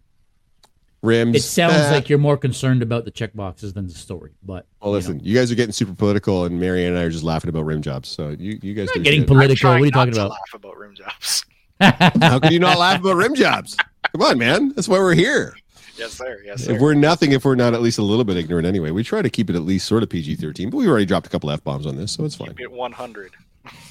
rims, 1.02 1.36
it 1.36 1.44
sounds 1.44 1.92
like 1.92 2.10
you're 2.10 2.20
more 2.20 2.38
concerned 2.38 2.82
about 2.82 3.06
the 3.06 3.12
check 3.12 3.34
boxes 3.34 3.74
than 3.74 3.88
the 3.88 3.94
story. 3.94 4.32
But 4.44 4.66
Well, 4.82 4.92
listen, 4.92 5.20
you 5.22 5.36
guys 5.36 5.52
are 5.52 5.56
getting 5.56 5.74
super 5.74 5.94
political, 5.94 6.46
and 6.46 6.60
Marianne 6.60 6.92
and 6.92 7.00
I 7.00 7.04
are 7.04 7.10
just 7.10 7.24
laughing 7.24 7.50
about 7.50 7.66
rim 7.66 7.82
jobs. 7.82 8.10
So 8.10 8.30
you, 8.30 8.60
you 8.62 8.74
guys 8.74 8.90
are 8.96 9.00
getting 9.00 9.22
shit. 9.22 9.28
Political, 9.28 9.70
what 9.72 9.82
are 9.82 9.86
you 9.86 9.92
talking 9.92 10.14
about? 10.14 10.32
Laugh 10.32 10.54
about 10.54 10.78
rim 10.78 10.96
jobs. 10.96 11.46
How 11.80 12.40
can 12.40 12.52
you 12.52 12.60
not 12.60 12.78
laugh 12.78 13.00
about 13.00 13.16
rim 13.16 13.36
jobs? 13.36 13.78
Come 14.12 14.22
on, 14.22 14.38
man. 14.38 14.74
That's 14.76 14.88
why 14.88 14.98
we're 15.00 15.14
here. 15.14 15.56
Yes, 15.98 16.14
sir. 16.14 16.40
Yes, 16.46 16.64
sir. 16.66 16.74
If 16.76 16.82
we're 16.82 16.94
nothing, 16.94 17.32
if 17.32 17.44
we're 17.44 17.56
not 17.56 17.74
at 17.74 17.82
least 17.82 17.98
a 17.98 18.04
little 18.04 18.24
bit 18.24 18.38
ignorant 18.38 18.68
anyway, 18.68 18.92
we 18.92 19.04
try 19.04 19.22
to 19.22 19.30
keep 19.30 19.50
it 19.50 19.56
at 19.56 19.64
least 19.64 19.88
sort 19.88 20.04
of 20.04 20.10
PG 20.10 20.36
thirteen. 20.36 20.70
But 20.70 20.78
we 20.78 20.88
already 20.88 21.06
dropped 21.06 21.26
a 21.26 21.30
couple 21.30 21.50
f 21.50 21.64
bombs 21.64 21.86
on 21.88 21.98
this, 21.98 22.12
so 22.12 22.24
it's 22.24 22.36
fine. 22.36 22.50
Keep 22.50 22.62
it 22.62 22.72
100. 22.72 23.32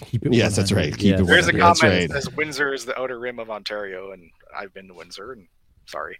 keep 0.06 0.24
it 0.24 0.32
Yes, 0.32 0.56
that's 0.56 0.72
right. 0.72 0.96
Keep 0.96 1.16
it 1.16 1.26
There's 1.26 1.48
a 1.48 1.52
100, 1.52 1.60
comment 1.60 1.60
that's 1.60 1.82
right. 1.82 2.08
that 2.08 2.22
says 2.22 2.32
Windsor 2.34 2.72
is 2.72 2.84
the 2.84 2.98
outer 2.98 3.18
rim 3.18 3.38
of 3.38 3.50
Ontario, 3.50 4.12
and 4.12 4.30
I've 4.56 4.72
been 4.72 4.86
to 4.88 4.94
Windsor, 4.94 5.32
and 5.32 5.48
sorry. 5.86 6.18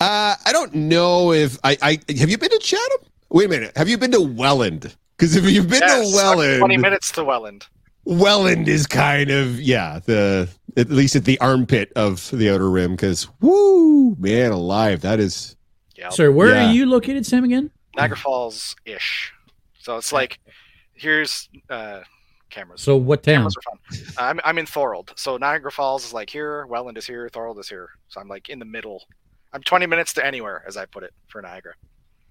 Uh, 0.00 0.34
I 0.44 0.52
don't 0.52 0.74
know 0.74 1.32
if 1.32 1.58
I, 1.64 1.76
I 1.80 1.98
have 2.18 2.28
you 2.28 2.36
been 2.38 2.50
to 2.50 2.58
Chatham? 2.58 3.08
Wait 3.30 3.46
a 3.46 3.48
minute. 3.48 3.76
Have 3.76 3.88
you 3.88 3.96
been 3.98 4.12
to 4.12 4.20
Welland? 4.20 4.94
Because 5.16 5.34
if 5.36 5.44
you've 5.44 5.68
been 5.68 5.80
Yes, 5.80 6.10
to 6.10 6.16
Welland, 6.16 6.58
20 6.60 6.76
minutes 6.76 7.10
to 7.12 7.24
Welland. 7.24 7.66
Welland 8.04 8.68
is 8.68 8.86
kind 8.86 9.30
of 9.30 9.60
yeah 9.60 9.98
the 10.04 10.48
at 10.76 10.90
least 10.90 11.16
at 11.16 11.24
the 11.24 11.40
armpit 11.40 11.90
of 11.96 12.30
the 12.30 12.50
outer 12.50 12.70
rim. 12.70 12.92
Because 12.92 13.26
woo 13.40 14.14
man 14.16 14.52
alive, 14.52 15.00
that 15.00 15.18
is 15.18 15.56
Yeah, 15.96 16.10
Sir, 16.10 16.30
where 16.30 16.54
Yeah. 16.54 16.68
are 16.68 16.72
you 16.72 16.86
located, 16.86 17.24
Sam? 17.24 17.44
Again? 17.44 17.70
Niagara 17.96 18.18
Falls 18.18 18.76
ish. 18.84 19.32
So 19.78 19.96
it's 19.96 20.12
like 20.12 20.38
here's 20.92 21.48
uh, 21.70 22.00
cameras. 22.50 22.82
So 22.82 22.96
what 22.96 23.22
town? 23.22 23.36
Cameras 23.36 23.56
are 23.56 23.62
fun. 23.62 24.14
I'm 24.18 24.40
I'm 24.44 24.58
in 24.58 24.66
Thorold, 24.66 25.14
so 25.16 25.38
Niagara 25.38 25.72
Falls 25.72 26.04
is 26.04 26.12
like 26.12 26.28
here, 26.28 26.66
Welland 26.66 26.98
is 26.98 27.06
here, 27.06 27.28
Thorold 27.30 27.58
is 27.58 27.68
here. 27.70 27.88
So 28.08 28.20
I'm 28.20 28.28
like 28.28 28.50
in 28.50 28.58
the 28.58 28.64
middle. 28.66 29.02
I'm 29.56 29.62
20 29.62 29.86
minutes 29.86 30.12
to 30.12 30.24
anywhere, 30.24 30.62
as 30.68 30.76
I 30.76 30.84
put 30.84 31.02
it, 31.02 31.14
for 31.28 31.40
Niagara. 31.40 31.72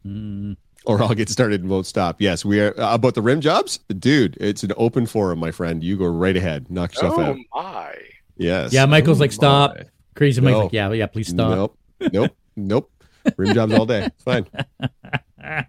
Mm, 0.06 0.58
or 0.86 1.02
I'll 1.02 1.16
get 1.16 1.28
started 1.28 1.62
and 1.62 1.70
won't 1.72 1.88
stop. 1.88 2.22
Yes, 2.22 2.46
we 2.46 2.60
are 2.60 2.80
uh, 2.80 2.94
about 2.94 3.16
the 3.16 3.24
rim 3.24 3.42
jobs, 3.42 3.80
dude. 3.98 4.38
It's 4.40 4.62
an 4.62 4.74
open 4.78 5.08
forum, 5.08 5.40
my 5.40 5.50
friend. 5.50 5.84
You 5.84 5.98
go 5.98 6.06
right 6.06 6.38
ahead, 6.38 6.70
knock 6.70 6.94
yourself 6.94 7.16
oh 7.18 7.22
out. 7.22 7.38
Oh 7.56 7.64
my! 7.64 7.96
Yes. 8.38 8.72
Yeah, 8.74 8.86
Michael's 8.86 9.18
Oh, 9.18 9.22
like, 9.22 9.32
stop. 9.32 9.76
my. 9.76 9.86
crazy 10.16 10.40
Mike's 10.40 10.52
No. 10.54 10.60
like, 10.66 10.74
yeah, 10.74 10.92
yeah, 10.92 11.08
please 11.08 11.30
stop. 11.30 11.50
Nope. 11.50 11.80
Nope. 12.14 12.36
nope. 12.56 12.92
Rim 13.38 13.56
jobs 13.56 13.74
all 13.74 13.88
day. 13.88 14.06
It's 14.06 14.24
fine. 14.24 14.46
I'd 15.40 15.66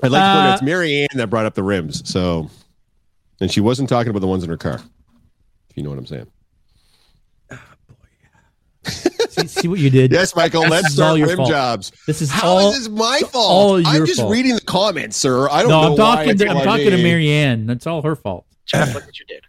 to 0.00 0.08
point 0.10 0.14
Uh, 0.14 0.16
out 0.18 0.52
it's 0.54 0.62
Mary 0.62 1.00
Ann 1.00 1.08
that 1.16 1.26
brought 1.28 1.44
up 1.46 1.54
the 1.54 1.64
rims. 1.64 2.08
So, 2.08 2.48
and 3.40 3.50
she 3.50 3.60
wasn't 3.60 3.88
talking 3.88 4.10
about 4.10 4.20
the 4.20 4.28
ones 4.28 4.44
in 4.44 4.50
her 4.50 4.56
car. 4.56 4.80
If 5.70 5.76
you 5.76 5.82
know 5.82 5.90
what 5.90 5.98
I'm 5.98 6.06
saying. 6.06 6.28
see, 9.40 9.46
see 9.62 9.68
what 9.68 9.78
you 9.78 9.90
did? 9.90 10.12
Yes, 10.12 10.34
Michael. 10.34 10.62
This 10.62 10.70
let's 10.70 10.92
is 10.92 11.00
all 11.00 11.06
start 11.08 11.18
your 11.18 11.28
rim 11.28 11.36
fault. 11.38 11.48
jobs. 11.50 11.92
This 12.06 12.22
is 12.22 12.30
How 12.30 12.48
all. 12.48 12.70
is 12.70 12.78
this 12.78 12.88
my 12.88 13.20
fault? 13.30 13.34
all 13.34 13.86
I'm 13.86 13.96
your 13.96 14.06
just 14.06 14.20
fault. 14.20 14.32
reading 14.32 14.54
the 14.54 14.60
comments, 14.60 15.16
sir. 15.16 15.48
I 15.50 15.60
don't 15.62 15.70
no, 15.70 15.82
know 15.82 15.90
I'm 15.92 15.96
talking. 15.96 16.30
it's 16.30 16.42
To, 16.42 16.48
I'm 16.48 16.56
on 16.58 16.64
talking 16.64 16.90
to. 16.90 16.96
Marianne. 17.02 17.66
That's 17.66 17.86
all 17.86 18.02
her 18.02 18.16
fault. 18.16 18.46
Jeff, 18.66 18.94
look 18.94 19.04
what 19.06 19.18
you 19.18 19.24
did. 19.26 19.44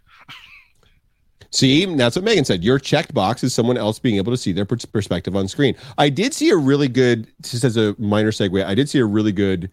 See, 1.52 1.84
that's 1.96 2.14
what 2.14 2.24
Megan 2.24 2.44
said. 2.44 2.62
Your 2.62 2.78
checked 2.78 3.12
box 3.12 3.42
is 3.42 3.52
someone 3.52 3.76
else 3.76 3.98
being 3.98 4.16
able 4.18 4.32
to 4.32 4.36
see 4.36 4.52
their 4.52 4.64
pers- 4.64 4.84
perspective 4.84 5.34
on 5.34 5.48
screen. 5.48 5.74
I 5.98 6.08
did 6.08 6.32
see 6.32 6.50
a 6.50 6.56
really 6.56 6.86
good, 6.86 7.26
just 7.42 7.64
as 7.64 7.76
a 7.76 7.96
minor 7.98 8.30
segue, 8.30 8.64
I 8.64 8.74
did 8.74 8.88
see 8.88 9.00
a 9.00 9.04
really 9.04 9.32
good 9.32 9.68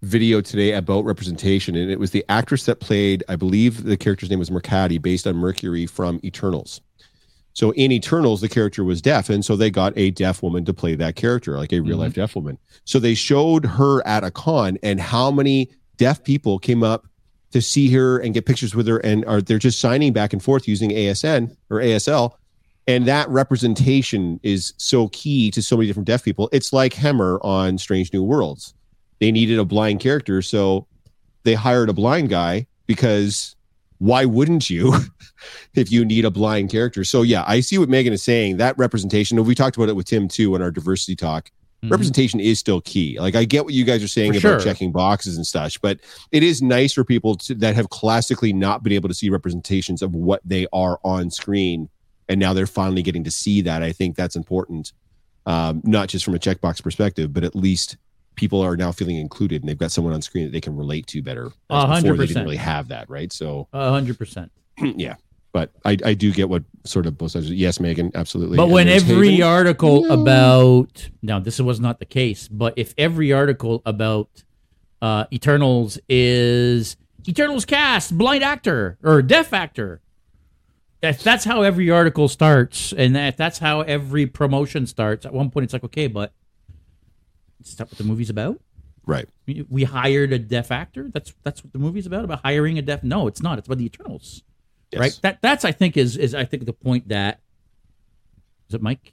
video 0.00 0.40
today 0.40 0.72
about 0.72 1.04
representation, 1.04 1.76
and 1.76 1.90
it 1.90 2.00
was 2.00 2.12
the 2.12 2.24
actress 2.30 2.64
that 2.64 2.80
played, 2.80 3.22
I 3.28 3.36
believe 3.36 3.84
the 3.84 3.96
character's 3.96 4.30
name 4.30 4.38
was 4.38 4.48
Makkari, 4.50 5.00
based 5.00 5.26
on 5.26 5.36
Mercury 5.36 5.86
from 5.86 6.18
Eternals. 6.24 6.80
So 7.54 7.72
in 7.72 7.92
Eternals, 7.92 8.40
the 8.40 8.48
character 8.48 8.82
was 8.82 9.02
deaf, 9.02 9.28
and 9.28 9.44
so 9.44 9.56
they 9.56 9.70
got 9.70 9.92
a 9.96 10.10
deaf 10.10 10.42
woman 10.42 10.64
to 10.64 10.72
play 10.72 10.94
that 10.94 11.16
character, 11.16 11.56
like 11.56 11.72
a 11.72 11.80
real 11.80 11.98
life 11.98 12.12
mm-hmm. 12.12 12.20
deaf 12.20 12.34
woman. 12.34 12.58
So 12.84 12.98
they 12.98 13.14
showed 13.14 13.66
her 13.66 14.06
at 14.06 14.24
a 14.24 14.30
con, 14.30 14.78
and 14.82 15.00
how 15.00 15.30
many 15.30 15.70
deaf 15.98 16.24
people 16.24 16.58
came 16.58 16.82
up 16.82 17.06
to 17.52 17.60
see 17.60 17.90
her 17.92 18.18
and 18.18 18.32
get 18.32 18.46
pictures 18.46 18.74
with 18.74 18.86
her, 18.88 18.98
and 18.98 19.24
are 19.26 19.42
they're 19.42 19.58
just 19.58 19.80
signing 19.80 20.12
back 20.12 20.32
and 20.32 20.42
forth 20.42 20.66
using 20.66 20.90
ASN 20.90 21.54
or 21.68 21.78
ASL, 21.78 22.32
and 22.86 23.06
that 23.06 23.28
representation 23.28 24.40
is 24.42 24.72
so 24.78 25.08
key 25.08 25.50
to 25.50 25.62
so 25.62 25.76
many 25.76 25.86
different 25.86 26.06
deaf 26.06 26.24
people. 26.24 26.48
It's 26.52 26.72
like 26.72 26.94
Hemmer 26.94 27.38
on 27.42 27.76
Strange 27.78 28.12
New 28.12 28.22
Worlds. 28.22 28.74
They 29.20 29.30
needed 29.30 29.58
a 29.58 29.64
blind 29.64 30.00
character, 30.00 30.40
so 30.42 30.86
they 31.44 31.54
hired 31.54 31.90
a 31.90 31.92
blind 31.92 32.30
guy 32.30 32.66
because 32.86 33.56
why 34.02 34.24
wouldn't 34.24 34.68
you 34.68 34.92
if 35.74 35.92
you 35.92 36.04
need 36.04 36.24
a 36.24 36.30
blind 36.30 36.70
character? 36.70 37.04
So 37.04 37.22
yeah, 37.22 37.44
I 37.46 37.60
see 37.60 37.78
what 37.78 37.88
Megan 37.88 38.12
is 38.12 38.22
saying. 38.22 38.56
That 38.56 38.76
representation, 38.76 39.38
and 39.38 39.46
we 39.46 39.54
talked 39.54 39.76
about 39.76 39.88
it 39.88 39.94
with 39.94 40.06
Tim 40.06 40.26
too 40.26 40.56
in 40.56 40.62
our 40.62 40.72
diversity 40.72 41.14
talk. 41.14 41.52
Mhm. 41.84 41.90
Representation 41.92 42.40
is 42.40 42.58
still 42.58 42.80
key. 42.80 43.20
Like 43.20 43.36
I 43.36 43.44
get 43.44 43.64
what 43.64 43.74
you 43.74 43.84
guys 43.84 44.02
are 44.02 44.08
saying 44.08 44.32
For 44.32 44.38
about 44.40 44.60
sure. 44.62 44.72
checking 44.72 44.90
boxes 44.90 45.36
and 45.36 45.46
such, 45.46 45.80
but 45.80 46.00
it 46.32 46.42
is 46.42 46.60
nice 46.60 46.92
for 46.92 47.04
people 47.04 47.36
to, 47.36 47.54
that 47.54 47.76
have 47.76 47.90
classically 47.90 48.52
not 48.52 48.82
been 48.82 48.92
able 48.92 49.08
to 49.08 49.14
see 49.14 49.30
representations 49.30 50.02
of 50.02 50.16
what 50.16 50.40
they 50.44 50.66
are 50.72 50.98
on 51.04 51.30
screen, 51.30 51.88
and 52.28 52.40
now 52.40 52.52
they're 52.52 52.66
finally 52.66 53.02
getting 53.02 53.22
to 53.22 53.30
see 53.30 53.60
that. 53.60 53.84
I 53.84 53.92
think 53.92 54.16
that's 54.16 54.34
important, 54.34 54.92
um, 55.46 55.80
not 55.84 56.08
just 56.08 56.24
from 56.24 56.34
a 56.34 56.38
checkbox 56.40 56.82
perspective, 56.82 57.32
but 57.32 57.44
at 57.44 57.54
least 57.54 57.96
people 58.42 58.60
are 58.60 58.76
now 58.76 58.90
feeling 58.90 59.18
included 59.18 59.62
and 59.62 59.68
they've 59.68 59.78
got 59.78 59.92
someone 59.92 60.12
on 60.12 60.20
screen 60.20 60.42
that 60.46 60.50
they 60.50 60.60
can 60.60 60.76
relate 60.76 61.06
to 61.06 61.22
better. 61.22 61.52
Hundred 61.70 62.02
they 62.02 62.08
didn't 62.08 62.16
percent. 62.26 62.44
really 62.44 62.56
have 62.56 62.88
that, 62.88 63.08
right? 63.08 63.32
So 63.32 63.68
A 63.72 63.90
hundred 63.90 64.18
percent. 64.18 64.50
yeah, 64.82 65.14
but 65.52 65.70
I, 65.84 65.96
I 66.04 66.14
do 66.14 66.32
get 66.32 66.48
what 66.48 66.64
sort 66.84 67.06
of 67.06 67.16
both 67.16 67.30
sides. 67.30 67.48
Yes, 67.52 67.78
Megan, 67.78 68.10
absolutely. 68.16 68.56
But 68.56 68.64
And 68.64 68.72
when 68.72 68.88
every 68.88 69.30
Haven. 69.36 69.46
article 69.46 70.02
No. 70.06 70.20
about 70.22 71.08
now 71.22 71.38
this 71.38 71.60
was 71.60 71.78
not 71.78 72.00
the 72.00 72.04
case, 72.04 72.48
but 72.48 72.74
if 72.76 72.94
every 72.98 73.32
article 73.32 73.80
about 73.86 74.28
uh, 75.00 75.26
Eternals 75.32 76.00
is 76.08 76.96
Eternals 77.28 77.64
cast 77.64 78.18
blind 78.18 78.42
actor 78.42 78.98
or 79.04 79.22
deaf 79.22 79.52
actor, 79.52 80.00
if 81.00 81.22
that's 81.22 81.44
how 81.44 81.62
every 81.62 81.90
article 81.90 82.26
starts, 82.26 82.92
and 82.92 83.16
if 83.16 83.36
that's 83.36 83.58
how 83.60 83.82
every 83.82 84.26
promotion 84.26 84.86
starts, 84.88 85.24
at 85.26 85.32
one 85.32 85.48
point 85.50 85.62
it's 85.64 85.72
like 85.72 85.84
okay, 85.84 86.08
but 86.08 86.32
is 87.70 87.76
that 87.76 87.88
what 87.90 87.98
the 87.98 88.04
movie's 88.04 88.30
about? 88.30 88.60
right, 89.04 89.28
We- 89.68 89.82
hired 89.84 90.32
a 90.32 90.38
deaf 90.38 90.70
actor. 90.70 91.10
That's 91.12 91.32
that's 91.42 91.64
what 91.64 91.72
the 91.72 91.78
movie's 91.80 92.06
about. 92.06 92.24
About 92.24 92.40
hiring 92.44 92.78
a 92.78 92.82
deaf. 92.82 93.02
No, 93.02 93.26
it's 93.26 93.42
not. 93.42 93.58
It's 93.58 93.66
about 93.66 93.78
the 93.78 93.84
Eternals 93.86 94.42
Yes. 94.92 95.00
right? 95.00 95.18
That 95.22 95.38
that's 95.42 95.64
I 95.64 95.72
think 95.72 95.96
is 95.96 96.16
is 96.16 96.34
I 96.34 96.44
think 96.44 96.66
the 96.66 96.72
point 96.72 97.08
that 97.08 97.40
is 98.68 98.74
it 98.74 98.82
Mike? 98.82 99.12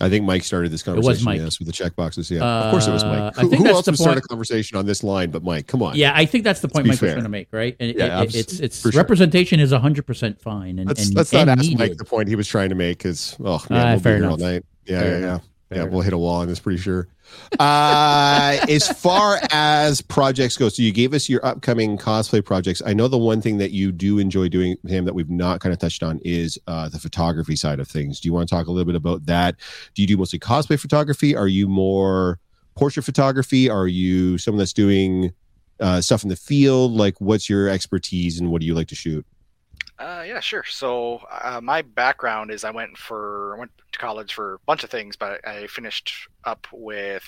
I 0.00 0.08
think 0.08 0.24
Mike 0.24 0.42
started 0.42 0.72
this 0.72 0.82
conversation. 0.82 1.04
It 1.08 1.14
was. 1.14 1.24
Mike. 1.24 1.40
Yes, 1.40 1.58
with 1.60 1.66
the 1.66 1.72
check 1.72 1.94
boxes. 1.94 2.28
Yeah, 2.30 2.42
of 2.44 2.70
course 2.72 2.86
it 2.88 2.90
was 2.90 3.04
Uh, 3.04 3.06
Mike. 3.32 3.38
I 3.38 3.40
Who, 3.42 3.50
who 3.50 3.66
else 3.68 3.86
would 3.86 3.96
start 3.96 4.18
a 4.18 4.20
conversation 4.22 4.76
on 4.76 4.86
this 4.86 5.04
line 5.04 5.30
but 5.30 5.44
Mike? 5.44 5.68
Come 5.68 5.82
on. 5.82 5.94
Yeah, 5.94 6.12
I 6.14 6.26
think 6.26 6.42
that's 6.42 6.60
the 6.60 6.68
point 6.68 6.84
be 6.84 6.90
Mike 6.90 7.00
was 7.00 7.12
trying 7.12 7.22
to 7.22 7.28
make, 7.28 7.48
right? 7.52 7.76
And 7.78 7.94
Yeah, 7.96 8.04
it- 8.04 8.10
abs- 8.24 8.34
it's 8.34 8.58
it's 8.60 8.80
sure. 8.80 8.90
representation 8.90 9.60
is 9.60 9.70
hundred 9.72 10.04
percent 10.06 10.40
fine, 10.40 10.80
and 10.80 10.88
Let's 10.88 11.06
and, 11.06 11.14
let's 11.14 11.32
not 11.32 11.48
and 11.48 11.60
ask 11.60 11.78
Mike 11.78 11.96
the 11.96 12.04
point 12.04 12.28
he 12.28 12.34
was 12.36 12.48
trying 12.48 12.70
to 12.70 12.74
make 12.74 12.98
because 12.98 13.36
oh 13.40 13.64
man, 13.70 13.86
we'll 13.86 13.96
be 13.98 14.02
fair 14.02 14.16
here 14.16 14.26
all 14.26 14.34
enough. 14.34 14.40
night. 14.52 14.64
Yeah, 14.84 15.00
Fair 15.00 15.06
yeah, 15.06 15.18
yeah. 15.18 15.24
enough. 15.28 15.42
Yeah, 15.44 15.48
Fair 15.74 15.86
we'll 15.86 16.02
hit 16.02 16.12
a 16.12 16.18
wall 16.18 16.36
on 16.36 16.48
this 16.48 16.60
pretty 16.60 16.78
sure. 16.78 17.08
Uh, 17.58 18.58
as 18.68 18.88
far 18.88 19.38
as 19.50 20.00
projects 20.00 20.56
go, 20.56 20.68
so 20.68 20.82
you 20.82 20.92
gave 20.92 21.14
us 21.14 21.28
your 21.28 21.44
upcoming 21.44 21.98
cosplay 21.98 22.44
projects. 22.44 22.82
I 22.84 22.92
know 22.92 23.08
the 23.08 23.18
one 23.18 23.40
thing 23.40 23.58
that 23.58 23.72
you 23.72 23.92
do 23.92 24.18
enjoy 24.18 24.48
doing, 24.48 24.76
Sam, 24.86 25.04
that 25.04 25.14
we've 25.14 25.30
not 25.30 25.60
kind 25.60 25.72
of 25.72 25.78
touched 25.78 26.02
on 26.02 26.20
is 26.24 26.58
uh, 26.66 26.88
the 26.88 26.98
photography 26.98 27.56
side 27.56 27.80
of 27.80 27.88
things. 27.88 28.20
Do 28.20 28.28
you 28.28 28.32
want 28.32 28.48
to 28.48 28.54
talk 28.54 28.66
a 28.66 28.70
little 28.70 28.86
bit 28.86 28.96
about 28.96 29.26
that? 29.26 29.56
Do 29.94 30.02
you 30.02 30.08
do 30.08 30.16
mostly 30.16 30.38
cosplay 30.38 30.78
photography? 30.78 31.34
Are 31.34 31.48
you 31.48 31.68
more 31.68 32.38
portrait 32.74 33.04
photography? 33.04 33.68
Are 33.68 33.88
you 33.88 34.38
someone 34.38 34.58
that's 34.58 34.72
doing 34.72 35.32
uh, 35.80 36.00
stuff 36.00 36.22
in 36.22 36.28
the 36.28 36.36
field? 36.36 36.92
Like, 36.92 37.20
what's 37.20 37.48
your 37.48 37.68
expertise 37.68 38.38
and 38.38 38.50
what 38.50 38.60
do 38.60 38.66
you 38.66 38.74
like 38.74 38.88
to 38.88 38.94
shoot? 38.94 39.26
Uh, 39.98 40.24
yeah, 40.26 40.40
sure. 40.40 40.64
So 40.64 41.20
uh, 41.30 41.60
my 41.62 41.82
background 41.82 42.50
is 42.50 42.64
I 42.64 42.70
went 42.70 42.96
for 42.98 43.54
I 43.56 43.58
went 43.60 43.70
to 43.92 43.98
college 43.98 44.34
for 44.34 44.54
a 44.54 44.58
bunch 44.66 44.82
of 44.82 44.90
things, 44.90 45.14
but 45.16 45.46
I 45.46 45.66
finished 45.68 46.28
up 46.44 46.66
with 46.72 47.24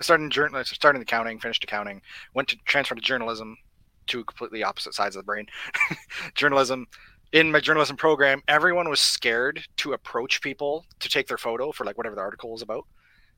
I 0.00 0.04
started 0.04 0.24
in 0.24 0.30
journal, 0.30 0.62
started 0.64 0.98
in 0.98 1.02
accounting, 1.02 1.40
finished 1.40 1.64
accounting, 1.64 2.02
went 2.34 2.48
to 2.48 2.56
transfer 2.64 2.94
to 2.94 3.00
journalism, 3.00 3.56
two 4.06 4.24
completely 4.24 4.62
opposite 4.62 4.94
sides 4.94 5.16
of 5.16 5.22
the 5.22 5.26
brain. 5.26 5.46
journalism. 6.34 6.86
In 7.32 7.50
my 7.50 7.58
journalism 7.60 7.96
program, 7.96 8.40
everyone 8.46 8.88
was 8.88 9.00
scared 9.00 9.66
to 9.78 9.92
approach 9.92 10.40
people 10.40 10.86
to 11.00 11.08
take 11.08 11.26
their 11.26 11.36
photo 11.36 11.72
for 11.72 11.84
like 11.84 11.96
whatever 11.98 12.14
the 12.14 12.20
article 12.22 12.52
was 12.52 12.62
about. 12.62 12.86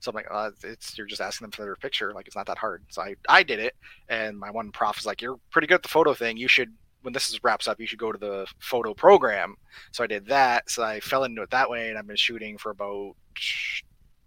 So 0.00 0.10
I'm 0.10 0.14
like, 0.14 0.28
uh, 0.30 0.50
it's 0.62 0.96
you're 0.96 1.06
just 1.06 1.22
asking 1.22 1.46
them 1.46 1.52
for 1.52 1.62
their 1.62 1.74
picture, 1.74 2.12
like 2.12 2.26
it's 2.26 2.36
not 2.36 2.46
that 2.46 2.58
hard. 2.58 2.84
So 2.90 3.00
I 3.02 3.14
I 3.28 3.42
did 3.42 3.60
it, 3.60 3.74
and 4.10 4.38
my 4.38 4.50
one 4.50 4.70
prof 4.72 4.96
was 4.96 5.06
like, 5.06 5.22
"You're 5.22 5.40
pretty 5.50 5.66
good 5.66 5.76
at 5.76 5.82
the 5.82 5.88
photo 5.88 6.12
thing. 6.14 6.36
You 6.36 6.48
should 6.48 6.72
when 7.02 7.12
this 7.12 7.30
is 7.30 7.42
wraps 7.44 7.68
up, 7.68 7.80
you 7.80 7.86
should 7.86 7.98
go 7.98 8.12
to 8.12 8.18
the 8.18 8.46
photo 8.58 8.94
program. 8.94 9.56
So 9.92 10.04
I 10.04 10.06
did 10.06 10.26
that. 10.26 10.70
So 10.70 10.82
I 10.82 11.00
fell 11.00 11.24
into 11.24 11.42
it 11.42 11.50
that 11.50 11.70
way, 11.70 11.88
and 11.88 11.98
I've 11.98 12.06
been 12.06 12.16
shooting 12.16 12.58
for 12.58 12.70
about 12.70 13.14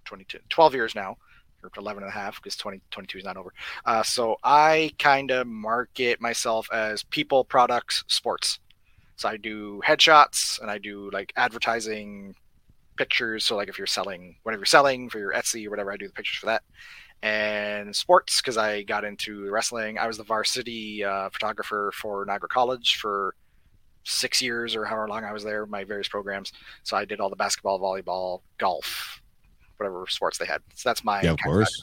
22, 0.05 0.39
12 0.49 0.75
years 0.75 0.95
now, 0.95 1.17
or 1.63 1.69
11 1.77 2.03
and 2.03 2.09
a 2.09 2.13
half, 2.13 2.35
because 2.35 2.55
2022 2.55 3.19
is 3.19 3.23
not 3.23 3.37
over. 3.37 3.53
Uh, 3.85 4.03
so 4.03 4.37
I 4.43 4.91
kind 4.99 5.31
of 5.31 5.47
market 5.47 6.21
myself 6.21 6.67
as 6.71 7.03
people, 7.03 7.43
products, 7.43 8.03
sports. 8.07 8.59
So 9.15 9.29
I 9.29 9.37
do 9.37 9.81
headshots, 9.85 10.59
and 10.61 10.71
I 10.71 10.77
do 10.77 11.09
like 11.11 11.33
advertising 11.35 12.35
pictures. 12.97 13.45
So 13.45 13.55
like 13.55 13.69
if 13.69 13.77
you're 13.77 13.87
selling 13.87 14.37
whatever 14.43 14.61
you're 14.61 14.65
selling 14.65 15.09
for 15.09 15.19
your 15.19 15.33
Etsy 15.33 15.67
or 15.67 15.69
whatever, 15.69 15.91
I 15.91 15.97
do 15.97 16.07
the 16.07 16.13
pictures 16.13 16.37
for 16.39 16.47
that 16.47 16.63
and 17.23 17.95
sports 17.95 18.41
because 18.41 18.57
I 18.57 18.83
got 18.83 19.03
into 19.03 19.49
wrestling. 19.49 19.97
I 19.97 20.07
was 20.07 20.17
the 20.17 20.23
varsity 20.23 21.03
uh, 21.03 21.29
photographer 21.29 21.91
for 21.95 22.25
Niagara 22.25 22.49
College 22.49 22.95
for 22.95 23.35
six 24.03 24.41
years 24.41 24.75
or 24.75 24.85
however 24.85 25.07
long 25.07 25.23
I 25.23 25.31
was 25.31 25.43
there, 25.43 25.65
my 25.67 25.83
various 25.83 26.07
programs. 26.07 26.51
So 26.83 26.97
I 26.97 27.05
did 27.05 27.19
all 27.19 27.29
the 27.29 27.35
basketball, 27.35 27.79
volleyball, 27.79 28.41
golf, 28.57 29.21
whatever 29.77 30.05
sports 30.07 30.37
they 30.39 30.45
had. 30.45 30.61
So 30.73 30.89
that's 30.89 31.03
my 31.03 31.21
Yeah, 31.21 31.31
of 31.31 31.37
kind 31.37 31.53
course. 31.53 31.81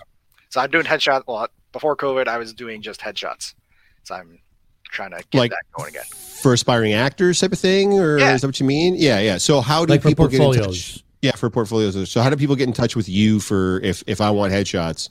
So 0.51 0.61
I'm 0.61 0.70
doing 0.70 0.84
headshots. 0.86 1.22
Well, 1.26 1.47
before 1.72 1.97
COVID, 1.97 2.26
I 2.26 2.39
was 2.39 2.53
doing 2.53 2.82
just 2.82 3.01
headshots. 3.01 3.55
So 4.03 4.14
I'm 4.16 4.41
trying 4.84 5.11
to 5.11 5.22
get 5.30 5.39
Like- 5.39 5.51
that 5.53 5.62
going 5.76 5.91
again. 5.91 6.05
For 6.43 6.53
aspiring 6.53 6.93
actors 6.95 7.41
type 7.41 7.53
of 7.53 7.59
thing, 7.59 7.99
or 7.99 8.18
Yeah. 8.18 8.34
is 8.34 8.41
that 8.41 8.47
what 8.49 8.59
you 8.61 8.66
mean? 8.66 8.95
Yeah, 8.97 9.18
yeah. 9.20 9.39
So 9.39 9.61
how 9.61 9.84
do 9.84 9.93
like 9.93 10.03
people 10.03 10.26
get 10.28 10.41
in 10.41 10.53
touch? 10.55 11.03
Yeah, 11.20 11.32
for 11.32 11.51
portfolios. 11.51 12.09
So 12.11 12.22
how 12.22 12.30
do 12.30 12.36
people 12.36 12.55
get 12.57 12.68
in 12.68 12.72
touch 12.72 12.95
with 12.97 13.09
you 13.09 13.41
for 13.41 13.80
if 13.80 14.03
if 14.07 14.20
I 14.20 14.30
want 14.30 14.53
headshots? 14.53 15.11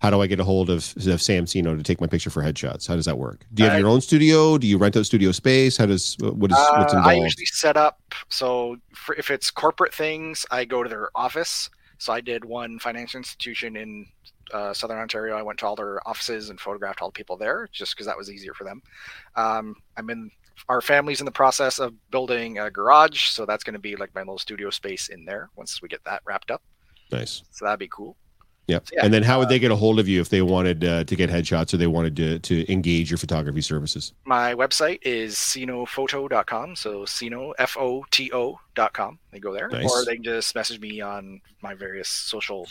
How 0.00 0.10
do 0.10 0.22
I 0.22 0.28
get 0.28 0.38
a 0.38 0.44
hold 0.44 0.70
of, 0.70 0.94
of 1.08 1.20
Sam 1.20 1.46
Cino 1.46 1.74
to 1.74 1.82
take 1.82 2.00
my 2.00 2.06
picture 2.06 2.30
for 2.30 2.42
headshots? 2.42 2.86
How 2.86 2.94
does 2.94 3.04
that 3.06 3.18
work? 3.18 3.44
Do 3.52 3.64
you 3.64 3.68
have 3.68 3.76
Uh, 3.76 3.80
your 3.80 3.88
own 3.88 4.00
studio? 4.00 4.56
Do 4.56 4.66
you 4.66 4.78
rent 4.78 4.96
out 4.96 5.06
studio 5.06 5.32
space? 5.32 5.76
How 5.76 5.86
does 5.86 6.16
what 6.20 6.52
is 6.52 6.56
what's 6.56 6.94
Uh, 6.94 6.98
involved? 6.98 7.08
I 7.08 7.14
usually 7.14 7.46
set 7.46 7.76
up 7.76 8.00
so 8.28 8.76
for, 8.94 9.16
if 9.16 9.30
it's 9.30 9.50
corporate 9.50 9.92
things, 9.92 10.46
I 10.50 10.64
go 10.64 10.82
to 10.82 10.88
their 10.88 11.10
office. 11.16 11.68
So 11.98 12.12
I 12.12 12.20
did 12.20 12.44
one 12.44 12.78
financial 12.78 13.18
institution 13.18 13.74
in 13.74 14.06
uh, 14.54 14.72
Southern 14.72 14.98
Ontario. 14.98 15.36
I 15.36 15.42
went 15.42 15.58
to 15.58 15.66
all 15.66 15.74
their 15.74 16.06
offices 16.08 16.48
and 16.48 16.60
photographed 16.60 17.02
all 17.02 17.08
the 17.08 17.12
people 17.12 17.36
there, 17.36 17.68
just 17.72 17.94
because 17.94 18.06
that 18.06 18.16
was 18.16 18.30
easier 18.30 18.54
for 18.54 18.62
them. 18.62 18.80
Um, 19.34 19.74
I'm 19.96 20.08
in 20.10 20.30
our 20.68 20.80
family's 20.80 21.20
in 21.20 21.26
the 21.26 21.32
process 21.32 21.80
of 21.80 21.92
building 22.10 22.58
a 22.58 22.70
garage, 22.70 23.26
so 23.30 23.44
that's 23.44 23.64
going 23.64 23.74
to 23.74 23.80
be 23.80 23.96
like 23.96 24.14
my 24.14 24.20
little 24.20 24.38
studio 24.38 24.70
space 24.70 25.08
in 25.08 25.24
there 25.24 25.50
once 25.56 25.82
we 25.82 25.88
get 25.88 26.04
that 26.04 26.22
wrapped 26.24 26.50
up. 26.52 26.62
nice. 27.10 27.42
So 27.50 27.64
that'd 27.64 27.80
be 27.80 27.88
cool. 27.88 28.16
Yep. 28.68 28.88
So, 28.88 28.96
yeah, 28.96 29.04
and 29.04 29.12
then 29.14 29.22
how 29.22 29.38
would 29.38 29.48
they 29.48 29.58
get 29.58 29.70
a 29.70 29.76
hold 29.76 29.98
of 29.98 30.08
you 30.08 30.20
if 30.20 30.28
they 30.28 30.42
wanted 30.42 30.84
uh, 30.84 31.04
to 31.04 31.16
get 31.16 31.30
headshots 31.30 31.72
or 31.72 31.78
they 31.78 31.86
wanted 31.86 32.14
to 32.16 32.38
to 32.38 32.70
engage 32.70 33.10
your 33.10 33.16
photography 33.16 33.62
services? 33.62 34.12
My 34.26 34.54
website 34.54 34.98
is 35.02 35.36
cinofoto.com. 35.36 36.76
So 36.76 37.06
cino, 37.06 37.52
F 37.58 37.76
O 37.78 38.04
T 38.10 38.30
O.com. 38.32 39.18
They 39.32 39.38
go 39.38 39.54
there. 39.54 39.68
Nice. 39.68 39.90
Or 39.90 40.04
they 40.04 40.16
can 40.16 40.24
just 40.24 40.54
message 40.54 40.80
me 40.80 41.00
on 41.00 41.40
my 41.62 41.74
various 41.74 42.08
social 42.08 42.68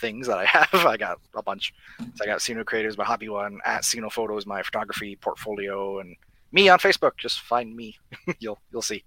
things 0.00 0.26
that 0.26 0.38
I 0.38 0.44
have. 0.46 0.86
I 0.86 0.96
got 0.96 1.18
a 1.34 1.42
bunch. 1.42 1.74
So 1.98 2.24
I 2.24 2.26
got 2.26 2.40
cino-creators 2.40 2.96
my 2.96 3.04
hobby 3.04 3.28
one, 3.28 3.60
at 3.64 3.84
Cino 3.84 4.08
Photos, 4.08 4.46
my 4.46 4.62
photography 4.62 5.16
portfolio, 5.16 6.00
and 6.00 6.16
me 6.52 6.68
on 6.70 6.78
Facebook. 6.78 7.12
Just 7.18 7.40
find 7.40 7.76
me. 7.76 7.98
you'll 8.38 8.58
you'll 8.72 8.82
see. 8.82 9.04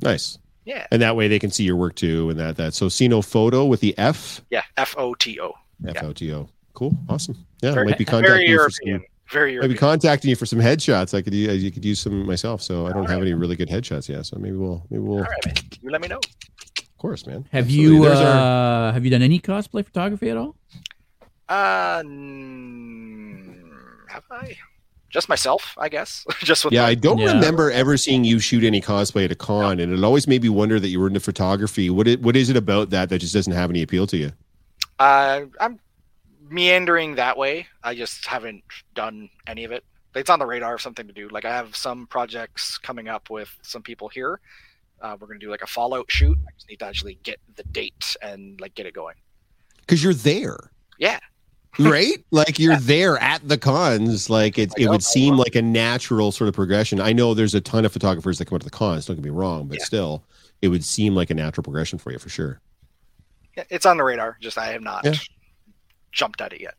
Nice. 0.00 0.38
Yeah. 0.64 0.86
And 0.90 1.02
that 1.02 1.16
way 1.16 1.28
they 1.28 1.38
can 1.38 1.50
see 1.50 1.64
your 1.64 1.76
work 1.76 1.96
too, 1.96 2.30
and 2.30 2.38
that 2.38 2.56
that 2.58 2.74
so 2.74 2.88
Cino 2.88 3.22
photo 3.22 3.64
with 3.64 3.80
the 3.80 3.96
F 3.98 4.40
Yeah. 4.50 4.62
F 4.76 4.94
O 4.96 5.14
T 5.14 5.40
O. 5.40 5.54
F 5.88 6.02
O 6.02 6.12
T 6.12 6.32
O. 6.32 6.48
Cool. 6.74 6.96
Awesome. 7.08 7.36
Yeah, 7.62 7.72
Very, 7.72 7.86
might 7.86 7.98
be 7.98 8.04
very 8.04 8.22
contacting 8.46 8.48
you 8.50 8.58
for 8.58 8.70
some. 8.70 9.04
Very 9.30 9.60
I'd 9.60 9.68
be 9.70 9.74
contacting 9.74 10.28
you 10.30 10.36
for 10.36 10.44
some 10.46 10.58
headshots. 10.58 11.14
I 11.16 11.22
could 11.22 11.32
u- 11.34 11.50
you 11.52 11.70
could 11.70 11.84
use 11.84 11.98
some 12.00 12.26
myself. 12.26 12.60
So 12.62 12.86
I 12.86 12.90
don't 12.90 12.98
All 12.98 13.06
have 13.06 13.18
right. 13.20 13.22
any 13.22 13.32
really 13.34 13.56
good 13.56 13.68
headshots 13.70 14.08
yet. 14.08 14.26
So 14.26 14.36
maybe 14.38 14.56
we'll 14.56 14.84
maybe 14.90 15.02
we'll 15.02 15.18
All 15.18 15.24
right. 15.46 15.78
You 15.80 15.90
let 15.90 16.00
me 16.02 16.08
know. 16.08 16.18
of 16.18 16.98
course, 16.98 17.26
man. 17.26 17.46
Have 17.52 17.64
Absolutely. 17.66 17.96
you 17.96 18.02
There's 18.04 18.18
our- 18.18 18.88
uh, 18.88 18.92
have 18.92 19.04
you 19.04 19.10
done 19.10 19.22
any 19.22 19.40
cosplay 19.40 19.84
photography 19.84 20.28
at 20.30 20.36
all? 20.36 20.56
Uh, 21.48 22.02
have 24.08 24.24
I? 24.30 24.56
Just 25.10 25.28
myself, 25.28 25.74
I 25.78 25.88
guess. 25.88 26.24
Just 26.40 26.64
with 26.64 26.74
yeah, 26.74 26.82
my- 26.82 26.88
I 26.88 26.94
don't 26.94 27.18
Yeah. 27.18 27.32
remember 27.34 27.70
ever 27.70 27.96
seeing 27.96 28.24
you 28.24 28.38
shoot 28.40 28.64
any 28.64 28.80
cosplay 28.80 29.24
at 29.26 29.30
a 29.32 29.36
con, 29.36 29.78
and 29.80 29.92
it 29.92 30.02
always 30.04 30.26
made 30.26 30.42
me 30.42 30.48
wonder 30.48 30.80
that 30.80 30.88
you 30.88 30.98
were 31.00 31.06
into 31.06 31.20
photography. 31.20 31.88
What 31.88 32.08
it, 32.08 32.20
what 32.20 32.36
is 32.36 32.50
it 32.50 32.56
about 32.56 32.90
that 32.90 33.08
that 33.10 33.18
just 33.20 33.32
doesn't 33.32 33.52
have 33.52 33.70
any 33.70 33.82
appeal 33.82 34.06
to 34.08 34.16
you? 34.16 34.32
Uh, 34.98 35.42
I'm 35.60 35.80
meandering 36.48 37.16
that 37.16 37.36
way. 37.36 37.66
I 37.82 37.94
just 37.94 38.26
haven't 38.26 38.62
done 38.94 39.28
any 39.46 39.64
of 39.64 39.72
it. 39.72 39.84
It's 40.14 40.30
on 40.30 40.38
the 40.38 40.46
radar 40.46 40.74
of 40.74 40.80
something 40.82 41.06
to 41.06 41.12
do. 41.12 41.28
Like 41.28 41.44
I 41.44 41.50
have 41.50 41.74
some 41.74 42.06
projects 42.06 42.78
coming 42.78 43.08
up 43.08 43.30
with 43.30 43.50
some 43.62 43.82
people 43.82 44.08
here. 44.08 44.40
Uh, 45.00 45.16
we're 45.18 45.26
gonna 45.26 45.40
do 45.40 45.50
like 45.50 45.62
a 45.62 45.66
Fallout 45.66 46.10
shoot. 46.10 46.38
I 46.46 46.50
just 46.56 46.68
need 46.68 46.78
to 46.78 46.86
actually 46.86 47.18
get 47.24 47.38
the 47.56 47.64
date 47.64 48.16
and 48.22 48.60
like 48.60 48.74
get 48.74 48.86
it 48.86 48.94
going. 48.94 49.16
Because 49.80 50.02
you're 50.04 50.14
there. 50.14 50.70
Yeah. 50.98 51.18
right? 51.80 52.24
Like 52.30 52.60
you're 52.60 52.76
there 52.76 53.18
at 53.18 53.46
the 53.46 53.58
cons. 53.58 54.30
Like 54.30 54.58
it, 54.58 54.72
it 54.78 54.88
would 54.88 55.02
seem 55.02 55.36
like 55.36 55.56
a 55.56 55.62
natural 55.62 56.30
sort 56.30 56.46
of 56.48 56.54
progression. 56.54 57.00
I 57.00 57.12
know 57.12 57.34
there's 57.34 57.54
a 57.54 57.60
ton 57.60 57.84
of 57.84 57.92
photographers 57.92 58.38
that 58.38 58.44
come 58.44 58.54
out 58.56 58.60
to 58.60 58.66
the 58.66 58.70
cons. 58.70 59.06
Don't 59.06 59.16
get 59.16 59.24
me 59.24 59.30
wrong, 59.30 59.66
but 59.66 59.78
Yeah. 59.80 59.84
still, 59.84 60.24
it 60.62 60.68
would 60.68 60.84
seem 60.84 61.16
like 61.16 61.30
a 61.30 61.34
natural 61.34 61.64
progression 61.64 61.98
for 61.98 62.12
you 62.12 62.18
for 62.20 62.28
sure. 62.28 62.60
It's 63.56 63.86
on 63.86 63.96
the 63.96 64.04
radar. 64.04 64.36
Just 64.40 64.58
I 64.58 64.66
have 64.72 64.82
not 64.82 65.04
Yeah. 65.04 65.14
jumped 66.12 66.40
at 66.40 66.52
it 66.52 66.60
yet. 66.60 66.74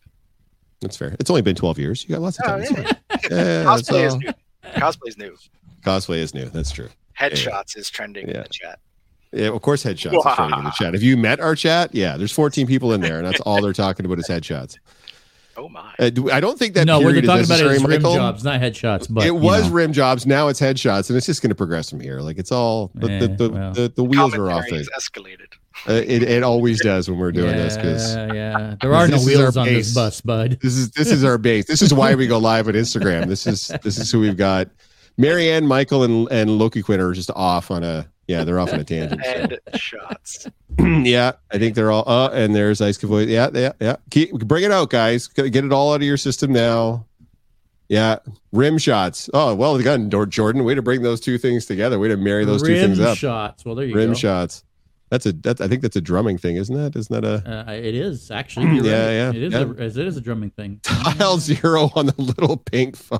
That's 0.82 0.98
fair. 0.98 1.16
It's 1.20 1.30
only 1.30 1.42
been 1.42 1.56
12 1.56 1.80
years. 1.80 2.04
You 2.04 2.16
got 2.16 2.22
lots 2.22 2.40
of 2.40 2.46
Oh, 2.46 2.50
time. 2.50 2.62
It's 2.62 2.72
yeah. 3.30 3.30
Yeah, 3.32 3.64
Cosplay 3.64 4.06
is 4.06 4.16
new. 4.16 4.34
Cosplay 4.76 5.08
is 5.08 5.18
new. 5.18 5.38
Cosplay 5.84 6.18
is 6.18 6.34
new. 6.34 6.46
That's 6.50 6.72
true. 6.72 6.90
Headshots 7.20 7.78
is 7.78 7.90
trending 7.90 8.28
in 8.28 8.34
the 8.34 8.48
chat. 8.52 8.80
Yeah, 9.32 9.48
of 9.48 9.62
course, 9.62 9.84
headshots 9.84 10.14
is 10.14 10.58
in 10.58 10.64
the 10.64 10.72
chat. 10.78 10.94
Have 10.94 11.04
you 11.04 11.18
met 11.18 11.40
our 11.40 11.56
chat? 11.56 11.94
Yeah, 11.94 12.18
there's 12.18 12.32
14 12.32 12.68
people 12.68 12.94
in 12.94 13.02
there, 13.02 13.18
and 13.18 13.26
that's 13.28 13.40
all 13.42 13.62
they're 13.62 13.74
talking 13.74 14.06
about 14.06 14.20
is 14.20 14.28
headshots. 14.28 14.78
Oh 15.58 15.70
my. 15.70 15.94
Uh, 16.00 16.10
do- 16.10 16.30
I 16.32 16.40
don't 16.40 16.60
think 16.60 16.74
that 16.76 16.86
no, 16.86 17.00
what 17.00 17.04
they're 17.14 17.22
period 17.22 17.26
talking 17.28 17.44
about 17.46 17.50
necessary, 17.60 17.76
is 17.78 17.84
rim 17.84 18.02
Michael. 18.02 18.16
jobs, 18.16 18.44
not 18.44 18.60
headshots. 18.62 19.08
But 19.10 19.26
it 19.26 19.32
was 19.36 19.68
know. 19.68 19.74
rim 19.74 19.94
jobs. 19.94 20.26
Now 20.26 20.48
it's 20.50 20.60
headshots, 20.60 21.10
and 21.10 21.16
it's 21.18 21.26
just 21.26 21.42
going 21.42 21.50
to 21.50 21.56
progress 21.56 21.90
from 21.90 22.00
here. 22.02 22.20
Like 22.22 22.38
it's 22.38 22.52
all 22.52 22.92
the 22.96 23.10
Eh, 23.12 23.20
the, 23.20 23.28
the, 23.28 23.50
well. 23.50 23.74
the, 23.74 23.94
the 23.96 24.04
wheels 24.04 24.34
are 24.36 24.50
off. 24.52 24.66
Commentary 24.66 24.84
The, 24.84 24.92
has 24.94 25.04
escalated. 25.10 25.54
uh, 25.88 25.94
it, 25.94 26.24
it 26.24 26.44
always 26.44 26.82
does 26.82 27.10
when 27.10 27.20
we're 27.20 27.32
doing 27.32 27.52
yeah, 27.52 27.56
this 27.58 27.76
because 27.78 28.16
yeah, 28.16 28.76
there 28.82 28.94
are 28.94 29.08
no 29.08 29.18
this 29.18 29.28
is 29.28 29.36
our 29.36 29.42
wheels 29.44 29.58
on 29.58 29.66
base. 29.66 29.86
this 29.88 29.94
bus, 29.94 30.22
bud. 30.22 30.60
this 30.62 30.76
is 30.76 30.92
this 30.92 31.12
is 31.12 31.24
our 31.24 31.38
base. 31.38 31.66
This 31.68 31.82
is 31.82 31.94
why 31.94 32.16
we 32.16 32.28
go 32.28 32.38
live 32.38 32.68
on 32.68 32.74
Instagram. 32.74 33.28
This 33.28 33.48
is 33.48 33.68
this 33.84 33.98
is 33.98 34.12
who 34.12 34.20
we've 34.20 34.38
got. 34.38 34.70
Marianne, 35.18 35.66
Michael, 35.68 36.04
and 36.04 36.30
and 36.32 36.58
Loki 36.58 36.82
Quinn 36.82 37.00
are 37.00 37.14
just 37.14 37.32
off 37.32 37.72
on 37.72 37.84
a 37.84 38.06
yeah. 38.28 38.44
They're 38.44 38.60
off 38.60 38.74
on 38.74 38.80
a 38.80 38.84
tangent. 38.84 39.24
so. 39.24 39.30
Head 39.32 39.60
shots. 39.76 40.48
yeah, 40.80 41.34
I 41.52 41.58
think 41.58 41.76
they're 41.76 41.92
all. 41.92 42.04
Uh, 42.08 42.30
and 42.32 42.54
there's 42.56 42.82
Ice 42.82 42.98
Cavoy. 42.98 43.26
Yeah, 43.28 43.50
yeah, 43.54 43.72
yeah. 43.80 43.96
Keep 44.12 44.32
bring 44.48 44.64
it 44.64 44.72
out, 44.72 44.90
guys. 44.90 45.28
Get 45.28 45.52
get 45.52 45.64
it 45.66 45.72
all 45.74 45.92
out 45.94 45.98
of 45.98 46.04
your 46.04 46.18
system 46.18 46.52
now. 46.54 47.06
Yeah, 47.88 48.18
rim 48.52 48.78
shots. 48.80 49.30
Oh, 49.34 49.54
well 49.54 49.78
done, 49.78 50.10
Dor- 50.10 50.26
Jordan. 50.26 50.64
Way 50.64 50.74
to 50.76 50.82
bring 50.82 51.04
those 51.04 51.20
two 51.22 51.38
things 51.38 51.66
together. 51.68 52.00
Way 52.00 52.08
to 52.08 52.18
marry 52.18 52.44
those 52.44 52.64
two 52.64 52.76
things 52.80 53.00
up. 53.00 53.16
shots. 53.18 53.64
Well, 53.64 53.76
there 53.76 53.86
you 53.86 53.94
rim 53.94 54.06
go. 54.06 54.10
Rim 54.10 54.16
shots. 54.16 54.64
That's 55.12 55.28
a 55.28 55.34
that's 55.34 55.62
I 55.62 55.68
think 55.68 55.84
that's 55.84 55.96
a 55.96 56.02
drumming 56.02 56.40
thing, 56.40 56.56
isn't 56.56 56.76
that? 56.76 56.96
Isn't 57.00 57.22
that 57.22 57.24
a 57.46 57.70
Uh, 57.70 57.72
it 57.74 57.94
is 57.94 58.32
actually. 58.32 58.66
You're 58.76 58.86
Yeah, 58.86 59.06
right. 59.06 59.12
yeah, 59.14 59.30
It 59.30 59.36
is. 59.36 59.54
yeah. 59.54 59.60
A, 59.60 59.70
it 59.70 59.98
is 59.98 60.18
a 60.18 60.22
drumming 60.22 60.50
thing. 60.50 60.80
tile 60.84 61.38
zero 61.38 61.92
on 61.96 62.08
the 62.08 62.16
little 62.18 62.58
pink 62.58 62.96
phone? 62.98 63.20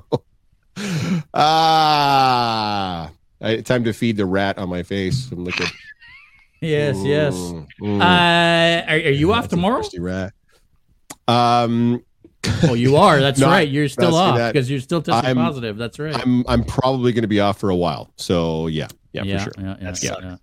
ah, 1.34 3.10
I, 3.40 3.56
time 3.60 3.84
to 3.84 3.92
feed 3.92 4.16
the 4.16 4.26
rat 4.26 4.58
on 4.58 4.68
my 4.68 4.82
face. 4.82 5.30
I'm 5.30 5.44
looking. 5.44 5.66
Yes, 6.62 6.96
yes. 7.04 7.34
Mm, 7.34 7.66
mm. 7.82 8.00
Uh, 8.00 8.90
are, 8.90 8.94
are 8.94 9.10
you 9.10 9.34
off 9.34 9.48
tomorrow? 9.48 9.82
rat. 9.98 10.32
Um, 11.28 12.02
Oh, 12.62 12.74
you 12.74 12.96
are. 12.96 13.20
That's 13.20 13.38
Not- 13.40 13.48
right. 13.50 13.68
You're 13.68 13.88
still 13.88 14.14
off 14.14 14.52
because 14.52 14.70
you're 14.70 14.80
still 14.80 15.02
testing 15.02 15.26
I'm- 15.26 15.36
positive. 15.36 15.76
That's 15.76 15.98
right. 15.98 16.14
I'm 16.16 16.44
I'm 16.48 16.64
probably 16.64 17.12
going 17.12 17.22
to 17.22 17.28
be 17.28 17.40
off 17.40 17.58
for 17.58 17.70
a 17.70 17.76
while. 17.76 18.10
So 18.16 18.68
yeah, 18.68 18.88
yeah, 19.12 19.24
yeah, 19.24 19.38
for 19.38 19.44
sure. 19.44 19.52
yeah, 19.58 19.64
yeah, 19.66 19.74
That 19.90 20.02
yeah, 20.02 20.10
sucks. 20.10 20.22
yeah. 20.24 20.36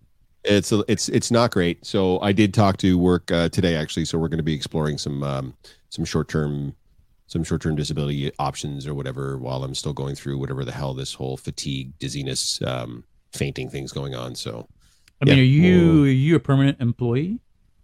It's 0.44 0.72
a, 0.72 0.84
it's 0.88 1.10
it's 1.10 1.32
not 1.32 1.52
great. 1.52 1.86
So 1.86 2.20
I 2.20 2.32
did 2.32 2.54
talk 2.54 2.78
to 2.78 2.98
work 2.98 3.32
uh, 3.32 3.50
today 3.50 3.76
actually. 3.76 4.06
So 4.06 4.18
we're 4.20 4.28
going 4.28 4.38
to 4.38 4.44
be 4.44 4.54
exploring 4.54 4.98
some 4.98 5.24
um, 5.24 5.54
some 5.90 6.04
short 6.06 6.28
term 6.28 6.76
some 7.34 7.44
short 7.44 7.62
term 7.64 7.76
disability 7.76 8.32
options 8.38 8.86
or 8.86 8.94
whatever 8.94 9.38
while 9.40 9.64
I'm 9.64 9.74
still 9.74 9.92
going 9.92 10.14
through 10.14 10.38
whatever 10.38 10.64
the 10.64 10.72
hell 10.72 10.94
this 10.94 11.14
whole 11.16 11.36
fatigue, 11.36 11.98
dizziness, 11.98 12.62
um, 12.62 13.04
fainting 13.34 13.70
things 13.72 13.92
going 13.92 14.14
on. 14.14 14.36
So 14.36 14.68
I 15.20 15.26
mean, 15.26 15.40
are 15.40 15.42
you 15.42 16.04
are 16.04 16.08
you 16.08 16.36
a 16.36 16.40
permanent 16.40 16.80
employee? 16.80 17.40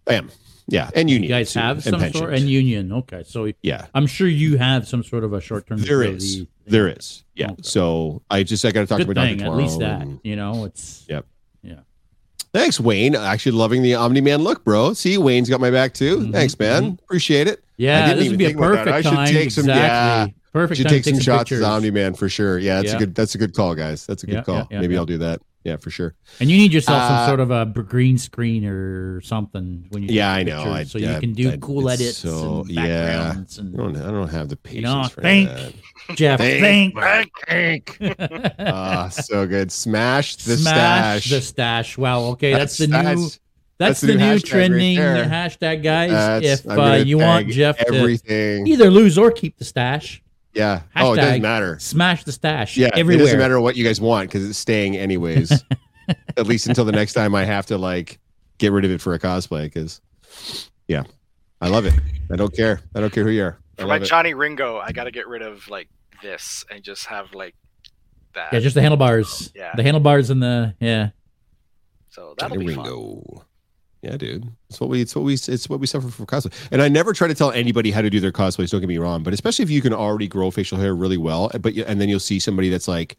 I 0.07 0.13
am. 0.13 0.29
Yeah, 0.67 0.91
and 0.93 1.09
union. 1.09 1.23
You 1.23 1.35
guys 1.35 1.51
have 1.55 1.77
and 1.77 1.83
some 1.83 1.99
pensions. 1.99 2.19
sort 2.19 2.33
and 2.35 2.47
union. 2.47 2.93
Okay, 2.93 3.23
so 3.25 3.51
yeah, 3.63 3.87
I'm 3.95 4.05
sure 4.05 4.27
you 4.27 4.59
have 4.59 4.87
some 4.87 5.03
sort 5.03 5.23
of 5.23 5.33
a 5.33 5.41
short 5.41 5.65
term. 5.65 5.79
there 5.79 6.03
is. 6.03 6.45
There 6.67 6.87
is. 6.87 7.23
Yeah. 7.33 7.51
Okay. 7.53 7.63
So 7.63 8.21
I 8.29 8.43
just 8.43 8.63
I 8.63 8.71
got 8.71 8.81
to 8.81 8.85
talk 8.85 8.99
Good 8.99 9.07
to 9.07 9.15
my 9.15 9.33
doctor 9.33 9.37
thing, 9.39 9.47
at 9.47 9.55
least 9.57 9.79
that 9.79 10.01
and- 10.03 10.19
you 10.23 10.35
know 10.35 10.65
it's. 10.65 11.05
Yep. 11.09 11.25
Yeah. 11.63 11.79
Thanks, 12.53 12.79
Wayne. 12.79 13.15
Actually 13.15 13.53
loving 13.53 13.81
the 13.81 13.95
Omni 13.95 14.21
Man 14.21 14.43
look, 14.43 14.63
bro. 14.63 14.93
See, 14.93 15.17
Wayne's 15.17 15.49
got 15.49 15.59
my 15.59 15.71
back 15.71 15.95
too. 15.95 16.17
Mhm, 16.19 16.33
Thanks, 16.33 16.57
man. 16.59 16.99
Appreciate 17.03 17.47
it. 17.47 17.63
Yeah, 17.79 18.13
this 18.13 18.29
would 18.29 18.37
be 18.37 18.45
a 18.45 18.47
think 18.49 18.59
perfect 18.59 18.87
I 18.89 19.01
should 19.01 19.11
time. 19.13 19.27
take 19.33 19.51
some- 19.51 19.69
exactly. 19.69 20.35
Perfect 20.51 20.77
should 20.77 20.83
time 20.87 20.93
take 20.95 21.03
to 21.05 21.09
some 21.11 21.19
shots 21.19 21.49
pictures. 21.49 21.63
Omni 21.63 21.91
Man 21.91 22.13
for 22.15 22.27
sure. 22.27 22.57
Yeah, 22.59 22.77
that's 22.77 22.89
Yeah. 22.89 22.95
a 22.95 22.99
good. 22.99 23.15
That's 23.15 23.35
a 23.35 23.37
good 23.37 23.53
call, 23.53 23.73
guys. 23.75 24.05
That's 24.05 24.23
a 24.23 24.25
good 24.25 24.35
Yeah, 24.35 24.41
call. 24.43 24.55
yeah, 24.55 24.63
yeah, 24.71 24.81
Maybe 24.81 24.93
yeah. 24.95 24.99
I'll 24.99 25.05
do 25.05 25.17
that. 25.19 25.41
Yeah, 25.63 25.75
for 25.75 25.89
sure. 25.91 26.15
And 26.39 26.49
you 26.49 26.57
need 26.57 26.73
yourself 26.73 27.01
some 27.03 27.17
Uh, 27.17 27.27
sort 27.27 27.39
of 27.41 27.51
a 27.51 27.65
green 27.65 28.17
screen 28.17 28.65
or 28.65 29.19
something 29.21 29.85
when 29.89 30.03
you 30.03 30.09
Yeah, 30.11 30.31
I 30.31 30.43
know. 30.43 30.63
I- 30.63 30.83
so 30.85 30.97
yeah, 30.97 31.15
you 31.15 31.19
can 31.19 31.33
do 31.33 31.51
I- 31.51 31.57
cool 31.57 31.89
edits 31.89 32.17
so- 32.19 32.61
and 32.61 32.69
yeah. 32.71 32.83
backgrounds 33.25 33.59
I 33.59 33.63
don't. 33.77 33.95
I 33.97 34.11
don't 34.11 34.29
have 34.29 34.49
the 34.49 34.55
patience 34.55 34.83
know, 34.85 35.03
for 35.09 35.21
think. 35.21 35.49
that. 35.49 35.73
Jeff, 36.15 36.39
Think, 36.39 36.95
think. 37.47 37.97
Ah, 38.59 39.09
so 39.09 39.45
good. 39.45 39.71
Smash 39.71 40.37
the 40.37 40.57
Smash 40.57 41.23
stash. 41.25 41.29
the 41.29 41.41
stash. 41.41 41.97
Wow. 41.97 42.21
Okay, 42.31 42.53
that's, 42.53 42.77
the 42.77 42.87
new. 42.87 42.93
That's, 43.03 43.39
that's 43.79 44.01
the 44.01 44.07
the 44.07 44.13
new 44.13 44.19
new 44.19 44.25
hashtag 44.25 44.33
right 44.33 44.45
trending 44.45 44.97
hashtag, 44.97 45.83
guys. 45.83 46.11
That's- 46.11 46.65
if 46.65 46.69
uh, 46.69 47.03
you 47.05 47.17
want 47.17 47.47
tag 47.47 47.55
Jeff 47.55 47.77
to 47.77 47.93
everything. 47.93 48.67
either 48.67 48.91
lose 48.91 49.17
or 49.17 49.31
keep 49.31 49.57
the 49.57 49.65
stash, 49.65 50.21
yeah. 50.53 50.81
Oh, 50.95 51.13
it 51.13 51.17
doesn't 51.17 51.41
matter. 51.41 51.79
smash 51.79 52.23
the 52.23 52.31
stash. 52.31 52.75
Yeah, 52.75 52.89
everywhere. 52.93 53.23
it 53.23 53.25
doesn't 53.25 53.39
matter 53.39 53.59
what 53.59 53.75
you 53.75 53.83
guys 53.83 54.01
want 54.01 54.29
because 54.29 54.47
it's 54.47 54.57
staying 54.57 54.97
anyways. 54.97 55.63
At 56.37 56.47
least 56.47 56.67
until 56.67 56.85
the 56.85 56.91
next 56.91 57.13
time 57.13 57.35
I 57.35 57.45
have 57.45 57.67
to 57.67 57.77
like 57.77 58.19
get 58.57 58.71
rid 58.71 58.83
of 58.83 58.91
it 58.91 58.99
for 58.99 59.13
a 59.13 59.19
cosplay. 59.19 59.63
Because 59.63 60.01
yeah, 60.87 61.03
I 61.61 61.69
love 61.69 61.85
it. 61.85 61.93
I 62.31 62.35
don't 62.35 62.53
care. 62.55 62.81
I 62.95 62.99
don't 62.99 63.13
care 63.13 63.23
who 63.23 63.29
you 63.29 63.43
are. 63.43 63.59
I 63.77 63.81
For 63.81 63.87
my 63.87 63.93
love 63.95 64.03
it. 64.03 64.05
Johnny 64.05 64.33
Ringo, 64.33 64.77
I 64.77 64.91
got 64.91 65.05
to 65.05 65.11
get 65.11 65.27
rid 65.27 65.41
of 65.41 65.67
like 65.69 65.87
this 66.21 66.65
and 66.71 66.83
just 66.83 67.05
have 67.05 67.33
like 67.33 67.55
that. 68.33 68.51
Yeah, 68.51 68.59
just 68.59 68.75
the 68.75 68.81
handlebars. 68.81 69.51
Yeah. 69.55 69.73
The 69.75 69.83
handlebars 69.83 70.29
and 70.29 70.41
the 70.41 70.75
yeah. 70.79 71.09
so 72.09 72.33
that'll 72.37 72.57
Johnny 72.57 72.67
be 72.67 72.75
fun. 72.75 73.45
Yeah, 74.01 74.15
dude. 74.15 74.49
It's 74.69 74.79
what 74.79 74.89
we. 74.89 75.01
It's 75.01 75.13
what 75.15 75.25
we. 75.25 75.33
It's 75.33 75.67
what 75.69 75.79
we 75.81 75.87
suffer 75.87 76.07
from 76.09 76.25
cosplay. 76.25 76.53
And 76.71 76.81
I 76.81 76.87
never 76.87 77.11
try 77.11 77.27
to 77.27 77.35
tell 77.35 77.51
anybody 77.51 77.91
how 77.91 78.01
to 78.01 78.09
do 78.09 78.21
their 78.21 78.31
cosplays. 78.31 78.69
Don't 78.69 78.79
get 78.79 78.87
me 78.87 78.97
wrong, 78.97 79.23
but 79.23 79.33
especially 79.33 79.63
if 79.63 79.69
you 79.69 79.81
can 79.81 79.93
already 79.93 80.27
grow 80.27 80.51
facial 80.51 80.77
hair 80.77 80.95
really 80.95 81.17
well, 81.17 81.51
eh, 81.53 81.57
but 81.57 81.73
you- 81.73 81.83
and 81.85 81.99
then 81.99 82.07
you'll 82.07 82.19
see 82.21 82.39
somebody 82.39 82.69
that's 82.69 82.87
like 82.87 83.17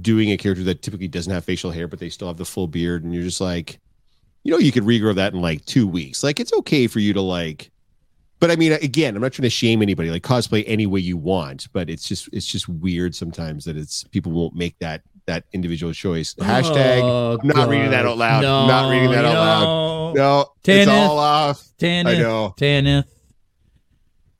doing 0.00 0.30
a 0.30 0.36
character 0.36 0.64
that 0.64 0.82
typically 0.82 1.08
doesn't 1.08 1.32
have 1.32 1.44
facial 1.44 1.70
hair, 1.70 1.86
but 1.86 2.00
they 2.00 2.08
still 2.08 2.28
have 2.28 2.36
the 2.36 2.44
full 2.44 2.66
beard, 2.66 3.04
and 3.04 3.14
you're 3.14 3.22
just 3.22 3.40
like, 3.40 3.78
you 4.44 4.50
know, 4.50 4.58
you 4.58 4.72
could 4.72 4.82
regrow 4.84 5.14
that 5.14 5.34
in 5.34 5.40
like 5.40 5.64
two 5.66 5.86
weeks. 5.86 6.22
Like 6.24 6.40
it's 6.40 6.52
okay 6.52 6.88
for 6.88 6.98
you 6.98 7.12
to 7.12 7.20
like. 7.20 7.70
But 8.40 8.50
I 8.50 8.56
mean, 8.56 8.72
again, 8.72 9.14
I'm 9.14 9.22
not 9.22 9.32
trying 9.32 9.44
to 9.44 9.50
shame 9.50 9.82
anybody. 9.82 10.10
Like 10.10 10.24
cosplay 10.24 10.64
any 10.66 10.84
way 10.86 10.98
you 10.98 11.16
want, 11.16 11.68
but 11.72 11.88
it's 11.88 12.08
just 12.08 12.28
it's 12.32 12.46
just 12.46 12.68
weird 12.68 13.14
sometimes 13.14 13.64
that 13.66 13.76
it's 13.76 14.02
people 14.04 14.32
won't 14.32 14.56
make 14.56 14.76
that 14.80 15.02
that 15.26 15.44
individual 15.52 15.92
choice. 15.92 16.34
Oh, 16.40 16.44
Hashtag. 16.44 17.00
Oh, 17.02 17.38
I'm 17.40 17.46
not 17.48 17.68
reading 17.68 17.90
that 17.90 18.06
out 18.06 18.18
loud. 18.18 18.44
I'm 18.44 18.68
not 18.68 18.90
reading 18.90 19.10
that 19.12 19.22
No, 19.22 19.28
out 19.28 19.34
loud. 19.34 19.64
no. 19.64 19.92
No, 20.14 20.52
it's 20.64 20.88
all 20.90 21.18
off. 21.18 21.62
Tanith. 21.78 22.06
I 22.14 22.18
know. 22.18 22.54
Tanith. 22.56 23.06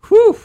Whew. 0.09 0.37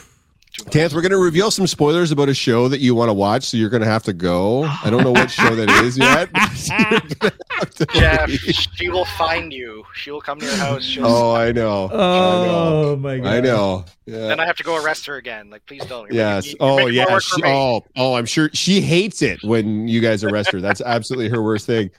Too 0.58 0.64
much. 0.64 0.72
Tance, 0.72 0.94
we're 0.94 1.00
going 1.02 1.12
to 1.12 1.18
reveal 1.18 1.50
some 1.50 1.66
spoilers 1.66 2.10
about 2.10 2.28
a 2.28 2.34
show 2.34 2.68
that 2.68 2.80
you 2.80 2.94
want 2.94 3.08
to 3.08 3.12
watch, 3.14 3.44
so 3.44 3.56
you're 3.56 3.70
going 3.70 3.82
to 3.82 3.88
have 3.88 4.02
to 4.04 4.12
go. 4.12 4.64
I 4.64 4.90
don't 4.90 5.02
know 5.04 5.12
what 5.12 5.30
show 5.30 5.54
that 5.54 5.70
is 5.84 5.96
yet. 5.96 6.28
You're 6.68 7.00
gonna 7.20 7.32
have 7.50 7.70
to 7.74 7.86
Jeff, 7.86 8.28
leave. 8.28 8.40
she 8.74 8.88
will 8.88 9.04
find 9.04 9.52
you. 9.52 9.84
She 9.94 10.10
will 10.10 10.20
come 10.20 10.38
to 10.40 10.44
your 10.46 10.54
house. 10.56 10.84
She'll 10.84 11.06
oh, 11.06 11.32
oh 11.32 11.34
I 11.34 11.52
know. 11.52 11.88
Oh 11.92 12.96
my 12.96 13.18
god. 13.18 13.26
I 13.26 13.40
know. 13.40 13.84
Yeah. 14.06 14.28
Then 14.28 14.40
I 14.40 14.46
have 14.46 14.56
to 14.56 14.62
go 14.62 14.76
arrest 14.82 15.06
her 15.06 15.16
again. 15.16 15.48
Like, 15.50 15.64
please 15.66 15.84
don't. 15.86 16.06
You're 16.12 16.22
Yes. 16.22 16.44
making- 16.46 16.56
you're 16.60 16.70
Oh, 16.70 16.76
making 16.86 16.94
more 16.96 17.10
yeah. 17.12 17.18
She, 17.18 17.42
oh, 17.44 17.84
oh, 17.96 18.14
I'm 18.14 18.26
sure 18.26 18.50
she 18.52 18.80
hates 18.80 19.22
it 19.22 19.42
when 19.42 19.88
you 19.88 20.00
guys 20.00 20.22
arrest 20.24 20.52
her. 20.52 20.60
That's 20.60 20.80
absolutely 20.80 21.28
her 21.30 21.42
worst 21.42 21.66
thing. 21.66 21.90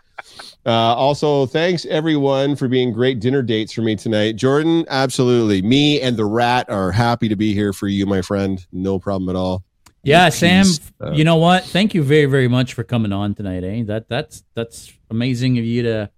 Uh, 0.66 0.72
also, 0.96 1.46
thanks 1.46 1.86
everyone 1.86 2.56
for 2.56 2.68
being 2.68 2.92
great 2.92 3.20
dinner 3.20 3.42
dates 3.42 3.72
for 3.74 3.82
me 3.82 3.96
tonight. 3.96 4.36
Jordan, 4.36 4.86
absolutely. 4.90 5.62
Me 5.62 6.02
and 6.02 6.18
the 6.18 6.26
rat 6.26 6.70
are 6.70 6.92
happy 6.92 7.30
to 7.30 7.36
be 7.36 7.54
here 7.54 7.72
for 7.74 7.88
you, 7.88 8.06
my 8.06 8.22
friend. 8.22 8.66
No 8.72 9.00
problem 9.00 9.30
at 9.30 9.36
all. 9.40 9.64
Yeah, 10.04 10.28
Peace. 10.30 10.36
Sam. 10.40 10.66
Uh, 11.02 11.12
you 11.12 11.24
know 11.24 11.38
what? 11.38 11.64
Thank 11.66 11.94
you 11.94 12.04
very, 12.04 12.26
very 12.26 12.48
much 12.48 12.74
for 12.74 12.84
coming 12.84 13.12
on 13.14 13.36
tonight. 13.36 13.64
Eh, 13.64 13.84
that 13.84 14.08
that's 14.10 14.44
that's 14.54 14.92
amazing 15.10 15.58
of 15.58 15.66
you 15.66 15.84
to 15.84 16.10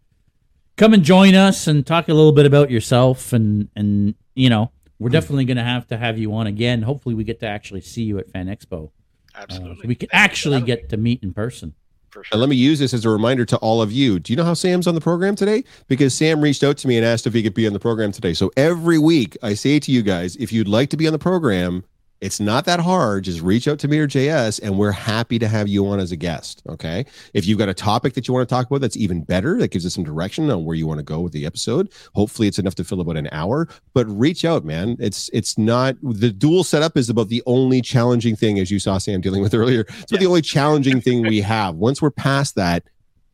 come 0.77 0.93
and 0.93 1.03
join 1.03 1.33
us 1.35 1.67
and 1.67 1.85
talk 1.85 2.07
a 2.09 2.13
little 2.13 2.31
bit 2.31 2.45
about 2.45 2.69
yourself 2.71 3.33
and 3.33 3.69
and 3.75 4.15
you 4.35 4.49
know 4.49 4.71
we're 4.99 5.09
Hmm. 5.09 5.13
definitely 5.13 5.45
going 5.45 5.57
to 5.57 5.63
have 5.63 5.87
to 5.87 5.97
have 5.97 6.17
you 6.19 6.33
on 6.33 6.45
again. 6.47 6.81
Hopefully, 6.83 7.15
we 7.15 7.23
get 7.23 7.39
to 7.39 7.47
actually 7.47 7.81
see 7.81 8.03
you 8.03 8.17
at 8.19 8.29
Fan 8.31 8.47
Expo. 8.47 8.87
Uh, 9.33 9.39
Absolutely. 9.43 9.75
so 9.83 9.87
we 9.87 9.95
can 9.95 10.09
actually 10.11 10.61
get 10.61 10.89
to 10.89 10.97
meet 10.97 11.23
in 11.23 11.33
person. 11.33 11.73
For 12.11 12.23
sure. 12.23 12.33
And 12.33 12.39
let 12.39 12.49
me 12.49 12.55
use 12.55 12.79
this 12.79 12.93
as 12.93 13.05
a 13.05 13.09
reminder 13.09 13.45
to 13.45 13.57
all 13.57 13.81
of 13.81 13.91
you. 13.91 14.19
Do 14.19 14.31
you 14.31 14.37
know 14.37 14.43
how 14.43 14.53
Sam's 14.53 14.87
on 14.87 14.95
the 14.95 15.01
program 15.01 15.35
today? 15.35 15.63
Because 15.87 16.13
Sam 16.13 16.41
reached 16.41 16.63
out 16.63 16.77
to 16.77 16.87
me 16.87 16.97
and 16.97 17.05
asked 17.05 17.25
if 17.25 17.33
he 17.33 17.41
could 17.43 17.53
be 17.53 17.67
on 17.67 17.73
the 17.73 17.79
program 17.79 18.11
today. 18.11 18.33
So 18.33 18.51
every 18.57 18.97
week 18.97 19.37
I 19.41 19.53
say 19.53 19.79
to 19.79 19.91
you 19.91 20.01
guys, 20.01 20.35
if 20.35 20.51
you'd 20.51 20.67
like 20.67 20.89
to 20.89 20.97
be 20.97 21.07
on 21.07 21.13
the 21.13 21.19
program, 21.19 21.83
it's 22.21 22.39
not 22.39 22.65
that 22.65 22.79
hard. 22.79 23.23
Just 23.23 23.41
reach 23.41 23.67
out 23.67 23.79
to 23.79 23.87
me 23.87 23.97
or 23.97 24.07
JS, 24.07 24.59
and 24.61 24.77
we're 24.77 24.91
happy 24.91 25.39
to 25.39 25.47
have 25.47 25.67
you 25.67 25.87
on 25.87 25.99
as 25.99 26.11
a 26.11 26.15
guest. 26.15 26.61
Okay. 26.69 27.03
If 27.33 27.47
you've 27.47 27.57
got 27.57 27.67
a 27.67 27.73
topic 27.73 28.13
that 28.13 28.27
you 28.27 28.33
want 28.33 28.47
to 28.47 28.55
talk 28.55 28.67
about, 28.67 28.79
that's 28.79 28.95
even 28.95 29.23
better. 29.23 29.57
That 29.57 29.71
gives 29.71 29.87
us 29.87 29.95
some 29.95 30.03
direction 30.03 30.49
on 30.51 30.63
where 30.63 30.75
you 30.75 30.85
want 30.85 30.99
to 30.99 31.03
go 31.03 31.19
with 31.19 31.33
the 31.33 31.47
episode. 31.47 31.91
Hopefully, 32.13 32.47
it's 32.47 32.59
enough 32.59 32.75
to 32.75 32.83
fill 32.83 33.01
about 33.01 33.17
an 33.17 33.27
hour. 33.31 33.67
But 33.93 34.05
reach 34.07 34.45
out, 34.45 34.63
man. 34.63 34.97
It's 34.99 35.29
it's 35.33 35.57
not 35.57 35.95
the 36.03 36.31
dual 36.31 36.63
setup 36.63 36.95
is 36.95 37.09
about 37.09 37.29
the 37.29 37.41
only 37.47 37.81
challenging 37.81 38.35
thing, 38.35 38.59
as 38.59 38.69
you 38.69 38.77
saw 38.77 38.99
Sam 38.99 39.19
dealing 39.19 39.41
with 39.41 39.55
earlier. 39.55 39.81
It's 39.81 40.11
about 40.11 40.19
the 40.19 40.27
only 40.27 40.43
challenging 40.43 41.01
thing 41.01 41.23
we 41.23 41.41
have. 41.41 41.75
Once 41.75 42.01
we're 42.03 42.11
past 42.11 42.53
that, 42.55 42.83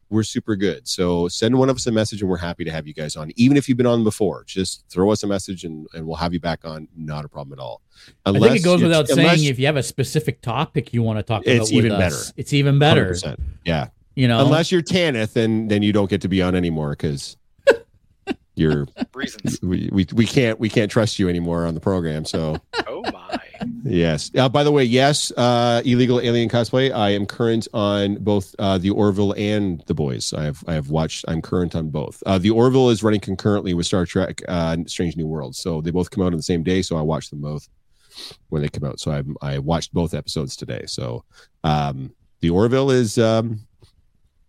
we're 0.10 0.24
super 0.24 0.56
good. 0.56 0.88
So 0.88 1.28
send 1.28 1.58
one 1.58 1.70
of 1.70 1.76
us 1.76 1.88
a 1.88 1.92
message 1.92 2.22
and 2.22 2.30
we're 2.30 2.38
happy 2.38 2.64
to 2.64 2.72
have 2.72 2.88
you 2.88 2.94
guys 2.94 3.16
on. 3.16 3.32
Even 3.36 3.58
if 3.58 3.68
you've 3.68 3.78
been 3.78 3.86
on 3.88 4.04
before, 4.04 4.44
just 4.46 4.86
throw 4.90 5.12
us 5.12 5.24
a 5.24 5.28
message 5.28 5.64
and, 5.66 5.86
and 5.94 6.06
we'll 6.08 6.16
have 6.16 6.34
you 6.34 6.40
back 6.40 6.64
on. 6.66 6.88
Not 6.96 7.26
a 7.26 7.28
problem 7.28 7.58
at 7.60 7.62
all. 7.62 7.82
I 8.26 8.32
think 8.32 8.56
it 8.56 8.64
goes 8.64 8.82
without 8.82 9.10
unless- 9.10 9.38
saying 9.38 9.50
if 9.50 9.60
you 9.60 9.66
have 9.66 9.76
a 9.78 9.84
specific 9.84 10.42
topic 10.42 10.94
you 10.94 11.04
want 11.04 11.20
to 11.20 11.24
talk 11.24 11.42
about, 11.44 11.56
It's 11.56 11.72
even 11.72 11.92
us, 11.92 12.00
better. 12.00 12.34
It's 12.38 12.54
even 12.54 12.80
better. 12.80 13.12
100%. 13.12 13.38
Yeah. 13.66 13.88
You 14.16 14.28
know, 14.28 14.44
Unless 14.44 14.72
you're 14.72 14.82
Tanith, 14.82 15.34
then 15.34 15.68
then 15.68 15.84
you 15.84 15.94
don't 15.94 16.10
get 16.10 16.22
to 16.22 16.28
be 16.28 16.42
on 16.42 16.56
anymore 16.56 16.92
because 16.92 17.38
you're 18.58 18.88
Reasons. 19.14 19.62
we, 19.62 19.90
we 19.92 20.06
we 20.14 20.26
can't 20.26 20.60
we 20.60 20.70
can't 20.70 20.92
trust 20.92 21.20
you 21.20 21.30
anymore 21.30 21.66
on 21.66 21.74
the 21.74 21.80
program. 21.80 22.26
So 22.26 22.58
Oh 22.88 23.02
my. 23.12 23.40
Yes. 23.84 24.32
Uh, 24.36 24.50
by 24.50 24.64
the 24.64 24.72
way, 24.72 24.84
yes, 24.84 25.32
uh, 25.38 25.82
illegal 25.86 26.20
alien 26.20 26.50
cosplay. 26.50 26.94
I 26.94 27.12
am 27.12 27.26
current 27.26 27.68
on 27.74 28.16
both 28.16 28.54
uh, 28.60 28.78
the 28.78 28.90
Orville 28.92 29.34
and 29.34 29.82
the 29.88 29.94
Boys. 29.94 30.34
I 30.34 30.44
have 30.44 30.64
I 30.68 30.74
have 30.74 30.90
watched. 30.90 31.26
I'm 31.28 31.42
current 31.42 31.76
on 31.76 31.90
both. 31.90 32.22
Uh, 32.26 32.38
the 32.38 32.50
Orville 32.52 32.90
is 32.90 33.02
running 33.04 33.20
concurrently 33.20 33.74
with 33.74 33.86
Star 33.86 34.06
Trek: 34.06 34.42
uh, 34.48 34.78
Strange 34.88 35.16
New 35.18 35.28
Worlds, 35.28 35.58
so 35.60 35.82
they 35.82 35.92
both 35.92 36.12
come 36.12 36.24
out 36.24 36.28
on 36.34 36.38
the 36.38 36.44
same 36.44 36.64
day. 36.64 36.82
So 36.82 36.98
I 36.98 37.02
watched 37.02 37.30
them 37.30 37.42
both 37.42 37.68
when 38.50 38.62
they 38.62 38.70
come 38.70 38.84
out. 38.84 39.00
So 39.00 39.12
I 39.12 39.24
I 39.42 39.60
watched 39.60 39.94
both 39.94 40.14
episodes 40.14 40.56
today. 40.56 40.84
So 40.86 41.24
um, 41.64 42.14
the 42.42 42.50
Orville 42.50 42.92
is 42.92 43.18
um, 43.18 43.62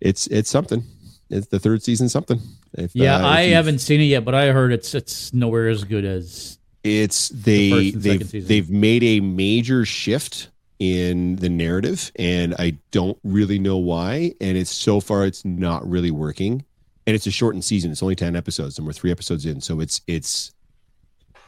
it's 0.00 0.26
it's 0.28 0.50
something. 0.50 0.84
It's 1.30 1.48
the 1.48 1.58
third 1.58 1.82
season 1.82 2.08
something. 2.08 2.40
If, 2.72 2.94
yeah, 2.94 3.16
uh, 3.16 3.28
I 3.28 3.40
haven't 3.48 3.80
seen 3.80 4.00
it 4.00 4.04
yet, 4.04 4.24
but 4.24 4.34
I 4.34 4.52
heard 4.52 4.72
it's 4.72 4.94
it's 4.94 5.32
nowhere 5.34 5.68
as 5.68 5.84
good 5.84 6.04
as 6.04 6.58
it's 6.84 7.28
they 7.30 7.90
second 7.90 8.02
they've 8.02 8.48
they've 8.48 8.70
made 8.70 9.02
a 9.02 9.20
major 9.20 9.84
shift 9.84 10.48
in 10.78 11.34
the 11.36 11.48
narrative 11.48 12.12
and 12.14 12.54
i 12.56 12.72
don't 12.92 13.18
really 13.24 13.58
know 13.58 13.76
why 13.76 14.32
and 14.40 14.56
it's 14.56 14.70
so 14.70 15.00
far 15.00 15.26
it's 15.26 15.44
not 15.44 15.84
really 15.90 16.12
working 16.12 16.64
and 17.08 17.14
it's 17.14 17.26
a 17.26 17.30
shortened 17.30 17.64
season. 17.64 17.90
It's 17.90 18.02
only 18.02 18.14
ten 18.14 18.36
episodes, 18.36 18.76
and 18.76 18.86
we're 18.86 18.92
three 18.92 19.10
episodes 19.10 19.46
in. 19.46 19.62
So 19.62 19.80
it's 19.80 20.02
it's 20.06 20.52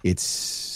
it's. 0.02 0.69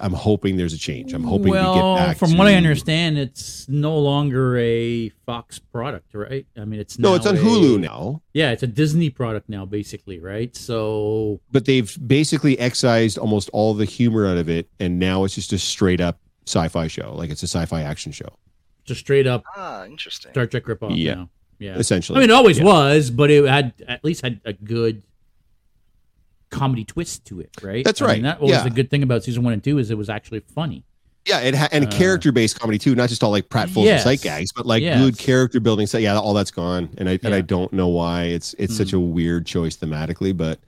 I'm 0.00 0.12
hoping 0.12 0.56
there's 0.56 0.72
a 0.72 0.78
change. 0.78 1.12
I'm 1.12 1.24
hoping 1.24 1.50
well, 1.50 1.74
we 1.74 1.80
get 1.80 2.06
back. 2.06 2.20
Well, 2.20 2.28
from 2.28 2.38
what 2.38 2.46
I 2.46 2.54
understand, 2.54 3.18
it's 3.18 3.68
no 3.68 3.96
longer 3.98 4.56
a 4.58 5.08
Fox 5.26 5.58
product, 5.58 6.14
right? 6.14 6.46
I 6.56 6.64
mean, 6.64 6.80
it's 6.80 6.98
no, 6.98 7.14
it's 7.14 7.26
on 7.26 7.36
a- 7.36 7.40
Hulu 7.40 7.80
now. 7.80 8.22
Yeah, 8.32 8.50
it's 8.52 8.62
a 8.62 8.66
Disney 8.66 9.10
product 9.10 9.48
now, 9.48 9.64
basically, 9.64 10.18
right? 10.18 10.54
So 10.56 11.40
but 11.52 11.64
they've 11.64 11.96
basically 12.06 12.58
excised 12.58 13.18
almost 13.18 13.50
all 13.52 13.74
the 13.74 13.84
humor 13.84 14.26
out 14.26 14.36
of 14.38 14.48
it, 14.48 14.68
and 14.78 14.98
now 14.98 15.24
it's 15.24 15.34
just 15.34 15.52
a 15.52 15.58
straight 15.58 16.00
up 16.00 16.18
sci-fi 16.46 16.86
show. 16.88 17.14
Like 17.14 17.30
it's 17.30 17.42
a 17.42 17.48
sci-fi 17.48 17.82
action 17.82 18.12
show, 18.12 18.28
it's 18.82 18.90
a 18.90 18.94
straight 18.94 19.26
up 19.26 19.44
Ah, 19.56 19.84
interesting. 19.84 20.32
Star 20.32 20.46
Trek 20.46 20.64
ripoff. 20.64 20.96
Yeah. 20.96 21.14
now. 21.14 21.30
yeah. 21.58 21.76
essentially. 21.76 22.16
I 22.18 22.20
mean, 22.20 22.30
it 22.30 22.32
always 22.32 22.58
Yeah. 22.58 22.64
was, 22.64 23.10
but 23.10 23.30
it 23.30 23.44
had 23.46 23.72
at 23.86 24.04
least 24.04 24.22
had 24.22 24.40
a 24.44 24.52
good 24.52 25.02
comedy 26.50 26.84
twist 26.84 27.24
to 27.26 27.40
it, 27.40 27.50
right? 27.62 27.84
That's 27.84 28.00
I 28.02 28.06
mean, 28.06 28.14
right, 28.14 28.22
that 28.24 28.40
was 28.40 28.50
yeah. 28.50 28.62
the 28.62 28.70
good 28.70 28.90
thing 28.90 29.02
about 29.02 29.22
season 29.24 29.42
one 29.42 29.52
and 29.52 29.62
two 29.62 29.78
is 29.78 29.90
it 29.90 29.98
was 29.98 30.08
actually 30.10 30.40
funny. 30.40 30.84
Yeah, 31.26 31.40
it 31.40 31.54
ha- 31.54 31.68
and 31.70 31.84
Uh, 31.86 31.90
character 31.90 32.32
based 32.32 32.58
comedy 32.58 32.78
too, 32.78 32.94
not 32.94 33.08
just 33.08 33.22
all 33.22 33.30
like 33.30 33.48
pratfalls 33.48 33.84
Yes. 33.84 34.00
and 34.06 34.18
sight 34.18 34.22
gags, 34.22 34.50
but 34.56 34.64
like 34.66 34.82
Yes. 34.82 34.98
good 35.00 35.18
character 35.18 35.60
building. 35.60 35.86
So 35.86 35.98
yeah, 35.98 36.18
all 36.18 36.34
that's 36.34 36.50
gone, 36.50 36.88
and 36.98 37.08
I 37.08 37.18
and 37.22 37.34
I 37.34 37.40
don't 37.42 37.72
know 37.72 37.88
why 37.88 38.24
it's 38.24 38.54
it's 38.58 38.76
such 38.76 38.90
Hmm. 38.90 38.96
a 38.96 39.00
weird 39.00 39.46
choice 39.46 39.76
thematically, 39.76 40.34
but 40.36 40.60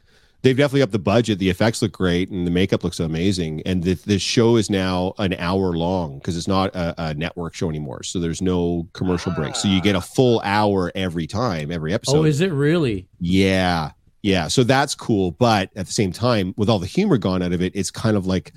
they've 0.43 0.57
definitely 0.57 0.83
upped 0.83 0.93
the 0.93 0.99
budget. 0.99 1.39
The 1.39 1.49
effects 1.49 1.81
look 1.81 1.93
great, 1.93 2.29
and 2.31 2.47
the 2.47 2.51
makeup 2.51 2.85
looks 2.85 3.01
amazing. 3.01 3.63
And 3.65 3.83
the 3.83 3.95
the 3.95 4.19
show 4.19 4.57
is 4.57 4.69
now 4.69 5.15
an 5.19 5.35
hour 5.39 5.73
long 5.73 6.19
because 6.19 6.37
it's 6.37 6.49
not 6.49 6.75
a, 6.77 6.95
a 7.11 7.15
network 7.15 7.55
show 7.55 7.71
anymore, 7.71 8.03
so 8.03 8.21
there's 8.21 8.43
no 8.43 8.87
commercial 8.93 9.33
break. 9.33 9.57
So 9.57 9.69
you 9.69 9.81
get 9.81 9.97
a 9.97 10.01
full 10.03 10.41
hour 10.45 10.93
every 10.95 11.27
time, 11.27 11.73
every 11.73 11.95
episode. 11.95 12.19
oh, 12.19 12.25
is 12.25 12.41
it 12.43 12.53
really? 12.53 13.09
Yeah. 13.21 13.93
Yeah. 14.23 14.49
So 14.49 14.65
that's 14.65 14.95
cool. 14.95 15.33
But 15.33 15.71
at 15.77 15.87
the 15.87 15.93
same 15.93 16.13
time, 16.13 16.55
with 16.57 16.69
all 16.71 16.79
the 16.79 16.87
humor 16.87 17.19
gone 17.19 17.43
out 17.43 17.53
of 17.53 17.61
it, 17.61 17.73
it's 17.75 17.91
kind 17.91 18.17
of 18.17 18.27
like 18.27 18.53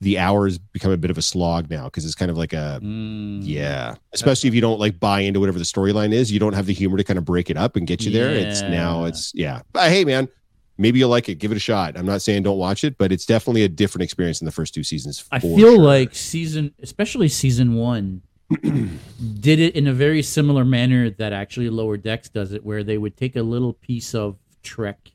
the 0.00 0.18
hours 0.18 0.58
become 0.58 0.90
a 0.90 0.96
bit 0.96 1.10
of 1.10 1.16
a 1.16 1.22
slog 1.22 1.70
now 1.70 1.84
because 1.84 2.04
it's 2.04 2.14
kind 2.14 2.30
of 2.30 2.36
like 2.36 2.52
a, 2.52 2.80
Mm. 2.82 3.40
yeah. 3.42 3.94
Especially 4.12 4.48
if 4.48 4.54
you 4.54 4.60
don't 4.60 4.78
like 4.78 5.00
buy 5.00 5.20
into 5.20 5.40
whatever 5.40 5.58
the 5.58 5.64
storyline 5.64 6.12
is, 6.12 6.30
you 6.30 6.38
don't 6.38 6.52
have 6.52 6.66
the 6.66 6.74
humor 6.74 6.96
to 6.96 7.04
kind 7.04 7.18
of 7.18 7.24
break 7.24 7.48
it 7.50 7.56
up 7.56 7.76
and 7.76 7.86
get 7.86 8.02
you 8.04 8.10
there. 8.10 8.30
It's 8.30 8.60
now, 8.62 9.04
it's, 9.04 9.32
yeah. 9.34 9.62
But 9.72 9.90
hey, 9.90 10.04
man, 10.04 10.28
maybe 10.76 10.98
you'll 10.98 11.08
like 11.08 11.28
it. 11.30 11.36
Give 11.36 11.50
it 11.50 11.56
a 11.56 11.60
shot. 11.60 11.96
I'm 11.96 12.04
not 12.04 12.20
saying 12.20 12.42
don't 12.42 12.58
watch 12.58 12.84
it, 12.84 12.98
but 12.98 13.10
it's 13.10 13.24
definitely 13.24 13.62
a 13.62 13.68
different 13.68 14.02
experience 14.02 14.38
than 14.40 14.46
the 14.46 14.52
first 14.52 14.74
two 14.74 14.82
seasons. 14.84 15.24
I 15.32 15.38
feel 15.38 15.58
sure. 15.58 15.78
like 15.78 16.14
season, 16.14 16.74
especially 16.82 17.28
season 17.28 17.74
one, 17.74 18.20
did 18.60 19.58
it 19.58 19.74
in 19.74 19.86
a 19.86 19.92
very 19.92 20.22
similar 20.22 20.64
manner 20.64 21.10
that 21.10 21.32
actually 21.32 21.70
Lower 21.70 21.96
Decks 21.96 22.28
does 22.28 22.52
it, 22.52 22.64
where 22.64 22.84
they 22.84 22.98
would 22.98 23.16
take 23.16 23.36
a 23.36 23.42
little 23.42 23.72
piece 23.72 24.14
of 24.14 24.36
Trek 24.66 25.12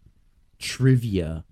trivia 0.59 1.43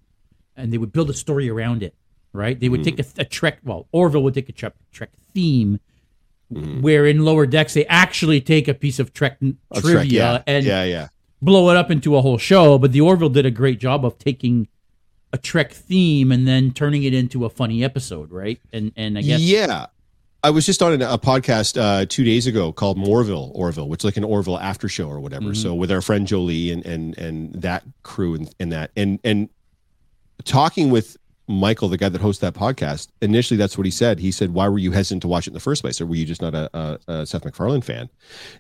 and 0.56 0.72
they 0.72 0.78
would 0.78 0.92
build 0.92 1.10
a 1.10 1.14
story 1.14 1.50
around 1.50 1.84
it. 1.84 1.94
Right? 2.32 2.60
They 2.60 2.70
would 2.70 2.84
take 2.84 3.00
a, 3.00 3.06
a 3.18 3.26
Trek. 3.26 3.58
Well, 3.64 3.88
Orville 3.92 4.22
would 4.24 4.36
take 4.36 4.50
a 4.50 4.52
Trek, 4.52 4.74
Trek 4.92 5.10
theme, 5.34 5.80
Mhm. 6.54 6.82
where 6.82 7.06
in 7.06 7.26
Lower 7.26 7.46
Decks 7.48 7.74
they 7.74 7.86
actually 7.88 8.40
take 8.42 8.68
a 8.68 8.74
piece 8.74 9.00
of 9.00 9.14
Trek 9.14 9.38
n- 9.42 9.58
trivia 9.74 9.94
Trek, 9.94 10.12
yeah. 10.12 10.44
and 10.48 10.66
yeah, 10.66 10.84
yeah. 10.84 11.08
blow 11.42 11.70
it 11.72 11.78
up 11.78 11.90
into 11.92 12.16
a 12.16 12.22
whole 12.22 12.38
show. 12.40 12.78
But 12.80 12.92
the 12.92 13.02
Orville 13.02 13.30
did 13.30 13.46
a 13.46 13.52
great 13.52 13.80
job 13.80 14.04
of 14.06 14.18
taking 14.20 14.68
a 15.34 15.38
Trek 15.40 15.72
theme 15.74 16.32
and 16.32 16.48
then 16.48 16.72
turning 16.72 17.04
it 17.04 17.14
into 17.14 17.46
a 17.46 17.50
funny 17.50 17.84
episode, 17.84 18.32
right? 18.32 18.60
And 18.74 18.92
and 18.96 19.18
I 19.18 19.22
guess 19.22 19.42
Yeah. 19.42 19.88
I 20.44 20.52
was 20.52 20.66
just 20.66 20.82
on 20.82 21.02
a, 21.02 21.14
a 21.14 21.18
podcast 21.18 21.80
uh, 21.80 22.06
two 22.08 22.24
days 22.24 22.48
ago 22.48 22.72
called 22.72 22.98
Morville 22.98 23.52
Orville, 23.54 23.90
which 23.90 24.02
is 24.02 24.06
like 24.06 24.18
an 24.18 24.24
Orville 24.24 24.58
after 24.60 24.88
show 24.88 25.08
or 25.10 25.20
whatever. 25.20 25.48
Mhm. 25.50 25.58
So 25.58 25.76
with 25.76 25.92
our 25.92 26.02
friend 26.02 26.26
Jolie 26.26 26.72
and 26.72 26.86
and 26.86 27.18
and 27.18 27.54
that 27.56 27.84
crew 28.04 28.36
and, 28.36 28.50
and 28.60 28.72
that 28.72 28.92
and 28.96 29.20
and 29.24 29.50
talking 30.46 30.92
with 30.92 31.18
Michael, 31.52 31.90
the 31.90 31.98
guy 31.98 32.08
that 32.10 32.22
hosts 32.22 32.42
that 32.42 32.54
podcast, 32.54 33.08
initially 33.24 33.58
that's 33.58 33.76
what 33.76 33.84
he 33.84 33.92
said. 33.92 34.20
He 34.20 34.32
said, 34.32 34.54
"Why 34.54 34.70
were 34.70 34.78
you 34.78 34.92
hesitant 34.92 35.24
to 35.24 35.28
watch 35.28 35.48
it 35.48 35.50
in 35.50 35.56
the 35.56 35.60
first 35.60 35.82
place, 35.82 36.00
or 36.00 36.06
were 36.06 36.14
you 36.16 36.24
just 36.26 36.42
not 36.44 36.54
a, 36.54 36.70
a, 36.78 37.00
a 37.12 37.26
Seth 37.26 37.44
MacFarlane 37.44 37.82
fan?" 37.82 38.08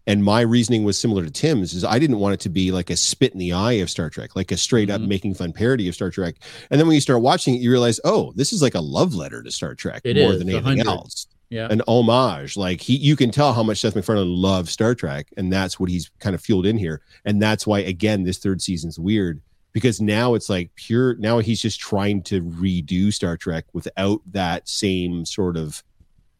And 0.08 0.24
my 0.24 0.42
reasoning 0.42 0.84
was 0.84 0.98
similar 0.98 1.24
to 1.24 1.30
Tim's: 1.32 1.74
is 1.74 1.86
I 1.86 2.00
didn't 2.00 2.18
want 2.20 2.34
it 2.34 2.40
to 2.42 2.50
be 2.50 2.72
like 2.72 2.90
a 2.90 2.98
spit 2.98 3.32
in 3.32 3.38
the 3.40 3.54
eye 3.54 3.74
of 3.74 3.90
Star 3.92 4.10
Trek, 4.10 4.36
like 4.36 4.52
a 4.52 4.58
straight 4.58 4.90
up 4.90 5.00
Mhm. 5.02 5.08
making 5.08 5.36
fun 5.36 5.54
parody 5.54 5.88
of 5.88 5.94
Star 5.96 6.10
Trek. 6.10 6.36
And 6.72 6.80
then 6.80 6.88
when 6.88 6.96
you 6.96 7.02
start 7.02 7.22
watching 7.22 7.54
it, 7.56 7.62
you 7.62 7.70
realize, 7.72 8.00
oh, 8.04 8.34
this 8.36 8.52
is 8.52 8.62
like 8.64 8.74
a 8.76 8.82
love 8.82 9.14
letter 9.14 9.44
to 9.44 9.52
Star 9.52 9.76
Trek 9.76 10.02
It 10.04 10.18
more 10.18 10.34
is, 10.34 10.40
than 10.40 10.50
anything 10.50 10.80
hundred. 10.80 10.88
else 10.88 11.28
yeah. 11.50 11.68
an 11.70 11.82
homage. 11.88 12.56
Like 12.58 12.82
he, 12.82 12.96
you 12.96 13.16
can 13.16 13.32
tell 13.32 13.54
how 13.54 13.64
much 13.64 13.80
Seth 13.80 13.96
MacFarlane 13.96 14.28
loves 14.28 14.72
Star 14.72 14.96
Trek, 14.96 15.28
and 15.38 15.52
that's 15.52 15.80
what 15.80 15.90
he's 15.90 16.10
kind 16.20 16.36
of 16.36 16.42
fueled 16.42 16.66
in 16.66 16.78
here. 16.78 17.02
And 17.26 17.42
that's 17.42 17.66
why, 17.68 17.80
again, 17.80 18.24
this 18.24 18.38
third 18.38 18.62
season's 18.62 19.00
weird 19.00 19.42
because 19.72 20.02
now 20.02 20.34
it's 20.34 20.50
like 20.50 20.74
pure. 20.76 21.16
Now 21.16 21.40
he's 21.40 21.62
just 21.62 21.80
trying 21.80 22.24
to 22.24 22.42
redo 22.42 23.14
Star 23.14 23.38
Trek 23.38 23.66
without 23.74 24.22
that 24.32 24.68
same 24.68 25.26
sort 25.26 25.58
of 25.58 25.84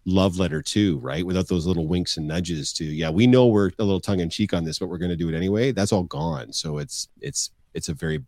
love 0.06 0.38
letter 0.40 0.62
too, 0.62 0.98
right? 1.00 1.26
Without 1.26 1.48
those 1.48 1.66
little 1.66 1.88
winks 1.88 2.18
and 2.18 2.28
nudges 2.28 2.74
to, 2.74 2.86
yeah, 2.86 3.10
we 3.10 3.28
know 3.28 3.48
we're 3.48 3.72
a 3.80 3.84
little 3.84 4.00
tongue 4.00 4.20
in 4.20 4.30
cheek 4.30 4.54
on 4.54 4.64
this, 4.64 4.80
but 4.80 4.88
we're 4.88 4.98
going 4.98 5.12
to 5.12 5.18
do 5.18 5.30
it 5.30 5.36
anyway. 5.36 5.72
That's 5.72 5.92
all 5.92 6.04
gone. 6.04 6.54
So 6.54 6.78
it's 6.78 7.08
it's 7.22 7.52
it's 7.74 7.90
a 7.90 7.94
very 7.94 8.24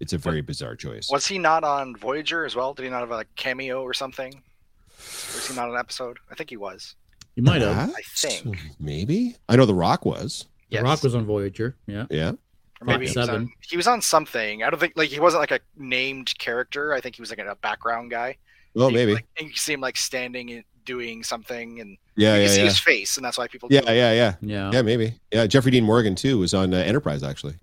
it's 0.00 0.12
a 0.12 0.18
very 0.18 0.42
bizarre 0.42 0.76
choice. 0.76 1.08
Was 1.10 1.26
he 1.26 1.38
not 1.38 1.64
on 1.64 1.96
Voyager 1.96 2.44
as 2.44 2.54
well? 2.54 2.74
Did 2.74 2.84
he 2.84 2.90
not 2.90 3.00
have 3.00 3.10
a 3.10 3.24
cameo 3.36 3.82
or 3.82 3.94
something? 3.94 4.42
Was 4.98 5.48
he 5.48 5.54
not 5.54 5.68
on 5.68 5.74
an 5.74 5.80
episode? 5.80 6.18
I 6.30 6.34
think 6.34 6.50
he 6.50 6.56
was. 6.56 6.94
You 7.34 7.42
might 7.42 7.60
have. 7.62 7.88
That? 7.88 7.96
I 7.96 8.02
think. 8.14 8.58
maybe. 8.80 9.36
I 9.48 9.56
know 9.56 9.66
The 9.66 9.74
Rock 9.74 10.04
was. 10.06 10.46
The 10.70 10.80
Rock 10.80 11.02
was 11.02 11.14
on 11.14 11.26
Voyager. 11.26 11.76
Yeah. 11.86 12.06
Yeah. 12.10 12.32
Or 12.80 12.84
maybe 12.86 13.06
he 13.06 13.18
was, 13.18 13.28
on, 13.28 13.50
he 13.60 13.76
was 13.76 13.86
on 13.86 14.02
something. 14.02 14.62
I 14.62 14.68
don't 14.70 14.78
think 14.78 14.92
like 14.96 15.08
he 15.08 15.20
wasn't 15.20 15.40
like 15.40 15.50
a 15.50 15.60
named 15.76 16.36
character. 16.38 16.92
I 16.92 17.00
think 17.00 17.16
he 17.16 17.22
was 17.22 17.30
like 17.30 17.38
a 17.38 17.56
background 17.56 18.10
guy. 18.10 18.36
Well, 18.74 18.90
You- 18.90 18.96
maybe. 18.96 19.14
Like, 19.14 19.26
and 19.38 19.48
you 19.48 19.54
see 19.54 19.72
him 19.72 19.80
like 19.80 19.96
standing 19.96 20.50
and 20.50 20.64
doing 20.84 21.22
something, 21.24 21.80
and 21.80 21.96
yeah, 22.16 22.34
you 22.34 22.40
yeah, 22.40 22.46
can 22.46 22.54
see 22.54 22.60
yeah. 22.60 22.66
his 22.66 22.78
face, 22.78 23.16
and 23.16 23.24
that's 23.24 23.38
why 23.38 23.48
people. 23.48 23.68
Yeah, 23.72 23.80
yeah, 23.90 24.12
yeah. 24.12 24.34
Yeah. 24.40 24.70
Yeah, 24.72 24.82
maybe. 24.82 25.14
Yeah, 25.32 25.46
Jeffrey 25.46 25.70
Dean 25.70 25.84
Morgan 25.84 26.14
too 26.14 26.38
was 26.38 26.52
on 26.54 26.74
uh, 26.74 26.78
Enterprise 26.78 27.22
actually. 27.22 27.54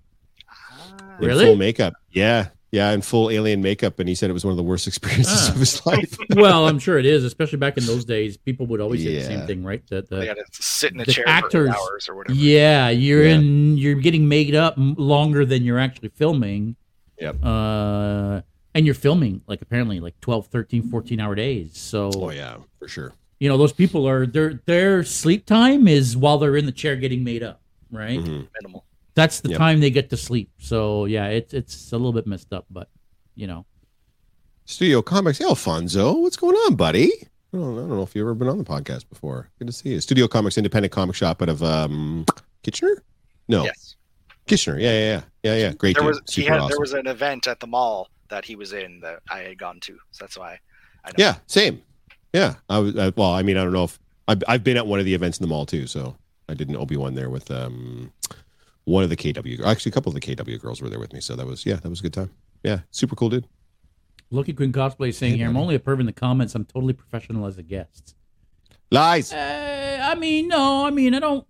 Ah. 0.50 1.16
In 1.20 1.26
Really? 1.26 1.44
full 1.46 1.56
makeup. 1.56 1.94
Yeah, 2.10 2.48
yeah, 2.74 2.90
in 2.92 3.00
full 3.02 3.30
alien 3.30 3.62
makeup, 3.62 4.00
and 4.00 4.08
he 4.08 4.14
said 4.16 4.28
it 4.30 4.32
was 4.32 4.44
one 4.44 4.50
of 4.50 4.56
the 4.56 4.62
worst 4.64 4.86
experiences 4.88 5.48
Ah. 5.48 5.52
of 5.52 5.58
his 5.60 5.86
life. 5.86 6.16
well, 6.34 6.66
I'm 6.66 6.78
sure 6.80 6.98
it 6.98 7.06
is, 7.06 7.22
especially 7.24 7.58
back 7.58 7.76
in 7.78 7.86
those 7.86 8.04
days. 8.04 8.36
People 8.36 8.66
would 8.66 8.80
always 8.80 9.02
say 9.04 9.14
the 9.14 9.24
same 9.24 9.46
thing, 9.46 9.62
right? 9.62 9.82
That 9.90 10.10
They 10.10 10.20
the 10.20 10.26
got 10.26 10.36
to 10.36 10.44
sit 10.62 10.92
in 10.92 11.00
a 11.00 11.04
the 11.04 11.12
chair 11.12 11.28
actors- 11.28 11.70
for 11.74 11.76
hours 11.92 12.08
or 12.08 12.14
whatever. 12.16 12.38
yeah, 12.38 12.88
you're 12.90 13.24
Yeah. 13.24 13.34
in, 13.36 13.78
you're 13.78 13.94
getting 13.94 14.28
made 14.28 14.54
up 14.56 14.74
longer 14.76 15.44
than 15.46 15.62
you're 15.64 15.78
actually 15.78 16.10
filming. 16.10 16.74
Yep. 17.20 17.44
Uh, 17.44 18.40
and 18.74 18.84
you're 18.86 18.94
filming 18.96 19.40
like 19.46 19.62
apparently 19.62 20.00
like 20.00 20.20
12, 20.20 20.48
13, 20.48 20.82
14 20.90 21.20
hour 21.20 21.36
days. 21.36 21.78
So 21.78 22.10
oh 22.16 22.30
yeah, 22.30 22.56
for 22.80 22.88
sure. 22.88 23.12
you 23.38 23.48
know 23.48 23.56
those 23.56 23.72
people 23.72 24.08
are 24.08 24.26
their 24.26 24.60
their 24.66 25.04
sleep 25.04 25.46
time 25.46 25.86
is 25.86 26.16
while 26.16 26.38
they're 26.38 26.56
in 26.56 26.66
the 26.66 26.72
chair 26.72 26.96
getting 26.96 27.22
made 27.22 27.44
up, 27.44 27.60
right? 27.92 28.18
Mhm. 28.18 28.48
Minimal. 28.60 28.84
That's 29.14 29.40
the 29.40 29.50
Yep. 29.50 29.58
time 29.58 29.80
they 29.80 29.90
get 29.90 30.10
to 30.10 30.16
sleep. 30.16 30.50
So 30.58 31.04
yeah, 31.06 31.26
it's 31.28 31.54
it's 31.54 31.92
a 31.92 31.96
little 31.96 32.12
bit 32.12 32.26
messed 32.26 32.52
up, 32.52 32.66
but 32.70 32.88
you 33.34 33.46
know. 33.46 33.64
Studio 34.66 35.02
Comics. 35.02 35.38
Hey, 35.38 35.44
Alfonso, 35.44 36.14
what's 36.18 36.36
going 36.36 36.56
on, 36.56 36.74
buddy? 36.74 37.10
I 37.52 37.56
don't, 37.58 37.74
I 37.76 37.80
don't 37.82 37.88
know 37.90 38.02
if 38.02 38.14
you've 38.16 38.22
ever 38.24 38.34
been 38.34 38.48
on 38.48 38.58
the 38.58 38.64
podcast 38.64 39.08
before. 39.08 39.50
Good 39.58 39.66
to 39.66 39.72
see 39.72 39.90
you. 39.90 40.00
Studio 40.00 40.26
Comics, 40.26 40.56
independent 40.58 40.90
comic 40.92 41.14
shop 41.14 41.42
out 41.42 41.48
of 41.50 41.62
um, 41.62 42.24
Kitchener. 42.62 43.02
No, 43.46 43.64
Yes. 43.64 43.96
Kitchener. 44.46 44.78
Yeah, 44.80 44.90
yeah, 44.92 44.98
yeah, 44.98 45.20
yeah, 45.42 45.56
yeah. 45.68 45.72
Great. 45.74 45.96
There 45.96 46.02
dude. 46.04 46.20
was 46.24 46.34
he 46.34 46.44
had 46.44 46.58
awesome. 46.58 46.70
there 46.70 46.80
was 46.80 46.92
an 46.94 47.06
event 47.06 47.46
at 47.46 47.60
the 47.60 47.66
mall 47.66 48.08
that 48.30 48.44
he 48.44 48.56
was 48.56 48.72
in 48.72 49.00
that 49.00 49.20
I 49.30 49.40
had 49.40 49.58
gone 49.58 49.80
to. 49.80 49.92
So 50.12 50.24
that's 50.24 50.36
why 50.38 50.58
I 51.04 51.10
know. 51.10 51.14
Yeah, 51.18 51.36
same. 51.46 51.82
Yeah, 52.32 52.54
I 52.68 52.78
was. 52.78 52.96
I, 52.96 53.10
well, 53.16 53.32
I 53.32 53.42
mean, 53.42 53.56
I 53.58 53.62
don't 53.64 53.72
know 53.72 53.84
if 53.84 53.98
I've, 54.26 54.42
I've 54.48 54.64
been 54.64 54.76
at 54.78 54.86
one 54.86 54.98
of 54.98 55.04
the 55.04 55.14
events 55.14 55.38
in 55.38 55.42
the 55.44 55.48
mall 55.48 55.66
too. 55.66 55.86
So 55.86 56.16
I 56.48 56.54
did 56.54 56.68
an 56.70 56.76
Obi 56.76 56.96
Wan 56.96 57.14
there 57.14 57.30
with 57.30 57.50
um 57.50 58.12
one 58.84 59.02
of 59.04 59.10
the 59.10 59.16
KW. 59.16 59.64
Actually, 59.64 59.90
a 59.90 59.92
couple 59.92 60.10
of 60.10 60.14
the 60.14 60.20
KW 60.20 60.60
girls 60.60 60.80
were 60.82 60.88
there 60.88 60.98
with 60.98 61.12
me. 61.12 61.20
So 61.20 61.36
that 61.36 61.46
was 61.46 61.64
yeah, 61.66 61.76
that 61.76 61.88
was 61.88 62.00
a 62.00 62.02
good 62.02 62.12
time. 62.14 62.30
Yeah, 62.62 62.80
super 62.90 63.14
cool 63.16 63.28
dude. 63.30 63.46
Look 64.30 64.48
at 64.48 64.56
Queen 64.56 64.72
cosplay 64.72 65.14
saying 65.14 65.36
here, 65.36 65.46
I'm 65.48 65.56
only 65.56 65.74
a 65.74 65.78
perv 65.78 66.00
in 66.00 66.06
the 66.06 66.12
comments. 66.12 66.54
I'm 66.54 66.64
totally 66.64 66.92
professional 66.94 67.46
as 67.46 67.58
a 67.58 67.62
guest. 67.62 68.14
Lies. 68.90 69.32
Uh, 69.32 70.00
I 70.02 70.14
mean, 70.14 70.48
no, 70.48 70.86
I 70.86 70.90
mean, 70.90 71.14
I 71.14 71.20
don't. 71.20 71.46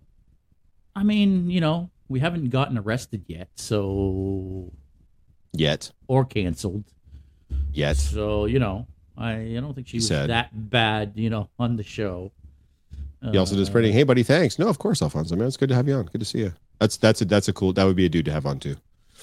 I 0.95 1.03
mean, 1.03 1.49
you 1.49 1.61
know, 1.61 1.89
we 2.07 2.19
haven't 2.19 2.49
gotten 2.49 2.77
arrested 2.77 3.25
yet, 3.27 3.49
so 3.55 4.71
Yet, 5.53 5.91
or 6.07 6.25
canceled. 6.25 6.83
yet. 7.71 7.97
So 7.97 8.45
you 8.45 8.59
know, 8.59 8.87
I 9.17 9.31
I 9.33 9.57
don't 9.61 9.73
think 9.73 9.87
she 9.87 9.93
He 9.93 9.97
was 9.97 10.07
said. 10.07 10.29
that 10.29 10.49
bad, 10.69 11.13
you 11.15 11.29
know, 11.29 11.49
on 11.57 11.75
the 11.77 11.83
show. 11.83 12.31
He 13.31 13.37
also 13.39 13.55
does 13.55 13.69
pretty. 13.71 13.91
Hey, 13.91 14.03
buddy, 14.03 14.21
thanks. 14.21 14.59
No, 14.59 14.67
of 14.67 14.77
course, 14.77 15.01
Alfonso, 15.01 15.35
man. 15.35 15.47
It's 15.47 15.57
good 15.57 15.69
to 15.69 15.75
have 15.75 15.87
you 15.87 15.95
on. 15.95 16.05
Good 16.05 16.19
to 16.19 16.25
see 16.25 16.39
you. 16.39 16.53
That's 16.79 16.97
that's 16.97 17.21
a 17.21 17.25
that's 17.25 17.47
a 17.47 17.53
cool. 17.53 17.73
That 17.73 17.85
would 17.85 17.95
be 17.95 18.05
a 18.05 18.09
dude 18.09 18.25
to 18.25 18.31
have 18.31 18.45
on 18.45 18.59
too. 18.59 18.75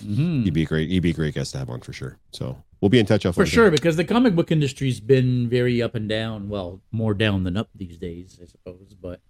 mhm. 0.03 0.45
He'd 0.45 0.55
be 0.55 0.62
a 0.62 0.66
great. 0.66 0.89
He'd 0.91 1.01
be 1.01 1.11
a 1.11 1.15
great 1.15 1.35
guest 1.35 1.53
to 1.53 1.59
have 1.59 1.70
on 1.70 1.81
for 1.81 1.93
sure. 1.93 2.19
So 2.33 2.62
we'll 2.81 2.89
be 2.89 2.99
in 2.99 3.07
touch, 3.07 3.24
For 3.24 3.47
sure, 3.47 3.70
because 3.70 3.97
the 3.97 4.05
comic 4.05 4.35
book 4.35 4.51
industry's 4.51 5.01
been 5.01 5.49
very 5.49 5.83
up 5.83 5.95
and 5.95 6.09
down. 6.09 6.49
Well, 6.49 6.81
more 6.91 7.15
down 7.15 7.45
than 7.45 7.57
up 7.57 7.69
these 7.74 7.97
days, 7.99 8.39
I 8.43 8.47
suppose. 8.47 8.95
But 9.01 9.20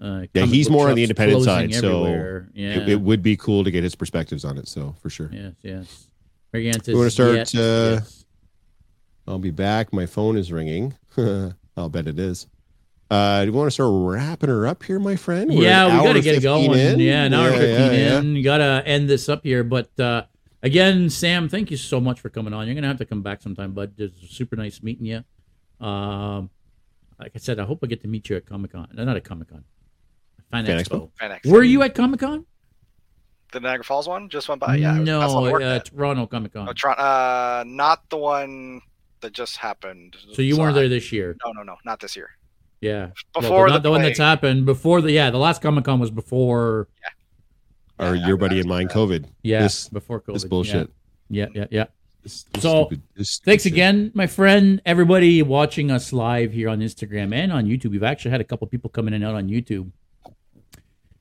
Uh, 0.00 0.26
Yeah, 0.34 0.46
he's 0.46 0.68
more 0.68 0.88
on 0.88 0.96
the 0.96 1.02
independent 1.04 1.44
side, 1.44 1.72
so 1.74 2.04
yeah, 2.54 2.78
It, 2.80 2.88
it 2.88 3.00
would 3.00 3.22
be 3.22 3.36
cool 3.36 3.62
to 3.62 3.70
get 3.70 3.84
his 3.84 3.94
perspectives 3.94 4.44
on 4.44 4.58
it. 4.58 4.66
So 4.66 4.96
for 5.00 5.08
sure, 5.10 5.30
yes, 5.32 5.52
yes. 5.62 6.06
Marianne 6.52 6.80
We 6.86 6.94
wanna 6.94 7.10
start, 7.10 7.34
yes, 7.36 7.54
uh, 7.54 8.00
yes. 8.00 8.24
I'll 9.28 9.38
be 9.38 9.52
back. 9.52 9.92
My 9.92 10.06
phone 10.06 10.36
is 10.36 10.50
ringing. 10.50 10.94
I'll 11.76 11.88
bet 11.88 12.08
it 12.08 12.18
is. 12.18 12.48
Uh, 13.12 13.44
do 13.44 13.50
you 13.50 13.52
want 13.56 13.66
to 13.66 13.70
start 13.70 13.90
wrapping 13.92 14.48
her 14.48 14.66
up 14.66 14.82
here, 14.82 14.98
my 14.98 15.16
friend? 15.16 15.50
We're 15.50 15.62
yeah, 15.64 15.86
an 15.86 15.98
we 15.98 16.04
got 16.04 16.12
to 16.14 16.22
get 16.22 16.34
it 16.36 16.42
15 16.42 16.70
going. 16.70 16.78
in. 16.78 16.98
Yeah, 16.98 17.24
an 17.24 17.34
hour 17.34 17.50
Yeah, 17.50 17.58
15 17.58 17.76
yeah, 17.76 18.20
yeah. 18.20 18.42
Got 18.42 18.58
to 18.58 18.82
end 18.86 19.10
this 19.10 19.28
up 19.28 19.42
here. 19.44 19.62
But 19.64 20.00
uh, 20.00 20.22
again, 20.62 21.10
Sam, 21.10 21.48
thank 21.48 21.70
you 21.70 21.76
so 21.76 22.00
much 22.00 22.20
for 22.20 22.30
coming 22.30 22.54
on. 22.54 22.66
You're 22.66 22.74
going 22.74 22.82
to 22.84 22.88
have 22.88 22.96
to 22.98 23.04
come 23.04 23.20
back 23.20 23.42
sometime, 23.42 23.72
bud. 23.72 23.92
It's 23.98 24.14
super 24.34 24.56
nice 24.56 24.82
meeting 24.82 25.04
you. 25.04 25.86
Um, 25.86 26.48
like 27.18 27.32
I 27.34 27.38
said, 27.38 27.60
I 27.60 27.64
hope 27.64 27.80
I 27.82 27.86
get 27.86 28.00
to 28.00 28.08
meet 28.08 28.30
you 28.30 28.36
at 28.36 28.46
Comic 28.46 28.72
Con. 28.72 28.88
No, 28.94 29.04
not 29.04 29.16
at 29.16 29.24
Comic 29.24 29.48
Con. 29.50 29.64
Fan, 30.50 30.64
Fan 30.64 30.78
Expo. 30.82 31.10
Fan 31.18 31.32
X. 31.32 31.46
Were 31.46 31.62
you 31.62 31.82
at 31.82 31.94
Comic 31.94 32.20
Con? 32.20 32.46
the 33.52 33.60
Niagara 33.60 33.84
Falls 33.84 34.08
one? 34.08 34.30
Just 34.30 34.48
went 34.48 34.62
by. 34.62 34.76
Yeah. 34.76 34.94
No, 34.94 35.20
that's 35.20 35.34
on 35.34 35.44
the 35.44 35.52
work 35.52 35.62
uh. 35.62 35.80
Toronto 35.80 36.26
Comic 36.26 36.54
Con. 36.54 36.66
Oh, 36.66 36.72
Tron- 36.72 36.98
uh, 36.98 37.62
not 37.66 38.08
the 38.08 38.16
one 38.16 38.80
that 39.20 39.34
just 39.34 39.58
happened. 39.58 40.16
so 40.32 40.40
you 40.40 40.56
weren't 40.56 40.74
I- 40.76 40.80
there 40.80 40.88
this 40.88 41.12
year. 41.12 41.36
No, 41.44 41.52
no, 41.52 41.62
no, 41.62 41.76
not 41.84 42.00
this 42.00 42.16
year. 42.16 42.30
Yeah. 42.82 43.10
Before 43.34 43.68
not 43.68 43.74
the, 43.82 43.88
the 43.88 43.90
one 43.90 44.02
that's 44.02 44.18
happened 44.18 44.66
before 44.66 45.00
the 45.00 45.12
yeah 45.12 45.30
the 45.30 45.38
last 45.38 45.62
Comic 45.62 45.84
Con 45.86 45.98
was 46.00 46.10
before 46.10 46.88
Or 47.98 48.14
Yeah, 48.16 48.26
your 48.26 48.36
buddy 48.36 48.58
and 48.60 48.68
mine, 48.68 48.88
COVID. 48.88 49.24
yeah 49.42 49.62
This, 49.62 49.88
before 49.88 50.20
COVID 50.20 50.32
this 50.34 50.44
bullshit. 50.44 50.90
yeah 51.30 51.46
yeah 51.46 51.62
yeah, 51.62 51.66
yeah. 51.70 51.84
This- 52.22 52.44
this 52.52 52.62
So, 52.62 52.84
stupid- 52.86 53.02
this 53.16 53.30
stupid 53.30 53.44
Thanks 53.50 53.62
shit. 53.64 53.72
again, 53.72 54.10
my 54.14 54.26
friend. 54.26 54.80
Everybody 54.84 55.42
watching 55.42 55.90
us 55.90 56.12
live 56.12 56.52
here 56.52 56.68
on 56.68 56.80
Instagram 56.80 57.34
and 57.34 57.52
on 57.52 57.64
YouTube. 57.66 57.90
We've 57.92 58.02
actually 58.02 58.32
had 58.32 58.40
a 58.40 58.44
couple 58.44 58.66
people 58.68 58.90
coming 58.90 59.14
in 59.14 59.22
and 59.22 59.30
out 59.30 59.34
on 59.36 59.48
YouTube. 59.48 59.90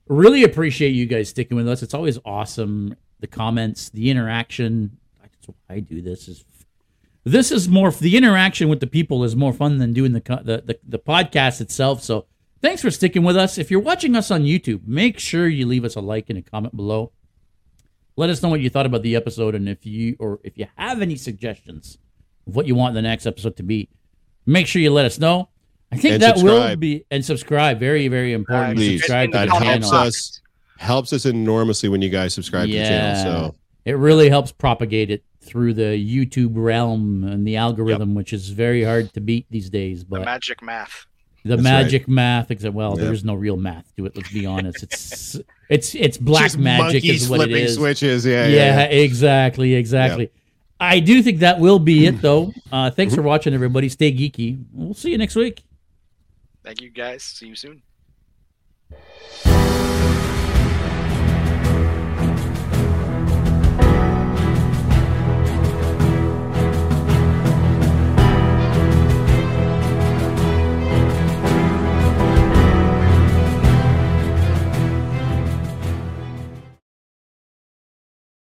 Really 0.07 0.43
appreciate 0.43 0.89
you 0.89 1.05
guys 1.05 1.29
sticking 1.29 1.55
with 1.57 1.67
us. 1.67 1.81
It's 1.83 1.93
always 1.93 2.19
awesome. 2.25 2.95
The 3.19 3.27
comments, 3.27 3.89
the 3.89 4.09
interaction. 4.09 4.97
That's 5.21 5.47
why 5.47 5.75
I 5.75 5.79
do 5.79 6.01
this. 6.01 6.27
Is 6.27 6.43
this 7.23 7.51
is 7.51 7.69
more 7.69 7.91
the 7.91 8.17
interaction 8.17 8.69
with 8.69 8.79
the 8.79 8.87
people 8.87 9.23
is 9.23 9.35
more 9.35 9.53
fun 9.53 9.77
than 9.77 9.93
doing 9.93 10.13
the 10.13 10.21
the, 10.43 10.63
the 10.65 10.79
the 10.87 10.99
podcast 10.99 11.61
itself. 11.61 12.01
So 12.03 12.25
thanks 12.61 12.81
for 12.81 12.91
sticking 12.91 13.23
with 13.23 13.37
us. 13.37 13.57
If 13.57 13.69
you're 13.71 13.79
watching 13.79 14.15
us 14.15 14.31
on 14.31 14.43
YouTube, 14.43 14.81
make 14.87 15.19
sure 15.19 15.47
you 15.47 15.65
leave 15.67 15.85
us 15.85 15.95
a 15.95 16.01
like 16.01 16.29
and 16.29 16.39
a 16.39 16.41
comment 16.41 16.75
below. 16.75 17.11
Let 18.17 18.29
us 18.29 18.41
know 18.43 18.49
what 18.49 18.59
you 18.61 18.69
thought 18.69 18.85
about 18.85 19.03
the 19.03 19.15
episode, 19.15 19.55
and 19.55 19.69
if 19.69 19.85
you 19.85 20.15
or 20.19 20.39
if 20.43 20.57
you 20.57 20.67
have 20.77 21.01
any 21.01 21.15
suggestions 21.15 21.97
of 22.47 22.55
what 22.55 22.67
you 22.67 22.75
want 22.75 22.93
the 22.93 23.01
next 23.01 23.25
episode 23.25 23.55
to 23.57 23.63
be, 23.63 23.89
make 24.45 24.67
sure 24.67 24.81
you 24.81 24.91
let 24.91 25.05
us 25.05 25.17
know. 25.19 25.49
I 25.93 25.97
think 25.97 26.13
And 26.15 26.23
that 26.23 26.37
will 26.37 26.75
be 26.77 27.05
and 27.11 27.23
subscribe. 27.23 27.79
Very 27.79 28.07
very 28.07 28.33
important. 28.33 28.77
Please. 28.77 28.99
subscribe 29.01 29.31
to 29.31 29.37
That 29.37 29.45
the 29.49 29.55
helps 29.55 29.89
channel. 29.89 30.07
us. 30.07 30.41
Helps 30.77 31.13
us 31.13 31.25
enormously 31.27 31.89
when 31.89 32.01
you 32.01 32.09
guys 32.09 32.33
subscribe 32.33 32.67
to 32.67 32.71
the 32.73 32.79
channel. 32.79 33.23
So 33.23 33.55
It 33.85 33.93
really 33.93 34.29
helps 34.29 34.51
propagate 34.51 35.11
it 35.11 35.23
through 35.51 35.73
the 35.75 35.91
YouTube 36.15 36.53
realm 36.55 37.23
and 37.25 37.45
the 37.45 37.57
algorithm, 37.57 38.15
which 38.15 38.31
is 38.33 38.49
very 38.49 38.83
hard 38.83 39.13
to 39.13 39.19
beat 39.21 39.45
these 39.51 39.69
days. 39.69 39.99
The 40.05 40.09
But 40.09 40.25
magic 40.25 40.61
math. 40.63 41.05
the 41.43 41.49
That's 41.57 41.61
magic 41.63 42.07
math, 42.07 42.49
except 42.51 42.73
well, 42.73 42.95
Yeah. 42.97 43.03
there 43.05 43.13
is 43.13 43.23
no 43.23 43.33
real 43.35 43.57
math 43.57 43.93
to 43.97 44.05
it. 44.05 44.15
Let's 44.15 44.31
be 44.31 44.45
honest. 44.45 44.83
It's 44.83 45.35
it's 45.69 45.95
it's 45.95 46.17
black 46.17 46.43
Just 46.43 46.57
magic 46.57 47.03
is 47.05 47.29
what 47.29 47.41
it 47.41 47.43
flipping 47.49 47.63
is. 47.65 47.75
switches. 47.75 48.25
Yeah, 48.25 48.47
yeah, 48.47 48.55
yeah. 48.55 48.75
yeah. 48.79 49.03
exactly, 49.05 49.73
exactly. 49.75 50.31
I 50.79 50.99
do 50.99 51.21
think 51.21 51.39
that 51.39 51.59
will 51.59 51.77
be 51.79 52.07
it, 52.07 52.21
though. 52.21 52.51
Uh, 52.71 52.89
thanks 52.89 53.13
Mm-hmm. 53.13 53.21
for 53.21 53.27
watching, 53.27 53.53
everybody. 53.53 53.87
Stay 53.89 54.11
geeky. 54.11 54.63
We'll 54.73 54.95
see 54.95 55.11
you 55.11 55.17
next 55.19 55.35
week. 55.35 55.63
Thank 56.63 56.81
you 56.81 56.89
guys. 56.89 57.21
See 57.23 57.47
you 57.47 57.55
soon. 57.55 57.81